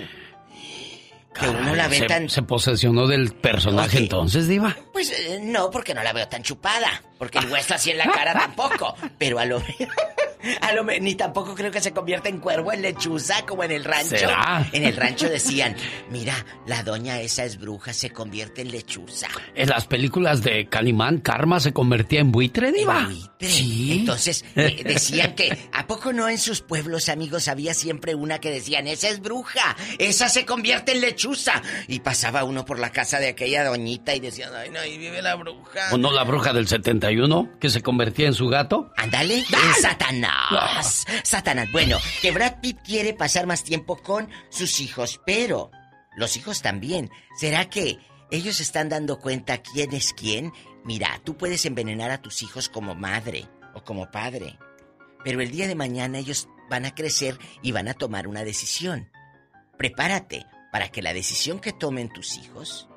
Que 1.35 1.49
uno 1.49 1.75
la 1.75 1.89
ve 1.89 1.99
se, 1.99 2.07
tan... 2.07 2.31
se 2.31 2.43
posesionó 2.43 3.09
del 3.09 3.35
personaje 3.35 3.99
entonces, 3.99 4.47
diva. 4.47 4.77
Pues 4.93 5.11
eh, 5.11 5.41
no, 5.43 5.69
porque 5.71 5.93
no 5.93 6.03
la 6.03 6.13
veo 6.13 6.29
tan 6.29 6.45
chupada. 6.45 7.03
Porque 7.19 7.39
el 7.39 7.51
hueso 7.51 7.75
así 7.75 7.91
en 7.91 7.99
la 7.99 8.05
cara 8.13 8.33
tampoco. 8.33 8.95
Pero 9.19 9.41
a 9.41 9.45
lo 9.45 9.61
a 10.61 10.73
lo 10.73 10.85
me- 10.85 11.01
ni 11.01 11.15
tampoco 11.15 11.55
creo 11.55 11.71
que 11.71 11.81
se 11.81 11.93
convierta 11.93 12.29
en 12.29 12.39
cuervo 12.39 12.73
en 12.73 12.83
lechuza 12.83 13.45
como 13.47 13.65
en 13.65 13.71
el 13.73 13.85
rancho. 13.85 14.17
¿Será? 14.17 14.67
En 14.73 14.85
el 14.85 14.97
rancho 14.97 15.29
decían, 15.29 15.77
mira, 16.11 16.35
la 16.67 16.83
doña 16.83 17.21
esa 17.21 17.45
es 17.45 17.59
bruja, 17.59 17.93
se 17.93 18.11
convierte 18.11 18.63
en 18.63 18.71
lechuza. 18.71 19.29
En 19.55 19.69
las 19.69 19.87
películas 19.87 20.43
de 20.43 20.67
Calimán, 20.69 21.19
Karma 21.19 21.61
se 21.61 21.73
convertía 21.73 22.21
en 22.21 22.33
buitre, 22.33 22.73
diva. 22.73 23.09
Sí. 23.41 23.99
Entonces 24.01 24.45
eh, 24.57 24.83
decían 24.85 25.35
que, 25.35 25.69
¿a 25.73 25.87
poco 25.87 26.13
no 26.13 26.29
en 26.29 26.39
sus 26.39 26.61
pueblos, 26.61 27.09
amigos, 27.09 27.49
había 27.49 27.75
siempre 27.75 28.15
una 28.15 28.39
que 28.39 28.51
decían, 28.51 28.87
esa 28.87 29.09
es 29.09 29.21
bruja, 29.21 29.77
esa 29.99 30.29
se 30.29 30.45
convierte 30.47 30.93
en 30.93 31.01
lechuza? 31.01 31.63
Y 31.89 32.01
pasaba 32.01 32.45
uno 32.45 32.65
por 32.65 32.79
la 32.79 32.91
casa 32.91 33.19
de 33.19 33.29
aquella 33.29 33.65
doñita 33.65 34.15
y 34.15 34.21
decían, 34.21 34.51
ay, 34.55 34.71
no, 34.71 34.81
ahí 34.81 34.99
vive 34.99 35.23
la 35.23 35.35
bruja. 35.35 35.89
¿O 35.93 35.99
no 35.99 36.13
la 36.13 36.25
bruja 36.25 36.53
del 36.53 36.67
71 36.69 37.51
que 37.61 37.71
se 37.71 37.83
convertía 37.83 38.27
en 38.27 38.35
su 38.35 38.49
gato? 38.49 38.91
Ándale, 38.97 39.39
en 39.39 39.75
Satanás. 39.81 40.34
Satanás. 41.23 41.71
Bueno, 41.73 41.99
que 42.21 42.33
Brad 42.33 42.61
Pitt 42.61 42.79
quiere 42.83 43.15
pasar 43.15 43.47
más 43.47 43.65
tiempo 43.65 43.97
con 43.97 44.29
sus 44.51 44.81
hijos, 44.81 45.21
pero 45.25 45.71
los 46.17 46.37
hijos 46.37 46.63
también. 46.63 47.11
¿Será 47.37 47.69
que 47.69 47.99
ellos 48.31 48.61
están 48.61 48.89
dando 48.89 49.19
cuenta 49.19 49.63
quién 49.63 49.93
es 49.95 50.13
quién? 50.13 50.53
Mira, 50.85 51.21
tú 51.25 51.37
puedes 51.37 51.65
envenenar 51.67 52.11
a 52.11 52.21
tus 52.21 52.43
hijos 52.43 52.69
como 52.69 52.95
madre 52.95 53.49
o 53.75 53.83
como 53.83 54.11
padre, 54.11 54.59
pero 55.25 55.41
el 55.41 55.51
día 55.51 55.67
de 55.67 55.75
mañana 55.75 56.19
ellos 56.19 56.49
van 56.69 56.85
a 56.85 56.95
crecer 56.95 57.39
y 57.63 57.73
van 57.73 57.89
a 57.89 57.95
tomar 57.95 58.29
una 58.29 58.45
decisión. 58.45 59.11
Prepárate 59.79 60.47
para 60.73 60.91
que 60.91 61.03
la 61.03 61.15
decisión 61.15 61.61
que 61.61 61.73
tomen 61.73 62.13
tus 62.13 62.37
hijos, 62.37 62.89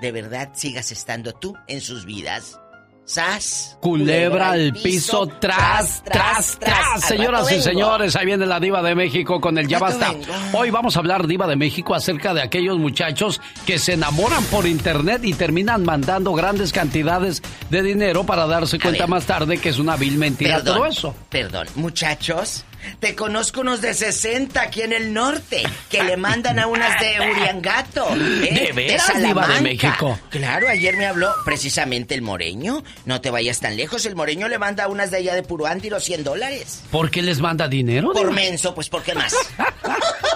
de 0.00 0.12
verdad 0.12 0.50
sigas 0.54 0.92
estando 0.92 1.32
tú 1.32 1.54
en 1.68 1.80
sus 1.80 2.04
vidas. 2.04 2.58
¡Sas! 3.04 3.76
Culebra 3.80 4.52
al 4.52 4.72
piso, 4.72 5.26
tras, 5.26 6.02
tras, 6.04 6.56
tras. 6.58 7.04
Señoras 7.04 7.50
y 7.50 7.54
vengo. 7.54 7.64
señores, 7.64 8.14
ahí 8.14 8.26
viene 8.26 8.46
la 8.46 8.60
diva 8.60 8.80
de 8.80 8.94
México 8.94 9.40
con 9.40 9.58
el 9.58 9.66
ya 9.66 9.80
basta. 9.80 10.14
Hoy 10.52 10.70
vamos 10.70 10.96
a 10.96 11.00
hablar, 11.00 11.26
diva 11.26 11.48
de 11.48 11.56
México, 11.56 11.94
acerca 11.94 12.32
de 12.32 12.42
aquellos 12.42 12.78
muchachos 12.78 13.40
que 13.66 13.80
se 13.80 13.94
enamoran 13.94 14.44
por 14.44 14.66
internet 14.66 15.22
y 15.24 15.34
terminan 15.34 15.84
mandando 15.84 16.32
grandes 16.32 16.72
cantidades 16.72 17.42
de 17.70 17.82
dinero 17.82 18.24
para 18.24 18.46
darse 18.46 18.78
cuenta 18.78 19.02
ver. 19.02 19.10
más 19.10 19.26
tarde 19.26 19.58
que 19.58 19.70
es 19.70 19.78
una 19.80 19.96
vil 19.96 20.16
mentira 20.16 20.58
Perdón, 20.58 20.76
todo 20.76 20.86
eso. 20.86 21.14
Perdón, 21.28 21.66
muchachos, 21.74 22.64
te 23.00 23.14
conozco 23.14 23.60
unos 23.60 23.80
de 23.80 23.94
60 23.94 24.60
aquí 24.60 24.82
en 24.82 24.92
el 24.92 25.12
norte 25.12 25.62
que 25.88 26.02
le 26.02 26.16
mandan 26.16 26.58
a 26.58 26.66
unas 26.66 27.00
de 27.00 27.30
Uriangato. 27.30 28.06
¿eh? 28.14 28.66
¿De 28.68 28.72
veras, 28.72 29.20
de. 29.20 29.60
México? 29.62 30.18
Claro, 30.30 30.68
ayer 30.68 30.96
me 30.96 31.06
habló 31.06 31.32
precisamente 31.44 32.14
el 32.14 32.22
moreño. 32.22 32.82
No 33.04 33.20
te 33.20 33.30
vayas 33.30 33.60
tan 33.60 33.76
lejos, 33.76 34.06
el 34.06 34.16
moreño 34.16 34.48
le 34.48 34.58
manda 34.58 34.84
a 34.84 34.88
unas 34.88 35.10
de 35.10 35.18
allá 35.18 35.34
de 35.34 35.42
Puruándiro 35.42 36.00
100 36.00 36.24
dólares. 36.24 36.82
¿Por 36.90 37.10
qué 37.10 37.22
les 37.22 37.40
manda 37.40 37.68
dinero? 37.68 38.12
Por 38.12 38.32
menso, 38.32 38.74
pues 38.74 38.88
¿por 38.88 39.02
qué 39.02 39.14
más? 39.14 39.34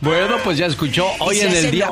Bueno, 0.00 0.36
pues 0.44 0.58
ya 0.58 0.66
escuchó. 0.66 1.06
Hoy 1.20 1.40
en 1.40 1.52
el 1.52 1.70
día, 1.70 1.90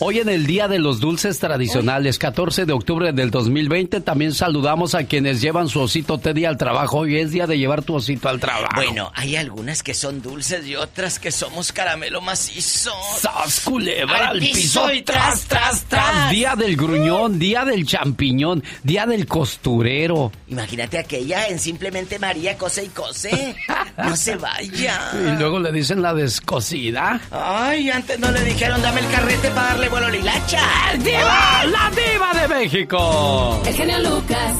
hoy 0.00 0.18
en 0.18 0.28
el 0.28 0.46
día 0.46 0.68
de 0.68 0.78
los 0.78 1.00
dulces 1.00 1.38
tradicionales, 1.38 2.18
14 2.18 2.66
de 2.66 2.72
octubre 2.72 3.12
del 3.12 3.30
2020, 3.30 4.00
también 4.00 4.34
saludamos 4.34 4.94
a 4.94 5.04
quienes 5.04 5.40
llevan 5.40 5.68
su 5.68 5.80
osito 5.80 6.18
Teddy 6.18 6.44
al 6.44 6.56
trabajo. 6.56 6.98
Hoy 6.98 7.18
es 7.18 7.30
día 7.30 7.46
de 7.46 7.58
llevar 7.58 7.82
tu 7.82 7.94
osito 7.94 8.28
al 8.28 8.40
trabajo. 8.40 8.68
Bueno, 8.74 9.10
hay 9.14 9.36
algunas 9.36 9.82
que 9.82 9.94
son 9.94 10.22
dulces 10.22 10.66
y 10.66 10.76
otras 10.76 11.18
que 11.18 11.30
somos 11.30 11.72
caramelo 11.72 12.20
macizo. 12.20 12.92
¡Sas 13.18 13.60
culebra 13.60 14.28
al 14.28 14.38
piso! 14.38 14.92
y 14.92 15.02
tras, 15.02 15.42
tras, 15.44 15.84
tras. 15.84 16.30
Día 16.30 16.54
del 16.56 16.76
gruñón, 16.76 17.38
día 17.38 17.64
del 17.64 17.86
champiñón, 17.86 18.62
día 18.82 19.06
del 19.06 19.26
costurero. 19.26 20.32
Imagínate 20.48 20.98
aquella 20.98 21.48
en 21.48 21.58
Simplemente 21.58 22.18
María 22.18 22.56
cose 22.56 22.84
y 22.84 22.88
cose. 22.88 23.56
No 23.98 24.16
se 24.16 24.36
vaya. 24.36 25.12
Y 25.26 25.38
luego 25.38 25.58
le 25.58 25.72
dicen 25.72 26.02
la 26.02 26.14
descosida. 26.14 27.05
Ay, 27.30 27.90
antes 27.90 28.18
no 28.18 28.30
le 28.30 28.40
dijeron 28.42 28.80
dame 28.82 29.00
el 29.00 29.10
carrete 29.10 29.50
para 29.50 29.68
darle 29.68 29.88
vuelo 29.88 30.06
a 30.06 30.10
la 30.10 30.16
hilacha. 30.16 30.60
¡Diva! 30.98 31.64
¡La 31.66 31.90
diva 31.90 32.40
de 32.40 32.48
México! 32.48 33.62
El 33.66 33.74
genio 33.74 33.98
Lucas. 33.98 34.54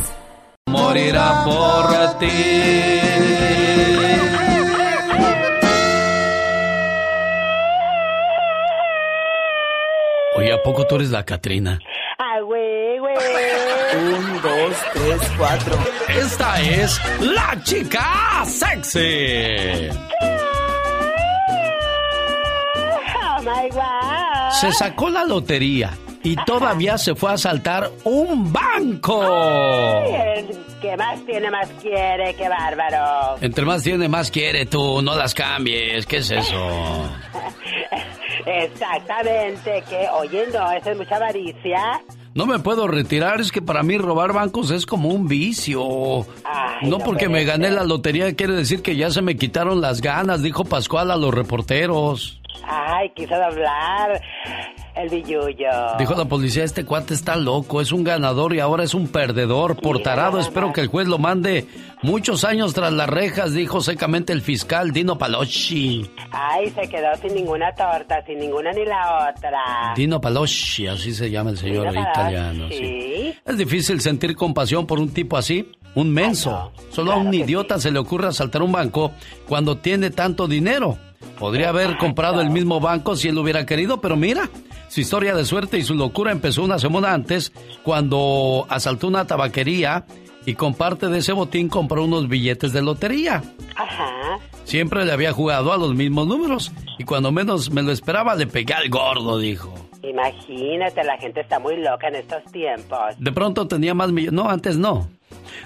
Morirá 0.66 1.44
por 1.44 2.18
ti. 2.18 2.26
Oye, 10.36 10.52
¿a 10.52 10.62
poco 10.62 10.86
tú 10.86 10.96
eres 10.96 11.10
la 11.10 11.24
Catrina? 11.24 11.78
Ah, 12.18 12.40
güey, 12.40 12.98
güey. 12.98 13.16
Un, 13.96 14.42
dos, 14.42 14.76
tres, 14.92 15.32
cuatro. 15.38 15.78
Esta 16.08 16.60
es 16.60 17.00
la 17.20 17.58
chica 17.62 18.44
sexy. 18.44 19.88
Se 24.60 24.72
sacó 24.72 25.10
la 25.10 25.24
lotería 25.24 25.92
y 26.22 26.36
todavía 26.44 26.98
se 26.98 27.14
fue 27.14 27.30
a 27.30 27.34
asaltar 27.34 27.90
un 28.04 28.52
banco. 28.52 29.22
Ay, 29.22 30.48
que 30.80 30.96
más 30.96 31.24
tiene, 31.24 31.50
más 31.50 31.68
quiere, 31.80 32.34
qué 32.34 32.48
bárbaro. 32.48 33.36
Entre 33.40 33.64
más 33.64 33.82
tiene, 33.82 34.08
más 34.08 34.30
quiere 34.30 34.66
tú, 34.66 35.02
no 35.02 35.14
las 35.14 35.34
cambies. 35.34 36.04
¿Qué 36.06 36.18
es 36.18 36.30
eso? 36.30 37.10
Exactamente, 38.46 39.82
que 39.88 40.08
oye, 40.12 40.46
no, 40.52 40.70
eso 40.72 40.90
es 40.90 40.96
mucha 40.96 41.16
avaricia. 41.16 42.00
No 42.34 42.44
me 42.44 42.58
puedo 42.58 42.86
retirar, 42.86 43.40
es 43.40 43.50
que 43.50 43.62
para 43.62 43.82
mí 43.82 43.96
robar 43.96 44.32
bancos 44.32 44.70
es 44.70 44.84
como 44.84 45.08
un 45.08 45.26
vicio. 45.26 46.20
Ay, 46.44 46.88
no 46.88 46.98
no 46.98 47.04
porque 47.04 47.28
me 47.28 47.44
gané 47.44 47.68
ser. 47.68 47.76
la 47.76 47.84
lotería 47.84 48.34
quiere 48.34 48.52
decir 48.52 48.82
que 48.82 48.94
ya 48.94 49.10
se 49.10 49.22
me 49.22 49.36
quitaron 49.36 49.80
las 49.80 50.00
ganas, 50.02 50.42
dijo 50.42 50.64
Pascual 50.64 51.10
a 51.10 51.16
los 51.16 51.32
reporteros. 51.32 52.40
Ay, 52.64 53.10
quiso 53.14 53.34
doblar 53.34 54.20
el 54.96 55.08
billullo. 55.10 55.96
Dijo 55.98 56.14
la 56.14 56.24
policía, 56.24 56.64
este 56.64 56.84
cuate 56.84 57.14
está 57.14 57.36
loco, 57.36 57.80
es 57.80 57.92
un 57.92 58.02
ganador 58.02 58.54
y 58.54 58.60
ahora 58.60 58.84
es 58.84 58.94
un 58.94 59.08
perdedor. 59.08 59.76
Por 59.76 60.02
tarado, 60.02 60.40
espero 60.40 60.72
que 60.72 60.80
el 60.80 60.88
juez 60.88 61.06
lo 61.06 61.18
mande 61.18 61.66
muchos 62.02 62.44
años 62.44 62.72
tras 62.74 62.92
las 62.92 63.08
rejas, 63.08 63.52
dijo 63.52 63.80
secamente 63.80 64.32
el 64.32 64.40
fiscal 64.40 64.92
Dino 64.92 65.18
Palocci. 65.18 66.10
Ay, 66.32 66.70
se 66.70 66.88
quedó 66.88 67.14
sin 67.20 67.34
ninguna 67.34 67.72
torta, 67.74 68.24
sin 68.26 68.38
ninguna 68.38 68.72
ni 68.72 68.84
la 68.84 69.30
otra. 69.30 69.94
Dino 69.94 70.20
Palocci, 70.20 70.86
así 70.86 71.12
se 71.12 71.30
llama 71.30 71.50
el 71.50 71.58
señor 71.58 71.90
Dino 71.90 72.08
italiano. 72.10 72.68
Sí. 72.70 73.34
Es 73.44 73.56
difícil 73.58 74.00
sentir 74.00 74.34
compasión 74.34 74.86
por 74.86 74.98
un 74.98 75.12
tipo 75.12 75.36
así, 75.36 75.72
un 75.94 76.10
menso. 76.10 76.72
Solo 76.90 77.12
a 77.12 77.16
un 77.16 77.32
idiota 77.32 77.78
se 77.78 77.90
le 77.90 77.98
ocurre 77.98 78.28
asaltar 78.28 78.62
un 78.62 78.72
banco 78.72 79.12
cuando 79.46 79.78
tiene 79.78 80.10
tanto 80.10 80.48
dinero. 80.48 80.98
Podría 81.38 81.68
haber 81.68 81.96
comprado 81.98 82.40
el 82.40 82.50
mismo 82.50 82.80
banco 82.80 83.16
si 83.16 83.28
él 83.28 83.38
hubiera 83.38 83.66
querido, 83.66 84.00
pero 84.00 84.16
mira, 84.16 84.48
su 84.88 85.00
historia 85.00 85.34
de 85.34 85.44
suerte 85.44 85.78
y 85.78 85.82
su 85.82 85.94
locura 85.94 86.32
empezó 86.32 86.62
una 86.62 86.78
semana 86.78 87.12
antes 87.12 87.52
cuando 87.82 88.66
asaltó 88.68 89.08
una 89.08 89.26
tabaquería 89.26 90.06
y 90.46 90.54
con 90.54 90.74
parte 90.74 91.08
de 91.08 91.18
ese 91.18 91.32
botín 91.32 91.68
compró 91.68 92.04
unos 92.04 92.28
billetes 92.28 92.72
de 92.72 92.80
lotería. 92.82 93.42
Ajá. 93.74 94.38
Siempre 94.64 95.04
le 95.04 95.12
había 95.12 95.32
jugado 95.32 95.72
a 95.72 95.76
los 95.76 95.94
mismos 95.94 96.26
números 96.26 96.72
y 96.98 97.04
cuando 97.04 97.32
menos 97.32 97.70
me 97.70 97.82
lo 97.82 97.92
esperaba 97.92 98.34
le 98.34 98.46
pegué 98.46 98.74
al 98.74 98.88
gordo, 98.88 99.38
dijo. 99.38 99.74
Imagínate, 100.02 101.02
la 101.02 101.18
gente 101.18 101.40
está 101.40 101.58
muy 101.58 101.76
loca 101.76 102.08
en 102.08 102.16
estos 102.16 102.44
tiempos. 102.52 102.98
De 103.18 103.32
pronto 103.32 103.66
tenía 103.66 103.92
más 103.92 104.12
millones. 104.12 104.32
No, 104.32 104.48
antes 104.48 104.76
no. 104.76 105.08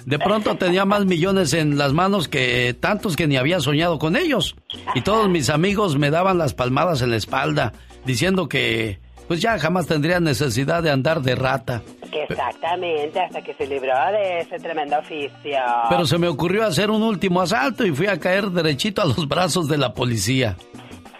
De 0.05 0.19
pronto 0.19 0.55
tenía 0.55 0.85
más 0.85 1.05
millones 1.05 1.53
en 1.53 1.77
las 1.77 1.93
manos 1.93 2.27
que 2.27 2.75
tantos 2.79 3.15
que 3.15 3.27
ni 3.27 3.37
había 3.37 3.59
soñado 3.59 3.99
con 3.99 4.15
ellos. 4.15 4.55
Y 4.95 5.01
todos 5.01 5.29
mis 5.29 5.49
amigos 5.49 5.97
me 5.97 6.09
daban 6.09 6.37
las 6.37 6.53
palmadas 6.53 7.01
en 7.01 7.11
la 7.11 7.17
espalda, 7.17 7.73
diciendo 8.05 8.47
que 8.49 8.99
pues 9.27 9.39
ya 9.41 9.57
jamás 9.57 9.87
tendría 9.87 10.19
necesidad 10.19 10.83
de 10.83 10.91
andar 10.91 11.21
de 11.21 11.35
rata. 11.35 11.81
Exactamente, 12.11 13.19
hasta 13.19 13.41
que 13.41 13.53
se 13.53 13.65
libró 13.65 13.93
de 14.11 14.41
ese 14.41 14.57
tremendo 14.57 14.99
oficio. 14.99 15.57
Pero 15.89 16.05
se 16.05 16.17
me 16.17 16.27
ocurrió 16.27 16.65
hacer 16.65 16.91
un 16.91 17.01
último 17.01 17.41
asalto 17.41 17.85
y 17.85 17.91
fui 17.91 18.07
a 18.07 18.19
caer 18.19 18.49
derechito 18.49 19.01
a 19.01 19.05
los 19.05 19.27
brazos 19.27 19.69
de 19.69 19.77
la 19.77 19.93
policía. 19.93 20.57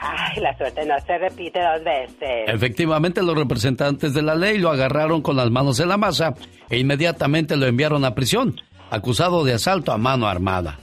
Ay, 0.03 0.41
la 0.41 0.57
suerte 0.57 0.83
no 0.83 0.99
se 1.05 1.15
repite 1.19 1.59
dos 1.61 1.83
veces. 1.83 2.47
Efectivamente, 2.47 3.21
los 3.21 3.35
representantes 3.35 4.15
de 4.15 4.23
la 4.23 4.33
ley 4.33 4.57
lo 4.57 4.71
agarraron 4.71 5.21
con 5.21 5.35
las 5.35 5.51
manos 5.51 5.79
en 5.79 5.89
la 5.89 5.97
masa 5.97 6.33
e 6.69 6.79
inmediatamente 6.79 7.55
lo 7.55 7.67
enviaron 7.67 8.03
a 8.03 8.15
prisión, 8.15 8.59
acusado 8.89 9.43
de 9.43 9.53
asalto 9.53 9.91
a 9.91 9.99
mano 9.99 10.27
armada. 10.27 10.79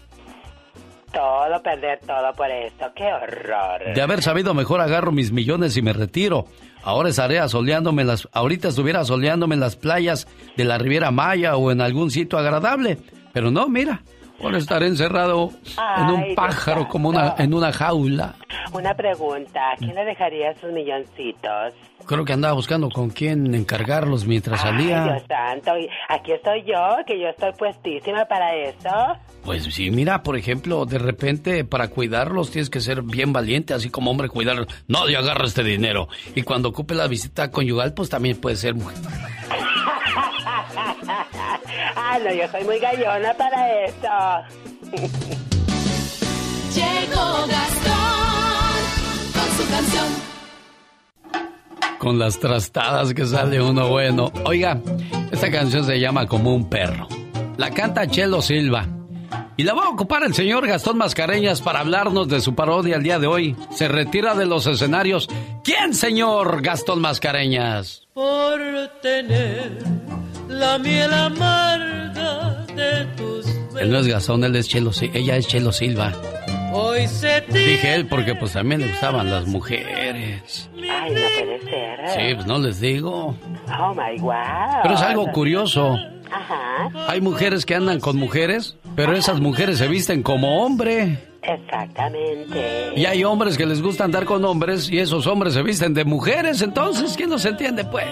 Todo, 1.13 1.61
perder 1.65 1.99
todo 2.07 2.33
por 2.37 2.49
esto. 2.49 2.87
¡Qué 2.95 3.07
horror! 3.07 3.93
De 3.93 4.01
haber 4.01 4.23
sabido 4.23 4.55
mejor 4.55 4.81
agarro 4.81 5.11
mis 5.11 5.33
millones 5.33 5.77
y 5.77 5.83
me 5.83 5.93
retiro. 5.93 6.45
Ahora 6.85 7.09
estaré 7.09 7.41
asoleándome 7.41 8.05
las, 8.05 8.29
ahorita 8.33 8.69
estuviera 8.69 9.01
asoleándome 9.01 9.55
en 9.57 9.61
las 9.61 9.75
playas 9.75 10.29
de 10.57 10.65
la 10.65 10.79
Riviera 10.79 11.11
Maya 11.11 11.57
o 11.57 11.73
en 11.73 11.81
algún 11.81 12.13
sitio 12.13 12.39
agradable. 12.39 12.99
Pero 13.33 13.51
no, 13.51 13.69
mira, 13.69 14.03
ahora 14.43 14.59
estaré 14.59 14.87
encerrado 14.87 15.51
en 15.97 16.07
un 16.11 16.35
pájaro 16.35 16.89
como 16.89 17.09
una, 17.09 17.35
en 17.39 17.55
una 17.55 17.73
jaula. 17.73 18.35
Una 18.73 18.95
pregunta, 18.95 19.73
¿a 19.73 19.77
quién 19.77 19.95
le 19.95 20.05
dejaría 20.05 20.55
sus 20.61 20.71
milloncitos? 20.73 21.75
Creo 22.07 22.25
que 22.25 22.33
andaba 22.33 22.55
buscando 22.55 22.89
con 22.91 23.11
quién 23.11 23.55
encargarlos 23.55 24.27
mientras 24.27 24.65
Ay, 24.65 24.71
salía. 24.71 25.05
Dios 25.05 25.23
santo, 25.29 25.79
y 25.79 25.89
aquí 26.09 26.33
estoy 26.33 26.63
yo, 26.65 26.97
que 27.07 27.21
yo 27.21 27.29
estoy 27.29 27.53
puestísima 27.53 28.25
para 28.27 28.55
eso. 28.55 28.89
Pues 29.45 29.65
sí, 29.65 29.91
mira, 29.91 30.23
por 30.23 30.37
ejemplo, 30.37 30.85
de 30.87 30.99
repente 30.99 31.65
para 31.65 31.89
cuidarlos 31.89 32.51
tienes 32.51 32.71
que 32.71 32.81
ser 32.81 33.03
bien 33.03 33.33
valiente, 33.33 33.75
así 33.75 33.91
como 33.91 34.11
hombre 34.11 34.29
cuidar. 34.29 34.67
Nadie 34.87 35.17
agarra 35.17 35.45
este 35.45 35.63
dinero. 35.63 36.09
Y 36.35 36.43
cuando 36.43 36.71
ocupe 36.71 36.95
la 36.95 37.07
visita 37.07 37.51
conyugal, 37.51 37.95
pues 37.95 38.09
también 38.09 38.41
puede 38.41 38.57
ser 38.57 38.75
mujer. 38.75 38.97
ah, 42.09 42.19
no, 42.25 42.33
yo 42.33 42.49
soy 42.49 42.65
muy 42.65 42.79
gallona 42.79 43.35
para 43.35 43.85
eso. 43.85 43.97
Llegó 46.75 47.47
Gastón 47.47 48.79
con 49.33 49.51
su 49.57 49.71
canción. 49.71 50.07
Con 51.99 52.19
las 52.19 52.39
trastadas 52.39 53.13
que 53.15 53.27
sale 53.27 53.61
uno 53.61 53.89
bueno. 53.89 54.33
Oiga, 54.45 54.81
esta 55.33 55.51
canción 55.51 55.85
se 55.85 55.99
llama 55.99 56.27
Como 56.27 56.55
un 56.55 56.69
perro. 56.69 57.09
La 57.57 57.71
canta 57.71 58.07
Chelo 58.07 58.41
Silva. 58.41 58.87
Y 59.57 59.65
la 59.65 59.75
va 59.75 59.87
a 59.87 59.89
ocupar 59.89 60.23
el 60.23 60.35
señor 60.35 60.69
Gastón 60.69 60.99
Mascareñas 60.99 61.61
para 61.61 61.81
hablarnos 61.81 62.29
de 62.29 62.41
su 62.41 62.55
parodia 62.55 62.95
el 62.95 63.03
día 63.03 63.19
de 63.19 63.27
hoy. 63.27 63.57
Se 63.71 63.89
retira 63.89 64.37
de 64.37 64.47
los 64.47 64.69
escenarios. 64.69 65.29
¿Quién, 65.65 65.95
señor 65.95 66.63
Gastón 66.63 67.01
Mascareñas? 67.01 68.07
por 68.19 68.59
tener 69.01 69.79
la 70.49 70.79
miel 70.79 71.13
amarga 71.13 72.65
de 72.75 73.05
tus 73.17 73.47
Él 73.81 73.91
no 73.91 73.99
es 73.99 74.07
Gastón, 74.07 74.45
él 74.45 74.57
es 74.57 74.69
Chelo 74.69 74.93
Silva. 74.93 75.19
Ella 75.19 75.37
es 75.37 75.47
Chelo 75.47 75.73
Silva. 75.73 76.13
Hoy 76.73 77.07
se 77.07 77.41
Dije 77.49 77.95
él 77.95 78.07
porque 78.07 78.35
pues 78.35 78.53
también 78.53 78.81
le 78.83 78.89
gustaban 78.89 79.31
las 79.31 79.47
mujeres. 79.47 80.69
Ay, 80.75 81.13
no 81.13 81.21
puede 81.39 81.61
ser. 81.63 81.99
Sí, 82.09 82.35
pues 82.35 82.47
no 82.47 82.59
les 82.59 82.81
digo. 82.81 83.35
Oh, 83.81 83.95
my 83.95 84.19
wow. 84.21 84.35
Pero 84.83 84.95
es 84.95 85.01
algo 85.01 85.31
curioso. 85.33 85.97
Ajá, 86.31 86.91
Hay 87.09 87.23
mujeres 87.23 87.65
que 87.65 87.75
andan 87.75 88.01
con 88.01 88.17
mujeres, 88.19 88.77
pero 88.95 89.15
esas 89.15 89.41
mujeres 89.41 89.79
se 89.79 89.89
visten 89.89 90.23
como 90.23 90.63
hombre. 90.63 91.19
Exactamente. 91.49 92.93
Y 92.97 93.07
hay 93.07 93.25
hombres 93.25 93.57
que 93.57 93.67
les 93.67 93.83
gusta 93.83 94.05
andar 94.05 94.25
con 94.25 94.45
hombres 94.45 94.89
y 94.91 94.99
esos 94.99 95.27
hombres 95.27 95.55
se 95.55 95.63
visten 95.63 95.95
de 95.95 96.05
mujeres. 96.05 96.63
Entonces, 96.63 97.15
¿quién 97.17 97.31
los 97.31 97.45
entiende? 97.45 97.85
Pues, 97.85 98.07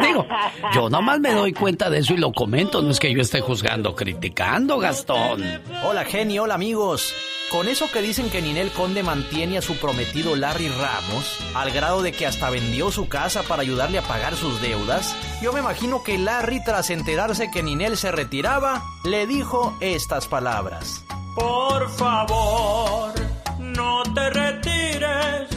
digo, 0.00 0.26
yo 0.72 0.88
nomás 0.88 1.20
me 1.20 1.32
doy 1.32 1.52
cuenta 1.52 1.90
de 1.90 1.98
eso 1.98 2.14
y 2.14 2.18
lo 2.18 2.32
comento. 2.32 2.82
No 2.82 2.90
es 2.90 2.98
que 2.98 3.12
yo 3.12 3.20
esté 3.20 3.40
juzgando, 3.40 3.94
criticando, 3.94 4.78
Gastón. 4.78 5.42
Hola 5.84 6.04
genio, 6.04 6.44
hola 6.44 6.54
amigos. 6.54 7.14
Con 7.50 7.66
eso 7.66 7.90
que 7.90 8.00
dicen 8.00 8.30
que 8.30 8.40
Ninel 8.40 8.70
Conde 8.70 9.02
mantiene 9.02 9.58
a 9.58 9.62
su 9.62 9.74
prometido 9.74 10.36
Larry 10.36 10.68
Ramos, 10.68 11.36
al 11.56 11.72
grado 11.72 12.00
de 12.00 12.12
que 12.12 12.24
hasta 12.24 12.48
vendió 12.48 12.92
su 12.92 13.08
casa 13.08 13.42
para 13.42 13.62
ayudarle 13.62 13.98
a 13.98 14.02
pagar 14.02 14.36
sus 14.36 14.62
deudas, 14.62 15.16
yo 15.42 15.52
me 15.52 15.58
imagino 15.58 16.04
que 16.04 16.16
Larry 16.16 16.62
tras 16.62 16.90
enterarse 16.90 17.50
que 17.50 17.64
Ninel 17.64 17.96
se 17.96 18.12
retiraba, 18.12 18.84
le 19.02 19.26
dijo 19.26 19.76
estas 19.80 20.28
palabras. 20.28 21.04
Por 21.34 21.88
favor, 21.90 23.12
no 23.58 24.02
te 24.14 24.30
retires, 24.30 25.48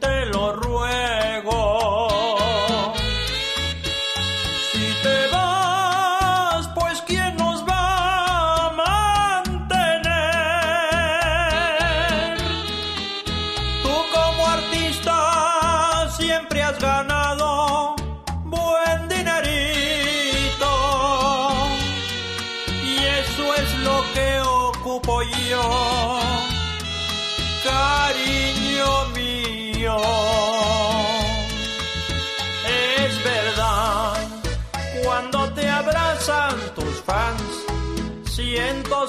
te 0.00 0.26
lo 0.26 0.52
ruego. 0.52 2.43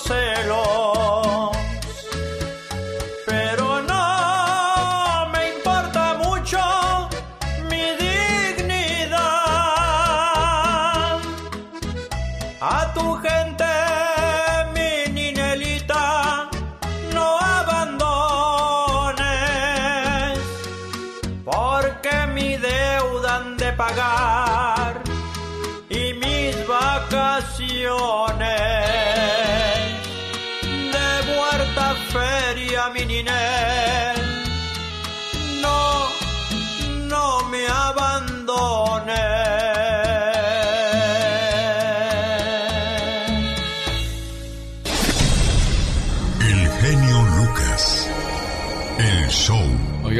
Celos. 0.06 1.25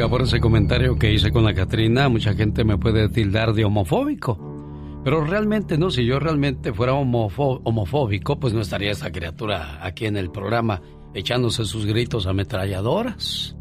Oiga, 0.06 0.18
por 0.18 0.22
ese 0.22 0.38
comentario 0.38 0.96
que 0.96 1.12
hice 1.12 1.32
con 1.32 1.42
la 1.42 1.52
Catrina, 1.52 2.08
mucha 2.08 2.32
gente 2.32 2.62
me 2.62 2.78
puede 2.78 3.08
tildar 3.08 3.54
de 3.54 3.64
homofóbico. 3.64 5.00
Pero 5.02 5.24
realmente 5.24 5.78
no, 5.78 5.90
si 5.90 6.06
yo 6.06 6.20
realmente 6.20 6.72
fuera 6.72 6.92
homofóbico, 6.94 8.38
pues 8.38 8.54
no 8.54 8.60
estaría 8.60 8.92
esa 8.92 9.10
criatura 9.10 9.84
aquí 9.84 10.06
en 10.06 10.16
el 10.16 10.30
programa 10.30 10.80
echándose 11.12 11.64
sus 11.64 11.86
gritos 11.86 12.28
ametralladoras. 12.28 13.56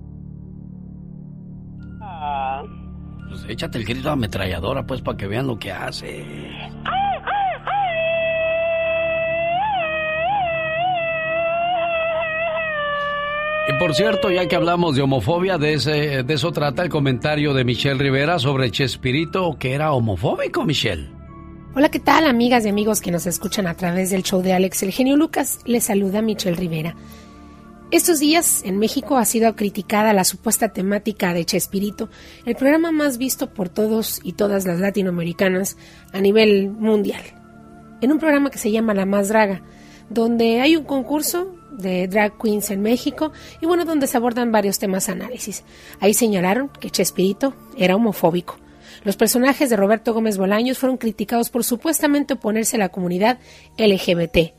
Ah, 2.00 2.62
Pues 3.28 3.46
échate 3.50 3.80
el 3.80 3.86
grito 3.86 4.12
ametralladora, 4.12 4.86
pues, 4.86 5.02
para 5.02 5.18
que 5.18 5.26
vean 5.26 5.48
lo 5.48 5.58
que 5.58 5.72
hace. 5.72 6.24
Y 13.68 13.74
por 13.80 13.96
cierto, 13.96 14.30
ya 14.30 14.48
que 14.48 14.56
hablamos 14.56 14.96
de 14.96 15.02
homofobia, 15.02 15.58
de, 15.58 15.74
ese, 15.74 16.22
de 16.24 16.34
eso 16.36 16.52
trata 16.52 16.84
el 16.84 16.90
comentario 16.90 17.54
de 17.56 17.64
Michelle 17.64 17.98
Rivera 17.98 18.38
sobre 18.38 18.70
Chespirito, 18.70 19.58
que 19.58 19.74
era 19.74 19.92
homofóbico, 19.92 20.64
Michelle. 20.66 21.10
Hola, 21.74 21.90
¿qué 21.90 22.00
tal, 22.00 22.28
amigas 22.28 22.64
y 22.66 22.70
amigos 22.70 23.02
que 23.02 23.10
nos 23.10 23.26
escuchan 23.26 23.66
a 23.66 23.74
través 23.74 24.12
del 24.12 24.22
show 24.22 24.44
de 24.44 24.54
Alex 24.54 24.84
El 24.84 24.92
Genio 24.92 25.18
Lucas? 25.18 25.60
Les 25.66 25.84
saluda 25.84 26.22
Michelle 26.22 26.56
Rivera. 26.56 26.96
Estos 27.90 28.20
días 28.20 28.62
en 28.64 28.78
México 28.78 29.18
ha 29.18 29.26
sido 29.26 29.56
criticada 29.56 30.14
la 30.14 30.26
supuesta 30.26 30.70
temática 30.70 31.34
de 31.34 31.46
Chespirito, 31.46 32.10
el 32.46 32.56
programa 32.56 32.92
más 32.92 33.18
visto 33.18 33.50
por 33.52 33.70
todos 33.70 34.20
y 34.24 34.34
todas 34.34 34.66
las 34.66 34.80
latinoamericanas 34.80 35.76
a 36.14 36.22
nivel 36.22 36.70
mundial. 36.70 37.24
En 38.02 38.12
un 38.12 38.20
programa 38.20 38.52
que 38.52 38.60
se 38.60 38.72
llama 38.72 38.94
La 38.94 39.08
Más 39.08 39.30
Draga, 39.30 39.64
donde 40.10 40.62
hay 40.62 40.76
un 40.76 40.84
concurso 40.84 41.56
de 41.78 42.08
drag 42.08 42.38
queens 42.38 42.70
en 42.72 42.82
México 42.82 43.32
y 43.62 43.66
bueno, 43.66 43.86
donde 43.86 44.08
se 44.08 44.18
abordan 44.18 44.52
varios 44.52 44.80
temas 44.80 45.10
análisis. 45.10 45.64
Ahí 46.00 46.14
señalaron 46.14 46.70
que 46.70 46.90
Chespirito 46.90 47.54
era 47.78 47.96
homofóbico. 47.96 48.58
Los 49.04 49.18
personajes 49.18 49.70
de 49.70 49.76
Roberto 49.76 50.14
Gómez 50.14 50.38
Bolaños 50.38 50.80
fueron 50.80 50.98
criticados 50.98 51.50
por 51.50 51.64
supuestamente 51.64 52.34
oponerse 52.34 52.78
a 52.78 52.80
la 52.80 52.90
comunidad 52.90 53.40
LGBT. 53.78 54.54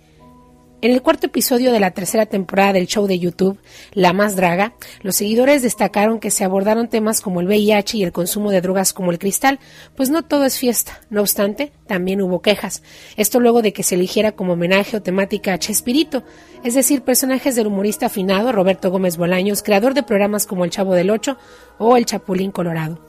En 0.87 0.93
el 0.93 1.03
cuarto 1.03 1.27
episodio 1.27 1.73
de 1.73 1.81
la 1.81 1.91
tercera 1.91 2.27
temporada 2.27 2.75
del 2.75 2.87
show 2.87 3.09
de 3.09 3.19
YouTube, 3.19 3.59
La 3.93 4.13
Más 4.13 4.37
Draga, 4.37 4.75
los 5.03 5.17
seguidores 5.17 5.63
destacaron 5.63 6.21
que 6.21 6.31
se 6.31 6.45
abordaron 6.45 6.87
temas 6.87 7.21
como 7.21 7.41
el 7.41 7.49
VIH 7.49 7.99
y 7.99 8.05
el 8.05 8.13
consumo 8.13 8.53
de 8.53 8.61
drogas 8.61 8.93
como 8.93 9.11
el 9.11 9.19
cristal, 9.19 9.59
pues 9.97 10.11
no 10.11 10.23
todo 10.23 10.45
es 10.45 10.61
fiesta. 10.61 11.01
No 11.11 11.23
obstante, 11.23 11.73
también 11.89 12.23
hubo 12.23 12.41
quejas. 12.41 12.85
Esto 13.17 13.41
luego 13.41 13.63
de 13.63 13.73
que 13.73 13.83
se 13.83 13.97
eligiera 13.97 14.31
como 14.31 14.53
homenaje 14.53 14.97
o 14.97 15.03
temática 15.03 15.55
a 15.55 15.59
Chespirito, 15.59 16.23
es 16.63 16.75
decir, 16.75 17.03
personajes 17.03 17.57
del 17.57 17.67
humorista 17.67 18.07
afinado 18.07 18.53
Roberto 18.53 18.93
Gómez 18.93 19.17
Bolaños, 19.17 19.65
creador 19.65 19.93
de 19.93 20.05
programas 20.05 20.47
como 20.47 20.65
El 20.65 20.71
Chavo 20.71 20.95
del 20.95 21.11
Ocho 21.11 21.37
o 21.79 21.97
El 21.97 22.07
Chapulín 22.07 22.53
Colorado. 22.53 23.01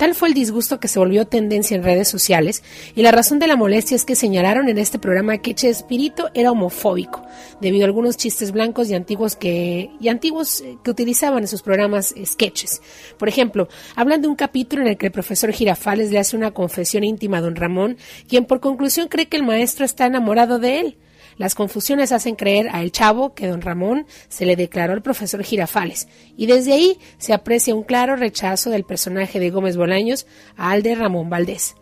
Tal 0.00 0.14
fue 0.14 0.28
el 0.28 0.34
disgusto 0.34 0.80
que 0.80 0.88
se 0.88 0.98
volvió 0.98 1.26
tendencia 1.26 1.76
en 1.76 1.84
redes 1.84 2.08
sociales 2.08 2.62
y 2.94 3.02
la 3.02 3.12
razón 3.12 3.38
de 3.38 3.46
la 3.46 3.54
molestia 3.54 3.94
es 3.94 4.06
que 4.06 4.14
señalaron 4.14 4.70
en 4.70 4.78
este 4.78 4.98
programa 4.98 5.36
que 5.36 5.54
Chespirito 5.54 6.30
era 6.32 6.52
homofóbico 6.52 7.22
debido 7.60 7.84
a 7.84 7.88
algunos 7.88 8.16
chistes 8.16 8.50
blancos 8.50 8.88
y 8.88 8.94
antiguos 8.94 9.36
que 9.36 9.90
y 10.00 10.08
antiguos 10.08 10.62
eh, 10.62 10.78
que 10.82 10.90
utilizaban 10.90 11.40
en 11.40 11.48
sus 11.48 11.60
programas 11.60 12.14
sketches. 12.24 12.80
Por 13.18 13.28
ejemplo, 13.28 13.68
hablan 13.94 14.22
de 14.22 14.28
un 14.28 14.36
capítulo 14.36 14.80
en 14.80 14.88
el 14.88 14.96
que 14.96 15.04
el 15.04 15.12
profesor 15.12 15.52
Girafales 15.52 16.10
le 16.10 16.18
hace 16.18 16.34
una 16.34 16.52
confesión 16.52 17.04
íntima 17.04 17.36
a 17.36 17.42
don 17.42 17.54
Ramón, 17.54 17.98
quien 18.26 18.46
por 18.46 18.60
conclusión 18.60 19.08
cree 19.08 19.28
que 19.28 19.36
el 19.36 19.42
maestro 19.42 19.84
está 19.84 20.06
enamorado 20.06 20.58
de 20.58 20.80
él. 20.80 20.96
Las 21.40 21.54
confusiones 21.54 22.12
hacen 22.12 22.36
creer 22.36 22.68
a 22.70 22.82
El 22.82 22.92
Chavo 22.92 23.32
que 23.32 23.46
don 23.46 23.62
Ramón 23.62 24.06
se 24.28 24.44
le 24.44 24.56
declaró 24.56 24.92
al 24.92 25.00
profesor 25.00 25.42
Girafales, 25.42 26.06
y 26.36 26.44
desde 26.44 26.74
ahí 26.74 26.98
se 27.16 27.32
aprecia 27.32 27.74
un 27.74 27.82
claro 27.82 28.14
rechazo 28.14 28.68
del 28.68 28.84
personaje 28.84 29.40
de 29.40 29.48
Gómez 29.48 29.78
Bolaños 29.78 30.26
al 30.58 30.82
de 30.82 30.94
Ramón 30.94 31.30
Valdés. 31.30 31.76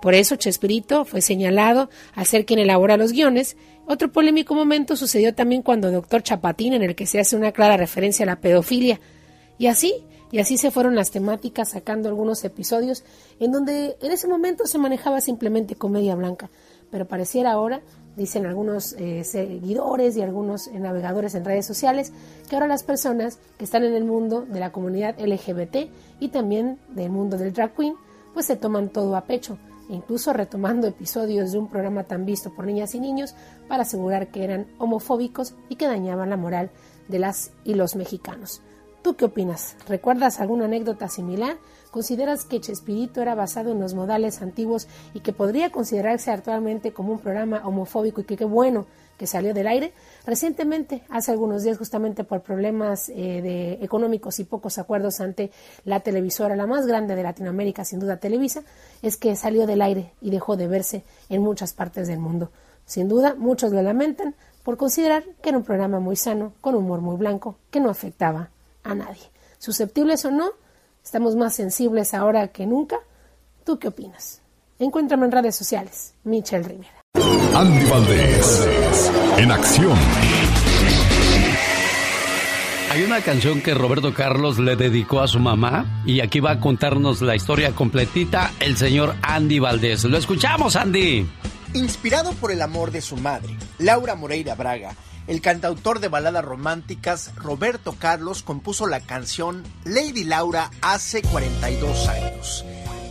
Por 0.00 0.14
eso 0.14 0.36
Chespirito 0.36 1.04
fue 1.04 1.20
señalado 1.20 1.90
a 2.14 2.24
ser 2.24 2.46
quien 2.46 2.58
elabora 2.58 2.96
los 2.96 3.12
guiones. 3.12 3.58
Otro 3.86 4.10
polémico 4.10 4.54
momento 4.54 4.96
sucedió 4.96 5.34
también 5.34 5.60
cuando 5.60 5.90
Doctor 5.90 6.22
Chapatín, 6.22 6.72
en 6.72 6.82
el 6.82 6.94
que 6.94 7.04
se 7.04 7.20
hace 7.20 7.36
una 7.36 7.52
clara 7.52 7.76
referencia 7.76 8.22
a 8.22 8.26
la 8.28 8.40
pedofilia. 8.40 8.98
Y 9.58 9.66
así, 9.66 9.92
y 10.30 10.38
así 10.38 10.56
se 10.56 10.70
fueron 10.70 10.94
las 10.94 11.10
temáticas 11.10 11.72
sacando 11.72 12.08
algunos 12.08 12.42
episodios 12.44 13.04
en 13.40 13.52
donde 13.52 13.94
en 14.00 14.10
ese 14.10 14.26
momento 14.26 14.66
se 14.66 14.78
manejaba 14.78 15.20
simplemente 15.20 15.74
comedia 15.74 16.14
blanca, 16.14 16.48
pero 16.90 17.06
pareciera 17.06 17.52
ahora 17.52 17.82
dicen 18.16 18.46
algunos 18.46 18.92
eh, 18.94 19.24
seguidores 19.24 20.16
y 20.16 20.22
algunos 20.22 20.68
eh, 20.68 20.78
navegadores 20.78 21.34
en 21.34 21.44
redes 21.44 21.66
sociales, 21.66 22.12
que 22.48 22.56
ahora 22.56 22.68
las 22.68 22.82
personas 22.82 23.38
que 23.58 23.64
están 23.64 23.84
en 23.84 23.94
el 23.94 24.04
mundo 24.04 24.42
de 24.42 24.60
la 24.60 24.72
comunidad 24.72 25.18
LGBT 25.18 25.90
y 26.20 26.28
también 26.28 26.78
del 26.88 27.10
mundo 27.10 27.38
del 27.38 27.52
drag 27.52 27.74
queen, 27.74 27.94
pues 28.34 28.46
se 28.46 28.56
toman 28.56 28.88
todo 28.90 29.16
a 29.16 29.24
pecho, 29.24 29.58
incluso 29.88 30.32
retomando 30.32 30.86
episodios 30.86 31.52
de 31.52 31.58
un 31.58 31.68
programa 31.68 32.04
tan 32.04 32.24
visto 32.24 32.54
por 32.54 32.66
niñas 32.66 32.94
y 32.94 33.00
niños 33.00 33.34
para 33.68 33.82
asegurar 33.82 34.28
que 34.28 34.44
eran 34.44 34.66
homofóbicos 34.78 35.54
y 35.68 35.76
que 35.76 35.86
dañaban 35.86 36.30
la 36.30 36.36
moral 36.36 36.70
de 37.08 37.18
las 37.18 37.52
y 37.64 37.74
los 37.74 37.96
mexicanos. 37.96 38.62
¿Tú 39.02 39.16
qué 39.16 39.24
opinas? 39.24 39.76
¿Recuerdas 39.88 40.40
alguna 40.40 40.66
anécdota 40.66 41.08
similar? 41.08 41.56
¿Consideras 41.92 42.46
que 42.46 42.58
Chespirito 42.58 43.20
era 43.20 43.34
basado 43.34 43.70
en 43.70 43.78
los 43.78 43.92
modales 43.92 44.40
antiguos 44.40 44.88
y 45.12 45.20
que 45.20 45.34
podría 45.34 45.70
considerarse 45.70 46.30
actualmente 46.30 46.94
como 46.94 47.12
un 47.12 47.18
programa 47.18 47.60
homofóbico 47.66 48.22
y 48.22 48.24
que 48.24 48.38
qué 48.38 48.46
bueno 48.46 48.86
que 49.18 49.26
salió 49.26 49.52
del 49.52 49.66
aire? 49.66 49.92
Recientemente, 50.24 51.02
hace 51.10 51.32
algunos 51.32 51.64
días, 51.64 51.76
justamente 51.76 52.24
por 52.24 52.40
problemas 52.40 53.10
eh, 53.10 53.42
de 53.42 53.72
económicos 53.84 54.40
y 54.40 54.44
pocos 54.44 54.78
acuerdos 54.78 55.20
ante 55.20 55.50
la 55.84 56.00
televisora, 56.00 56.56
la 56.56 56.66
más 56.66 56.86
grande 56.86 57.14
de 57.14 57.24
Latinoamérica, 57.24 57.84
sin 57.84 58.00
duda 58.00 58.16
Televisa, 58.16 58.62
es 59.02 59.18
que 59.18 59.36
salió 59.36 59.66
del 59.66 59.82
aire 59.82 60.14
y 60.22 60.30
dejó 60.30 60.56
de 60.56 60.68
verse 60.68 61.04
en 61.28 61.42
muchas 61.42 61.74
partes 61.74 62.08
del 62.08 62.20
mundo. 62.20 62.50
Sin 62.86 63.06
duda, 63.06 63.34
muchos 63.34 63.70
lo 63.70 63.82
lamentan 63.82 64.34
por 64.64 64.78
considerar 64.78 65.24
que 65.42 65.50
era 65.50 65.58
un 65.58 65.64
programa 65.64 66.00
muy 66.00 66.16
sano, 66.16 66.54
con 66.62 66.74
humor 66.74 67.02
muy 67.02 67.16
blanco, 67.16 67.58
que 67.70 67.80
no 67.80 67.90
afectaba 67.90 68.48
a 68.82 68.94
nadie. 68.94 69.30
Susceptibles 69.58 70.24
o 70.24 70.30
no, 70.30 70.52
estamos 71.04 71.36
más 71.36 71.54
sensibles 71.54 72.14
ahora 72.14 72.48
que 72.48 72.66
nunca. 72.66 72.96
¿Tú 73.64 73.78
qué 73.78 73.88
opinas? 73.88 74.40
Encuéntrame 74.78 75.26
en 75.26 75.32
redes 75.32 75.56
sociales. 75.56 76.14
Michelle 76.24 76.64
Rivera. 76.64 77.02
Andy 77.54 77.86
Valdés. 77.86 78.68
En 79.36 79.50
acción. 79.52 79.96
Hay 82.90 83.04
una 83.04 83.22
canción 83.22 83.62
que 83.62 83.72
Roberto 83.72 84.12
Carlos 84.12 84.58
le 84.58 84.76
dedicó 84.76 85.20
a 85.20 85.28
su 85.28 85.38
mamá 85.38 86.02
y 86.04 86.20
aquí 86.20 86.40
va 86.40 86.50
a 86.50 86.60
contarnos 86.60 87.22
la 87.22 87.34
historia 87.34 87.72
completita 87.72 88.52
el 88.60 88.76
señor 88.76 89.14
Andy 89.22 89.60
Valdés. 89.60 90.04
Lo 90.04 90.18
escuchamos, 90.18 90.76
Andy. 90.76 91.26
Inspirado 91.72 92.32
por 92.34 92.52
el 92.52 92.60
amor 92.60 92.90
de 92.90 93.00
su 93.00 93.16
madre, 93.16 93.56
Laura 93.78 94.14
Moreira 94.14 94.54
Braga, 94.54 94.94
el 95.32 95.40
cantautor 95.40 96.00
de 96.00 96.08
baladas 96.08 96.44
románticas 96.44 97.34
Roberto 97.36 97.96
Carlos 97.98 98.42
compuso 98.42 98.86
la 98.86 99.00
canción 99.00 99.64
Lady 99.82 100.24
Laura 100.24 100.70
hace 100.82 101.22
42 101.22 102.08
años. 102.08 102.66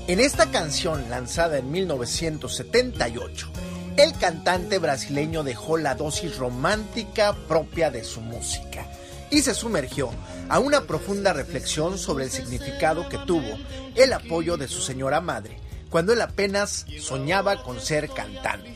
En 0.07 0.19
esta 0.19 0.52
canción, 0.52 1.10
lanzada 1.10 1.57
en 1.57 1.72
1978, 1.72 3.52
el 3.98 4.14
cantante 4.19 4.77
brasileño 4.77 5.41
dejó 5.41 5.77
la 5.77 5.95
dosis 5.95 6.38
romántica 6.38 7.34
propia 7.48 7.89
de 7.89 8.03
su 8.03 8.22
música 8.22 8.85
y 9.31 9.41
se 9.41 9.56
sumergió 9.56 10.11
a 10.48 10.60
una 10.60 10.81
profunda 10.81 11.34
reflexión 11.34 11.98
sobre 11.98 12.26
el 12.26 12.30
significado 12.30 13.10
que 13.10 13.18
tuvo 13.18 13.57
el 13.95 14.14
apoyo 14.14 14.57
de 14.57 14.68
su 14.68 14.81
señora 14.81 15.22
madre 15.22 15.57
cuando 15.89 16.14
él 16.14 16.22
apenas 16.22 16.85
soñaba 16.99 17.64
con 17.64 17.81
ser 17.81 18.10
cantante. 18.10 18.76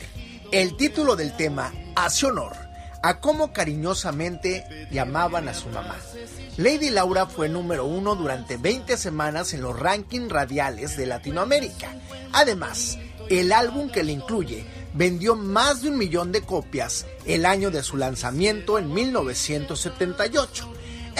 El 0.50 0.76
título 0.76 1.14
del 1.14 1.36
tema 1.36 1.72
hace 1.94 2.26
honor 2.26 2.65
a 3.02 3.20
cómo 3.20 3.52
cariñosamente 3.52 4.88
llamaban 4.90 5.48
a 5.48 5.54
su 5.54 5.68
mamá. 5.68 5.96
Lady 6.56 6.90
Laura 6.90 7.26
fue 7.26 7.48
número 7.48 7.84
uno 7.84 8.14
durante 8.14 8.56
20 8.56 8.96
semanas 8.96 9.52
en 9.52 9.62
los 9.62 9.78
rankings 9.78 10.30
radiales 10.30 10.96
de 10.96 11.06
Latinoamérica. 11.06 11.94
Además, 12.32 12.98
el 13.28 13.52
álbum 13.52 13.90
que 13.90 14.04
le 14.04 14.12
incluye 14.12 14.64
vendió 14.94 15.36
más 15.36 15.82
de 15.82 15.90
un 15.90 15.98
millón 15.98 16.32
de 16.32 16.42
copias 16.42 17.06
el 17.26 17.44
año 17.44 17.70
de 17.70 17.82
su 17.82 17.96
lanzamiento 17.96 18.78
en 18.78 18.92
1978. 18.92 20.72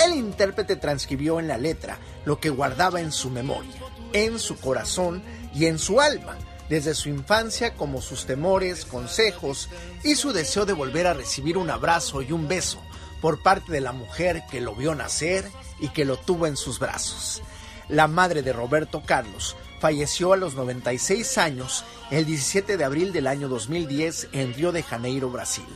El 0.04 0.14
intérprete 0.14 0.76
transcribió 0.76 1.40
en 1.40 1.48
la 1.48 1.58
letra 1.58 1.98
lo 2.24 2.38
que 2.40 2.50
guardaba 2.50 3.00
en 3.00 3.12
su 3.12 3.30
memoria, 3.30 3.80
en 4.12 4.38
su 4.38 4.56
corazón 4.56 5.22
y 5.54 5.66
en 5.66 5.78
su 5.78 6.00
alma, 6.00 6.36
desde 6.68 6.94
su 6.94 7.08
infancia 7.08 7.74
como 7.74 8.00
sus 8.00 8.26
temores, 8.26 8.84
consejos 8.84 9.68
y 10.02 10.16
su 10.16 10.32
deseo 10.32 10.66
de 10.66 10.72
volver 10.72 11.06
a 11.06 11.14
recibir 11.14 11.58
un 11.58 11.70
abrazo 11.70 12.22
y 12.22 12.32
un 12.32 12.48
beso 12.48 12.80
por 13.20 13.42
parte 13.42 13.72
de 13.72 13.80
la 13.80 13.92
mujer 13.92 14.42
que 14.50 14.60
lo 14.60 14.74
vio 14.74 14.94
nacer 14.94 15.44
y 15.80 15.88
que 15.88 16.04
lo 16.04 16.16
tuvo 16.16 16.46
en 16.46 16.56
sus 16.56 16.78
brazos. 16.78 17.42
La 17.88 18.08
madre 18.08 18.42
de 18.42 18.52
Roberto 18.52 19.02
Carlos 19.04 19.56
falleció 19.80 20.32
a 20.32 20.36
los 20.36 20.54
96 20.54 21.38
años 21.38 21.84
el 22.10 22.26
17 22.26 22.76
de 22.76 22.84
abril 22.84 23.12
del 23.12 23.26
año 23.26 23.48
2010 23.48 24.28
en 24.32 24.54
Río 24.54 24.72
de 24.72 24.82
Janeiro, 24.82 25.30
Brasil, 25.30 25.66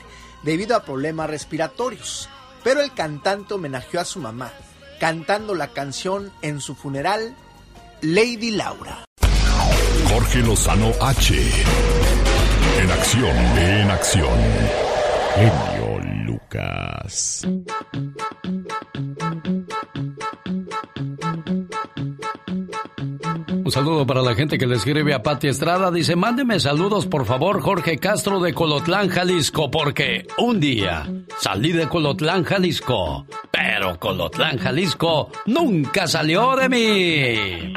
debido 0.42 0.76
a 0.76 0.84
problemas 0.84 1.30
respiratorios. 1.30 2.28
Pero 2.64 2.82
el 2.82 2.92
cantante 2.92 3.54
homenajeó 3.54 4.00
a 4.00 4.04
su 4.04 4.18
mamá, 4.18 4.52
cantando 4.98 5.54
la 5.54 5.68
canción 5.68 6.32
en 6.42 6.60
su 6.60 6.74
funeral, 6.74 7.34
Lady 8.02 8.50
Laura. 8.50 9.09
Jorge 10.12 10.40
Lozano 10.40 10.90
H. 11.00 11.34
En 12.82 12.90
acción, 12.90 13.36
en 13.56 13.90
acción. 13.90 14.38
Genio 15.36 16.00
Lucas. 16.26 17.46
Un 23.52 23.70
saludo 23.70 24.04
para 24.04 24.20
la 24.22 24.34
gente 24.34 24.58
que 24.58 24.66
le 24.66 24.74
escribe 24.74 25.14
a 25.14 25.22
Pati 25.22 25.46
Estrada. 25.46 25.92
Dice, 25.92 26.16
mándeme 26.16 26.58
saludos 26.58 27.06
por 27.06 27.24
favor, 27.24 27.60
Jorge 27.60 27.98
Castro 27.98 28.40
de 28.40 28.52
Colotlán, 28.52 29.08
Jalisco, 29.08 29.70
porque 29.70 30.26
un 30.38 30.58
día 30.58 31.06
salí 31.38 31.70
de 31.70 31.88
Colotlán, 31.88 32.42
Jalisco, 32.42 33.26
pero 33.52 33.96
Colotlán, 34.00 34.58
Jalisco 34.58 35.30
nunca 35.46 36.08
salió 36.08 36.56
de 36.56 36.68
mí. 36.68 37.74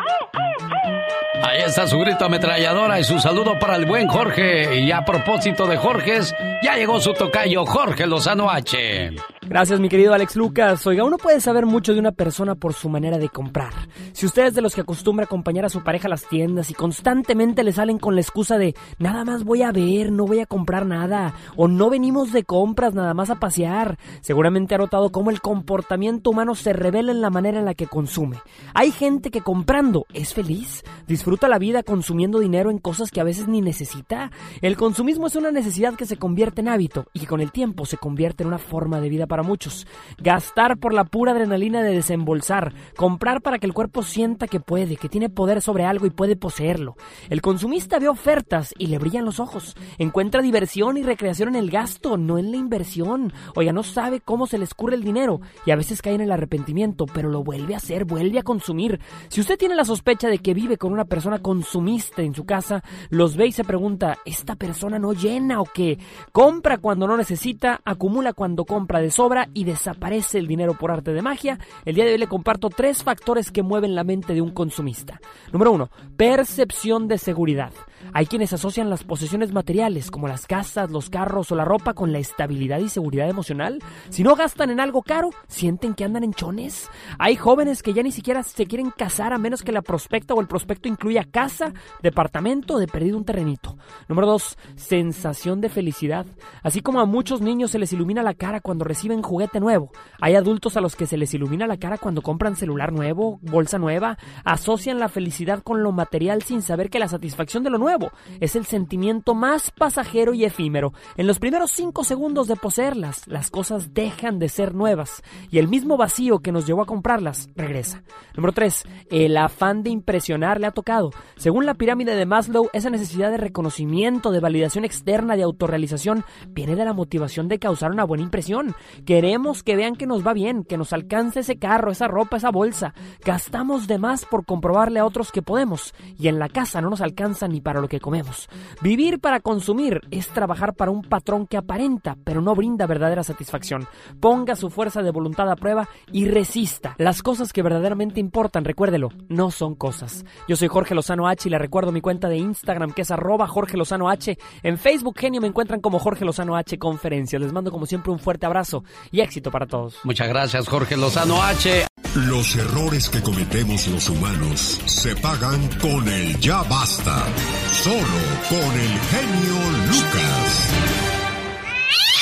Ahí 1.45 1.61
está 1.61 1.85
su 1.87 1.99
grito 1.99 2.23
ametralladora 2.23 3.01
y 3.01 3.03
su 3.03 3.19
saludo 3.19 3.59
para 3.59 3.75
el 3.75 3.85
buen 3.85 4.07
Jorge. 4.07 4.79
Y 4.79 4.91
a 4.91 5.03
propósito 5.03 5.67
de 5.67 5.75
Jorges, 5.75 6.33
ya 6.63 6.77
llegó 6.77 7.01
su 7.01 7.13
tocayo 7.13 7.65
Jorge 7.65 8.07
Lozano 8.07 8.49
H. 8.49 9.11
Gracias, 9.47 9.79
mi 9.79 9.89
querido 9.89 10.13
Alex 10.13 10.37
Lucas. 10.37 10.87
Oiga, 10.87 11.03
uno 11.03 11.17
puede 11.17 11.41
saber 11.41 11.65
mucho 11.65 11.93
de 11.93 11.99
una 11.99 12.13
persona 12.13 12.55
por 12.55 12.73
su 12.73 12.87
manera 12.87 13.17
de 13.17 13.27
comprar. 13.27 13.73
Si 14.13 14.25
usted 14.25 14.45
es 14.45 14.53
de 14.53 14.61
los 14.61 14.73
que 14.73 14.81
acostumbra 14.81 15.25
acompañar 15.25 15.65
a 15.65 15.69
su 15.69 15.83
pareja 15.83 16.07
a 16.07 16.09
las 16.09 16.27
tiendas 16.27 16.71
y 16.71 16.73
constantemente 16.73 17.63
le 17.63 17.73
salen 17.73 17.99
con 17.99 18.15
la 18.15 18.21
excusa 18.21 18.57
de 18.57 18.73
nada 18.99 19.25
más 19.25 19.43
voy 19.43 19.61
a 19.61 19.71
ver, 19.73 20.11
no 20.13 20.25
voy 20.25 20.39
a 20.39 20.45
comprar 20.45 20.85
nada, 20.85 21.33
o 21.57 21.67
no 21.67 21.89
venimos 21.89 22.31
de 22.31 22.43
compras 22.43 22.93
nada 22.93 23.13
más 23.13 23.29
a 23.29 23.39
pasear, 23.39 23.97
seguramente 24.21 24.75
ha 24.75 24.77
notado 24.77 25.11
cómo 25.11 25.29
el 25.29 25.41
comportamiento 25.41 26.29
humano 26.29 26.55
se 26.55 26.71
revela 26.71 27.11
en 27.11 27.21
la 27.21 27.29
manera 27.29 27.59
en 27.59 27.65
la 27.65 27.73
que 27.73 27.87
consume. 27.87 28.37
Hay 28.73 28.91
gente 28.91 29.29
que 29.29 29.41
comprando 29.41 30.05
es 30.13 30.33
feliz, 30.33 30.83
disfruta 31.05 31.49
la 31.49 31.59
vida 31.59 31.83
consumiendo 31.83 32.39
dinero 32.39 32.71
en 32.71 32.77
cosas 32.77 33.11
que 33.11 33.19
a 33.19 33.25
veces 33.25 33.49
ni 33.49 33.61
necesita. 33.61 34.31
El 34.61 34.77
consumismo 34.77 35.27
es 35.27 35.35
una 35.35 35.51
necesidad 35.51 35.95
que 35.95 36.05
se 36.05 36.17
convierte 36.17 36.61
en 36.61 36.69
hábito 36.69 37.07
y 37.13 37.19
que 37.19 37.27
con 37.27 37.41
el 37.41 37.51
tiempo 37.51 37.85
se 37.85 37.97
convierte 37.97 38.43
en 38.43 38.47
una 38.47 38.57
forma 38.57 39.01
de 39.01 39.09
vida 39.09 39.27
para 39.33 39.41
muchos. 39.41 39.87
Gastar 40.19 40.77
por 40.77 40.93
la 40.93 41.05
pura 41.05 41.31
adrenalina 41.31 41.81
de 41.81 41.95
desembolsar, 41.95 42.71
comprar 42.95 43.41
para 43.41 43.57
que 43.57 43.65
el 43.65 43.73
cuerpo 43.73 44.03
sienta 44.03 44.45
que 44.45 44.59
puede, 44.59 44.95
que 44.95 45.09
tiene 45.09 45.27
poder 45.27 45.59
sobre 45.63 45.85
algo 45.85 46.05
y 46.05 46.11
puede 46.11 46.35
poseerlo. 46.35 46.95
El 47.31 47.41
consumista 47.41 47.97
ve 47.97 48.07
ofertas 48.09 48.75
y 48.77 48.85
le 48.85 48.99
brillan 48.99 49.25
los 49.25 49.39
ojos. 49.39 49.75
Encuentra 49.97 50.43
diversión 50.43 50.97
y 50.97 51.01
recreación 51.01 51.49
en 51.49 51.55
el 51.55 51.71
gasto, 51.71 52.15
no 52.15 52.37
en 52.37 52.51
la 52.51 52.57
inversión. 52.57 53.33
Oiga, 53.55 53.73
no 53.73 53.81
sabe 53.81 54.19
cómo 54.19 54.45
se 54.45 54.59
le 54.59 54.65
escurre 54.65 54.93
el 54.93 55.03
dinero 55.03 55.41
y 55.65 55.71
a 55.71 55.77
veces 55.77 56.03
cae 56.03 56.13
en 56.13 56.21
el 56.21 56.31
arrepentimiento, 56.31 57.07
pero 57.07 57.29
lo 57.29 57.43
vuelve 57.43 57.73
a 57.73 57.77
hacer, 57.77 58.05
vuelve 58.05 58.37
a 58.37 58.43
consumir. 58.43 58.99
Si 59.29 59.41
usted 59.41 59.57
tiene 59.57 59.73
la 59.73 59.83
sospecha 59.83 60.27
de 60.27 60.37
que 60.37 60.53
vive 60.53 60.77
con 60.77 60.93
una 60.93 61.05
persona 61.05 61.39
consumista 61.39 62.21
en 62.21 62.35
su 62.35 62.45
casa, 62.45 62.83
los 63.09 63.35
ve 63.35 63.47
y 63.47 63.51
se 63.51 63.63
pregunta, 63.63 64.19
¿esta 64.25 64.53
persona 64.55 64.99
no 64.99 65.13
llena 65.13 65.59
o 65.59 65.65
qué? 65.65 65.97
Compra 66.31 66.77
cuando 66.77 67.07
no 67.07 67.17
necesita, 67.17 67.81
acumula 67.83 68.33
cuando 68.33 68.65
compra 68.65 68.99
de 68.99 69.09
sobra 69.23 69.47
y 69.53 69.63
desaparece 69.63 70.37
el 70.37 70.47
dinero 70.47 70.73
por 70.73 70.91
arte 70.91 71.13
de 71.13 71.21
magia. 71.21 71.57
El 71.85 71.95
día 71.95 72.03
de 72.03 72.11
hoy 72.11 72.17
le 72.17 72.27
comparto 72.27 72.69
tres 72.69 73.03
factores 73.03 73.51
que 73.51 73.63
mueven 73.63 73.95
la 73.95 74.03
mente 74.03 74.33
de 74.33 74.41
un 74.41 74.51
consumista. 74.51 75.21
Número 75.53 75.71
uno, 75.71 75.89
percepción 76.17 77.07
de 77.07 77.17
seguridad. 77.17 77.71
Hay 78.11 78.25
quienes 78.25 78.51
asocian 78.51 78.89
las 78.89 79.05
posesiones 79.05 79.53
materiales, 79.53 80.11
como 80.11 80.27
las 80.27 80.45
casas, 80.45 80.91
los 80.91 81.09
carros 81.09 81.53
o 81.53 81.55
la 81.55 81.63
ropa, 81.63 81.93
con 81.93 82.11
la 82.11 82.19
estabilidad 82.19 82.79
y 82.79 82.89
seguridad 82.89 83.29
emocional. 83.29 83.79
Si 84.09 84.23
no 84.23 84.35
gastan 84.35 84.71
en 84.71 84.81
algo 84.81 85.03
caro, 85.03 85.29
sienten 85.47 85.93
que 85.93 86.03
andan 86.03 86.25
en 86.25 86.33
chones. 86.33 86.89
Hay 87.17 87.37
jóvenes 87.37 87.81
que 87.81 87.93
ya 87.93 88.03
ni 88.03 88.11
siquiera 88.11 88.43
se 88.43 88.65
quieren 88.65 88.91
casar 88.91 89.31
a 89.31 89.37
menos 89.37 89.63
que 89.63 89.71
la 89.71 89.81
prospecta 89.81 90.33
o 90.33 90.41
el 90.41 90.47
prospecto 90.47 90.89
incluya 90.89 91.23
casa, 91.23 91.71
departamento 92.01 92.73
o 92.73 92.79
de 92.79 92.87
perdido 92.87 93.17
un 93.17 93.23
terrenito. 93.23 93.77
Número 94.09 94.27
dos, 94.27 94.57
sensación 94.75 95.61
de 95.61 95.69
felicidad. 95.69 96.25
Así 96.61 96.81
como 96.81 96.99
a 96.99 97.05
muchos 97.05 97.39
niños 97.39 97.71
se 97.71 97.79
les 97.79 97.93
ilumina 97.93 98.21
la 98.21 98.33
cara 98.33 98.59
cuando 98.59 98.83
reciben 98.83 99.12
juguete 99.21 99.59
nuevo, 99.59 99.91
hay 100.19 100.35
adultos 100.35 100.77
a 100.77 100.81
los 100.81 100.95
que 100.95 101.05
se 101.05 101.17
les 101.17 101.33
ilumina 101.33 101.67
la 101.67 101.77
cara 101.77 101.97
cuando 101.97 102.21
compran 102.21 102.55
celular 102.55 102.91
nuevo, 102.91 103.39
bolsa 103.41 103.77
nueva, 103.77 104.17
asocian 104.43 104.99
la 104.99 105.09
felicidad 105.09 105.61
con 105.61 105.83
lo 105.83 105.91
material 105.91 106.41
sin 106.41 106.61
saber 106.61 106.89
que 106.89 106.99
la 106.99 107.07
satisfacción 107.07 107.63
de 107.63 107.69
lo 107.69 107.77
nuevo 107.77 108.11
es 108.39 108.55
el 108.55 108.65
sentimiento 108.65 109.35
más 109.35 109.71
pasajero 109.71 110.33
y 110.33 110.45
efímero. 110.45 110.93
En 111.17 111.27
los 111.27 111.39
primeros 111.39 111.71
cinco 111.71 112.03
segundos 112.03 112.47
de 112.47 112.55
poseerlas, 112.55 113.27
las 113.27 113.51
cosas 113.51 113.93
dejan 113.93 114.39
de 114.39 114.49
ser 114.49 114.73
nuevas 114.73 115.21
y 115.51 115.59
el 115.59 115.67
mismo 115.67 115.97
vacío 115.97 116.39
que 116.39 116.51
nos 116.51 116.65
llevó 116.65 116.81
a 116.81 116.87
comprarlas 116.87 117.49
regresa. 117.55 118.03
Número 118.35 118.53
3. 118.53 118.83
El 119.09 119.37
afán 119.37 119.83
de 119.83 119.89
impresionar 119.89 120.59
le 120.59 120.67
ha 120.67 120.71
tocado. 120.71 121.11
Según 121.35 121.65
la 121.65 121.75
pirámide 121.75 122.15
de 122.15 122.25
Maslow, 122.25 122.69
esa 122.73 122.89
necesidad 122.89 123.31
de 123.31 123.37
reconocimiento, 123.37 124.31
de 124.31 124.39
validación 124.39 124.85
externa, 124.85 125.35
de 125.35 125.43
autorrealización, 125.43 126.23
viene 126.47 126.75
de 126.75 126.85
la 126.85 126.93
motivación 126.93 127.47
de 127.47 127.59
causar 127.59 127.91
una 127.91 128.03
buena 128.03 128.23
impresión. 128.23 128.75
Queremos 129.05 129.63
que 129.63 129.75
vean 129.75 129.95
que 129.95 130.07
nos 130.07 130.25
va 130.25 130.33
bien, 130.33 130.63
que 130.63 130.77
nos 130.77 130.93
alcance 130.93 131.41
ese 131.41 131.57
carro, 131.57 131.91
esa 131.91 132.07
ropa, 132.07 132.37
esa 132.37 132.51
bolsa. 132.51 132.93
Gastamos 133.25 133.87
de 133.87 133.97
más 133.97 134.25
por 134.25 134.45
comprobarle 134.45 134.99
a 134.99 135.05
otros 135.05 135.31
que 135.31 135.41
podemos 135.41 135.93
y 136.17 136.29
en 136.29 136.39
la 136.39 136.47
casa 136.47 136.79
no 136.79 136.89
nos 136.89 137.01
alcanza 137.01 137.47
ni 137.49 137.59
para 137.59 137.81
lo 137.81 137.89
que 137.89 137.99
comemos. 137.99 138.47
Vivir 138.81 139.19
para 139.19 139.41
consumir 139.41 140.01
es 140.09 140.29
trabajar 140.29 140.75
para 140.75 140.91
un 140.91 141.01
patrón 141.01 141.47
que 141.47 141.57
aparenta, 141.57 142.17
pero 142.23 142.41
no 142.41 142.55
brinda 142.55 142.87
verdadera 142.87 143.23
satisfacción. 143.23 143.87
Ponga 144.21 144.55
su 144.55 144.69
fuerza 144.69 145.01
de 145.01 145.11
voluntad 145.11 145.49
a 145.51 145.57
prueba 145.57 145.89
y 146.11 146.27
resista. 146.27 146.95
Las 146.97 147.21
cosas 147.21 147.51
que 147.51 147.61
verdaderamente 147.61 148.21
importan, 148.21 148.63
recuérdelo, 148.63 149.09
no 149.27 149.51
son 149.51 149.75
cosas. 149.75 150.23
Yo 150.47 150.55
soy 150.55 150.69
Jorge 150.69 150.95
Lozano 150.95 151.27
H 151.27 151.49
y 151.49 151.51
le 151.51 151.59
recuerdo 151.59 151.91
mi 151.91 151.99
cuenta 151.99 152.29
de 152.29 152.37
Instagram 152.37 152.91
que 152.91 153.01
es 153.01 153.11
arroba 153.11 153.47
Jorge 153.47 153.75
Lozano 153.75 154.09
H. 154.09 154.37
En 154.63 154.77
Facebook, 154.77 155.19
genio, 155.19 155.41
me 155.41 155.47
encuentran 155.47 155.81
como 155.81 155.99
Jorge 155.99 156.23
Lozano 156.23 156.55
H 156.55 156.77
Conferencias. 156.77 157.41
Les 157.41 157.51
mando 157.51 157.71
como 157.71 157.85
siempre 157.85 158.11
un 158.11 158.19
fuerte 158.19 158.45
abrazo 158.45 158.83
y 159.11 159.21
éxito 159.21 159.51
para 159.51 159.65
todos. 159.65 159.99
Muchas 160.03 160.27
gracias, 160.27 160.67
Jorge 160.67 160.97
Lozano 160.97 161.41
H. 161.43 161.87
Los 162.15 162.55
errores 162.55 163.09
que 163.09 163.21
cometemos 163.23 163.87
los 163.87 164.07
humanos 164.09 164.81
se 164.85 165.15
pagan 165.15 165.67
con 165.79 166.07
el 166.07 166.39
ya 166.39 166.61
basta. 166.63 167.25
Solo 167.67 168.21
con 168.49 168.79
el 168.79 168.99
genio 168.99 169.71
Lucas. 169.87 170.73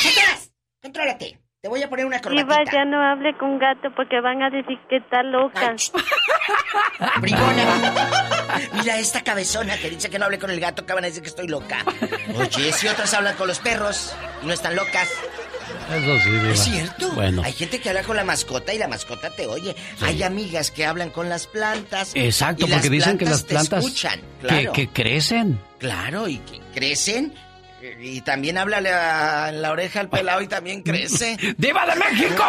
¡Atrás! 0.10 0.52
¡Contrólate! 0.82 1.38
Te 1.62 1.70
voy 1.70 1.84
a 1.84 1.90
poner 1.90 2.06
una 2.08 2.20
corbatita. 2.20 2.72
ya 2.74 2.86
no 2.86 3.00
hable 3.00 3.38
con 3.38 3.60
gato 3.60 3.90
porque 3.96 4.20
van 4.20 4.42
a 4.42 4.50
decir 4.50 4.80
que 4.90 4.98
está 4.98 5.22
loca. 5.22 5.76
Bribona. 7.20 7.94
Mira 8.74 8.98
esta 8.98 9.22
cabezona 9.22 9.78
que 9.78 9.92
dice 9.92 10.10
que 10.10 10.18
no 10.18 10.26
hable 10.26 10.40
con 10.40 10.50
el 10.50 10.60
gato, 10.60 10.86
que 10.86 10.94
van 10.94 11.04
a 11.04 11.08
decir 11.08 11.22
que 11.22 11.30
estoy 11.30 11.48
loca. 11.48 11.86
Oye, 12.36 12.72
si 12.72 12.88
otras 12.88 13.14
hablan 13.14 13.36
con 13.36 13.48
los 13.48 13.60
perros 13.60 14.16
y 14.42 14.48
no 14.48 14.54
están 14.54 14.76
locas. 14.76 15.08
Eso 15.92 16.20
sí, 16.24 16.30
Diva. 16.32 16.54
Es 16.54 16.64
cierto. 16.64 17.12
Bueno. 17.12 17.42
Hay 17.44 17.54
gente 17.54 17.80
que 17.80 17.90
habla 17.90 18.04
con 18.04 18.16
la 18.16 18.24
mascota 18.24 18.74
y 18.74 18.78
la 18.78 18.88
mascota 18.88 19.30
te 19.30 19.48
oye. 19.48 19.76
Hay 20.02 20.24
amigas 20.24 20.72
que 20.72 20.86
hablan 20.86 21.10
con 21.10 21.30
las 21.30 21.48
plantas. 21.48 22.12
Exacto, 22.16 22.68
porque 22.68 22.90
dicen 22.90 23.18
que 23.18 23.26
las 23.26 23.44
te 23.44 23.54
plantas 23.54 23.84
escuchan, 23.84 24.22
que 24.74 24.90
crecen. 24.90 25.60
Claro, 25.80 26.28
y 26.28 26.38
que 26.38 26.60
crecen. 26.74 27.34
Y 28.02 28.22
también 28.22 28.58
háblale 28.58 28.90
a- 28.90 29.50
en 29.50 29.62
la 29.62 29.72
oreja 29.72 30.00
al 30.00 30.10
pelado 30.10 30.42
y 30.42 30.48
también 30.48 30.82
crece. 30.82 31.38
¡Diva 31.58 31.86
de 31.86 31.96
México! 31.96 32.44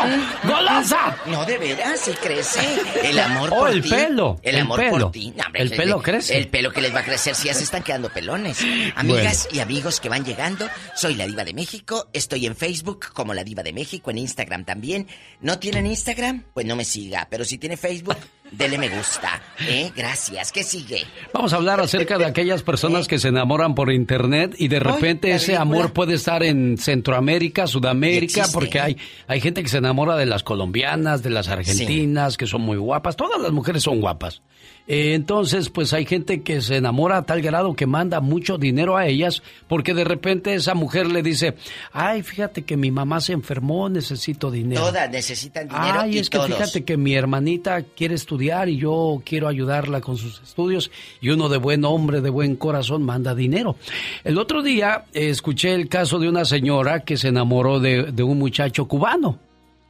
¡Golosa! 0.44 1.16
No, 1.26 1.44
de 1.44 1.58
veras, 1.58 2.00
sí 2.00 2.12
crece. 2.12 2.60
El 3.04 3.18
amor 3.18 3.50
Oh, 3.52 3.58
por 3.60 3.70
el 3.70 3.82
ti. 3.82 3.90
pelo, 3.90 4.40
El 4.42 4.54
el 4.56 4.60
amor 4.62 4.78
pelo. 4.80 4.90
por 4.90 5.12
ti. 5.12 5.32
No, 5.36 5.44
hombre, 5.44 5.62
El 5.62 5.70
pelo 5.70 6.00
crece. 6.02 6.36
El 6.38 6.48
pelo 6.48 6.72
que 6.72 6.80
les 6.80 6.94
va 6.94 7.00
a 7.00 7.04
crecer 7.04 7.34
si 7.34 7.48
ya 7.48 7.54
se 7.54 7.64
están 7.64 7.82
quedando 7.82 8.08
pelones. 8.10 8.58
Amigas 8.96 9.48
y 9.52 9.60
amigos 9.60 10.00
que 10.00 10.08
van 10.08 10.24
llegando, 10.24 10.68
soy 10.96 11.14
la 11.16 11.26
Diva 11.26 11.44
de 11.44 11.52
México. 11.54 12.08
Estoy 12.12 12.46
en 12.46 12.56
Facebook 12.56 13.06
como 13.12 13.34
la 13.34 13.44
Diva 13.44 13.62
de 13.62 13.72
México, 13.72 14.10
en 14.10 14.18
Instagram 14.18 14.64
también. 14.64 15.06
¿No 15.40 15.58
tienen 15.58 15.86
Instagram? 15.86 16.44
Pues 16.54 16.66
no 16.66 16.76
me 16.76 16.84
siga. 16.84 17.26
Pero 17.30 17.44
si 17.44 17.58
tiene 17.58 17.76
Facebook, 17.76 18.16
dele 18.52 18.78
me 18.78 18.88
gusta. 18.88 19.42
¿Eh? 19.60 19.90
Gracias. 19.96 20.52
¿Qué 20.52 20.62
sigue? 20.62 21.04
Vamos 21.32 21.52
a 21.52 21.56
hablar 21.56 21.80
acerca 21.80 22.18
de 22.18 22.24
aquellas 22.24 22.62
personas 22.62 23.08
que 23.08 23.18
se 23.18 23.28
enamoran 23.28 23.74
por 23.74 23.92
internet 23.92 24.54
y 24.58 24.68
de 24.68 24.80
repente 24.80 25.32
ese 25.32 25.56
amor 25.56 25.92
puede 25.92 26.14
estar 26.14 26.42
en 26.42 26.78
Centroamérica, 26.78 27.66
Sudamérica, 27.66 28.46
porque 28.52 28.80
hay, 28.80 28.96
hay 29.26 29.40
gente 29.40 29.62
que 29.62 29.68
se 29.68 29.78
enamora 29.78 30.16
de 30.16 30.26
las 30.26 30.42
colombianas, 30.42 31.22
de 31.22 31.30
las 31.30 31.48
argentinas, 31.48 32.36
que 32.36 32.46
son 32.46 32.62
muy 32.62 32.76
guapas. 32.76 33.16
Todas 33.16 33.40
las 33.40 33.52
mujeres 33.52 33.82
son 33.82 34.00
guapas. 34.00 34.42
Eh, 34.88 35.14
entonces, 35.14 35.68
pues 35.68 35.92
hay 35.92 36.06
gente 36.06 36.42
que 36.42 36.60
se 36.60 36.76
enamora 36.76 37.18
a 37.18 37.22
tal 37.22 37.40
grado 37.40 37.74
que 37.74 37.86
manda 37.86 38.20
mucho 38.20 38.58
dinero 38.58 38.96
a 38.96 39.06
ellas 39.06 39.42
porque 39.68 39.94
de 39.94 40.04
repente 40.04 40.54
esa 40.54 40.74
mujer 40.74 41.06
le 41.06 41.22
dice, 41.22 41.54
ay, 41.92 42.22
fíjate 42.22 42.62
que 42.62 42.76
mi 42.76 42.90
mamá 42.90 43.20
se 43.20 43.32
enfermó, 43.32 43.88
necesito 43.88 44.50
dinero. 44.50 44.80
Todas 44.80 45.08
necesitan 45.10 45.68
dinero 45.68 46.00
Ay, 46.00 46.16
y 46.16 46.18
es 46.18 46.28
que 46.28 46.40
fíjate 46.40 46.84
que 46.84 46.96
mi 46.96 47.14
hermanita 47.14 47.82
quiere 47.82 48.14
estudiar 48.16 48.68
y 48.68 48.76
yo 48.76 49.22
quiero 49.24 49.46
ayudarla 49.46 50.00
con 50.00 50.16
sus 50.16 50.42
estudios 50.42 50.90
y 51.20 51.30
uno 51.30 51.48
de 51.48 51.58
buen 51.58 51.84
hombre, 51.84 52.20
de 52.20 52.30
buen 52.30 52.56
corazón, 52.56 53.04
manda 53.04 53.34
dinero. 53.34 53.76
El 54.24 54.38
otro 54.38 54.62
día 54.62 55.04
eh, 55.12 55.30
escuché 55.30 55.74
el 55.74 55.88
caso 55.88 56.18
de 56.18 56.28
una 56.28 56.44
señora 56.44 57.00
que 57.00 57.16
se 57.16 57.28
enamoró 57.28 57.78
de, 57.78 58.10
de 58.10 58.22
un 58.22 58.38
muchacho 58.38 58.86
cubano, 58.88 59.38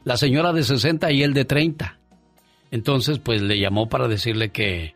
la 0.03 0.17
señora 0.17 0.53
de 0.53 0.63
60 0.63 1.11
y 1.11 1.23
él 1.23 1.33
de 1.33 1.45
30. 1.45 1.97
Entonces, 2.73 3.19
pues 3.19 3.39
le 3.43 3.59
llamó 3.59 3.87
para 3.87 4.07
decirle 4.07 4.49
que, 4.49 4.95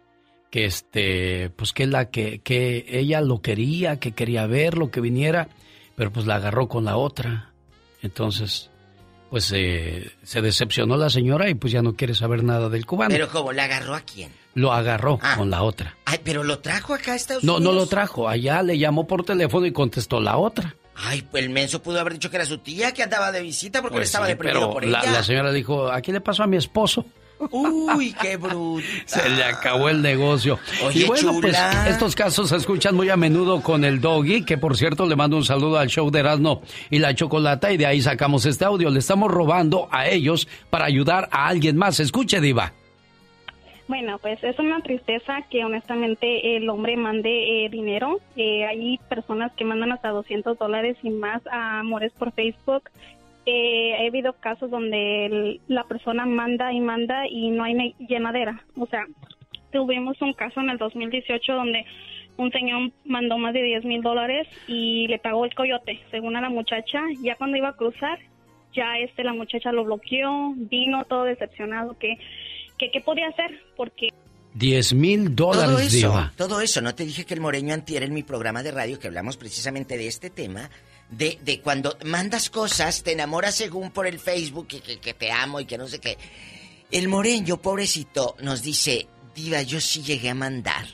que 0.49 0.65
este, 0.65 1.51
pues 1.51 1.73
que 1.73 1.85
la 1.85 2.09
que, 2.09 2.39
que 2.39 2.85
ella 2.89 3.21
lo 3.21 3.43
quería, 3.43 3.99
que 3.99 4.13
quería 4.13 4.47
verlo, 4.47 4.89
que 4.89 4.99
viniera, 4.99 5.47
pero 5.95 6.11
pues 6.11 6.25
la 6.25 6.37
agarró 6.37 6.67
con 6.67 6.85
la 6.85 6.97
otra. 6.97 7.51
Entonces, 8.01 8.71
pues 9.29 9.51
eh, 9.55 10.09
se 10.23 10.41
decepcionó 10.41 10.97
la 10.97 11.11
señora 11.11 11.49
y 11.49 11.53
pues 11.53 11.71
ya 11.71 11.83
no 11.83 11.93
quiere 11.93 12.15
saber 12.15 12.43
nada 12.43 12.67
del 12.69 12.87
cubano. 12.87 13.11
Pero 13.11 13.29
como 13.29 13.51
la 13.53 13.65
agarró 13.65 13.93
a 13.93 14.01
quién? 14.01 14.31
Lo 14.55 14.73
agarró 14.73 15.19
Ah. 15.21 15.35
con 15.37 15.51
la 15.51 15.61
otra. 15.61 15.95
Ay, 16.05 16.19
pero 16.23 16.43
lo 16.43 16.57
trajo 16.57 16.95
acá 16.95 17.11
a 17.13 17.15
Estados 17.15 17.43
No, 17.43 17.53
no 17.59 17.69
Unidos. 17.69 17.75
lo 17.75 17.85
trajo. 17.87 18.27
Allá 18.27 18.63
le 18.63 18.79
llamó 18.79 19.05
por 19.05 19.23
teléfono 19.23 19.67
y 19.67 19.71
contestó 19.71 20.19
la 20.19 20.37
otra. 20.37 20.75
Ay, 20.95 21.21
pues 21.29 21.43
el 21.43 21.51
menso 21.51 21.83
pudo 21.83 21.99
haber 21.99 22.13
dicho 22.13 22.31
que 22.31 22.37
era 22.37 22.45
su 22.47 22.57
tía 22.57 22.91
que 22.91 23.03
andaba 23.03 23.31
de 23.31 23.43
visita 23.43 23.83
porque 23.83 23.97
él 23.97 23.99
Pues 23.99 24.07
estaba 24.09 24.25
sí, 24.25 24.31
deprimido 24.31 24.61
pero 24.61 24.73
por 24.73 24.83
la, 24.83 25.01
ella. 25.01 25.11
la 25.11 25.21
señora 25.23 25.51
dijo, 25.51 25.91
aquí 25.91 26.11
le 26.11 26.21
pasó 26.21 26.41
a 26.41 26.47
mi 26.47 26.57
esposo. 26.57 27.05
Uy, 27.51 28.13
qué 28.21 28.37
bruto. 28.37 28.83
Se 29.05 29.29
le 29.29 29.43
acabó 29.43 29.89
el 29.89 30.01
negocio. 30.01 30.59
Oye, 30.85 31.01
y 31.01 31.03
bueno, 31.05 31.33
pues 31.41 31.57
estos 31.87 32.15
casos 32.15 32.49
se 32.49 32.55
escuchan 32.55 32.95
muy 32.95 33.09
a 33.09 33.17
menudo 33.17 33.61
con 33.61 33.85
el 33.85 34.01
doggy, 34.01 34.43
que 34.43 34.57
por 34.57 34.75
cierto 34.77 35.05
le 35.05 35.15
mando 35.15 35.37
un 35.37 35.45
saludo 35.45 35.77
al 35.77 35.87
show 35.87 36.09
de 36.09 36.19
Erasmo 36.19 36.61
y 36.89 36.99
la 36.99 37.13
Chocolata 37.13 37.71
y 37.71 37.77
de 37.77 37.85
ahí 37.85 38.01
sacamos 38.01 38.45
este 38.45 38.65
audio. 38.65 38.89
Le 38.89 38.99
estamos 38.99 39.31
robando 39.31 39.87
a 39.91 40.07
ellos 40.07 40.47
para 40.69 40.85
ayudar 40.85 41.29
a 41.31 41.47
alguien 41.47 41.77
más. 41.77 41.99
Escuche, 41.99 42.41
Diva. 42.41 42.73
Bueno, 43.87 44.19
pues 44.19 44.43
es 44.43 44.59
una 44.59 44.81
tristeza 44.81 45.43
que 45.49 45.63
honestamente 45.63 46.57
el 46.57 46.69
hombre 46.69 46.97
mande 46.97 47.65
eh, 47.65 47.69
dinero. 47.69 48.19
Eh, 48.35 48.65
hay 48.65 48.99
personas 49.09 49.53
que 49.53 49.63
mandan 49.63 49.93
hasta 49.93 50.09
200 50.09 50.57
dólares 50.57 50.97
y 51.03 51.09
más 51.09 51.41
a 51.47 51.79
amores 51.79 52.11
por 52.11 52.33
Facebook. 52.33 52.83
Eh, 53.49 53.95
he 54.03 54.07
habido 54.07 54.33
casos 54.33 54.69
donde 54.69 55.25
el- 55.25 55.61
la 55.69 55.85
persona 55.85 56.25
manda 56.25 56.73
y 56.73 56.81
manda 56.81 57.25
y 57.29 57.49
no 57.49 57.63
hay 57.63 57.95
llenadera. 57.97 58.65
O 58.77 58.85
sea, 58.87 59.05
tuvimos 59.71 60.21
un 60.21 60.33
caso 60.33 60.59
en 60.59 60.69
el 60.69 60.77
2018 60.77 61.53
donde 61.53 61.85
un 62.35 62.51
señor 62.51 62.91
mandó 63.05 63.37
más 63.37 63.53
de 63.53 63.63
10 63.63 63.85
mil 63.85 64.01
dólares 64.01 64.47
y 64.67 65.07
le 65.07 65.17
pagó 65.17 65.45
el 65.45 65.55
coyote, 65.55 65.99
según 66.11 66.35
a 66.35 66.41
la 66.41 66.49
muchacha. 66.49 67.01
Ya 67.21 67.35
cuando 67.35 67.55
iba 67.57 67.69
a 67.69 67.75
cruzar, 67.77 68.19
ya 68.75 68.97
este 68.99 69.23
la 69.23 69.33
muchacha 69.33 69.71
lo 69.71 69.85
bloqueó, 69.85 70.53
vino 70.55 71.05
todo 71.05 71.23
decepcionado 71.23 71.97
que 71.97 72.17
que 72.77 72.91
qué 72.91 72.99
podía 73.01 73.29
hacer 73.29 73.59
porque 73.75 74.09
10 74.53 74.93
mil 74.93 75.33
Todo 75.35 75.53
dólares, 75.53 75.93
eso, 75.93 76.09
Diva. 76.09 76.31
todo 76.37 76.61
eso, 76.61 76.81
¿no 76.81 76.93
te 76.93 77.05
dije 77.05 77.25
que 77.25 77.33
el 77.33 77.41
Moreño 77.41 77.73
antier 77.73 78.03
en 78.03 78.13
mi 78.13 78.23
programa 78.23 78.61
de 78.61 78.71
radio 78.71 78.99
que 78.99 79.07
hablamos 79.07 79.37
precisamente 79.37 79.97
de 79.97 80.07
este 80.07 80.29
tema? 80.29 80.69
De, 81.09 81.39
de 81.41 81.61
cuando 81.61 81.97
mandas 82.03 82.49
cosas, 82.49 83.01
te 83.01 83.13
enamoras 83.13 83.55
según 83.55 83.91
por 83.91 84.07
el 84.07 84.19
Facebook 84.19 84.67
y 84.71 84.79
que, 84.81 84.99
que 84.99 85.13
te 85.13 85.31
amo 85.31 85.59
y 85.61 85.65
que 85.65 85.77
no 85.77 85.87
sé 85.87 85.99
qué. 85.99 86.17
El 86.91 87.07
Moreño, 87.07 87.61
pobrecito, 87.61 88.35
nos 88.39 88.61
dice, 88.61 89.07
Diva, 89.35 89.61
yo 89.61 89.79
sí 89.79 90.01
llegué 90.03 90.29
a 90.29 90.35
mandar 90.35 90.85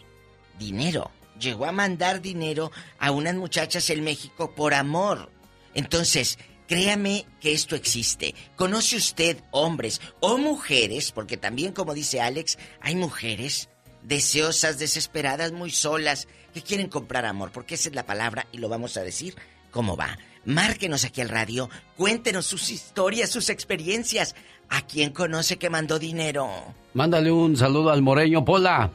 dinero. 0.60 1.12
Llegó 1.40 1.66
a 1.66 1.72
mandar 1.72 2.22
dinero 2.22 2.72
a 3.00 3.12
unas 3.12 3.36
muchachas 3.36 3.90
en 3.90 4.04
México 4.04 4.54
por 4.54 4.74
amor. 4.74 5.32
Entonces, 5.74 6.38
créame 6.68 7.26
que 7.40 7.54
esto 7.54 7.76
existe. 7.76 8.36
¿Conoce 8.56 8.98
usted 8.98 9.38
hombres 9.52 10.02
o 10.20 10.38
mujeres? 10.38 11.12
Porque 11.12 11.38
también, 11.38 11.74
como 11.74 11.94
dice 11.94 12.22
Alex, 12.22 12.58
hay 12.82 12.96
mujeres 12.96 13.70
deseosas, 14.04 14.80
desesperadas, 14.80 15.52
muy 15.52 15.72
solas, 15.72 16.28
que 16.54 16.62
quieren 16.62 16.90
comprar 16.90 17.26
amor, 17.26 17.52
porque 17.52 17.76
esa 17.76 17.90
es 17.90 17.96
la 17.96 18.06
palabra 18.06 18.48
y 18.52 18.58
lo 18.58 18.70
vamos 18.70 18.98
a 18.98 19.04
decir 19.04 19.36
cómo 19.74 19.98
va. 19.98 20.18
Márquenos 20.46 21.04
aquí 21.04 21.20
al 21.22 21.30
radio, 21.30 21.70
cuéntenos 21.98 22.46
sus 22.46 22.70
historias, 22.70 23.30
sus 23.30 23.50
experiencias. 23.50 24.36
¿A 24.70 24.82
quién 24.82 25.12
conoce 25.12 25.58
que 25.58 25.70
mandó 25.70 26.00
dinero? 26.00 26.50
Mándale 26.94 27.32
un 27.32 27.58
saludo 27.58 27.90
al 27.90 28.02
Moreño, 28.02 28.46
Pola. 28.46 28.92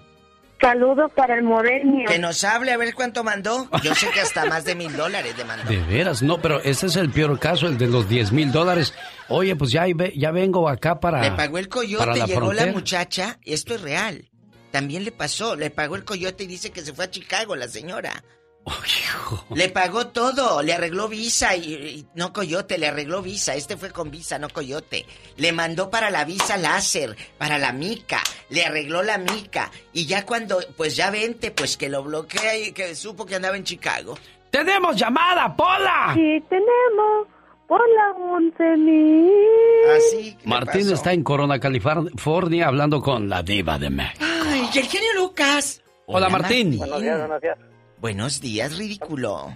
Saludos 0.60 1.12
para 1.14 1.36
el 1.36 1.44
Moreño. 1.44 2.06
Que 2.08 2.18
nos 2.18 2.42
hable 2.42 2.72
a 2.72 2.76
ver 2.76 2.92
cuánto 2.94 3.22
mandó. 3.22 3.68
Yo 3.82 3.94
sé 3.94 4.08
que 4.10 4.20
hasta 4.20 4.44
más 4.46 4.64
de 4.64 4.74
mil 4.74 4.94
dólares 4.96 5.36
le 5.38 5.44
mandó. 5.44 5.64
De 5.70 5.78
veras, 5.78 6.22
no, 6.22 6.40
pero 6.40 6.60
ese 6.62 6.86
es 6.86 6.96
el 6.96 7.10
peor 7.10 7.38
caso, 7.38 7.68
el 7.68 7.78
de 7.78 7.86
los 7.86 8.08
10 8.08 8.32
mil 8.32 8.50
dólares. 8.50 8.92
Oye, 9.28 9.54
pues 9.54 9.70
ya, 9.70 9.84
ya 9.86 10.30
vengo 10.32 10.68
acá 10.68 10.98
para. 10.98 11.22
Le 11.22 11.30
pagó 11.30 11.58
el 11.58 11.68
para 11.68 11.80
coyote, 11.80 12.18
la 12.18 12.26
llegó 12.26 12.52
la 12.52 12.66
muchacha, 12.66 13.38
esto 13.44 13.74
es 13.74 13.82
real. 13.82 14.28
También 14.72 15.04
le 15.04 15.12
pasó, 15.12 15.54
le 15.54 15.70
pagó 15.70 15.96
el 15.96 16.04
coyote 16.04 16.44
y 16.44 16.48
dice 16.48 16.70
que 16.70 16.82
se 16.82 16.92
fue 16.92 17.04
a 17.06 17.10
Chicago 17.10 17.54
la 17.54 17.68
señora. 17.68 18.24
Le 19.54 19.68
pagó 19.68 20.08
todo, 20.08 20.62
le 20.62 20.72
arregló 20.74 21.08
visa 21.08 21.54
y, 21.56 21.74
y- 21.74 22.06
no 22.14 22.32
coyote, 22.32 22.78
le 22.78 22.88
arregló 22.88 23.22
visa. 23.22 23.54
Este 23.54 23.76
fue 23.76 23.90
con 23.90 24.10
visa, 24.10 24.38
no 24.38 24.48
coyote. 24.48 25.06
Le 25.36 25.52
mandó 25.52 25.90
para 25.90 26.10
la 26.10 26.24
visa 26.24 26.56
láser, 26.56 27.16
para 27.38 27.58
la 27.58 27.72
mica, 27.72 28.20
le 28.50 28.64
arregló 28.64 29.02
la 29.02 29.18
mica. 29.18 29.70
Y 29.92 30.06
ya 30.06 30.24
cuando, 30.26 30.58
pues 30.76 30.96
ya 30.96 31.10
vente, 31.10 31.50
pues 31.50 31.76
que 31.76 31.88
lo 31.88 32.02
bloquea 32.02 32.56
y 32.56 32.72
que 32.72 32.94
supo 32.94 33.26
que 33.26 33.36
andaba 33.36 33.56
en 33.56 33.64
Chicago. 33.64 34.18
¡Tenemos 34.50 34.96
llamada, 34.96 35.54
Pola! 35.54 36.12
Sí, 36.14 36.42
tenemos 36.48 37.28
por 37.66 37.80
la 37.90 38.14
11.000. 38.18 39.96
Así. 39.96 40.36
Martín 40.44 40.90
está 40.92 41.12
en 41.12 41.22
Corona, 41.22 41.58
California, 41.60 42.66
hablando 42.66 43.00
con 43.02 43.28
la 43.28 43.42
diva 43.42 43.78
de 43.78 43.90
México. 43.90 44.24
Ay, 44.46 44.68
y 44.72 44.78
el 44.78 44.86
genio 44.86 45.12
Lucas. 45.16 45.82
Hola, 46.06 46.28
Martín. 46.30 46.78
Buenos 46.78 47.02
días, 47.02 47.18
buenos 47.18 47.40
días. 47.42 47.58
Buenos 48.00 48.40
días, 48.40 48.76
ridículo. 48.78 49.54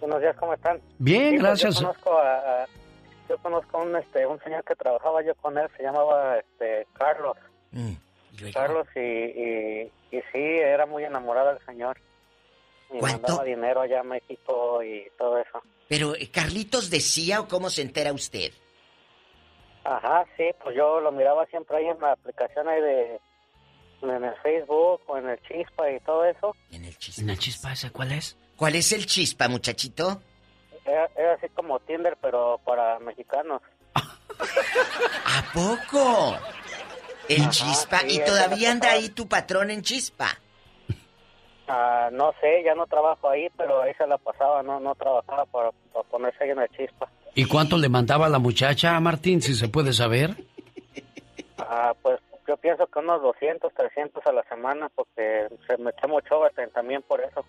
Buenos 0.00 0.20
días, 0.20 0.36
¿cómo 0.36 0.54
están? 0.54 0.80
Bien, 0.98 1.30
Sí, 1.30 1.38
pues, 1.38 1.42
gracias. 1.42 1.74
Yo 1.76 1.80
conozco 1.86 2.18
a, 2.18 2.62
a- 2.62 2.66
yo 3.28 3.36
conozco 3.38 3.76
a 3.78 3.82
un, 3.82 3.96
este, 3.96 4.26
un 4.26 4.40
señor 4.40 4.64
que 4.64 4.74
trabajaba 4.74 5.22
yo 5.22 5.34
con 5.34 5.58
él, 5.58 5.68
se 5.76 5.82
llamaba 5.82 6.38
este, 6.38 6.86
Carlos. 6.94 7.36
Mm, 7.72 7.92
Carlos, 8.54 8.86
y, 8.96 9.00
y, 9.00 9.92
y 10.10 10.20
sí, 10.32 10.38
era 10.38 10.86
muy 10.86 11.04
enamorado 11.04 11.48
del 11.54 11.64
señor. 11.66 11.98
Y 12.90 13.02
mandaba 13.02 13.44
dinero 13.44 13.82
allá 13.82 14.00
a 14.00 14.04
México 14.04 14.82
y 14.82 15.06
todo 15.18 15.36
eso. 15.38 15.60
Pero, 15.88 16.14
eh, 16.14 16.30
¿Carlitos 16.32 16.88
decía 16.88 17.40
o 17.40 17.48
cómo 17.48 17.68
se 17.68 17.82
entera 17.82 18.14
usted? 18.14 18.50
Ajá, 19.84 20.24
sí, 20.38 20.44
pues 20.62 20.74
yo 20.74 20.98
lo 21.00 21.12
miraba 21.12 21.44
siempre 21.46 21.76
ahí 21.76 21.86
en 21.86 22.00
la 22.00 22.12
aplicación 22.12 22.66
ahí 22.66 22.80
de 22.80 23.20
en 24.02 24.24
el 24.24 24.34
Facebook 24.42 25.00
o 25.06 25.16
en 25.18 25.28
el 25.28 25.40
Chispa 25.42 25.90
y 25.90 26.00
todo 26.00 26.24
eso. 26.24 26.54
En 26.70 26.84
el 26.84 26.96
chispa. 26.96 27.22
¿En 27.22 27.30
el 27.30 27.38
chispa 27.38 27.72
ese 27.72 27.90
cuál 27.90 28.12
es? 28.12 28.36
¿Cuál 28.56 28.74
es 28.76 28.92
el 28.92 29.06
chispa, 29.06 29.48
muchachito? 29.48 30.20
Era, 30.84 31.08
era 31.16 31.34
así 31.34 31.48
como 31.54 31.78
Tinder, 31.80 32.16
pero 32.20 32.60
para 32.64 32.98
mexicanos. 33.00 33.60
¿A 33.94 35.42
poco? 35.52 36.36
El 37.28 37.42
Ajá, 37.42 37.50
chispa. 37.50 37.98
sí, 38.00 38.16
¿Y 38.16 38.24
todavía 38.24 38.70
anda 38.72 38.90
ahí 38.92 39.08
tu 39.10 39.28
patrón 39.28 39.70
en 39.70 39.82
chispa? 39.82 40.28
Ah, 41.70 42.08
no 42.12 42.32
sé, 42.40 42.62
ya 42.64 42.74
no 42.74 42.86
trabajo 42.86 43.28
ahí, 43.28 43.48
pero 43.56 43.82
ahí 43.82 43.92
se 43.94 44.06
la 44.06 44.16
pasaba, 44.16 44.62
no 44.62 44.80
no 44.80 44.94
trabajaba 44.94 45.44
para, 45.46 45.70
para 45.92 46.08
ponerse 46.08 46.42
ahí 46.44 46.50
en 46.50 46.60
el 46.60 46.68
Chispa. 46.70 47.10
¿Y 47.34 47.44
cuánto 47.44 47.76
le 47.76 47.90
mandaba 47.90 48.24
a 48.24 48.30
la 48.30 48.38
muchacha, 48.38 48.98
Martín, 49.00 49.42
si 49.42 49.54
se 49.54 49.68
puede 49.68 49.92
saber? 49.92 50.34
Ah, 51.58 51.92
pues 52.00 52.18
yo 52.48 52.56
pienso 52.56 52.86
que 52.86 52.98
unos 52.98 53.20
200, 53.22 53.72
300 53.74 54.26
a 54.26 54.32
la 54.32 54.42
semana, 54.44 54.88
porque 54.94 55.46
se 55.66 55.76
me 55.76 55.90
echa 55.90 56.06
mucho 56.06 56.40
también 56.74 57.02
por 57.02 57.20
eso. 57.20 57.44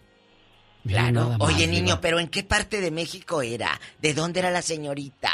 Más, 0.83 1.37
Oye, 1.39 1.67
niño, 1.67 1.99
pero 2.01 2.19
¿en 2.19 2.27
qué 2.27 2.43
parte 2.43 2.81
de 2.81 2.91
México 2.91 3.41
era? 3.41 3.79
¿De 3.99 4.13
dónde 4.13 4.39
era 4.39 4.51
la 4.51 4.61
señorita? 4.61 5.29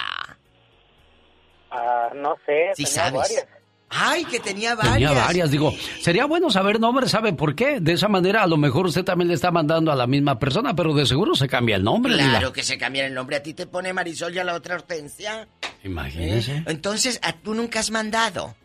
Ah, 1.71 2.09
no 2.15 2.35
sé, 2.45 2.71
Sí 2.75 2.83
tenía 2.83 2.91
sabes. 2.91 3.13
varias. 3.21 3.47
Ay, 3.89 4.25
que 4.25 4.39
tenía 4.39 4.75
varias. 4.75 4.93
Tenía 4.95 5.11
varias, 5.13 5.51
digo, 5.51 5.71
sería 6.01 6.25
bueno 6.25 6.49
saber 6.49 6.79
nombre, 6.79 7.07
¿sabe 7.07 7.33
por 7.33 7.55
qué? 7.55 7.79
De 7.79 7.93
esa 7.93 8.07
manera 8.07 8.43
a 8.43 8.47
lo 8.47 8.57
mejor 8.57 8.87
usted 8.87 9.03
también 9.03 9.27
le 9.27 9.35
está 9.35 9.51
mandando 9.51 9.91
a 9.91 9.95
la 9.95 10.07
misma 10.07 10.37
persona, 10.39 10.75
pero 10.75 10.93
de 10.93 11.05
seguro 11.05 11.35
se 11.35 11.47
cambia 11.47 11.75
el 11.75 11.83
nombre. 11.83 12.13
Claro 12.15 12.51
que 12.51 12.63
se 12.63 12.77
cambia 12.77 13.05
el 13.05 13.13
nombre. 13.13 13.37
A 13.37 13.43
ti 13.43 13.53
te 13.53 13.67
pone 13.67 13.93
Marisol 13.93 14.33
y 14.35 14.39
a 14.39 14.43
la 14.43 14.55
otra 14.55 14.75
Hortensia. 14.75 15.47
Imagínese. 15.83 16.63
Entonces, 16.65 17.19
¿a 17.23 17.33
tú 17.33 17.53
nunca 17.53 17.79
has 17.79 17.91
mandado? 17.91 18.55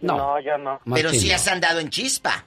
No. 0.00 0.16
No, 0.16 0.40
yo 0.40 0.58
no. 0.58 0.80
Pero 0.94 1.10
sí 1.10 1.28
no. 1.28 1.34
has 1.34 1.48
andado 1.48 1.80
en 1.80 1.90
chispa. 1.90 2.44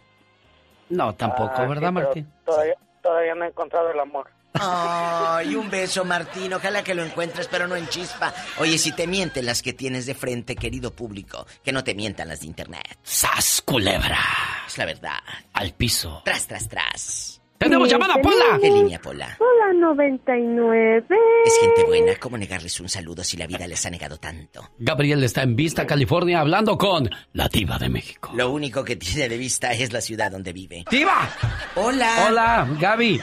No, 0.89 1.13
tampoco, 1.15 1.53
Ah, 1.55 1.65
¿verdad, 1.65 1.89
sí, 1.89 1.93
Martín? 1.93 2.33
Todavía, 2.45 2.75
todavía 3.01 3.35
no 3.35 3.45
he 3.45 3.47
encontrado 3.49 3.91
el 3.91 3.99
amor. 3.99 4.29
Ay, 4.53 5.55
un 5.55 5.69
beso, 5.71 6.05
Martín. 6.05 6.53
Ojalá 6.53 6.83
que 6.83 6.95
lo 6.95 7.03
encuentres, 7.03 7.47
pero 7.47 7.67
no 7.67 7.75
en 7.75 7.87
chispa. 7.89 8.33
Oye, 8.59 8.77
si 8.77 8.91
te 8.93 9.05
mienten 9.07 9.45
las 9.45 9.61
que 9.61 9.73
tienes 9.73 10.05
de 10.05 10.15
frente, 10.15 10.55
querido 10.55 10.91
público, 10.91 11.45
que 11.63 11.71
no 11.71 11.83
te 11.83 11.93
mientan 11.93 12.27
las 12.29 12.39
de 12.41 12.47
internet. 12.47 12.97
¡Sas, 13.03 13.61
culebra! 13.65 14.17
Es 14.65 14.77
la 14.77 14.85
verdad. 14.85 15.17
Al 15.53 15.73
piso. 15.73 16.21
Tras, 16.25 16.47
tras, 16.47 16.67
tras. 16.69 17.41
¡Tenemos 17.57 17.87
Sí, 17.87 17.93
llamada, 17.93 18.13
tenemos. 18.15 18.33
Pola! 18.35 18.59
¿Qué 18.61 18.69
línea, 18.69 18.99
Pola? 18.99 19.37
Hola 19.39 19.73
99. 19.73 21.03
Es 21.45 21.59
gente 21.59 21.83
buena. 21.85 22.15
¿Cómo 22.19 22.37
negarles 22.37 22.79
un 22.79 22.87
saludo 22.89 23.23
si 23.23 23.35
la 23.37 23.47
vida 23.47 23.65
les 23.67 23.85
ha 23.85 23.89
negado 23.89 24.17
tanto? 24.17 24.69
Gabriel 24.77 25.23
está 25.23 25.41
en 25.43 25.55
Vista, 25.55 25.85
California, 25.87 26.39
hablando 26.39 26.77
con 26.77 27.09
la 27.33 27.47
diva 27.47 27.77
de 27.79 27.89
México. 27.89 28.31
Lo 28.35 28.51
único 28.51 28.83
que 28.83 28.95
tiene 28.95 29.27
de 29.27 29.37
vista 29.37 29.73
es 29.73 29.91
la 29.91 30.01
ciudad 30.01 30.31
donde 30.31 30.53
vive. 30.53 30.85
¡Diva! 30.91 31.27
Hola. 31.75 32.27
Hola, 32.29 32.67
Gaby. 32.79 33.21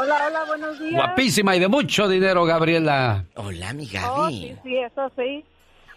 Hola, 0.00 0.26
hola, 0.28 0.44
buenos 0.46 0.78
días. 0.78 0.92
Guapísima 0.94 1.56
y 1.56 1.60
de 1.60 1.68
mucho 1.68 2.08
dinero, 2.08 2.44
Gabriela. 2.44 3.24
Hola, 3.36 3.72
mi 3.74 3.88
Oh, 4.08 4.28
sí, 4.28 4.54
sí, 4.62 4.76
eso 4.78 5.10
sí. 5.16 5.44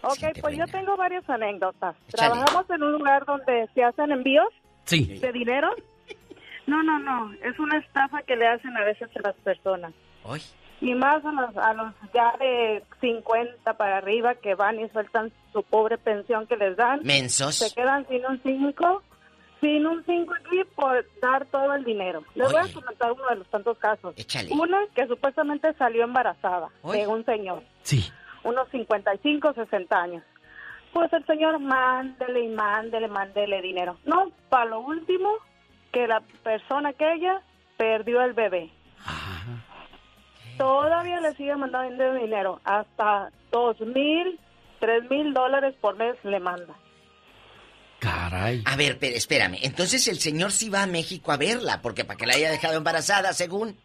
Ok, 0.02 0.38
pues 0.40 0.56
yo 0.58 0.66
tengo 0.66 0.96
varias 0.96 1.28
anécdotas. 1.30 1.94
Échale. 2.08 2.30
Trabajamos 2.32 2.70
en 2.70 2.82
un 2.82 2.92
lugar 2.92 3.24
donde 3.24 3.68
se 3.74 3.84
hacen 3.84 4.10
envíos 4.10 4.48
Sí. 4.84 5.18
de 5.20 5.30
dinero. 5.32 5.68
No, 6.66 6.82
no, 6.82 6.98
no, 6.98 7.32
es 7.42 7.58
una 7.58 7.78
estafa 7.78 8.22
que 8.22 8.36
le 8.36 8.46
hacen 8.46 8.76
a 8.76 8.84
veces 8.84 9.08
a 9.16 9.20
las 9.28 9.34
personas. 9.36 9.92
Hoy. 10.24 10.40
Y 10.80 10.94
más 10.94 11.24
a 11.24 11.30
los, 11.32 11.56
a 11.56 11.74
los 11.74 11.92
ya 12.12 12.32
de 12.38 12.82
50 13.00 13.74
para 13.74 13.98
arriba 13.98 14.34
que 14.36 14.54
van 14.54 14.80
y 14.80 14.88
sueltan 14.90 15.32
su 15.52 15.62
pobre 15.62 15.98
pensión 15.98 16.46
que 16.46 16.56
les 16.56 16.76
dan. 16.76 17.00
Mensos. 17.04 17.56
Se 17.56 17.74
quedan 17.74 18.06
sin 18.08 18.24
un 18.26 18.40
5, 18.42 19.02
sin 19.60 19.86
un 19.86 20.04
5 20.04 20.34
aquí 20.34 20.60
por 20.74 21.04
dar 21.20 21.46
todo 21.46 21.72
el 21.74 21.84
dinero. 21.84 22.24
Les 22.34 22.50
voy 22.50 22.60
a 22.68 22.72
comentar 22.72 23.12
uno 23.12 23.26
de 23.28 23.36
los 23.36 23.48
tantos 23.48 23.78
casos. 23.78 24.14
Échale. 24.16 24.50
Una 24.52 24.78
que 24.94 25.06
supuestamente 25.06 25.72
salió 25.74 26.04
embarazada 26.04 26.68
de 26.92 27.06
un 27.06 27.24
señor 27.24 27.62
Sí. 27.82 28.10
unos 28.42 28.68
55, 28.70 29.52
60 29.52 29.96
años. 30.02 30.24
Pues 30.92 31.12
el 31.12 31.24
señor 31.26 31.58
mándele 31.60 32.40
y 32.40 32.48
mándele, 32.48 33.06
mándele 33.08 33.62
dinero. 33.62 33.96
No, 34.04 34.30
para 34.48 34.64
lo 34.66 34.80
último, 34.80 35.30
que 35.92 36.06
la 36.06 36.20
persona 36.42 36.90
aquella 36.90 37.42
perdió 37.76 38.22
el 38.22 38.32
bebé. 38.32 38.70
Todavía 40.58 41.20
le 41.20 41.32
sigue 41.34 41.54
mandando 41.56 42.14
dinero. 42.14 42.60
Hasta 42.64 43.30
dos 43.50 43.80
mil, 43.80 44.38
tres 44.80 45.08
mil 45.10 45.32
dólares 45.32 45.74
por 45.80 45.96
mes 45.96 46.16
le 46.24 46.40
manda. 46.40 46.74
Caray. 47.98 48.62
A 48.66 48.76
ver, 48.76 48.98
pero 48.98 49.16
espérame. 49.16 49.58
Entonces 49.62 50.08
el 50.08 50.18
señor 50.18 50.50
sí 50.50 50.68
va 50.68 50.82
a 50.82 50.86
México 50.86 51.30
a 51.30 51.36
verla, 51.36 51.80
porque 51.82 52.04
para 52.04 52.16
que 52.16 52.26
la 52.26 52.34
haya 52.34 52.50
dejado 52.50 52.76
embarazada, 52.76 53.32
según. 53.32 53.76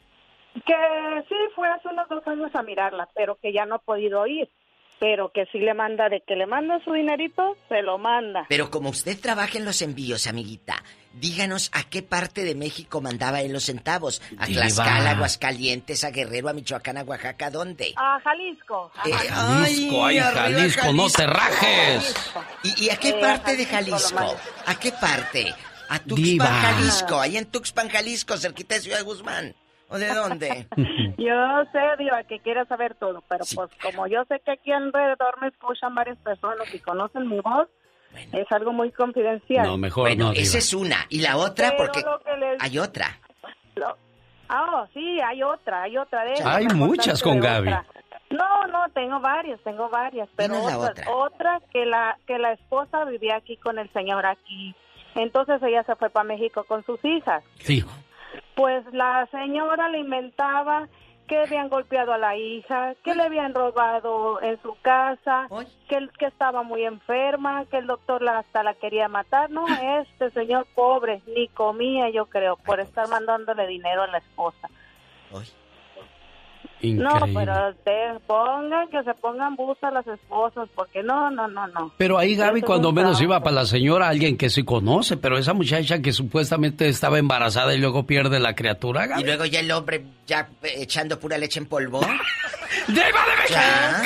Que 0.65 1.23
sí 1.29 1.35
fue 1.55 1.69
hace 1.69 1.87
unos 1.89 2.09
dos 2.09 2.25
años 2.25 2.49
a 2.55 2.63
mirarla, 2.63 3.07
pero 3.13 3.35
que 3.35 3.53
ya 3.53 3.65
no 3.65 3.75
ha 3.75 3.79
podido 3.79 4.25
ir. 4.25 4.49
Pero 4.99 5.31
que 5.31 5.45
sí 5.51 5.59
le 5.59 5.73
manda, 5.75 6.09
de 6.09 6.21
que 6.21 6.35
le 6.35 6.47
manda 6.47 6.79
su 6.83 6.91
dinerito, 6.93 7.55
se 7.69 7.81
lo 7.83 7.97
manda. 7.99 8.45
Pero 8.49 8.71
como 8.71 8.89
usted 8.89 9.19
trabaja 9.19 9.57
en 9.59 9.65
los 9.65 9.81
envíos, 9.83 10.25
amiguita, 10.25 10.83
díganos 11.13 11.69
a 11.73 11.83
qué 11.83 12.01
parte 12.01 12.43
de 12.43 12.55
México 12.55 12.99
mandaba 12.99 13.41
él 13.41 13.53
los 13.53 13.65
centavos. 13.65 14.21
A. 14.39 14.47
Tlaxcala, 14.47 15.11
Aguascalientes, 15.11 16.03
a 16.03 16.09
Guerrero, 16.09 16.49
a 16.49 16.53
Michoacán, 16.53 16.97
a 16.97 17.03
Oaxaca, 17.03 17.51
¿dónde? 17.51 17.93
A 17.95 18.19
Jalisco. 18.23 18.91
a 18.95 19.07
Eh, 19.07 19.13
Jalisco, 19.13 20.05
ay, 20.05 20.17
arriba 20.17 20.41
Jalisco, 20.41 20.93
no 20.93 21.09
te 21.09 21.27
rajes. 21.27 22.15
¿Y, 22.63 22.85
y 22.85 22.89
a 22.89 22.97
qué 22.97 23.09
Eh, 23.09 23.17
parte 23.21 23.51
a 23.51 23.55
de 23.55 23.65
Jalisco 23.65 24.17
Jalisco? 24.17 24.37
¿A 24.65 24.79
qué 24.79 24.91
parte? 24.93 25.53
A 25.89 25.99
Tuxpan, 25.99 26.15
Diva. 26.23 26.45
Jalisco. 26.47 27.19
Ahí 27.21 27.37
en 27.37 27.45
Tuxpan, 27.45 27.87
Jalisco, 27.89 28.35
cerquita 28.37 28.75
de 28.75 28.81
Ciudad 28.81 29.03
Guzmán. 29.03 29.55
¿O 29.89 29.97
de 29.97 30.13
dónde? 30.13 30.67
Yo 31.17 31.63
sé, 31.71 31.79
Diva, 31.97 32.23
que 32.23 32.39
quiere 32.39 32.65
saber 32.65 32.95
todo, 32.95 33.23
pero 33.29 33.45
pues 33.55 33.69
como 33.81 34.07
yo 34.07 34.23
sé 34.25 34.41
que 34.45 34.51
aquí 34.51 34.71
alrededor 34.71 35.39
me 35.41 35.47
escuchan 35.47 35.95
varias 35.95 36.17
personas 36.17 36.73
y 36.73 36.79
conocen 36.79 37.27
mi 37.29 37.39
voz, 37.39 37.67
es 38.33 38.51
algo 38.51 38.73
muy 38.73 38.91
confidencial. 38.91 39.65
No, 39.65 39.77
mejor 39.77 40.03
bueno, 40.09 40.25
no, 40.25 40.31
Diva. 40.31 40.43
esa 40.43 40.57
es 40.57 40.73
una. 40.73 41.05
Y 41.09 41.21
la 41.21 41.37
otra, 41.37 41.71
Pero 41.77 41.85
porque 41.91 42.03
les- 42.39 42.61
hay 42.61 42.79
otra. 42.79 43.17
Lo- 43.75 43.97
Ah, 44.49 44.65
oh, 44.83 44.87
sí, 44.93 45.19
hay 45.21 45.43
otra, 45.43 45.83
hay 45.83 45.97
otra. 45.97 46.23
De 46.23 46.33
Hay 46.43 46.67
muchas 46.67 47.21
con 47.21 47.39
Gaby. 47.39 47.67
otra. 47.67 47.85
No, 48.29 48.67
no, 48.67 48.85
tengo 48.93 49.19
varias, 49.19 49.59
tengo 49.61 49.89
varias, 49.89 50.27
pero 50.37 50.61
otra, 50.61 50.77
otra. 50.77 51.11
otra 51.13 51.61
que 51.71 51.85
la 51.85 52.17
que 52.27 52.37
la 52.39 52.53
esposa 52.53 53.03
vivía 53.05 53.35
aquí 53.37 53.57
con 53.57 53.77
el 53.79 53.91
señor 53.93 54.25
aquí. 54.25 54.73
Entonces 55.15 55.61
ella 55.63 55.83
se 55.83 55.95
fue 55.95 56.09
para 56.09 56.23
México 56.25 56.63
con 56.65 56.85
sus 56.85 57.03
hijas. 57.05 57.43
Sí. 57.59 57.83
Pues 58.55 58.85
la 58.93 59.27
señora 59.31 59.89
le 59.89 59.99
inventaba 59.99 60.87
que 61.27 61.37
habían 61.37 61.69
golpeado 61.69 62.13
a 62.13 62.17
la 62.17 62.37
hija, 62.37 62.95
que 63.03 63.13
le 63.13 63.23
habían 63.23 63.53
robado 63.53 64.41
en 64.41 64.59
su 64.61 64.75
casa, 64.81 65.47
que, 65.89 66.07
que 66.17 66.25
estaba 66.25 66.63
muy 66.63 66.85
enferma, 66.85 67.65
que 67.65 67.77
el 67.77 67.87
doctor 67.87 68.21
la, 68.21 68.39
hasta 68.39 68.63
la 68.63 68.73
quería 68.73 69.09
matar. 69.09 69.49
No, 69.49 69.65
este 70.01 70.31
señor 70.31 70.65
pobre, 70.73 71.21
ni 71.27 71.49
comía 71.49 72.09
yo 72.09 72.27
creo, 72.27 72.55
por 72.55 72.79
estar 72.79 73.07
mandándole 73.09 73.67
dinero 73.67 74.03
a 74.03 74.07
la 74.07 74.19
esposa. 74.19 74.69
No, 76.81 77.09
pero 77.33 77.69
ustedes 77.69 78.21
pongan, 78.27 78.87
que 78.89 79.03
se 79.03 79.13
pongan 79.15 79.55
busas 79.55 79.91
las 79.91 80.05
esposas, 80.07 80.69
porque 80.75 81.01
no, 81.03 81.29
no, 81.31 81.47
no, 81.47 81.65
no. 81.67 81.91
Pero 81.97 82.17
ahí 82.17 82.35
Gaby 82.35 82.59
Eso 82.59 82.67
cuando 82.67 82.91
menos 82.91 83.19
iba 83.21 83.39
para 83.41 83.55
la 83.55 83.65
señora 83.65 84.07
alguien 84.09 84.37
que 84.37 84.49
sí 84.49 84.63
conoce, 84.63 85.17
pero 85.17 85.37
esa 85.37 85.53
muchacha 85.53 85.99
que 86.01 86.13
supuestamente 86.13 86.87
estaba 86.87 87.17
embarazada 87.17 87.73
y 87.73 87.79
luego 87.79 88.05
pierde 88.05 88.39
la 88.39 88.53
criatura, 88.55 89.07
Gaby. 89.07 89.21
Y 89.21 89.25
luego 89.25 89.45
ya 89.45 89.59
el 89.61 89.71
hombre 89.71 90.03
ya 90.27 90.49
eh, 90.63 90.73
echando 90.77 91.19
pura 91.19 91.37
leche 91.37 91.59
en 91.59 91.65
polvo. 91.65 91.99
¡Diva 92.87 93.01
de 93.47 93.53
Ya. 93.53 94.01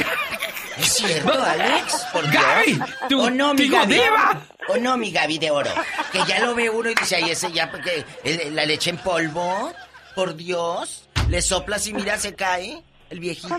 ¿Es 0.78 0.94
cierto, 0.94 1.34
Alex? 1.34 2.08
¿Por 2.14 2.24
Gaby, 2.32 2.74
Dios? 2.74 2.90
tú- 3.10 3.22
¿O 3.24 3.30
no, 3.30 3.54
mi 3.54 3.68
Gaby? 3.68 3.94
diva. 3.94 4.42
¿O 4.70 4.78
no, 4.78 4.98
mi 4.98 5.12
Gaby 5.12 5.38
de 5.38 5.52
oro? 5.52 5.70
Que 6.12 6.20
ya 6.28 6.40
lo 6.40 6.56
ve 6.56 6.70
uno 6.70 6.90
y 6.90 6.96
dice, 6.96 7.18
ay, 7.18 7.32
ese 7.32 7.52
ya, 7.52 7.70
porque 7.70 8.06
la 8.52 8.66
leche 8.66 8.90
en 8.92 8.98
polvo, 8.98 9.72
por 10.16 10.36
Dios, 10.36 11.08
le 11.32 11.42
soplas 11.42 11.88
y 11.88 11.94
mira, 11.94 12.18
se 12.18 12.36
cae 12.36 12.82
el 13.10 13.20
viejito. 13.20 13.56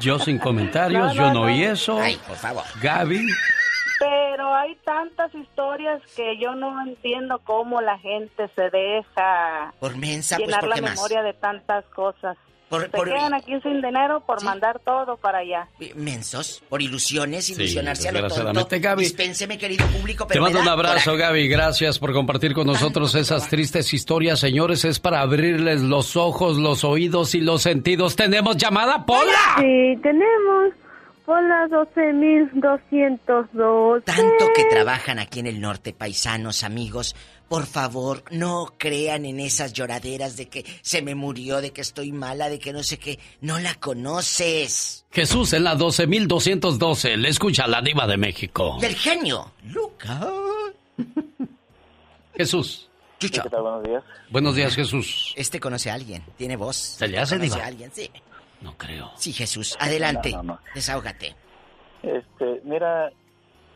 Yo 0.00 0.18
sin 0.18 0.38
comentarios, 0.38 1.08
No, 1.08 1.14
yo 1.14 1.22
no, 1.28 1.32
no 1.34 1.40
oí 1.42 1.60
no. 1.64 1.72
eso. 1.72 1.98
Ay, 2.00 2.16
por 2.26 2.36
favor. 2.36 2.64
Gaby, 2.82 3.26
Pero 3.98 4.54
hay 4.54 4.74
tantas 4.84 5.34
historias 5.34 6.02
que 6.14 6.36
yo 6.38 6.54
no 6.54 6.80
entiendo 6.86 7.38
cómo 7.44 7.80
la 7.80 7.98
gente 7.98 8.48
se 8.54 8.68
deja 8.70 9.72
Por 9.80 9.96
mensa, 9.96 10.36
pues, 10.36 10.46
llenar 10.46 10.60
¿por 10.60 10.68
la 10.70 10.76
más? 10.82 10.90
memoria 10.94 11.22
de 11.22 11.32
tantas 11.34 11.84
cosas. 11.86 12.36
Por- 12.76 12.82
se 12.82 12.88
por- 12.90 13.08
quedan 13.08 13.34
aquí 13.34 13.52
sin 13.62 13.80
dinero 13.82 14.22
por 14.26 14.42
mandar 14.44 14.78
todo 14.80 15.16
para 15.16 15.38
allá. 15.38 15.68
Mensos, 15.94 16.62
por 16.68 16.82
ilusiones, 16.82 17.46
Sí, 17.46 17.54
ilusionarse 17.54 18.08
a 18.08 18.12
lo 18.12 18.28
tonto. 18.28 18.66
Gaby. 18.80 19.02
Dispénseme, 19.02 19.56
querido 19.58 19.86
público, 19.86 20.26
te 20.26 20.34
pero 20.34 20.44
me 20.44 20.50
mando 20.50 20.60
un 20.62 20.68
abrazo, 20.68 21.12
coraje. 21.12 21.16
Gaby. 21.18 21.48
Gracias 21.48 21.98
por 21.98 22.12
compartir 22.12 22.54
con 22.54 22.66
nosotros 22.66 23.14
esas 23.14 23.48
tristes 23.48 23.92
historias, 23.94 24.40
señores. 24.40 24.84
Es 24.84 24.98
para 25.00 25.20
abrirles 25.20 25.80
los 25.82 26.16
ojos, 26.16 26.56
los 26.56 26.84
oídos 26.84 27.34
y 27.34 27.40
los 27.40 27.62
sentidos. 27.62 28.16
¿Tenemos 28.16 28.56
llamada, 28.56 29.04
Pola? 29.06 29.32
Sí, 29.58 29.96
tenemos 30.02 30.72
Pola 31.24 31.66
12212. 31.68 34.02
Tanto 34.04 34.52
que 34.54 34.64
trabajan 34.66 35.18
aquí 35.18 35.40
en 35.40 35.46
el 35.46 35.58
norte, 35.58 35.94
paisanos, 35.94 36.64
amigos, 36.64 37.16
por 37.48 37.64
favor, 37.64 38.22
no 38.30 38.74
crean 38.76 39.24
en 39.24 39.40
esas 39.40 39.72
lloraderas 39.72 40.36
de 40.36 40.50
que 40.50 40.66
se 40.82 41.00
me 41.00 41.14
murió, 41.14 41.62
de 41.62 41.72
que 41.72 41.80
estoy 41.80 42.12
mala, 42.12 42.50
de 42.50 42.58
que 42.58 42.74
no 42.74 42.82
sé 42.82 42.98
qué. 42.98 43.18
No 43.40 43.58
la 43.58 43.74
conoces. 43.76 45.06
Jesús 45.10 45.54
en 45.54 45.64
la 45.64 45.76
12212. 45.76 47.16
Le 47.16 47.30
escucha 47.30 47.66
la 47.66 47.80
diva 47.80 48.06
de 48.06 48.18
México. 48.18 48.76
Y 48.82 48.84
el 48.84 48.94
genio, 48.94 49.50
Luca. 49.72 50.28
Jesús. 52.36 52.90
Chucho. 53.18 53.44
¿Qué 53.44 53.48
tal? 53.48 53.62
Buenos 53.62 53.82
días. 53.84 54.04
Buenos 54.28 54.54
días, 54.56 54.74
Jesús. 54.74 55.32
Este 55.36 55.58
conoce 55.58 55.90
a 55.90 55.94
alguien, 55.94 56.22
tiene 56.36 56.56
voz. 56.56 56.76
¿Se 56.76 57.08
le 57.08 57.18
hace, 57.18 57.36
conoce 57.36 57.54
diva? 57.54 57.64
a 57.64 57.68
alguien, 57.68 57.90
sí. 57.94 58.10
No 58.60 58.76
creo. 58.76 59.10
Sí, 59.16 59.32
Jesús, 59.32 59.76
adelante. 59.80 60.30
No, 60.30 60.42
no, 60.42 60.54
no. 60.54 60.60
Desahógate. 60.74 61.36
Este, 62.02 62.60
mira, 62.64 63.10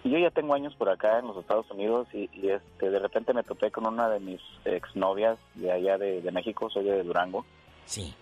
yo 0.05 0.19
ya 0.19 0.31
tengo 0.31 0.55
años 0.55 0.75
por 0.77 0.89
acá 0.89 1.19
en 1.19 1.27
los 1.27 1.37
Estados 1.37 1.71
Unidos 1.71 2.09
y, 2.13 2.31
y, 2.33 2.51
este 2.51 2.91
de 2.91 2.99
repente 2.99 3.33
me 3.33 3.43
topé 3.43 3.71
con 3.71 3.87
una 3.87 4.09
de 4.09 4.21
mis 4.21 4.41
exnovias 4.65 5.39
de 5.55 5.73
allá 5.73 5.99
de, 5.99 6.23
de 6.23 6.33
México, 6.33 6.71
soy 6.71 6.85
de 6.85 7.03
Durango. 7.03 7.45
Sí. 7.85 8.15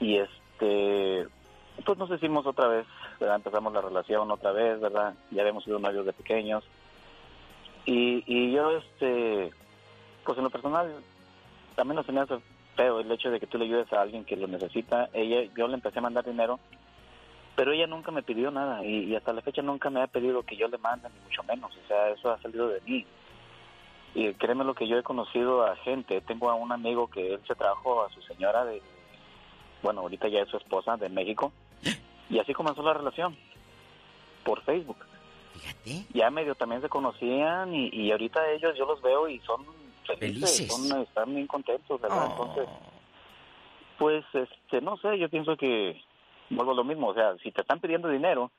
Y 0.00 0.18
este, 0.18 1.26
pues 1.84 1.98
nos 1.98 2.10
hicimos 2.10 2.46
otra 2.46 2.68
vez, 2.68 2.86
¿verdad? 3.20 3.36
empezamos 3.36 3.72
la 3.72 3.80
relación 3.80 4.30
otra 4.30 4.52
vez, 4.52 4.80
¿verdad? 4.80 5.14
Ya 5.30 5.42
habíamos 5.42 5.64
sido 5.64 5.78
novios 5.78 6.06
de 6.06 6.12
pequeños. 6.12 6.64
Y, 7.84 8.22
y 8.26 8.52
yo, 8.52 8.78
este, 8.78 9.50
pues 10.24 10.38
en 10.38 10.44
lo 10.44 10.50
personal, 10.50 10.92
también 11.74 11.96
no 11.96 12.04
se 12.04 12.12
me 12.12 12.20
hace 12.20 12.34
feo 12.76 13.00
el 13.00 13.10
hecho 13.10 13.30
de 13.30 13.40
que 13.40 13.46
tú 13.46 13.58
le 13.58 13.64
ayudes 13.64 13.92
a 13.92 14.02
alguien 14.02 14.24
que 14.24 14.36
lo 14.36 14.46
necesita. 14.46 15.08
Ella, 15.12 15.50
yo 15.56 15.68
le 15.68 15.74
empecé 15.74 15.98
a 15.98 16.02
mandar 16.02 16.24
dinero, 16.24 16.58
pero 17.56 17.72
ella 17.72 17.86
nunca 17.86 18.10
me 18.10 18.22
pidió 18.22 18.50
nada 18.50 18.84
y, 18.84 19.04
y 19.04 19.16
hasta 19.16 19.32
la 19.32 19.42
fecha 19.42 19.62
nunca 19.62 19.90
me 19.90 20.02
ha 20.02 20.06
pedido 20.06 20.42
que 20.42 20.56
yo 20.56 20.68
le 20.68 20.78
mande, 20.78 21.08
ni 21.10 21.20
mucho 21.20 21.42
menos. 21.42 21.72
O 21.76 21.88
sea, 21.88 22.10
eso 22.10 22.30
ha 22.30 22.40
salido 22.40 22.68
de 22.68 22.80
mí. 22.82 23.06
Y 24.14 24.32
créeme 24.34 24.64
lo 24.64 24.74
que 24.74 24.86
yo 24.86 24.98
he 24.98 25.02
conocido 25.02 25.64
a 25.64 25.76
gente. 25.76 26.20
Tengo 26.20 26.50
a 26.50 26.54
un 26.54 26.70
amigo 26.72 27.08
que 27.08 27.34
él 27.34 27.40
se 27.46 27.54
trajo 27.54 28.04
a 28.04 28.10
su 28.10 28.20
señora 28.22 28.64
de, 28.64 28.82
bueno, 29.82 30.02
ahorita 30.02 30.28
ya 30.28 30.40
es 30.40 30.48
su 30.48 30.56
esposa 30.56 30.96
de 30.96 31.08
México. 31.08 31.52
Y 32.28 32.38
así 32.38 32.52
comenzó 32.54 32.82
la 32.82 32.94
relación, 32.94 33.36
por 34.44 34.62
Facebook. 34.62 34.98
Fíjate. 35.54 36.06
Ya 36.14 36.30
medio 36.30 36.54
también 36.54 36.80
se 36.80 36.88
conocían 36.88 37.74
y, 37.74 37.88
y 37.92 38.10
ahorita 38.10 38.50
ellos 38.52 38.76
yo 38.76 38.86
los 38.86 39.02
veo 39.02 39.28
y 39.28 39.38
son 39.40 39.64
felices, 40.06 40.58
Felices. 40.58 40.70
Oh. 40.70 40.88
son, 40.88 41.02
están 41.02 41.34
bien 41.34 41.46
contentos, 41.46 42.00
¿verdad? 42.00 42.28
Entonces, 42.30 42.68
pues, 43.98 44.24
este, 44.32 44.80
no 44.80 44.96
sé, 44.96 45.18
yo 45.18 45.28
pienso 45.28 45.56
que 45.56 46.00
vuelvo 46.50 46.72
a 46.72 46.76
lo 46.76 46.84
mismo, 46.84 47.08
o 47.08 47.14
sea, 47.14 47.36
si 47.42 47.50
te 47.50 47.60
están 47.60 47.80
pidiendo 47.80 48.08
dinero, 48.08 48.50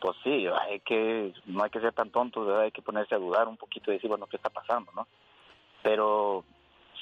pues 0.00 0.16
sí, 0.22 0.46
hay 0.46 0.80
que, 0.80 1.32
no 1.46 1.64
hay 1.64 1.70
que 1.70 1.80
ser 1.80 1.92
tan 1.92 2.10
tontos, 2.10 2.46
¿verdad? 2.46 2.62
Hay 2.62 2.72
que 2.72 2.82
ponerse 2.82 3.14
a 3.14 3.18
dudar 3.18 3.48
un 3.48 3.56
poquito 3.56 3.90
y 3.90 3.94
decir, 3.94 4.08
bueno, 4.08 4.26
¿qué 4.26 4.36
está 4.36 4.50
pasando, 4.50 4.90
no? 4.94 5.06
Pero 5.82 6.44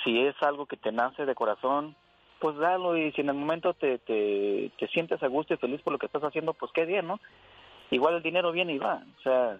si 0.02 0.20
es 0.20 0.34
algo 0.42 0.66
que 0.66 0.76
te 0.76 0.92
nace 0.92 1.26
de 1.26 1.34
corazón, 1.34 1.96
pues 2.38 2.56
dalo 2.56 2.96
y 2.96 3.12
si 3.12 3.22
en 3.22 3.30
el 3.30 3.34
momento 3.34 3.74
te, 3.74 3.98
te, 3.98 4.70
te 4.78 4.88
sientes 4.88 5.22
a 5.22 5.28
gusto 5.28 5.54
y 5.54 5.56
feliz 5.56 5.80
por 5.82 5.92
lo 5.92 5.98
que 5.98 6.06
estás 6.06 6.22
haciendo, 6.22 6.52
pues 6.52 6.70
qué 6.72 6.84
bien, 6.84 7.06
¿no? 7.06 7.18
Igual 7.90 8.16
el 8.16 8.22
dinero 8.22 8.52
viene 8.52 8.74
y 8.74 8.78
va, 8.78 9.02
o 9.18 9.22
sea, 9.22 9.58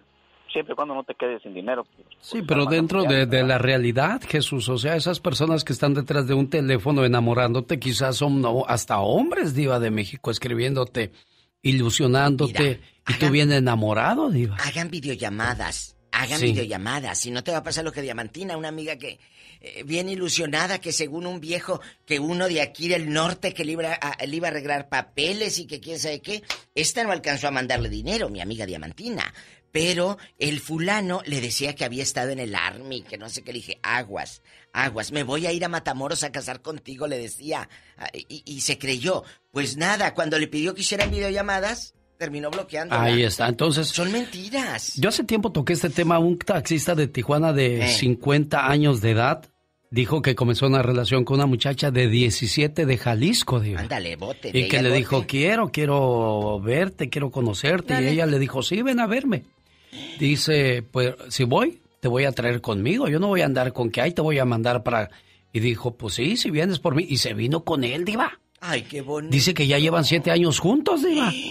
siempre 0.55 0.73
y 0.73 0.75
cuando 0.75 0.95
no 0.95 1.03
te 1.03 1.13
quedes 1.15 1.41
sin 1.43 1.53
dinero. 1.53 1.85
pues, 1.95 2.07
Sí, 2.21 2.41
pero 2.41 2.65
dentro 2.65 3.03
de, 3.03 3.25
de 3.25 3.43
la 3.43 3.57
realidad, 3.57 4.21
Jesús, 4.27 4.69
o 4.69 4.77
sea, 4.77 4.95
esas 4.95 5.19
personas 5.19 5.63
que 5.63 5.73
están 5.73 5.93
detrás 5.93 6.27
de 6.27 6.33
un 6.33 6.49
teléfono 6.49 7.03
enamorándote, 7.05 7.77
quizás 7.77 8.15
son 8.17 8.41
no, 8.41 8.63
hasta 8.67 8.99
hombres, 8.99 9.53
Diva 9.53 9.79
de 9.79 9.91
México, 9.91 10.31
escribiéndote, 10.31 11.11
ilusionándote, 11.61 12.79
y 13.07 13.13
tú 13.19 13.29
bien 13.29 13.51
enamorado, 13.51 14.29
Diva. 14.29 14.55
Hagan 14.57 14.89
videollamadas, 14.89 15.95
hagan 16.11 16.39
Sí. 16.39 16.45
videollamadas. 16.47 17.19
Si 17.19 17.31
no 17.31 17.43
te 17.43 17.51
va 17.51 17.57
a 17.57 17.63
pasar 17.63 17.83
lo 17.83 17.91
que 17.91 18.01
Diamantina, 18.01 18.57
una 18.57 18.69
amiga 18.69 18.95
que 18.97 19.19
eh, 19.61 19.83
bien 19.83 20.09
ilusionada, 20.09 20.79
que 20.79 20.91
según 20.91 21.25
un 21.25 21.39
viejo, 21.39 21.81
que 22.05 22.19
uno 22.19 22.47
de 22.47 22.61
aquí 22.61 22.87
del 22.87 23.11
norte 23.11 23.53
que 23.53 23.63
le 23.65 23.71
iba, 23.71 23.93
a, 23.93 24.23
le 24.25 24.35
iba 24.35 24.47
a 24.47 24.51
arreglar 24.51 24.89
papeles 24.89 25.57
y 25.59 25.65
que 25.65 25.79
quién 25.79 25.97
sabe 25.97 26.21
qué, 26.21 26.43
esta 26.75 27.03
no 27.03 27.11
alcanzó 27.11 27.47
a 27.47 27.51
mandarle 27.51 27.89
dinero, 27.89 28.29
mi 28.29 28.41
amiga 28.41 28.65
Diamantina. 28.65 29.33
Pero 29.75 30.17
el 30.39 30.61
fulano 30.61 31.21
le 31.25 31.41
decía 31.41 31.75
que 31.75 31.83
había 31.83 32.01
estado 32.01 32.29
en 32.29 32.39
el 32.39 32.55
army, 32.55 33.01
que 33.01 33.17
no 33.17 33.27
sé 33.27 33.41
qué, 33.43 33.51
le 33.51 33.59
dije, 33.59 33.77
aguas, 33.83 34.41
aguas, 34.71 35.11
me 35.11 35.23
voy 35.23 35.47
a 35.47 35.51
ir 35.51 35.65
a 35.65 35.67
Matamoros 35.67 36.23
a 36.23 36.31
casar 36.31 36.61
contigo, 36.61 37.07
le 37.07 37.17
decía. 37.17 37.67
Ah, 37.97 38.07
Y, 38.13 38.41
y 38.45 38.61
se 38.61 38.77
creyó. 38.77 39.23
Pues 39.51 39.75
nada, 39.75 40.13
cuando 40.13 40.39
le 40.39 40.47
pidió 40.47 40.73
que 40.73 40.79
hicieran 40.79 41.11
videollamadas, 41.11 41.93
terminó 42.17 42.49
bloqueando. 42.51 42.95
Ahí 42.95 43.23
está, 43.23 43.49
entonces... 43.49 43.89
Son 43.89 44.13
mentiras. 44.13 44.93
Yo 44.95 45.09
hace 45.09 45.25
tiempo 45.25 45.51
toqué 45.51 45.73
este 45.73 45.89
tema, 45.89 46.19
un 46.19 46.39
taxista 46.39 46.95
de 46.95 47.07
Tijuana 47.07 47.51
de 47.51 47.83
Eh. 47.83 47.87
50 47.89 48.69
años 48.69 49.01
de 49.01 49.11
edad 49.11 49.43
dijo 49.91 50.21
que 50.21 50.35
comenzó 50.35 50.67
una 50.67 50.83
relación 50.83 51.25
con 51.25 51.35
una 51.35 51.47
muchacha 51.47 51.91
de 51.91 52.07
17 52.07 52.85
de 52.85 52.97
Jalisco, 52.97 53.59
Diva. 53.59 53.81
Ándale, 53.81 54.15
bote. 54.15 54.51
Y 54.53 54.69
que 54.69 54.81
le 54.81 54.87
bote. 54.87 54.97
dijo, 54.99 55.25
quiero, 55.27 55.69
quiero 55.73 56.61
verte, 56.61 57.09
quiero 57.09 57.29
conocerte. 57.29 57.93
Dale. 57.95 58.11
Y 58.11 58.13
ella 58.13 58.25
le 58.25 58.39
dijo, 58.39 58.63
sí, 58.63 58.81
ven 58.81 59.01
a 59.01 59.07
verme. 59.07 59.43
Dice, 60.19 60.83
pues 60.83 61.15
si 61.29 61.43
voy, 61.43 61.81
te 61.99 62.07
voy 62.07 62.25
a 62.25 62.31
traer 62.31 62.61
conmigo. 62.61 63.07
Yo 63.07 63.19
no 63.19 63.27
voy 63.27 63.41
a 63.41 63.45
andar 63.45 63.73
con 63.73 63.89
que, 63.89 64.01
ay, 64.01 64.11
te 64.11 64.21
voy 64.21 64.39
a 64.39 64.45
mandar 64.45 64.83
para... 64.83 65.09
Y 65.51 65.59
dijo, 65.59 65.95
pues 65.95 66.15
sí, 66.15 66.37
si 66.37 66.51
vienes 66.51 66.79
por 66.79 66.95
mí. 66.95 67.05
Y 67.07 67.17
se 67.17 67.33
vino 67.33 67.63
con 67.63 67.83
él, 67.83 68.05
Diva. 68.05 68.39
Ay, 68.59 68.83
qué 68.83 69.01
bonito. 69.01 69.31
Dice 69.31 69.53
que 69.53 69.67
ya 69.67 69.79
llevan 69.79 70.03
siete 70.03 70.31
años 70.31 70.59
juntos, 70.59 71.03
Diva. 71.03 71.31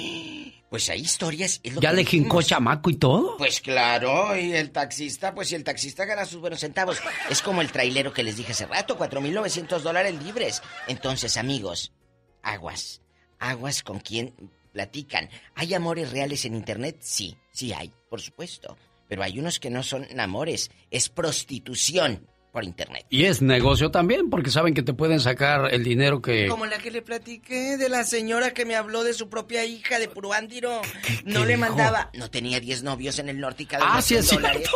Pues 0.75 0.91
hay 0.91 1.03
historias. 1.03 1.61
es 1.63 1.73
lo 1.73 1.81
Ya 1.81 1.91
que 1.91 1.97
le 1.99 2.05
jincó 2.05 2.43
chamaco 2.43 2.91
y 2.91 2.97
todo. 2.97 3.37
Pues 3.37 3.61
claro, 3.61 4.37
y 4.37 4.55
el 4.55 4.73
taxista, 4.73 5.33
pues 5.33 5.47
si 5.47 5.55
el 5.55 5.63
taxista 5.63 6.05
gana 6.05 6.25
sus 6.25 6.41
buenos 6.41 6.59
centavos. 6.59 7.01
Es 7.31 7.43
como 7.43 7.61
el 7.61 7.71
trailero 7.71 8.13
que 8.13 8.25
les 8.25 8.37
dije 8.37 8.51
hace 8.51 8.67
rato, 8.67 8.99
4.900 8.99 9.83
dólares 9.83 10.21
libres. 10.25 10.63
Entonces, 10.89 11.37
amigos, 11.37 11.93
aguas, 12.43 13.03
aguas 13.39 13.85
con 13.85 14.01
quien 14.01 14.35
platican. 14.75 15.31
¿Hay 15.55 15.73
amores 15.73 16.11
reales 16.11 16.45
en 16.45 16.55
Internet? 16.55 16.99
Sí, 17.01 17.35
sí 17.53 17.73
hay, 17.73 17.91
por 18.11 18.21
supuesto. 18.21 18.77
Pero 19.09 19.23
hay 19.23 19.39
unos 19.39 19.61
que 19.61 19.71
no 19.71 19.83
son 19.83 20.07
amores, 20.21 20.71
es 20.91 21.09
prostitución 21.09 22.27
por 22.55 22.63
Internet. 22.63 23.05
Y 23.11 23.25
es 23.25 23.43
negocio 23.43 23.91
también, 23.91 24.31
porque 24.31 24.49
saben 24.49 24.75
que 24.75 24.85
te 24.85 24.95
pueden 24.95 25.19
sacar 25.19 25.75
el 25.75 25.83
dinero 25.83 26.23
que... 26.23 26.47
Como 26.47 26.67
la 26.67 26.79
que 26.79 26.93
le 26.93 27.03
platiqué 27.03 27.77
de 27.77 27.89
la 27.89 28.05
señora 28.05 28.53
que 28.53 28.65
me 28.65 28.77
habló 28.77 29.03
de 29.03 29.13
su 29.13 29.29
propia 29.29 29.65
hija 29.65 29.99
de 29.99 30.07
Puruándiro. 30.07 30.81
No 31.25 31.41
qué 31.41 31.47
le 31.47 31.57
dijo? 31.57 31.61
mandaba. 31.61 32.11
No 32.15 32.31
tenía 32.31 32.61
10 32.61 32.85
novios 32.85 33.19
en 33.19 33.29
el 33.29 33.41
norte 33.41 33.65
y 33.65 33.67
cada 33.67 33.97
Ah, 33.97 34.01
sí, 34.01 34.15
100 34.15 34.21
es 34.21 34.31
dólares. 34.31 34.71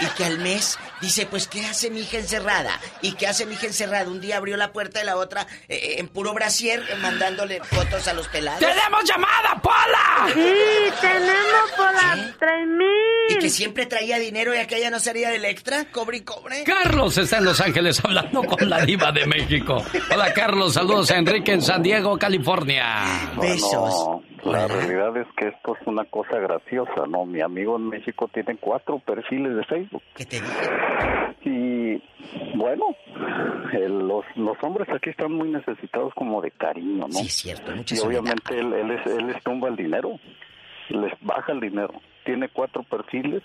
Y 0.00 0.06
que 0.16 0.24
al 0.24 0.38
mes 0.38 0.78
dice, 1.00 1.26
pues, 1.26 1.48
¿qué 1.48 1.64
hace 1.66 1.90
mi 1.90 2.02
hija 2.02 2.18
encerrada? 2.18 2.78
¿Y 3.02 3.14
qué 3.14 3.26
hace 3.26 3.46
mi 3.46 3.54
hija 3.54 3.66
encerrada? 3.66 4.08
Un 4.08 4.20
día 4.20 4.36
abrió 4.36 4.56
la 4.56 4.72
puerta 4.72 5.00
de 5.00 5.04
la 5.04 5.16
otra 5.16 5.44
eh, 5.68 5.96
en 5.98 6.06
puro 6.06 6.34
brasier 6.34 6.84
eh, 6.88 6.94
mandándole 7.02 7.60
fotos 7.64 8.06
a 8.06 8.12
los 8.14 8.28
pelados. 8.28 8.60
¡Tenemos 8.60 9.02
llamada, 9.04 9.60
Pola! 9.60 10.32
Sí, 10.32 10.54
tenemos 11.00 11.70
por 11.76 11.92
las 11.92 12.38
tres 12.38 12.68
mil. 12.68 12.86
Y 13.30 13.38
que 13.38 13.50
siempre 13.50 13.86
traía 13.86 14.20
dinero 14.20 14.54
y 14.54 14.58
aquella 14.58 14.88
no 14.90 15.00
sería 15.00 15.30
de 15.30 15.36
Electra, 15.36 15.86
cobre 15.90 16.18
y 16.18 16.20
cobre. 16.20 16.62
Carlos 16.62 17.18
está 17.24 17.38
en 17.38 17.44
Los 17.44 17.60
Ángeles 17.60 18.02
hablando 18.04 18.42
con 18.42 18.68
la 18.68 18.84
diva 18.84 19.10
de 19.12 19.26
México. 19.26 19.82
Hola 20.12 20.32
Carlos, 20.32 20.74
saludos 20.74 21.10
a 21.10 21.18
Enrique 21.18 21.52
en 21.52 21.62
San 21.62 21.82
Diego, 21.82 22.16
California. 22.18 23.04
No, 23.36 24.22
la 24.44 24.68
realidad 24.68 25.16
es 25.16 25.26
que 25.36 25.48
esto 25.48 25.76
es 25.80 25.86
una 25.86 26.04
cosa 26.04 26.38
graciosa, 26.38 27.06
¿no? 27.08 27.24
Mi 27.26 27.40
amigo 27.40 27.76
en 27.76 27.88
México 27.88 28.28
tiene 28.32 28.56
cuatro 28.58 28.98
perfiles 28.98 29.56
de 29.56 29.64
Facebook. 29.64 30.02
¿Qué 30.14 30.24
te 30.26 30.40
Y 31.44 32.02
bueno, 32.56 32.84
el- 33.72 34.06
los, 34.06 34.24
los 34.36 34.56
hombres 34.62 34.88
aquí 34.90 35.10
están 35.10 35.32
muy 35.32 35.50
necesitados 35.50 36.12
como 36.14 36.40
de 36.40 36.50
cariño, 36.52 37.06
¿no? 37.08 37.12
Sí, 37.12 37.26
es 37.26 37.34
cierto, 37.34 37.74
mucha 37.74 37.94
Y 37.94 37.98
obviamente 38.00 38.58
él, 38.58 38.72
él, 38.72 38.90
es- 38.92 39.06
él 39.06 39.26
les 39.28 39.42
tumba 39.42 39.68
el 39.68 39.76
dinero, 39.76 40.18
les 40.90 41.12
baja 41.20 41.52
el 41.52 41.60
dinero. 41.60 41.92
Tiene 42.24 42.48
cuatro 42.48 42.82
perfiles 42.84 43.42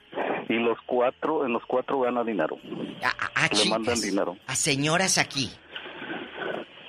y 0.48 0.54
los 0.54 0.78
cuatro, 0.86 1.46
en 1.46 1.54
los 1.54 1.64
cuatro 1.66 2.00
gana 2.00 2.24
dinero. 2.24 2.58
A 3.36 3.44
Le 3.44 3.50
chicas, 3.50 3.68
mandan 3.70 4.00
dinero. 4.02 4.38
a 4.48 4.56
señoras 4.56 5.18
aquí. 5.18 5.52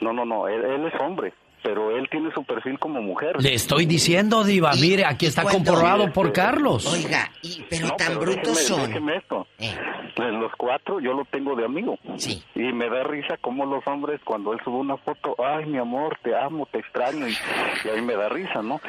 No, 0.01 0.12
no, 0.12 0.25
no, 0.25 0.49
él, 0.49 0.65
él 0.65 0.87
es 0.87 0.95
hombre, 1.01 1.35
pero 1.62 1.97
él 1.97 2.09
tiene 2.11 2.31
su 2.32 2.43
perfil 2.45 2.78
como 2.78 3.01
mujer. 3.03 3.37
Le 3.43 3.55
estoy 3.55 3.87
diciendo, 3.87 4.45
diva, 4.45 4.73
mire, 4.81 5.05
aquí 5.05 5.27
está 5.27 5.43
comprobado 5.45 6.12
por 6.12 6.32
Carlos. 6.32 6.87
Oiga, 6.93 7.31
y, 7.43 7.62
pero 7.69 7.89
No, 7.89 7.97
tan 7.97 8.09
pero 8.09 8.20
brutos 8.20 8.59
déjeme- 8.59 8.66
son. 8.66 8.87
déjeme 8.89 9.16
esto. 9.16 9.47
Eh. 9.59 9.74
Los 10.16 10.53
cuatro 10.57 11.01
yo 11.01 11.12
lo 11.12 11.24
tengo 11.27 11.55
de 11.57 11.65
amigo. 11.65 11.99
Sí. 12.16 12.43
Y 12.55 12.73
me 12.73 12.89
da 12.89 13.05
risa 13.05 13.37
como 13.41 13.65
los 13.66 13.87
hombres 13.87 14.20
cuando 14.24 14.53
él 14.53 14.59
sube 14.65 14.77
una 14.77 14.97
foto, 14.99 15.35
ay 15.45 15.66
mi 15.66 15.78
amor, 15.78 16.19
te 16.23 16.35
amo, 16.37 16.66
te 16.70 16.78
extraño. 16.78 17.27
Y, 17.28 17.32
y 17.85 17.89
a 17.89 17.95
mí 17.95 18.03
me 18.03 18.15
da 18.15 18.28
risa, 18.28 18.62
¿no? 18.62 18.81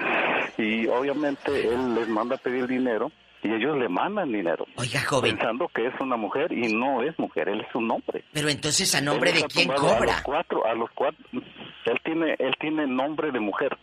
Y 0.58 0.88
obviamente 0.88 1.68
él 1.68 1.96
les 1.96 2.08
manda 2.08 2.36
a 2.36 2.40
pedir 2.40 2.68
dinero 2.68 3.12
y 3.44 3.52
ellos 3.54 3.78
le 3.78 3.90
mandan 3.90 4.32
dinero. 4.32 4.66
Oiga, 4.76 5.02
joven. 5.02 5.36
Pensando 5.38 5.68
que 5.74 5.88
es 5.88 5.94
una 6.00 6.16
mujer 6.16 6.52
y 6.52 6.74
no 6.74 7.02
es 7.02 7.18
mujer, 7.18 7.50
él 7.50 7.62
es 7.62 7.74
un 7.76 7.90
hombre. 7.90 8.24
Pero 8.34 8.50
entonces, 8.50 8.94
¿a 8.94 9.02
nombre 9.02 9.32
Él 9.32 9.42
de 9.42 9.48
quién 9.48 9.68
tumbado 9.68 9.88
A 9.88 9.90
los 9.92 9.98
cobra? 10.00 10.22
cuatro, 10.24 10.66
a 10.66 10.74
los 10.76 10.90
cuatro. 10.94 11.26
Él 11.86 12.00
tiene, 12.04 12.36
él 12.40 12.54
tiene 12.60 12.88
nombre 12.88 13.32
de 13.32 13.40
mujer. 13.40 13.78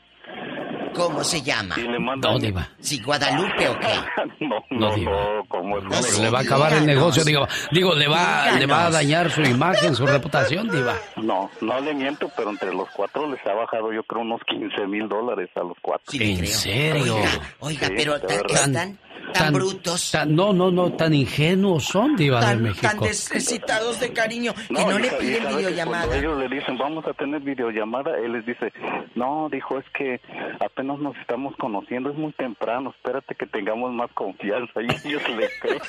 ¿Cómo 0.95 1.23
se 1.23 1.43
llama? 1.43 1.77
Y 1.79 1.83
le 1.83 1.99
diva. 2.41 2.69
¿Si 2.81 3.01
Guadalupe 3.01 3.69
o 3.69 3.79
qué? 3.79 3.95
no, 4.45 4.57
No, 4.71 4.89
no, 4.91 4.95
diva. 4.95 5.11
no, 5.13 5.45
como 5.47 5.79
es 5.79 5.85
No, 5.85 5.93
sí, 6.03 6.23
le 6.23 6.31
va 6.31 6.39
a 6.41 6.43
acabar 6.43 6.73
el 6.73 6.87
negocio, 6.87 7.25
digo, 7.25 7.47
digo, 7.71 7.95
le 7.95 8.09
va, 8.09 8.51
le 8.59 8.67
va 8.67 8.87
a 8.87 8.91
dañar 8.91 9.31
su 9.31 9.43
imagen, 9.43 9.95
su 9.95 10.07
reputación, 10.07 10.69
diva. 10.69 10.95
No, 11.17 11.51
no 11.61 11.81
le 11.81 11.95
miento, 11.95 12.31
pero 12.37 12.51
entre 12.51 12.73
los 12.75 12.89
cuatro 12.91 13.29
les 13.31 13.45
ha 13.47 13.53
bajado 13.55 13.93
yo 13.93 14.03
creo 14.05 14.23
unos 14.23 14.41
15 14.45 14.87
mil 14.87 15.09
dólares 15.09 15.51
a 15.57 15.61
los 15.61 15.77
cuatro. 15.81 16.05
Sí 16.11 16.19
¿En 16.33 16.39
creo. 16.39 16.51
serio? 16.53 17.15
Oiga, 17.17 17.31
oiga, 17.61 17.87
Sí, 17.87 17.95
pero 17.97 18.17
están, 18.17 18.99
Tan 19.33 19.53
brutos. 19.53 20.11
tan- 20.11 20.35
no, 20.35 20.53
no, 20.53 20.71
no, 20.71 20.93
tan 20.93 21.15
ingenuos 21.15 21.85
son, 21.85 22.17
Diva 22.17 22.41
de 22.41 22.47
Tan, 22.47 22.63
México. 22.63 22.87
tan 22.89 23.01
necesitados 23.01 24.01
de 24.01 24.13
cariño 24.13 24.55
que 24.55 24.73
no, 24.73 24.99
le 24.99 25.11
piden 25.11 25.49
videollamada. 25.57 26.07
Cuando 26.07 26.15
ellos 26.17 26.39
le 26.51 26.57
dicen, 26.57 26.79
vamos 26.79 27.07
a 27.07 27.13
tener 27.15 27.41
videollamada, 27.41 28.17
él 28.19 28.33
les 28.33 28.47
dice, 28.47 28.73
no, 29.15 29.49
dijo, 29.51 29.79
es 29.79 29.85
que 29.97 30.21
apenas 30.61 30.99
nos 30.99 31.17
estamos 31.19 31.55
conociendo, 31.57 32.11
es 32.11 32.17
muy 32.17 32.33
temprano, 32.33 32.91
espérate 32.97 33.35
que 33.35 33.47
tengamos 33.47 33.93
más 33.93 34.11
confianza. 34.13 34.81
Y 34.83 35.09
ellos 35.09 35.23
le 35.29 35.49
creen. 35.61 35.81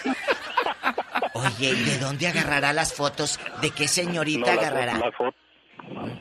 Oye, 1.33 1.69
¿y 1.71 1.83
de 1.83 1.97
dónde 1.99 2.27
agarrará 2.27 2.73
las 2.73 2.93
fotos? 2.93 3.39
¿De 3.61 3.71
qué 3.71 3.87
señorita 3.87 4.39
No, 4.39 4.47
las- 4.47 4.57
agarrará? 4.57 4.97
las 4.97 5.13
fo- 5.13 5.33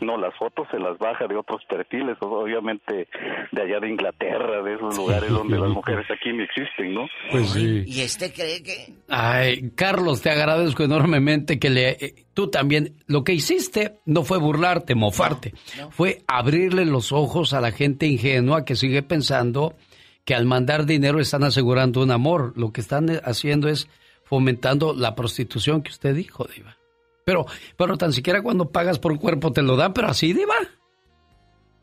no, 0.01 0.17
las 0.17 0.35
fotos 0.37 0.67
se 0.71 0.79
las 0.79 0.99
baja 0.99 1.27
de 1.27 1.37
otros 1.37 1.63
perfiles, 1.69 2.17
obviamente 2.21 3.09
de 3.53 3.63
allá 3.63 3.81
de 3.81 3.89
Inglaterra, 3.89 4.63
de 4.63 4.75
esos 4.75 4.97
lugares 4.97 5.31
donde 5.31 5.59
las 5.59 5.71
mujeres 5.71 6.07
aquí 6.11 6.33
no 6.33 6.43
existen, 6.43 6.95
¿no? 6.95 7.07
Pues 7.31 7.51
sí. 7.51 7.85
¿Y 7.87 8.01
este 8.01 8.33
cree 8.33 8.63
que...? 8.63 8.95
Ay, 9.09 9.71
Carlos, 9.75 10.23
te 10.23 10.31
agradezco 10.31 10.83
enormemente 10.83 11.59
que 11.59 11.71
le... 11.71 11.91
eh, 11.91 12.15
tú 12.35 12.49
también, 12.49 12.95
lo 13.07 13.25
que 13.25 13.33
hiciste 13.35 13.99
no 14.07 14.23
fue 14.25 14.39
burlarte, 14.39 14.95
mofarte, 14.95 15.53
fue 15.91 16.23
abrirle 16.27 16.87
los 16.87 17.13
ojos 17.13 17.53
a 17.53 17.61
la 17.61 17.73
gente 17.73 18.07
ingenua 18.07 18.65
que 18.65 18.77
sigue 18.77 19.03
pensando 19.03 19.75
que 20.25 20.35
al 20.35 20.47
mandar 20.47 20.87
dinero 20.87 21.21
están 21.21 21.43
asegurando 21.43 22.03
un 22.03 22.11
amor. 22.11 22.53
Lo 22.57 22.73
que 22.73 22.81
están 22.81 23.09
eh, 23.09 23.21
haciendo 23.25 23.69
es 23.69 23.89
fomentando 24.25 24.95
la 24.95 25.15
prostitución 25.15 25.83
que 25.83 25.91
usted 25.91 26.15
dijo, 26.15 26.45
Diva. 26.45 26.78
Pero, 27.29 27.45
pero 27.77 27.99
tan 27.99 28.15
siquiera 28.15 28.41
cuando 28.41 28.71
pagas 28.71 28.99
por 28.99 29.19
cuerpo 29.21 29.53
te 29.53 29.61
lo 29.61 29.77
dan, 29.77 29.93
pero 29.93 30.09
así, 30.09 30.33
Diva. 30.33 30.55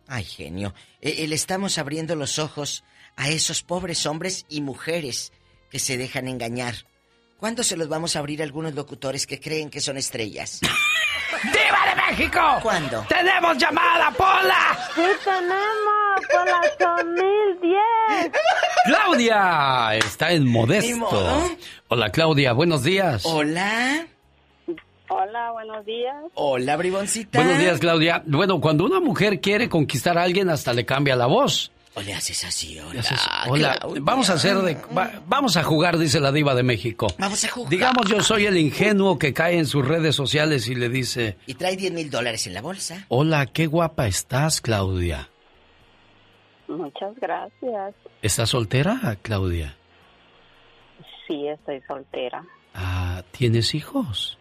Ay, 0.08 0.24
genio. 0.24 0.74
Eh, 1.02 1.18
eh, 1.20 1.28
le 1.28 1.36
estamos 1.36 1.78
abriendo 1.78 2.16
los 2.16 2.40
ojos 2.40 2.84
a 3.16 3.30
esos 3.30 3.62
pobres 3.62 4.08
hombres 4.08 4.48
y 4.50 4.62
mujeres 4.62 5.32
que 5.70 5.78
se 5.78 6.00
dejan 6.00 6.28
engañar. 6.28 6.74
¿Cuándo 7.38 7.64
se 7.64 7.78
los 7.78 7.88
vamos 7.88 8.16
a 8.16 8.20
abrir 8.20 8.42
a 8.42 8.44
algunos 8.44 8.74
locutores 8.74 9.28
que 9.28 9.40
creen 9.40 9.70
que 9.70 9.82
son 9.82 9.98
estrellas? 9.98 10.62
¡Diva 11.44 11.94
de 11.94 12.12
México! 12.12 12.40
¿Cuándo? 12.64 13.06
¡Tenemos 13.08 13.56
llamada, 13.60 14.10
Pola! 14.18 14.80
Sí 14.96 15.02
tenemos, 15.24 16.26
por 16.32 16.48
la 16.48 16.96
2010. 16.98 18.32
Claudia 18.86 19.96
está 19.98 20.32
en 20.32 20.46
Ni 20.46 20.50
Modesto. 20.50 20.98
modo. 20.98 21.52
Hola, 21.90 22.10
Claudia, 22.12 22.54
buenos 22.54 22.82
días. 22.82 23.24
Hola. 23.28 24.08
Hola, 25.08 25.52
buenos 25.52 25.86
días. 25.86 26.16
Hola, 26.34 26.76
briboncita. 26.78 27.40
Buenos 27.40 27.60
días, 27.60 27.80
Claudia. 27.80 28.24
Bueno, 28.26 28.60
cuando 28.60 28.86
una 28.86 29.00
mujer 29.00 29.40
quiere 29.40 29.70
conquistar 29.70 30.18
a 30.18 30.24
alguien, 30.24 30.50
hasta 30.50 30.74
le 30.74 30.86
cambia 30.86 31.16
la 31.16 31.28
voz. 31.28 31.72
O 31.98 32.02
le 32.02 32.14
haces 32.14 32.44
así, 32.44 32.78
hola. 32.80 32.94
Le 32.94 33.00
haces, 33.00 33.22
Hola, 33.48 33.78
Claudia. 33.80 34.02
vamos 34.04 34.30
a 34.30 34.34
hacer 34.34 34.58
de, 34.58 34.76
va- 34.98 35.22
vamos 35.28 35.56
a 35.58 35.64
jugar, 35.64 35.98
dice 35.98 36.20
la 36.20 36.32
diva 36.34 36.54
de 36.56 36.64
México. 36.64 37.08
Vamos 37.18 37.42
a 37.46 37.50
jugar. 37.50 37.70
Digamos, 37.70 38.10
yo 38.10 38.22
soy 38.22 38.48
el 38.48 38.58
ingenuo 38.58 39.18
que 39.18 39.32
cae 39.34 39.58
en 39.60 39.66
sus 39.66 39.88
redes 39.88 40.14
sociales 40.16 40.68
y 40.68 40.76
le 40.76 40.90
dice, 40.90 41.38
Y 41.46 41.54
trae 41.54 41.78
10 41.78 41.94
mil 41.94 42.10
dólares 42.10 42.48
en 42.48 42.54
la 42.54 42.62
bolsa. 42.62 43.06
hola, 43.08 43.46
qué 43.46 43.68
guapa 43.68 44.08
estás, 44.08 44.60
Claudia. 44.60 45.30
Muchas 46.68 47.16
gracias. 47.22 47.94
¿Estás 48.22 48.50
soltera, 48.50 49.18
Claudia? 49.22 49.78
Sí, 51.28 51.48
estoy 51.48 51.80
soltera. 51.88 52.44
Ah, 52.74 53.24
¿tienes 53.32 53.74
hijos? 53.74 54.38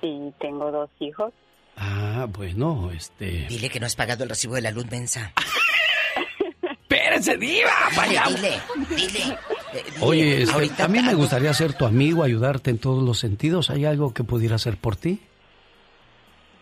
Sí, 0.00 0.32
tengo 0.40 0.70
dos 0.70 0.90
hijos. 1.00 1.32
Ah, 1.76 2.26
bueno, 2.28 2.90
este... 2.92 3.46
Dile 3.48 3.68
que 3.70 3.80
no 3.80 3.86
has 3.86 3.96
pagado 3.96 4.24
el 4.24 4.30
recibo 4.30 4.54
de 4.54 4.62
la 4.62 4.70
luz 4.70 4.90
mensa. 4.90 5.32
¡Espérese, 6.62 7.36
diva! 7.36 7.70
Dile, 7.90 7.96
Vaya. 7.96 8.24
dile, 8.28 8.60
dile. 8.90 9.38
Eh, 9.72 9.84
dile, 9.94 9.96
Oye, 10.00 10.42
este, 10.42 10.54
ahorita 10.54 10.84
a 10.84 10.88
mí 10.88 11.00
me 11.00 11.14
gustaría 11.14 11.54
ser 11.54 11.74
tu 11.74 11.84
amigo, 11.84 12.22
ayudarte 12.22 12.70
en 12.70 12.78
todos 12.78 13.02
los 13.02 13.18
sentidos. 13.18 13.70
¿Hay 13.70 13.84
algo 13.84 14.12
que 14.12 14.24
pudiera 14.24 14.56
hacer 14.56 14.76
por 14.76 14.96
ti? 14.96 15.20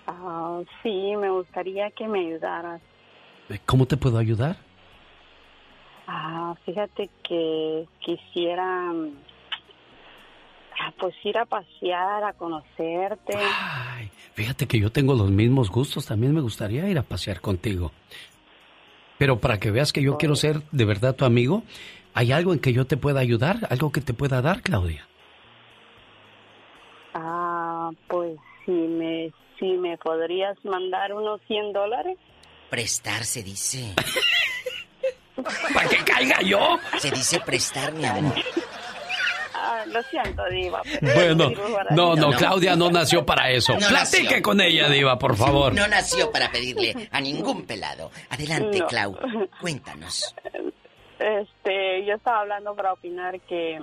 Ah, 0.07 0.61
sí, 0.83 1.17
me 1.17 1.31
gustaría 1.31 1.91
que 1.93 2.07
me 2.07 2.21
ayudaras. 2.21 2.81
¿Cómo 3.65 3.87
te 3.87 3.97
puedo 3.97 4.19
ayudar? 4.19 4.57
Ah, 6.07 6.55
fíjate 6.65 7.09
que 7.23 7.87
quisiera 8.01 8.93
mm, 8.93 9.11
pues 10.99 11.15
ir 11.25 11.39
a 11.39 11.45
pasear, 11.45 12.25
a 12.25 12.33
conocerte. 12.33 13.37
Fíjate 14.35 14.67
que 14.67 14.79
yo 14.79 14.91
tengo 14.91 15.15
los 15.15 15.31
mismos 15.31 15.71
gustos, 15.71 16.07
también 16.07 16.35
me 16.35 16.41
gustaría 16.41 16.89
ir 16.89 16.99
a 16.99 17.03
pasear 17.03 17.41
contigo. 17.41 17.93
Pero 19.19 19.41
para 19.41 19.59
que 19.59 19.71
veas 19.71 19.93
que 19.93 20.03
yo 20.03 20.17
quiero 20.17 20.37
ser 20.37 20.63
de 20.71 20.85
verdad 20.85 21.17
tu 21.17 21.25
amigo, 21.25 21.65
¿hay 22.15 22.33
algo 22.33 22.53
en 22.53 22.61
que 22.61 22.73
yo 22.73 22.87
te 22.87 22.97
pueda 22.97 23.21
ayudar? 23.21 23.67
¿Algo 23.71 23.91
que 23.91 24.01
te 24.01 24.15
pueda 24.15 24.41
dar, 24.41 24.63
Claudia? 24.63 25.07
Ah, 27.15 27.91
pues 28.07 28.39
si 28.65 28.71
me 28.71 29.33
si 29.59 29.73
me 29.73 29.99
podrías 29.99 30.57
mandar 30.65 31.13
unos 31.13 31.41
100 31.49 31.73
dólares. 31.73 32.17
Prestar 32.71 33.25
se 33.25 33.43
dice. 33.43 33.93
¿Para 35.75 35.89
que 35.89 36.05
caiga 36.05 36.41
yo? 36.43 36.79
Se 36.99 37.11
dice 37.11 37.41
prestar, 37.41 37.93
mi 37.93 38.05
amor. 38.05 38.35
Ah, 39.71 39.85
lo 39.87 40.03
siento, 40.05 40.43
diva. 40.51 40.81
Bueno, 41.15 41.51
no, 41.91 42.17
no, 42.17 42.31
Claudia 42.31 42.75
no 42.75 42.91
nació 42.91 43.27
para 43.27 43.51
eso. 43.51 43.75
No 43.75 43.87
Platique 43.87 44.25
nació. 44.25 44.43
con 44.43 44.61
ella, 44.63 44.89
Diva, 44.89 45.19
por 45.19 45.37
favor. 45.37 45.75
No 45.75 45.87
nació 45.89 46.33
para 46.33 46.51
pedirle 46.51 46.95
a 47.11 47.21
ningún 47.21 47.67
pelado. 47.67 48.11
Adelante, 48.31 48.79
No. 48.79 48.87
Clau. 48.87 49.19
Cuéntanos. 49.61 50.35
Este, 51.19 52.05
yo 52.07 52.15
estaba 52.15 52.41
hablando 52.41 52.75
para 52.75 52.93
opinar 52.93 53.41
que 53.41 53.79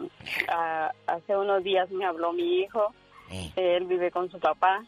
ah, 0.48 0.92
hace 1.06 1.36
unos 1.38 1.64
días 1.64 1.90
me 1.92 2.06
habló 2.06 2.34
mi 2.34 2.62
hijo. 2.62 2.94
Eh. 3.30 3.52
Él 3.56 3.86
vive 3.86 4.10
con 4.10 4.32
su 4.32 4.40
papá 4.40 4.84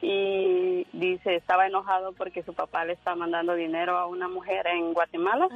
y 0.00 0.86
dice 0.92 1.36
estaba 1.36 1.66
enojado 1.66 2.12
porque 2.12 2.42
su 2.42 2.54
papá 2.54 2.84
le 2.84 2.94
está 2.94 3.14
mandando 3.14 3.54
dinero 3.54 3.96
a 3.98 4.06
una 4.06 4.28
mujer 4.28 4.66
en 4.66 4.92
Guatemala. 4.94 5.48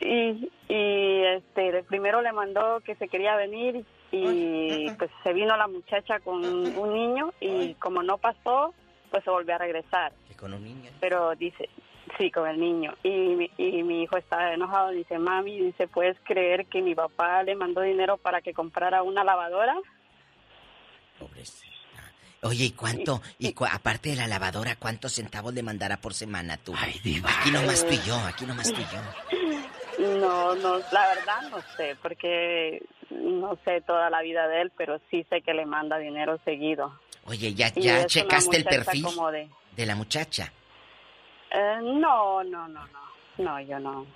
Y, 0.00 0.50
y 0.68 1.24
este, 1.24 1.72
de- 1.72 1.82
primero 1.84 2.22
le 2.22 2.32
mandó 2.32 2.80
que 2.80 2.94
se 2.96 3.08
quería 3.08 3.34
venir 3.36 3.84
y 4.12 4.90
pues 4.96 5.10
se 5.22 5.32
vino 5.32 5.56
la 5.56 5.66
muchacha 5.68 6.20
con 6.20 6.44
un 6.44 6.92
niño 6.94 7.32
y 7.40 7.74
como 7.74 8.02
no 8.02 8.16
pasó, 8.18 8.72
pues 9.10 9.24
se 9.24 9.30
volvió 9.30 9.54
a 9.54 9.58
regresar. 9.58 10.12
Con 10.38 10.54
un 10.54 10.62
niño. 10.64 10.90
Pero 11.00 11.34
dice, 11.34 11.68
sí, 12.16 12.30
con 12.30 12.48
el 12.48 12.60
niño. 12.60 12.94
Y, 13.02 13.10
mi- 13.10 13.50
y 13.58 13.82
mi 13.82 14.02
hijo 14.04 14.16
está 14.16 14.54
enojado, 14.54 14.90
dice, 14.90 15.18
mami, 15.18 15.58
dice, 15.60 15.88
¿puedes 15.88 16.16
creer 16.24 16.66
que 16.66 16.80
mi 16.80 16.94
papá 16.94 17.42
le 17.42 17.54
mandó 17.56 17.80
dinero 17.82 18.16
para 18.18 18.40
que 18.40 18.54
comprara 18.54 19.02
una 19.02 19.24
lavadora? 19.24 19.74
Oye, 22.44 22.66
¿y 22.66 22.70
cuánto? 22.70 23.20
Y 23.40 23.52
cu- 23.52 23.66
aparte 23.70 24.10
de 24.10 24.16
la 24.16 24.28
lavadora, 24.28 24.76
¿cuántos 24.76 25.12
centavos 25.14 25.52
le 25.54 25.62
mandará 25.64 25.96
por 25.96 26.14
semana 26.14 26.56
tú? 26.56 26.72
Aquí 27.40 27.50
nomás 27.50 27.84
tú 27.84 27.92
y 27.94 27.98
yo, 28.06 28.16
aquí 28.16 28.46
nomás 28.46 28.72
tú 28.72 28.80
y 28.80 28.84
yo. 28.84 29.37
No, 30.20 30.54
no, 30.54 30.76
la 30.92 31.08
verdad 31.08 31.50
no 31.50 31.58
sé, 31.76 31.96
porque 32.02 32.82
no 33.10 33.56
sé 33.64 33.80
toda 33.82 34.10
la 34.10 34.22
vida 34.22 34.46
de 34.48 34.62
él, 34.62 34.72
pero 34.76 35.00
sí 35.10 35.24
sé 35.30 35.42
que 35.42 35.54
le 35.54 35.66
manda 35.66 35.98
dinero 35.98 36.38
seguido. 36.44 36.92
Oye, 37.26 37.52
¿ya, 37.54 37.72
ya 37.74 38.06
checaste 38.06 38.56
el 38.56 38.64
perfil 38.64 39.02
como 39.02 39.30
de- 39.30 39.48
de 39.76 39.86
la 39.86 39.94
muchacha? 39.94 40.52
Eh, 41.50 41.78
no, 41.82 42.42
no, 42.44 42.68
no, 42.68 42.80
no, 42.86 43.44
no, 43.44 43.60
yo 43.60 43.78
no. 43.78 44.06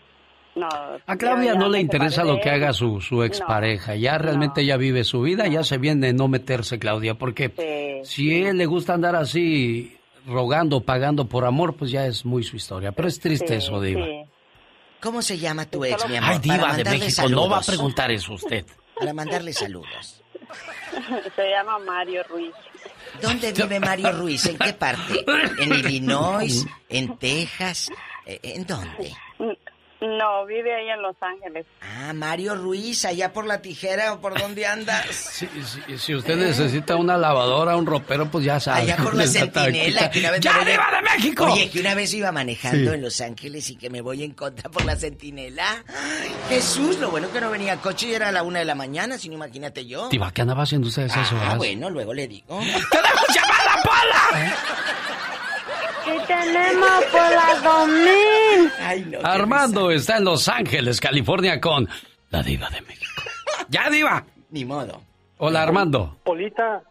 No, 0.55 0.69
A 1.07 1.17
Claudia 1.17 1.55
ya 1.55 1.59
no 1.59 1.71
le 1.71 1.81
interesa 1.81 2.25
lo 2.25 2.39
que 2.39 2.51
haga 2.51 2.75
su, 2.75 3.01
su 3.01 3.17
No. 3.17 3.25
expareja. 3.25 3.95
Ya 3.97 4.19
realmente 4.19 4.61
ella 4.61 4.77
vive 4.77 5.03
su 5.03 5.23
vida, 5.23 5.47
ya 5.47 5.65
se 5.65 5.79
viene 5.79 6.09
de 6.09 6.13
no 6.13 6.29
meterse, 6.29 6.79
Claudia, 6.79 7.15
porque 7.15 8.03
si 8.05 8.45
él 8.45 8.59
le 8.59 8.67
gusta 8.67 8.93
andar 8.93 9.17
así 9.17 9.97
rogando, 10.27 10.81
pagando 10.83 11.27
por 11.27 11.47
amor, 11.47 11.75
pues 11.75 11.91
ya 11.91 12.05
es 12.07 12.27
muy 12.27 12.43
su 12.43 12.57
historia. 12.57 12.93
Pero 12.93 13.09
es 13.09 13.19
triste 13.19 13.47
Sí, 13.49 13.55
eso, 13.55 13.81
Diva. 13.81 14.07
¿Cómo 15.03 15.21
se 15.21 15.37
llama 15.39 15.67
tu 15.67 15.85
ex, 15.85 16.09
mi 16.09 16.17
amor? 16.17 16.31
Ay, 16.35 16.39
Diva 16.39 16.75
de 16.77 16.85
México, 16.85 17.29
no 17.29 17.49
va 17.49 17.59
a 17.59 17.63
saludos. 17.63 17.67
preguntar 17.67 18.11
eso 18.13 18.33
usted. 18.35 18.65
Para 18.99 19.13
mandarle 19.13 19.53
saludos. 19.53 20.23
Se 21.37 21.51
llama 21.51 21.79
Mario 21.81 22.23
Ruiz. 22.29 22.53
¿Dónde 23.21 23.53
vive 23.53 23.81
Mario 23.81 24.13
Ruiz? 24.13 24.47
¿En 24.47 24.59
qué 24.59 24.73
parte? 24.75 25.25
¿En 25.59 25.73
Illinois? 25.79 26.65
¿En 26.89 27.17
Texas? 27.19 27.91
Eh, 28.27 28.39
¿En 28.43 28.67
dónde? 28.67 29.13
No, 30.03 30.45
vive 30.47 30.75
ahí 30.75 30.89
en 30.89 31.01
Los 31.01 31.15
Ángeles. 31.21 31.65
Ah, 31.81 32.13
Mario 32.13 32.57
Ruiz, 32.57 33.05
allá 33.05 33.33
por 33.33 33.47
la 33.47 33.63
tijera 33.63 34.13
o 34.15 34.21
por 34.21 34.37
dónde 34.39 34.67
andas. 34.67 35.07
Si, 35.43 35.47
si- 35.65 35.99
si 35.99 36.15
usted 36.15 36.37
necesita 36.37 36.97
una 36.97 37.17
lavadora, 37.17 37.77
un 37.77 37.87
ropero, 37.87 38.29
pues 38.31 38.45
ya 38.45 38.59
sabe. 38.61 38.81
Allá 38.83 38.97
por 38.97 39.15
la 39.15 39.27
centinela. 39.29 40.11
Que 40.11 40.19
una 40.21 40.31
vez 40.33 40.41
¡Ya, 40.41 40.53
Diva 40.65 40.91
de 40.91 41.03
México! 41.03 41.45
Oye, 41.45 41.71
que 41.71 41.81
una 41.81 41.95
vez 41.95 42.13
iba 42.15 42.33
manejando 42.33 42.91
Sí. 42.91 42.95
en 42.97 43.03
Los 43.03 43.21
Ángeles 43.21 43.71
y 43.71 43.77
que 43.77 43.91
me 43.91 44.01
voy 44.01 44.25
en 44.25 44.33
contra 44.33 44.69
por 44.71 44.85
la 44.85 44.97
centinela. 44.97 45.85
Ay, 45.89 46.33
Jesús, 46.49 46.99
lo 46.99 47.11
bueno 47.11 47.31
que 47.33 47.41
no 47.41 47.51
venía 47.51 47.77
coche 47.77 48.09
y 48.09 48.15
era 48.15 48.29
a 48.29 48.33
la 48.33 48.43
una 48.43 48.59
de 48.59 48.65
la 48.65 48.75
mañana, 48.75 49.19
si 49.19 49.29
no 49.29 49.35
imagínate 49.35 49.87
yo. 49.87 50.09
Diva, 50.09 50.33
¿qué 50.33 50.43
andaba 50.43 50.65
haciendo 50.65 50.89
usted 50.89 51.03
a 51.03 51.07
esas 51.07 51.33
Ah, 51.33 51.37
horas? 51.37 51.57
bueno, 51.59 51.91
luego 51.91 52.13
le 52.13 52.27
digo. 52.29 52.59
¡Tenemos 52.59 53.27
llamada, 53.35 53.83
Pola! 53.85 54.57
Sí 56.05 56.11
tenemos 56.27 57.05
por 57.11 57.21
la 57.21 57.61
2000. 57.63 58.73
Ay, 58.81 59.07
no. 59.11 59.19
Armando 59.23 59.91
está 59.91 60.17
en 60.19 60.25
Los 60.25 60.49
Ángeles, 60.49 61.01
California 61.01 61.61
con 61.61 61.89
La 62.31 62.43
diva 62.43 62.69
de 62.71 62.81
México. 62.83 63.23
¡Ya, 63.69 63.89
diva! 63.91 64.25
Ni 64.51 64.65
modo. 64.65 65.01
Hola, 65.39 65.63
Armando. 65.63 66.17
Polita. 66.25 66.83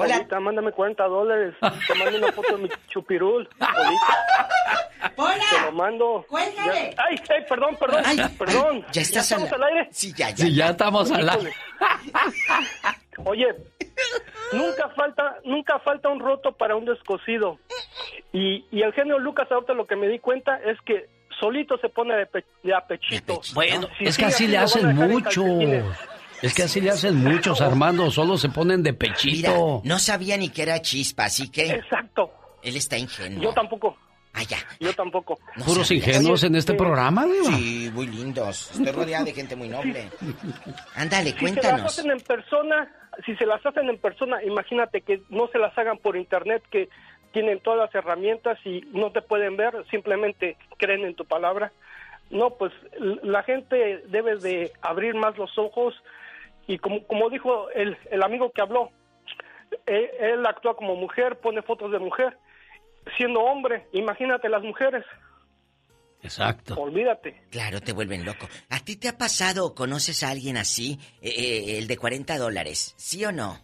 Hola. 0.00 0.14
Polita, 0.16 0.40
mándame 0.40 0.72
40 0.72 1.04
dólares. 1.04 1.54
Te 1.60 1.94
mando 1.94 2.18
una 2.18 2.32
foto 2.32 2.56
de 2.56 2.62
mi 2.64 2.68
chupirul. 2.88 3.48
¡Hola! 5.16 5.44
Te 5.50 5.60
lo 5.66 5.72
mando. 5.72 6.24
¡Cuélgale! 6.28 6.94
Ya- 6.96 7.04
Ay, 7.04 7.16
ay, 7.28 7.44
perdón, 7.48 7.76
perdón. 7.78 8.02
Ay, 8.04 8.18
perdón. 8.38 8.84
¿Ya 8.92 9.02
estás 9.02 9.32
al- 9.32 9.42
estamos 9.42 9.52
al 9.52 9.68
aire? 9.74 9.88
Sí, 9.92 10.12
ya, 10.16 10.30
ya. 10.30 10.36
Sí, 10.46 10.54
ya 10.54 10.66
estamos 10.70 11.10
al 11.12 11.28
aire. 11.28 11.52
Oye, 13.24 13.54
nunca 14.52 14.88
falta, 14.90 15.36
nunca 15.44 15.78
falta 15.80 16.08
un 16.08 16.20
roto 16.20 16.52
para 16.52 16.74
un 16.76 16.84
descosido. 16.84 17.58
Y, 18.32 18.64
y 18.70 18.82
el 18.82 18.92
genio 18.92 19.18
Lucas 19.18 19.50
ahorita 19.50 19.74
lo 19.74 19.86
que 19.86 19.96
me 19.96 20.08
di 20.08 20.18
cuenta 20.18 20.56
es 20.64 20.78
que 20.86 21.08
solito 21.38 21.76
se 21.78 21.88
pone 21.88 22.14
de, 22.16 22.26
pe- 22.26 22.44
de 22.62 22.74
a 22.74 22.80
pechito. 22.86 23.40
Bueno, 23.54 23.88
Si 23.98 24.04
es 24.06 24.16
que 24.16 24.24
así 24.26 24.46
le 24.46 24.58
hacen 24.58 24.94
muchos. 24.96 25.44
Es 26.42 26.54
que 26.54 26.62
así 26.64 26.80
le 26.80 26.90
hacen 26.90 27.16
muchos, 27.16 27.60
Armando. 27.60 28.10
Solo 28.10 28.36
se 28.38 28.48
ponen 28.48 28.82
de 28.82 28.92
Mira, 28.92 28.98
pechito. 28.98 29.82
no 29.84 29.98
sabía 29.98 30.36
ni 30.36 30.48
que 30.48 30.62
era 30.62 30.80
chispa, 30.80 31.24
así 31.26 31.50
que... 31.50 31.70
Exacto. 31.70 32.30
Él 32.62 32.76
está 32.76 32.96
ingenuo. 32.98 33.42
Yo 33.42 33.52
tampoco. 33.52 33.96
Ah, 34.32 34.42
ya. 34.44 34.58
Yo 34.78 34.92
tampoco. 34.94 35.38
No 35.56 35.64
Puros 35.64 35.88
sabías. 35.88 36.06
ingenuos 36.08 36.44
en 36.44 36.54
este 36.54 36.72
Oye, 36.72 36.78
programa, 36.78 37.24
diva. 37.26 37.56
Sí, 37.56 37.90
muy 37.92 38.06
lindos. 38.06 38.70
Estoy 38.72 38.92
rodeada 38.92 39.24
de 39.24 39.32
gente 39.34 39.56
muy 39.56 39.68
noble. 39.68 40.08
Ándale, 40.94 41.30
Si 41.30 41.36
se 41.38 41.44
las 41.44 41.52
cuéntanos. 41.54 41.86
hacen 41.98 42.10
en 42.10 42.20
persona, 42.20 42.88
si 43.26 43.34
se 43.36 43.46
las 43.46 43.64
hacen 43.64 43.88
en 43.88 43.98
persona, 43.98 44.42
imagínate 44.44 45.00
que 45.02 45.22
no 45.30 45.48
se 45.48 45.58
las 45.58 45.76
hagan 45.76 45.98
por 45.98 46.16
internet, 46.16 46.62
que 46.70 46.88
tienen 47.32 47.60
todas 47.60 47.78
las 47.80 47.94
herramientas 47.94 48.58
y 48.64 48.82
no 48.92 49.10
te 49.12 49.22
pueden 49.22 49.56
ver, 49.56 49.72
simplemente 49.90 50.56
creen 50.78 51.04
en 51.04 51.14
tu 51.14 51.24
palabra. 51.24 51.72
No, 52.30 52.50
pues 52.50 52.72
la 53.22 53.42
gente 53.42 54.04
debe 54.08 54.36
de 54.36 54.72
abrir 54.82 55.14
más 55.14 55.36
los 55.38 55.56
ojos 55.58 55.94
y 56.74 56.78
como, 56.78 57.04
como 57.06 57.28
dijo 57.30 57.70
el, 57.70 57.96
el 58.10 58.22
amigo 58.22 58.50
que 58.52 58.62
habló, 58.62 58.90
él, 59.86 60.08
él 60.20 60.46
actúa 60.46 60.76
como 60.76 60.94
mujer, 60.96 61.38
pone 61.40 61.62
fotos 61.62 61.90
de 61.92 61.98
mujer, 61.98 62.36
siendo 63.16 63.40
hombre, 63.40 63.86
imagínate 63.92 64.48
las 64.48 64.62
mujeres, 64.62 65.04
Exacto. 66.22 66.74
olvídate. 66.74 67.42
Claro, 67.50 67.80
te 67.80 67.92
vuelven 67.94 68.24
loco. 68.26 68.46
¿A 68.68 68.80
ti 68.80 68.96
te 68.96 69.08
ha 69.08 69.16
pasado 69.16 69.64
o 69.66 69.74
conoces 69.74 70.22
a 70.22 70.28
alguien 70.30 70.56
así, 70.58 70.98
eh, 71.22 71.30
eh, 71.30 71.78
el 71.78 71.86
de 71.88 71.96
40 71.96 72.36
dólares? 72.36 72.94
¿Sí 72.98 73.24
o 73.24 73.32
no? 73.32 73.58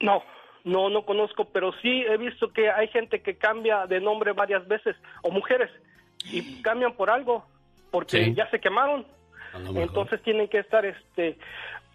No, 0.00 0.22
no, 0.64 0.88
no 0.88 1.04
conozco, 1.04 1.46
pero 1.46 1.72
sí 1.82 2.02
he 2.08 2.16
visto 2.16 2.52
que 2.52 2.70
hay 2.70 2.86
gente 2.88 3.20
que 3.20 3.36
cambia 3.36 3.86
de 3.86 4.00
nombre 4.00 4.32
varias 4.32 4.66
veces, 4.68 4.94
o 5.22 5.30
mujeres, 5.30 5.70
y 6.24 6.62
cambian 6.62 6.94
por 6.94 7.10
algo, 7.10 7.44
porque 7.90 8.24
Sí. 8.26 8.34
ya 8.34 8.48
se 8.50 8.60
quemaron. 8.60 9.04
Entonces 9.74 10.22
tienen 10.22 10.46
que 10.48 10.60
estar 10.60 10.84
este 10.86 11.36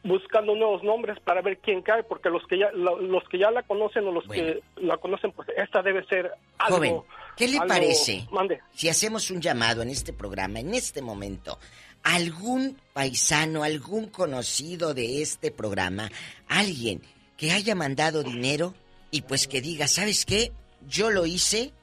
buscando 0.06 0.56
nuevos 0.56 0.84
nombres 0.84 1.20
para 1.20 1.42
ver 1.42 1.58
quién 1.58 1.82
cae, 1.82 2.04
porque 2.04 2.30
los 2.30 2.46
que 2.48 2.58
ya 2.60 2.72
lo- 2.72 3.02
los 3.02 3.24
que 3.28 3.40
ya 3.40 3.52
la 3.52 3.64
conocen 3.64 4.08
o 4.08 4.12
los 4.12 4.24
que 4.28 4.62
la 4.78 4.98
conocen, 4.98 5.32
pues 5.32 5.50
esta 5.58 5.82
debe 5.82 6.06
ser 6.06 6.32
algo. 6.60 6.78
Joven, 6.78 7.02
¿qué 7.36 7.48
le 7.48 7.58
algo- 7.58 7.68
parece 7.68 8.28
Mande. 8.32 8.60
si 8.74 8.88
hacemos 8.88 9.32
un 9.32 9.42
llamado 9.42 9.82
en 9.82 9.90
este 9.90 10.14
programa, 10.14 10.60
en 10.60 10.74
este 10.74 11.02
momento? 11.02 11.58
¿Algún 12.04 12.78
paisano, 12.94 13.64
algún 13.64 14.08
conocido 14.10 14.94
de 14.94 15.24
este 15.24 15.50
programa, 15.52 16.10
alguien 16.48 17.02
que 17.36 17.52
haya 17.52 17.74
mandado 17.74 18.22
dinero 18.22 18.76
y 19.10 19.24
pues 19.24 19.48
que 19.48 19.60
diga, 19.60 19.88
¿sabes 19.88 20.24
qué? 20.26 20.52
Yo 20.88 21.10
lo 21.10 21.26
hice, 21.26 21.74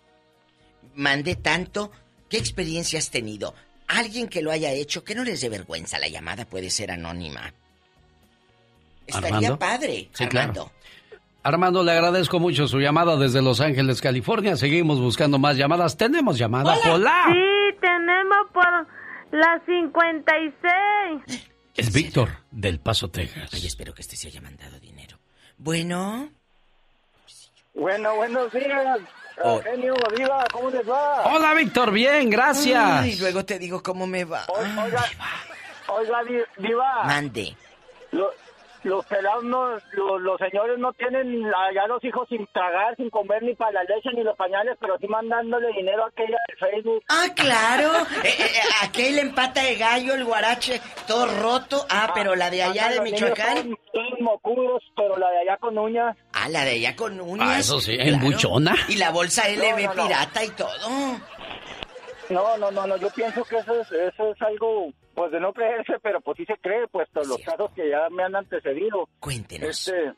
mandé 0.94 1.34
tanto, 1.34 1.90
¿qué 2.28 2.36
experiencia 2.38 3.00
has 3.00 3.10
tenido? 3.10 3.52
Alguien 3.88 4.28
que 4.28 4.42
lo 4.42 4.52
haya 4.52 4.70
hecho, 4.72 5.02
que 5.02 5.14
no 5.16 5.24
les 5.24 5.40
dé 5.40 5.48
vergüenza, 5.48 5.98
la 5.98 6.06
llamada 6.08 6.44
puede 6.44 6.70
ser 6.70 6.92
anónima. 6.92 7.52
Estaría 9.06 9.28
Armando. 9.36 9.58
padre, 9.58 10.08
Sí, 10.12 10.24
Armando. 10.24 10.70
Armando, 11.44 11.82
le 11.82 11.90
agradezco 11.92 12.38
mucho 12.38 12.68
su 12.68 12.78
llamada 12.78 13.16
desde 13.16 13.42
Los 13.42 13.60
Ángeles, 13.60 14.00
California. 14.00 14.56
Seguimos 14.56 15.00
buscando 15.00 15.38
más 15.40 15.56
llamadas. 15.56 15.96
Tenemos 15.96 16.38
llamada. 16.38 16.76
Hola. 16.88 17.24
Sí, 17.26 17.76
tenemos 17.80 18.46
por 18.52 18.86
la 19.32 19.60
56. 19.66 21.50
Es 21.76 21.92
Víctor 21.92 22.28
del 22.50 22.78
Paso, 22.78 23.10
Texas. 23.10 23.50
Ay, 23.52 23.66
espero 23.66 23.92
que 23.92 24.02
este 24.02 24.14
se 24.16 24.28
haya 24.28 24.40
mandado 24.40 24.78
dinero. 24.78 25.18
Bueno. 25.58 26.28
Bueno, 27.74 28.14
buenos 28.16 28.52
días. 28.52 28.98
Oh. 29.42 29.60
Genio, 29.62 29.94
Diva, 30.16 30.44
¿cómo 30.52 30.70
les 30.70 30.88
va? 30.88 31.22
Hola, 31.24 31.54
Víctor. 31.54 31.90
Bien, 31.90 32.28
gracias. 32.30 32.84
Ay, 32.84 33.16
luego 33.18 33.44
te 33.44 33.58
digo 33.58 33.82
cómo 33.82 34.06
me 34.06 34.24
va. 34.24 34.44
O- 34.48 34.58
Oiga, 34.60 35.04
oiga, 35.88 36.24
Di- 36.24 36.62
Diva. 36.68 37.04
Mande. 37.04 37.56
Lo- 38.12 38.30
los 38.84 39.04
pelados, 39.06 39.44
no, 39.44 39.76
lo- 39.92 40.18
los 40.18 40.38
señores 40.38 40.78
no 40.78 40.92
tienen 40.92 41.44
allá 41.46 41.86
los 41.86 42.02
hijos 42.04 42.28
sin 42.28 42.46
tragar, 42.48 42.96
sin 42.96 43.10
comer 43.10 43.42
ni 43.42 43.54
para 43.54 43.72
la 43.72 43.84
leche 43.84 44.10
ni 44.14 44.22
los 44.24 44.36
pañales, 44.36 44.76
pero 44.80 44.96
sí 44.98 45.06
mandándole 45.06 45.68
dinero 45.72 46.04
a 46.04 46.09
aquella 46.09 46.36
de 46.48 46.56
Facebook. 46.56 47.02
Ah, 47.09 47.26
claro. 47.34 47.90
Eh, 48.24 48.28
eh, 48.38 48.42
eh, 48.44 48.60
aquel 48.82 49.18
empata 49.18 49.62
de 49.62 49.74
gallo, 49.76 50.14
el 50.14 50.24
guarache, 50.24 50.80
todo 51.06 51.26
roto. 51.40 51.84
Ah, 51.90 52.12
pero 52.14 52.34
la 52.36 52.50
de 52.50 52.62
allá 52.62 52.88
de 52.88 52.96
Los 52.96 53.04
Michoacán. 53.04 53.76
Todos, 53.92 54.20
mocudos, 54.20 54.82
pero 54.96 55.16
la 55.16 55.28
de 55.30 55.38
allá 55.40 55.56
con 55.59 55.76
uñas. 55.78 56.16
Ah, 56.32 56.48
la 56.48 56.64
de 56.64 56.72
allá 56.72 56.94
con 56.96 57.20
uñas. 57.20 57.48
Ah, 57.48 57.59
eso 57.59 57.80
sí, 57.80 57.96
en 57.98 58.20
buchona. 58.20 58.74
Y 58.88 58.96
la 58.96 59.10
bolsa 59.10 59.48
LB 59.48 59.59
No, 59.59 59.76
no, 59.76 59.94
no. 59.94 60.02
pirata 60.04 60.44
y 60.44 60.50
todo. 60.50 60.70
No, 62.30 62.56
no, 62.56 62.70
no, 62.70 62.86
no, 62.86 62.96
yo 62.96 63.10
pienso 63.10 63.44
que 63.44 63.58
eso 63.58 63.80
es, 63.80 63.90
eso 63.92 64.32
es 64.32 64.42
algo, 64.42 64.90
pues 65.14 65.32
de 65.32 65.40
no 65.40 65.52
creerse, 65.52 65.94
pero 66.02 66.20
pues 66.20 66.36
sí 66.38 66.44
se 66.46 66.56
cree, 66.56 66.86
pues 66.88 67.08
todos 67.12 67.26
los 67.26 67.40
casos 67.42 67.70
que 67.72 67.88
ya 67.90 68.08
me 68.10 68.22
han 68.22 68.36
antecedido. 68.36 69.08
Cuéntenos. 69.20 69.68
Este, 69.68 70.12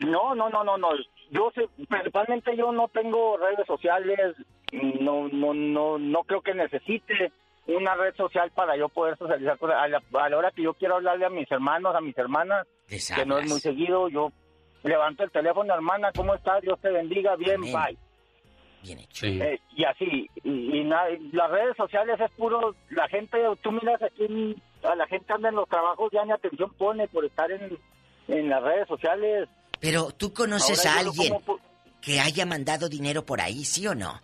no, 0.00 0.34
no, 0.34 0.50
no, 0.50 0.62
no, 0.62 0.76
no, 0.76 0.88
yo 1.30 1.50
sé, 1.54 1.68
principalmente 1.88 2.56
yo 2.56 2.70
no 2.70 2.88
tengo 2.88 3.36
redes 3.38 3.66
sociales, 3.66 4.36
no, 4.72 5.28
no, 5.28 5.54
no, 5.54 5.98
no 5.98 6.22
creo 6.24 6.42
que 6.42 6.54
necesite 6.54 7.32
una 7.66 7.94
red 7.94 8.14
social 8.14 8.50
para 8.52 8.76
yo 8.76 8.88
poder 8.88 9.16
socializar 9.16 9.58
con- 9.58 9.72
a 9.72 9.88
la, 9.88 10.02
a 10.20 10.28
la 10.28 10.36
hora 10.36 10.50
que 10.52 10.62
yo 10.62 10.74
quiero 10.74 10.96
hablarle 10.96 11.24
a 11.26 11.30
mis 11.30 11.50
hermanos, 11.50 11.96
a 11.96 12.00
mis 12.00 12.16
hermanas, 12.16 12.66
que 13.16 13.26
no 13.26 13.38
es 13.38 13.46
muy 13.48 13.60
seguido, 13.60 14.08
yo 14.08 14.30
levanto 14.84 15.24
el 15.24 15.30
teléfono, 15.32 15.74
hermana, 15.74 16.12
¿cómo 16.14 16.34
estás? 16.34 16.60
Dios 16.62 16.78
te 16.80 16.90
bendiga, 16.90 17.34
bien, 17.36 17.56
Amén. 17.56 17.72
bye. 17.72 17.98
Bien 18.86 19.00
hecho. 19.00 19.26
Sí. 19.26 19.40
Eh, 19.42 19.60
y 19.76 19.84
así, 19.84 20.30
y, 20.44 20.78
y 20.80 20.84
na- 20.84 21.08
las 21.32 21.50
redes 21.50 21.76
sociales 21.76 22.18
es 22.20 22.30
puro, 22.32 22.74
la 22.90 23.08
gente, 23.08 23.38
tú 23.62 23.72
miras 23.72 24.00
aquí, 24.02 24.54
a 24.84 24.94
la 24.94 25.06
gente 25.08 25.32
anda 25.32 25.48
en 25.48 25.56
los 25.56 25.68
trabajos, 25.68 26.10
ya 26.12 26.24
ni 26.24 26.30
atención 26.32 26.72
pone 26.78 27.08
por 27.08 27.24
estar 27.24 27.50
en, 27.50 27.76
en 28.28 28.48
las 28.48 28.62
redes 28.62 28.86
sociales. 28.86 29.48
Pero 29.80 30.10
tú 30.12 30.32
conoces 30.32 30.86
Ahora 30.86 30.96
a 30.98 31.00
alguien 31.00 31.32
como 31.40 31.58
que 32.00 32.20
haya 32.20 32.46
mandado 32.46 32.88
dinero 32.88 33.26
por 33.26 33.40
ahí, 33.40 33.64
¿sí 33.64 33.86
o 33.88 33.94
no? 33.94 34.20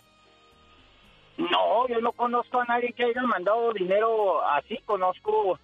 No, 1.39 1.89
yo 1.89 2.01
no 2.01 2.13
conozco 2.13 2.61
a 2.61 2.65
nadie 2.67 2.93
que 2.93 3.05
haya 3.05 3.23
mandado 3.23 3.73
dinero 3.73 4.45
así, 4.47 4.79
conozco, 4.85 5.59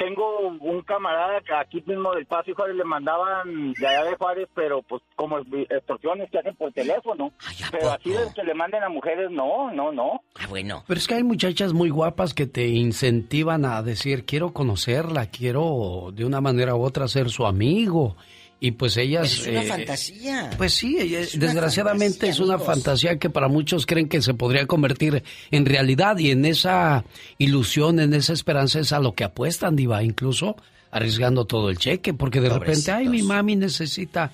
tengo 0.00 0.48
un 0.60 0.80
camarada 0.80 1.42
que 1.42 1.52
aquí 1.52 1.84
mismo 1.86 2.14
del 2.14 2.24
Paso 2.24 2.50
y 2.50 2.54
Juárez 2.54 2.74
le 2.74 2.84
mandaban 2.84 3.74
de 3.74 3.86
allá 3.86 4.04
de 4.04 4.16
Juárez, 4.16 4.48
pero 4.54 4.80
pues 4.80 5.02
como 5.14 5.38
extorsiones 5.38 6.30
que 6.30 6.38
hacen 6.38 6.56
por 6.56 6.72
teléfono. 6.72 7.32
pero 7.70 7.90
así 7.90 8.08
de 8.08 8.32
que 8.34 8.42
le 8.42 8.54
manden 8.54 8.82
a 8.82 8.88
mujeres, 8.88 9.30
no, 9.30 9.70
no, 9.70 9.92
no. 9.92 10.22
Ah, 10.36 10.46
bueno. 10.48 10.84
Pero 10.86 10.98
es 10.98 11.06
que 11.06 11.16
hay 11.16 11.22
muchachas 11.22 11.74
muy 11.74 11.90
guapas 11.90 12.32
que 12.32 12.46
te 12.46 12.68
incentivan 12.68 13.66
a 13.66 13.82
decir, 13.82 14.24
quiero 14.24 14.54
conocerla, 14.54 15.26
quiero 15.26 16.12
de 16.14 16.24
una 16.24 16.40
manera 16.40 16.74
u 16.74 16.82
otra 16.82 17.06
ser 17.06 17.28
su 17.28 17.44
amigo. 17.44 18.16
Y 18.62 18.72
pues 18.72 18.96
ellas... 18.98 19.22
Pues 19.22 19.40
es 19.40 19.46
una 19.48 19.62
eh, 19.62 19.66
fantasía. 19.68 20.50
Pues 20.58 20.74
sí, 20.74 20.98
eh, 20.98 21.20
Es 21.20 21.34
una 21.34 21.46
desgraciadamente 21.46 22.10
fantasía, 22.10 22.30
es 22.32 22.40
una 22.40 22.54
amigos. 22.56 22.66
fantasía 22.74 23.18
que 23.18 23.30
para 23.30 23.48
muchos 23.48 23.86
creen 23.86 24.06
que 24.08 24.20
se 24.20 24.34
podría 24.34 24.66
convertir 24.66 25.22
en 25.50 25.64
realidad 25.64 26.18
y 26.18 26.30
en 26.30 26.44
esa 26.44 27.04
ilusión, 27.38 28.00
en 28.00 28.12
esa 28.12 28.34
esperanza 28.34 28.78
es 28.80 28.92
a 28.92 29.00
lo 29.00 29.14
que 29.14 29.24
apuestan, 29.24 29.76
diva, 29.76 30.02
incluso 30.02 30.56
arriesgando 30.90 31.44
todo 31.46 31.70
el 31.70 31.78
cheque, 31.78 32.12
porque 32.12 32.40
de 32.40 32.50
repente, 32.50 32.90
ay, 32.90 33.08
mi 33.08 33.22
mami 33.22 33.54
necesita 33.56 34.32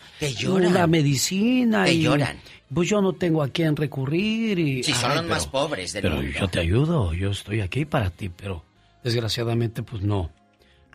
una 0.48 0.86
medicina 0.86 1.84
Te 1.84 1.92
y 1.94 2.00
lloran. 2.02 2.38
pues 2.72 2.88
yo 2.88 3.00
no 3.02 3.12
tengo 3.12 3.42
a 3.42 3.48
quién 3.48 3.76
recurrir 3.76 4.58
y 4.58 4.82
son 4.82 4.94
Ay, 4.94 5.02
los 5.18 5.22
pero- 5.24 5.28
más 5.34 5.46
pobres 5.46 5.92
del 5.92 6.02
pero 6.02 6.16
mundo. 6.16 6.32
yo 6.40 6.48
te 6.48 6.58
ayudo, 6.60 7.12
yo 7.14 7.30
estoy 7.30 7.60
aquí 7.60 7.84
para 7.84 8.08
ti, 8.10 8.30
pero 8.30 8.64
desgraciadamente 9.04 9.82
pues 9.82 10.02
no. 10.02 10.30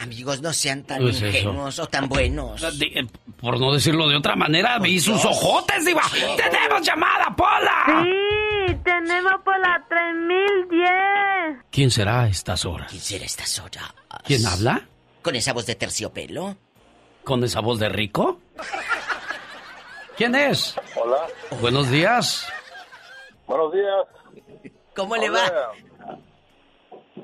Amigos, 0.02 0.42
no 0.42 0.52
sean 0.54 0.84
tan 0.84 1.00
Pues 1.02 1.18
eso. 1.18 1.28
ingenuos 1.28 1.78
o 1.80 1.88
tan 1.88 2.10
buenos. 2.10 2.62
De- 2.80 3.08
por 3.40 3.60
no 3.60 3.72
decirlo 3.74 4.08
de 4.10 4.16
otra 4.18 4.36
manera, 4.36 4.80
vi 4.80 5.00
sus 5.00 5.24
ojotes, 5.26 5.86
diva. 5.86 6.02
¡Tenemos 6.12 6.82
llamada, 6.82 7.36
Pola! 7.36 8.04
Sí, 8.68 8.76
tenemos 8.84 9.34
por 9.44 9.60
la 9.60 9.86
3010. 9.88 11.66
¿Quién 11.72 11.92
será 11.92 12.22
a 12.24 12.28
estas 12.28 12.66
horas? 12.66 12.88
¿Quién 12.90 13.02
será 13.02 13.24
a 13.24 13.26
estas 13.28 13.60
horas? 13.60 13.94
¿Quién 14.26 14.46
habla? 14.46 14.82
¿Con 15.22 15.36
esa 15.36 15.54
voz 15.54 15.66
de 15.68 15.76
terciopelo? 15.76 16.58
¿Con 17.24 17.44
esa 17.44 17.60
voz 17.60 17.80
de 17.80 17.90
rico? 17.90 18.40
¿Quién 20.18 20.36
es? 20.36 20.76
Hola. 20.96 21.28
Buenos 21.62 21.90
días. 21.90 22.48
Buenos 23.48 23.72
días. 23.74 24.72
¿Cómo 24.96 25.16
le 25.16 25.30
va? 25.30 25.52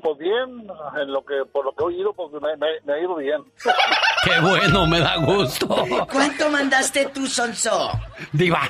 Pues 0.02 0.18
bien, 0.18 0.68
en 1.02 1.12
lo 1.14 1.24
que, 1.26 1.44
por 1.52 1.64
lo 1.66 1.72
que 1.72 1.84
he 1.84 1.88
oído, 1.88 2.14
pues 2.14 2.30
me, 2.42 2.56
me- 2.58 2.82
me 2.84 2.94
ha 2.94 3.00
ido 3.00 3.16
bien. 3.16 3.42
Qué 4.24 4.40
bueno, 4.42 4.86
me 4.86 5.00
da 5.00 5.16
gusto. 5.18 5.68
¿Cuánto 6.12 6.50
mandaste 6.50 7.06
tú, 7.08 7.26
Sonso? 7.26 7.90
Diva. 8.34 8.62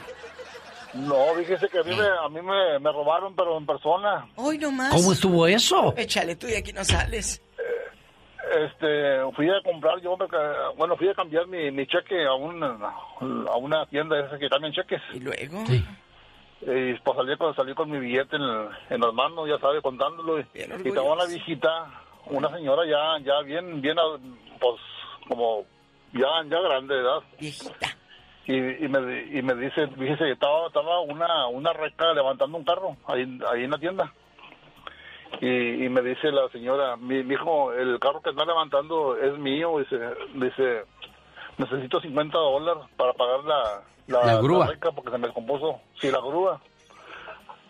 No, 0.94 1.16
fíjese 1.38 1.68
que 1.70 1.80
a 1.80 1.84
mí, 1.84 1.96
me, 1.96 2.06
a 2.08 2.30
mí 2.30 2.42
me, 2.42 2.80
me 2.80 2.92
robaron, 2.92 3.36
pero 3.36 3.58
en 3.58 3.66
persona. 3.66 4.28
Hoy 4.36 4.58
nomás. 4.58 4.94
¿Cómo 4.94 5.12
estuvo 5.12 5.46
eso? 5.48 5.94
Échale 5.98 6.36
tú 6.36 6.48
y 6.48 6.56
aquí 6.56 6.72
no 6.74 6.84
sales. 6.84 7.42
Este, 8.50 9.20
fui 9.36 9.50
a 9.50 9.62
comprar, 9.64 10.00
yo, 10.02 10.16
bueno, 10.78 10.96
fui 10.96 11.10
a 11.10 11.14
cambiar 11.14 11.48
mi, 11.48 11.70
mi 11.72 11.86
cheque 11.86 12.26
a, 12.26 12.34
un, 12.34 12.64
a 12.64 13.56
una 13.58 13.86
tienda 13.88 14.18
esa 14.26 14.38
que 14.40 14.48
cambian 14.50 14.72
cheques. 14.74 15.02
¿Y 15.14 15.20
luego? 15.20 15.64
Y 16.62 16.94
pues 16.96 17.18
salí 17.18 17.38
con, 17.38 17.56
salí 17.56 17.74
con 17.76 17.90
mi 17.90 18.00
billete 18.00 18.36
en, 18.36 18.44
en 18.90 19.02
las 19.02 19.14
manos, 19.14 19.48
ya 19.48 19.60
sabe, 19.60 19.82
contándolo. 19.82 20.40
Y, 20.40 20.46
y 20.56 20.88
estaba 20.88 21.14
una 21.14 21.26
viejita, 21.26 21.92
una 22.26 22.50
señora 22.50 22.84
ya, 22.86 23.24
ya 23.24 23.42
bien, 23.42 23.80
bien, 23.82 23.96
pues, 24.60 24.82
como, 25.28 25.66
ya, 26.14 26.28
ya 26.50 26.60
grande 26.60 26.96
de 26.96 27.02
edad. 27.02 27.20
Viejita. 27.40 27.88
Y, 28.48 28.56
y, 28.56 28.88
me, 28.88 29.24
y 29.38 29.42
me 29.42 29.56
dice, 29.56 29.88
fíjese, 29.88 30.32
estaba, 30.32 30.68
estaba 30.68 31.02
una, 31.02 31.48
una 31.48 31.74
reca 31.74 32.14
levantando 32.14 32.58
un 32.58 32.64
carro 32.64 32.96
ahí, 33.06 33.40
ahí 33.52 33.66
en 33.66 33.72
la 33.72 33.78
tienda. 33.78 34.14
Y, 35.42 35.86
y 35.86 35.90
me 35.90 36.02
dice 36.02 36.32
la 36.32 36.48
señora, 36.50 36.96
mi, 36.96 37.24
mi 37.24 37.34
hijo, 37.34 37.74
el 37.74 38.00
carro 38.00 38.22
que 38.22 38.30
está 38.30 38.46
levantando 38.46 39.18
es 39.18 39.38
mío. 39.38 39.78
Dice, 39.80 40.00
dice 40.36 40.86
necesito 41.58 42.00
50 42.02 42.38
dólares 42.38 42.84
para 42.98 43.14
pagar 43.14 43.44
la, 43.44 43.84
La 44.08 44.36
grúa. 44.42 44.68
reca 44.68 44.92
porque 44.92 45.12
se 45.12 45.18
me 45.18 45.28
descompuso. 45.28 45.80
Sí, 46.00 46.10
la 46.12 46.20
grúa. 46.20 46.62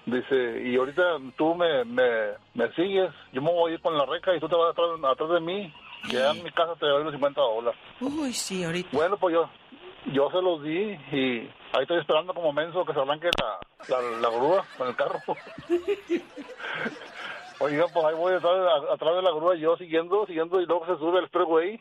Dice, 0.05 0.61
y 0.63 0.77
ahorita 0.77 1.03
tú 1.37 1.53
me, 1.55 1.83
me, 1.83 2.31
me 2.53 2.71
sigues, 2.73 3.11
yo 3.33 3.41
me 3.41 3.51
voy 3.51 3.71
a 3.71 3.75
ir 3.75 3.81
con 3.81 3.97
la 3.97 4.05
reca 4.05 4.33
y 4.35 4.39
tú 4.39 4.47
te 4.47 4.55
vas 4.55 4.71
atrás, 4.71 4.87
atrás 5.03 5.29
de 5.31 5.39
mí. 5.41 5.73
Que 6.09 6.13
ya 6.17 6.31
en 6.31 6.43
mi 6.43 6.51
casa 6.51 6.75
te 6.79 6.85
doy 6.85 7.03
los 7.03 7.11
50 7.11 7.41
dólares. 7.41 7.79
Uy, 7.99 8.31
sí, 8.31 8.63
ahorita. 8.63 8.89
Bueno, 8.93 9.17
pues 9.17 9.33
yo, 9.33 9.49
yo 10.13 10.29
se 10.31 10.41
los 10.41 10.63
di 10.63 10.79
y 11.11 11.39
ahí 11.73 11.81
estoy 11.81 11.99
esperando 11.99 12.33
como 12.33 12.53
menso 12.53 12.85
que 12.85 12.93
se 12.93 12.99
arranque 13.01 13.29
la, 13.41 13.59
la, 13.89 14.01
la 14.19 14.29
grúa 14.29 14.63
con 14.77 14.87
el 14.87 14.95
carro. 14.95 15.19
Oiga, 17.59 17.85
pues 17.91 18.05
ahí 18.05 18.13
voy 18.13 18.33
atrás, 18.33 18.53
de- 18.55 18.93
atrás 18.93 19.15
de 19.15 19.21
la 19.23 19.31
grúa 19.31 19.55
yo 19.55 19.75
siguiendo, 19.77 20.25
siguiendo 20.27 20.61
y 20.61 20.65
luego 20.67 20.85
se 20.85 20.95
sube 20.97 21.19
el 21.19 21.27
freeway 21.29 21.79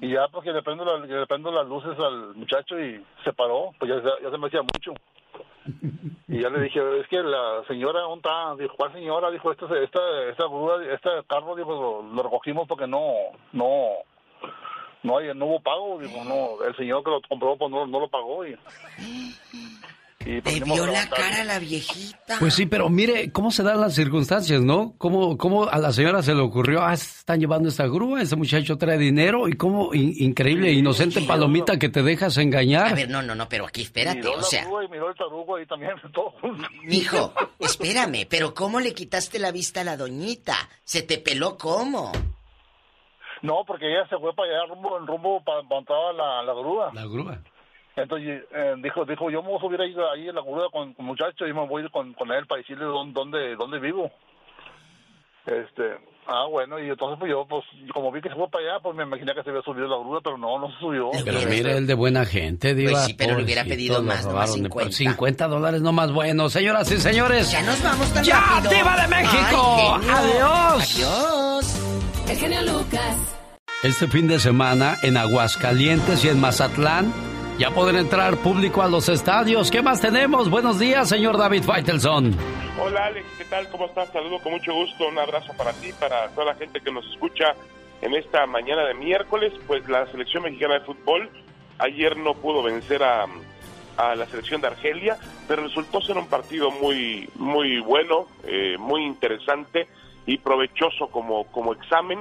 y 0.00 0.10
ya 0.12 0.28
pues 0.28 0.44
que 0.44 0.52
le 0.52 0.62
prendo, 0.62 0.84
la- 0.84 1.04
le 1.04 1.26
prendo 1.26 1.50
las 1.50 1.66
luces 1.66 1.98
al 1.98 2.34
muchacho 2.34 2.78
y 2.78 3.04
se 3.24 3.32
paró, 3.32 3.72
pues 3.78 3.90
ya, 3.90 4.02
ya 4.22 4.30
se 4.30 4.38
me 4.38 4.46
hacía 4.46 4.62
mucho. 4.62 4.94
Y 6.28 6.40
ya 6.40 6.48
le 6.50 6.60
dije, 6.62 6.80
es 7.00 7.08
que 7.08 7.22
la 7.22 7.62
señora, 7.66 8.00
¿dónde 8.00 8.16
está? 8.28 8.54
Dijo, 8.56 8.74
¿cuál 8.76 8.92
señora? 8.92 9.30
Dijo, 9.30 9.50
esta, 9.52 9.64
esta, 9.78 10.22
esta 10.30 10.44
grúa, 10.44 10.82
este 10.84 11.10
carro, 11.26 11.54
dijo, 11.56 12.02
lo, 12.12 12.22
recogimos 12.22 12.66
porque 12.68 12.86
no, 12.86 13.12
no, 13.52 13.88
no, 15.02 15.20
no 15.34 15.46
hubo 15.46 15.60
pago. 15.60 15.98
Dijo, 15.98 16.24
no, 16.24 16.64
el 16.64 16.74
señor 16.76 17.02
que 17.04 17.10
lo 17.10 17.20
compró, 17.28 17.56
pues 17.56 17.70
no, 17.70 17.86
no 17.86 18.00
lo 18.00 18.08
pagó. 18.08 18.46
Y, 18.46 18.56
y 20.26 20.40
pues, 20.40 20.58
Te 20.58 20.64
vio 20.64 20.84
la 20.86 21.08
cara 21.08 21.44
la 21.44 21.58
viejita. 21.60 22.36
Pues 22.40 22.52
sí, 22.54 22.66
pero 22.66 22.88
mire 22.88 23.30
cómo 23.32 23.50
se 23.52 23.62
dan 23.62 23.80
las 23.80 23.94
circunstancias, 23.94 24.60
¿no? 24.62 24.94
Cómo, 24.98 25.38
cómo 25.38 25.68
a 25.68 25.78
la 25.78 25.92
señora 25.92 26.22
se 26.22 26.34
le 26.34 26.40
ocurrió, 26.42 26.82
ah, 26.82 26.92
están 26.92 27.38
llevando 27.40 27.68
esta 27.68 27.86
grúa, 27.86 28.20
ese 28.20 28.34
muchacho 28.36 28.76
trae 28.76 28.98
dinero 28.98 29.46
y 29.48 29.52
cómo 29.52 29.94
in- 29.94 30.12
increíble, 30.18 30.72
inocente 30.72 31.20
palomita 31.22 31.78
que 31.78 31.88
te 31.88 32.02
dejas 32.02 32.36
engañar. 32.38 32.88
A 32.88 32.94
ver, 32.94 33.08
no, 33.08 33.22
no, 33.22 33.34
no, 33.36 33.48
pero 33.48 33.64
aquí 33.66 33.82
espérate, 33.82 34.18
Miró 34.18 34.32
o 34.34 34.36
la 34.38 34.42
sea, 34.42 34.64
grúa 34.64 34.84
y 34.84 34.88
miró 34.88 35.08
el 35.10 35.14
tarugo 35.16 35.56
ahí 35.56 35.66
también, 35.66 35.92
todo 36.12 36.34
mijo, 36.82 37.32
espérame, 37.60 38.26
pero 38.28 38.52
¿cómo 38.54 38.80
le 38.80 38.92
quitaste 38.94 39.38
la 39.38 39.52
vista 39.52 39.82
a 39.82 39.84
la 39.84 39.96
doñita? 39.96 40.54
¿Se 40.84 41.02
te 41.02 41.18
peló 41.18 41.56
cómo? 41.56 42.10
No, 43.40 43.62
porque 43.66 43.86
ella 43.86 44.06
se 44.08 44.18
fue 44.18 44.34
para 44.34 44.48
allá 44.50 44.66
rumbo, 44.74 44.98
en 44.98 45.06
rumbo 45.06 45.42
para 45.44 45.60
estaba 45.60 46.12
la, 46.12 46.42
la 46.42 46.52
grúa. 46.54 46.90
La 46.92 47.04
grúa. 47.06 47.40
Entonces 48.02 48.42
eh, 48.54 48.74
dijo, 48.82 49.04
dijo, 49.04 49.30
yo 49.30 49.42
me 49.42 49.48
voy 49.48 49.58
a 49.58 49.60
subir 49.60 49.80
ahí, 49.80 49.94
ahí 50.14 50.28
en 50.28 50.34
la 50.34 50.42
grúa 50.42 50.70
con, 50.70 50.94
con 50.94 51.06
muchacho 51.06 51.46
y 51.46 51.52
me 51.52 51.66
voy 51.66 51.82
a 51.82 51.84
ir 51.86 51.90
con, 51.90 52.12
con 52.14 52.30
él 52.32 52.46
para 52.46 52.60
decirle 52.60 52.84
dónde, 52.84 53.12
dónde, 53.14 53.56
dónde 53.56 53.78
vivo. 53.78 54.10
Este, 55.46 55.82
ah, 56.26 56.44
bueno, 56.50 56.78
y 56.78 56.90
entonces 56.90 57.18
pues 57.18 57.30
yo, 57.30 57.46
pues, 57.48 57.64
como 57.94 58.12
vi 58.12 58.20
que 58.20 58.28
se 58.28 58.34
fue 58.34 58.50
para 58.50 58.64
allá, 58.64 58.80
pues 58.82 58.94
me 58.94 59.04
imaginé 59.04 59.34
que 59.34 59.42
se 59.42 59.48
había 59.48 59.62
subido 59.62 59.88
la 59.88 59.96
grúa, 59.96 60.20
pero 60.22 60.36
no, 60.36 60.58
no 60.58 60.70
se 60.70 60.78
subió. 60.78 61.10
Pero 61.24 61.40
mire, 61.48 61.78
el 61.78 61.86
de 61.86 61.94
buena 61.94 62.26
gente, 62.26 62.74
Diva. 62.74 62.90
Pues 62.92 63.04
sí, 63.06 63.14
pero 63.14 63.36
le 63.38 63.44
hubiera 63.44 63.64
pedido 63.64 64.02
más, 64.02 64.26
no 64.26 64.34
más 64.34 64.50
de- 64.52 64.60
50. 64.60 64.92
50 64.92 65.48
dólares 65.48 65.80
no 65.80 65.92
más 65.92 66.12
bueno. 66.12 66.50
Señoras 66.50 66.90
y 66.92 66.98
señores. 66.98 67.50
Ya 67.50 67.62
nos 67.62 67.82
vamos 67.82 68.12
tan 68.12 68.24
¡Ya, 68.24 68.40
rápido. 68.40 68.70
Diva 68.74 68.96
de 69.00 69.08
México! 69.08 69.98
Ay. 70.02 70.10
¡Adiós! 70.10 70.96
Adiós. 70.96 72.28
El 72.28 72.36
genio 72.36 72.62
Lucas. 72.62 73.34
Este 73.82 74.06
fin 74.08 74.28
de 74.28 74.38
semana 74.38 74.96
en 75.02 75.16
Aguascalientes 75.16 76.24
y 76.26 76.28
en 76.28 76.40
Mazatlán 76.40 77.10
ya 77.58 77.70
podrán 77.70 77.96
entrar 77.96 78.36
público 78.36 78.82
a 78.82 78.88
los 78.88 79.08
estadios. 79.08 79.70
¿Qué 79.70 79.82
más 79.82 80.00
tenemos? 80.00 80.48
Buenos 80.48 80.78
días, 80.78 81.08
señor 81.08 81.36
David 81.36 81.64
Faitelson. 81.64 82.34
Hola 82.80 83.06
Alex, 83.06 83.26
¿qué 83.36 83.44
tal? 83.44 83.68
¿Cómo 83.70 83.86
estás? 83.86 84.10
Saludo 84.12 84.38
con 84.38 84.52
mucho 84.52 84.72
gusto, 84.72 85.08
un 85.08 85.18
abrazo 85.18 85.52
para 85.56 85.72
ti, 85.72 85.90
para 85.98 86.28
toda 86.28 86.46
la 86.46 86.54
gente 86.54 86.80
que 86.80 86.92
nos 86.92 87.04
escucha 87.10 87.54
en 88.00 88.14
esta 88.14 88.46
mañana 88.46 88.84
de 88.84 88.94
miércoles. 88.94 89.52
Pues 89.66 89.88
la 89.88 90.06
selección 90.06 90.44
mexicana 90.44 90.74
de 90.74 90.80
fútbol 90.80 91.28
ayer 91.78 92.16
no 92.16 92.34
pudo 92.34 92.62
vencer 92.62 93.02
a, 93.02 93.26
a 93.96 94.14
la 94.14 94.26
selección 94.26 94.60
de 94.60 94.68
Argelia, 94.68 95.18
pero 95.48 95.64
resultó 95.64 96.00
ser 96.00 96.16
un 96.16 96.28
partido 96.28 96.70
muy, 96.70 97.28
muy 97.34 97.80
bueno, 97.80 98.26
eh, 98.44 98.76
muy 98.78 99.04
interesante 99.04 99.88
y 100.26 100.38
provechoso 100.38 101.08
como, 101.08 101.44
como 101.50 101.72
examen. 101.72 102.20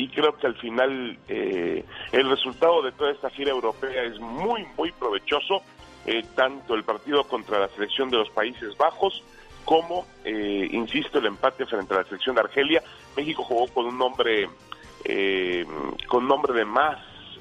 Y 0.00 0.08
creo 0.08 0.34
que 0.34 0.46
al 0.46 0.54
final 0.56 1.18
eh, 1.28 1.84
el 2.12 2.30
resultado 2.30 2.80
de 2.80 2.90
toda 2.92 3.12
esta 3.12 3.28
gira 3.28 3.50
europea 3.50 4.02
es 4.04 4.18
muy, 4.18 4.66
muy 4.78 4.92
provechoso. 4.92 5.62
eh, 6.06 6.24
tanto 6.34 6.74
el 6.74 6.82
partido 6.82 7.24
contra 7.24 7.58
la 7.58 7.68
selección 7.68 8.08
de 8.08 8.16
los 8.16 8.30
Países 8.30 8.74
Bajos 8.78 9.22
como, 9.66 10.06
eh, 10.24 10.66
insisto, 10.72 11.18
el 11.18 11.26
empate 11.26 11.66
frente 11.66 11.92
a 11.92 11.98
la 11.98 12.04
selección 12.04 12.34
de 12.34 12.40
Argelia. 12.40 12.82
México 13.14 13.44
jugó 13.44 13.66
con 13.68 13.84
un 13.84 13.98
nombre, 13.98 14.48
eh, 15.04 15.66
con 16.08 16.26
nombre 16.26 16.54
de 16.54 16.64
más 16.64 16.98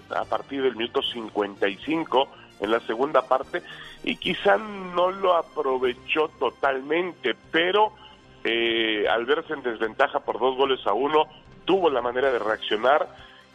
a 0.10 0.26
partir 0.26 0.61
del 0.61 0.76
minuto 0.76 1.02
55 1.02 2.27
en 2.60 2.72
la 2.72 2.81
segunda 2.81 3.26
parte 3.26 3.64
y 4.03 4.18
quizá 4.18 4.57
no 4.57 5.11
lo 5.11 5.36
aprovechó 5.36 6.27
totalmente, 6.38 7.38
pero 7.52 7.94
eh, 8.43 9.05
al 9.09 9.25
verse 9.25 9.53
en 9.53 9.63
desventaja 9.63 10.19
por 10.19 10.39
dos 10.39 10.55
goles 10.55 10.85
a 10.85 10.93
uno, 10.93 11.27
tuvo 11.65 11.89
la 11.89 12.01
manera 12.01 12.31
de 12.31 12.39
reaccionar 12.39 13.07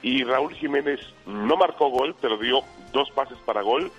y 0.02 0.23
Raúl 0.23 0.55
Jiménez 0.55 1.01
no 1.27 1.56
marcó 1.56 1.89
gol, 1.89 2.15
pero 2.20 2.36
dio 2.36 2.61
dos 2.93 3.11
pases 3.11 3.39
para 3.47 3.62
gol. 3.62 3.90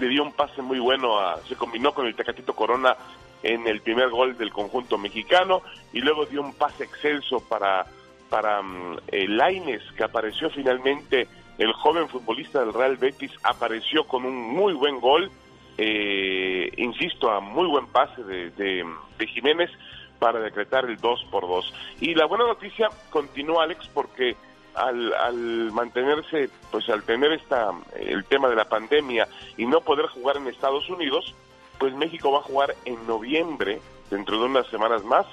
Le 0.00 0.08
dio 0.08 0.22
un 0.22 0.32
pase 0.32 0.62
muy 0.62 0.78
bueno, 0.78 1.18
a, 1.18 1.40
se 1.48 1.56
combinó 1.56 1.92
con 1.92 2.06
el 2.06 2.14
Tecatito 2.14 2.54
Corona 2.54 2.96
en 3.42 3.66
el 3.66 3.80
primer 3.80 4.08
gol 4.10 4.38
del 4.38 4.52
conjunto 4.52 4.98
mexicano 4.98 5.62
y 5.92 6.00
luego 6.00 6.26
dio 6.26 6.40
un 6.40 6.54
pase 6.54 6.84
excelso 6.84 7.40
para, 7.40 7.86
para 8.30 8.62
mm, 8.62 8.98
eh, 9.08 9.28
Lainez, 9.28 9.82
que 9.96 10.04
apareció 10.04 10.48
finalmente, 10.50 11.26
el 11.58 11.72
joven 11.72 12.08
futbolista 12.08 12.60
del 12.60 12.72
Real 12.72 12.96
Betis, 12.96 13.32
apareció 13.42 14.04
con 14.06 14.24
un 14.24 14.36
muy 14.36 14.74
buen 14.74 15.00
gol, 15.00 15.30
eh, 15.76 16.70
insisto, 16.76 17.30
a 17.30 17.40
muy 17.40 17.66
buen 17.66 17.86
pase 17.88 18.22
de, 18.22 18.50
de 18.50 19.26
Jiménez 19.26 19.70
para 20.18 20.40
decretar 20.40 20.84
el 20.86 20.96
2 20.96 21.26
por 21.30 21.46
2. 21.46 21.72
Y 22.00 22.14
la 22.14 22.26
buena 22.26 22.46
noticia 22.46 22.88
continúa, 23.10 23.64
Alex, 23.64 23.88
porque 23.92 24.36
al, 24.74 25.12
al 25.14 25.72
mantenerse, 25.72 26.50
pues 26.70 26.88
al 26.88 27.02
tener 27.02 27.32
esta, 27.32 27.72
el 27.98 28.24
tema 28.24 28.48
de 28.48 28.56
la 28.56 28.68
pandemia 28.68 29.26
y 29.56 29.66
no 29.66 29.80
poder 29.80 30.06
jugar 30.06 30.36
en 30.36 30.46
Estados 30.48 30.88
Unidos, 30.90 31.34
pues 31.78 31.94
México 31.94 32.30
va 32.30 32.38
a 32.38 32.42
jugar 32.42 32.74
en 32.84 33.06
noviembre, 33.06 33.80
dentro 34.10 34.38
de 34.38 34.44
unas 34.44 34.66
semanas 34.68 35.02
más, 35.04 35.26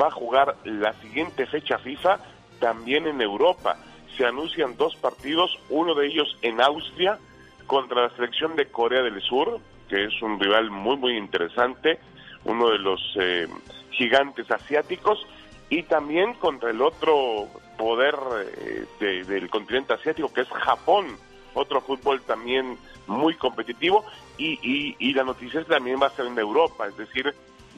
va 0.00 0.08
a 0.08 0.10
jugar 0.10 0.56
la 0.64 0.92
siguiente 0.94 1.46
fecha 1.46 1.78
FIFA 1.78 2.18
también 2.60 3.06
en 3.06 3.20
Europa. 3.20 3.76
Se 4.16 4.24
anuncian 4.24 4.76
dos 4.76 4.96
partidos, 4.96 5.58
uno 5.70 5.94
de 5.94 6.06
ellos 6.06 6.36
en 6.42 6.60
Austria 6.60 7.18
contra 7.66 8.02
la 8.02 8.16
selección 8.16 8.54
de 8.56 8.66
Corea 8.66 9.02
del 9.02 9.20
Sur, 9.22 9.60
que 9.88 10.04
es 10.04 10.22
un 10.22 10.38
rival 10.38 10.70
muy 10.70 10.96
muy 10.96 11.16
interesante, 11.16 11.98
uno 12.44 12.70
de 12.70 12.78
los 12.78 13.00
eh, 13.20 13.48
gigantes 13.96 14.50
asiáticos, 14.50 15.24
y 15.70 15.82
también 15.84 16.34
contra 16.34 16.70
el 16.70 16.82
otro 16.82 17.48
poder 17.78 18.14
eh, 18.58 18.84
de- 19.00 19.24
del 19.24 19.48
continente 19.50 19.94
asiático, 19.94 20.32
que 20.32 20.42
es 20.42 20.48
Japón, 20.48 21.06
otro 21.54 21.80
fútbol 21.80 22.20
también 22.22 22.76
muy 23.06 23.34
competitivo, 23.34 24.04
y, 24.38 24.94
y, 24.98 25.12
la 25.14 25.24
noticia 25.24 25.60
es 25.60 25.66
que 25.66 25.74
también 25.74 26.00
va 26.02 26.06
a 26.08 26.10
ser 26.10 26.26
en 26.26 26.38
Europa, 26.38 26.86
es 26.86 26.96
decir, 26.96 27.32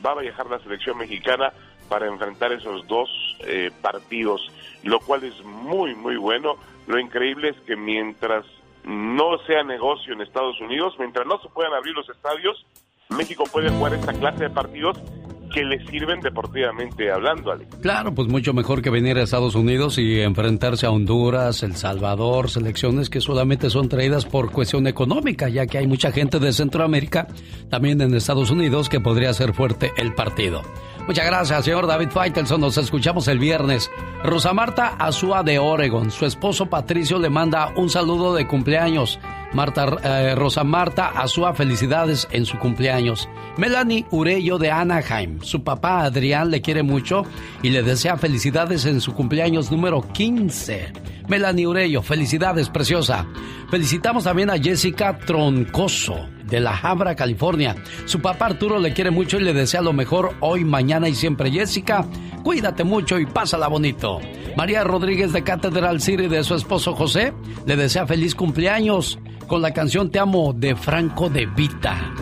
va 0.04 0.12
a 0.12 0.20
viajar 0.20 0.46
la 0.48 0.58
selección 0.60 0.96
mexicana 0.98 1.52
para 1.88 2.06
enfrentar 2.06 2.52
esos 2.52 2.86
dos 2.86 3.08
eh, 3.40 3.70
partidos, 3.82 4.50
lo 4.82 4.98
cual 5.00 5.24
es 5.24 5.42
muy, 5.44 5.94
muy 5.94 6.16
bueno. 6.16 6.56
Lo 6.86 6.98
increíble 6.98 7.50
es 7.50 7.56
que 7.66 7.76
mientras 7.76 8.44
no 8.84 9.38
sea 9.46 9.62
negocio 9.64 10.12
en 10.14 10.20
Estados 10.22 10.60
Unidos, 10.60 10.94
mientras 10.98 11.26
no 11.26 11.40
se 11.40 11.48
puedan 11.48 11.74
abrir 11.74 11.94
los 11.94 12.08
estadios, 12.08 12.64
México 13.10 13.44
puede 13.52 13.70
jugar 13.70 13.94
esta 13.94 14.12
clase 14.12 14.44
de 14.44 14.50
partidos 14.50 14.98
que 15.56 15.64
le 15.64 15.78
sirven 15.86 16.20
deportivamente 16.20 17.10
hablando. 17.10 17.50
Claro, 17.80 18.14
pues 18.14 18.28
mucho 18.28 18.52
mejor 18.52 18.82
que 18.82 18.90
venir 18.90 19.16
a 19.16 19.22
Estados 19.22 19.54
Unidos 19.54 19.96
y 19.96 20.20
enfrentarse 20.20 20.84
a 20.84 20.90
Honduras, 20.90 21.62
El 21.62 21.76
Salvador, 21.76 22.50
selecciones 22.50 23.08
que 23.08 23.22
solamente 23.22 23.70
son 23.70 23.88
traídas 23.88 24.26
por 24.26 24.52
cuestión 24.52 24.86
económica, 24.86 25.48
ya 25.48 25.66
que 25.66 25.78
hay 25.78 25.86
mucha 25.86 26.12
gente 26.12 26.40
de 26.40 26.52
Centroamérica, 26.52 27.28
también 27.70 28.02
en 28.02 28.14
Estados 28.14 28.50
Unidos, 28.50 28.90
que 28.90 29.00
podría 29.00 29.32
ser 29.32 29.54
fuerte 29.54 29.92
el 29.96 30.12
partido. 30.12 30.60
Muchas 31.06 31.24
gracias, 31.24 31.64
señor 31.64 31.86
David 31.86 32.08
Faitelson. 32.10 32.60
Nos 32.60 32.76
escuchamos 32.78 33.28
el 33.28 33.38
viernes. 33.38 33.92
Rosa 34.24 34.52
Marta 34.52 34.96
Azúa 34.98 35.44
de 35.44 35.60
Oregon. 35.60 36.10
Su 36.10 36.26
esposo 36.26 36.66
Patricio 36.66 37.20
le 37.20 37.30
manda 37.30 37.72
un 37.76 37.88
saludo 37.88 38.34
de 38.34 38.48
cumpleaños. 38.48 39.20
Marta, 39.52 39.86
eh, 40.02 40.34
Rosa 40.34 40.64
Marta 40.64 41.10
Azúa, 41.10 41.54
felicidades 41.54 42.26
en 42.32 42.44
su 42.44 42.58
cumpleaños. 42.58 43.28
Melanie 43.56 44.04
Urello 44.10 44.58
de 44.58 44.72
Anaheim. 44.72 45.40
Su 45.42 45.62
papá 45.62 46.02
Adrián 46.02 46.50
le 46.50 46.60
quiere 46.60 46.82
mucho 46.82 47.22
y 47.62 47.70
le 47.70 47.84
desea 47.84 48.16
felicidades 48.16 48.84
en 48.84 49.00
su 49.00 49.14
cumpleaños 49.14 49.70
número 49.70 50.02
15. 50.12 50.92
Melanie 51.28 51.68
Urello, 51.68 52.02
felicidades, 52.02 52.68
preciosa. 52.68 53.26
Felicitamos 53.70 54.24
también 54.24 54.50
a 54.50 54.58
Jessica 54.58 55.16
Troncoso 55.18 56.35
de 56.46 56.60
La 56.60 56.76
Habra, 56.76 57.14
California. 57.14 57.76
Su 58.04 58.20
papá 58.20 58.46
Arturo 58.46 58.78
le 58.78 58.92
quiere 58.92 59.10
mucho 59.10 59.38
y 59.38 59.42
le 59.42 59.52
desea 59.52 59.82
lo 59.82 59.92
mejor 59.92 60.34
hoy, 60.40 60.64
mañana 60.64 61.08
y 61.08 61.14
siempre. 61.14 61.50
Jessica, 61.50 62.06
cuídate 62.42 62.84
mucho 62.84 63.18
y 63.18 63.26
pásala 63.26 63.68
bonito. 63.68 64.20
María 64.56 64.84
Rodríguez 64.84 65.32
de 65.32 65.44
Catedral 65.44 66.00
City 66.00 66.28
de 66.28 66.42
su 66.44 66.54
esposo 66.54 66.94
José 66.94 67.32
le 67.66 67.76
desea 67.76 68.06
feliz 68.06 68.34
cumpleaños 68.34 69.18
con 69.46 69.62
la 69.62 69.72
canción 69.72 70.10
Te 70.10 70.18
amo 70.18 70.52
de 70.54 70.74
Franco 70.74 71.28
de 71.28 71.46
Vita. 71.46 72.12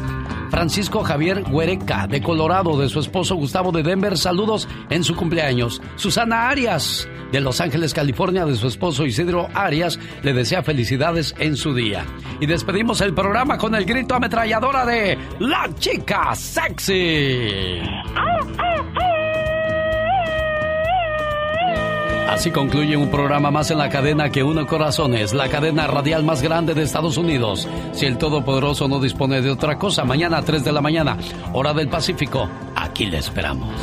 Francisco 0.55 1.03
Javier 1.03 1.43
Huereca 1.51 2.07
de 2.07 2.23
Colorado, 2.23 2.79
de 2.79 2.89
su 2.89 3.01
esposo 3.01 3.35
Gustavo 3.35 3.73
de 3.73 3.83
Denver, 3.83 4.17
saludos 4.17 4.69
en 4.89 5.03
su 5.03 5.17
cumpleaños. 5.17 5.83
Susana 5.97 6.49
Arias 6.49 7.09
de 7.33 7.41
Los 7.41 7.61
Ángeles, 7.61 7.93
California, 7.93 8.47
de 8.47 8.55
su 8.55 8.69
esposo 8.69 9.05
Isidro 9.05 9.49
Arias, 9.53 9.99
le 10.23 10.33
desea 10.33 10.63
felicidades 10.63 11.35
en 11.41 11.57
su 11.57 11.75
día. 11.75 12.07
Y 12.39 12.47
despedimos 12.47 13.01
el 13.01 13.15
programa 13.15 13.59
con 13.59 13.75
el 13.75 13.85
grito 13.85 14.15
ametralladora 14.15 14.87
de 14.87 15.19
La 15.41 15.69
Chica 15.77 16.37
Sexy. 16.37 17.81
Así 22.29 22.51
concluye 22.51 22.97
un 22.97 23.11
programa 23.11 23.51
más 23.51 23.71
en 23.71 23.79
la 23.79 23.91
cadena 23.91 24.31
que 24.31 24.43
une 24.43 24.67
corazones, 24.67 25.35
la 25.35 25.49
cadena 25.49 25.87
radial 25.87 26.25
más 26.25 26.43
grande 26.43 26.75
de 26.75 26.83
Estados 26.83 27.17
Unidos. 27.17 27.69
Si 27.93 28.07
el 28.07 28.19
Todopoderoso 28.19 28.89
no 28.89 28.99
dispone 28.99 29.43
de 29.43 29.51
otra 29.51 29.79
cosa, 29.79 30.05
mañana 30.05 30.39
a 30.39 30.43
3 30.43 30.65
de 30.65 30.73
la 30.73 30.81
mañana, 30.81 31.19
hora 31.53 31.75
del 31.75 31.89
Pacífico, 31.89 32.49
aquí 32.75 33.07
le 33.07 33.19
esperamos. 33.19 33.75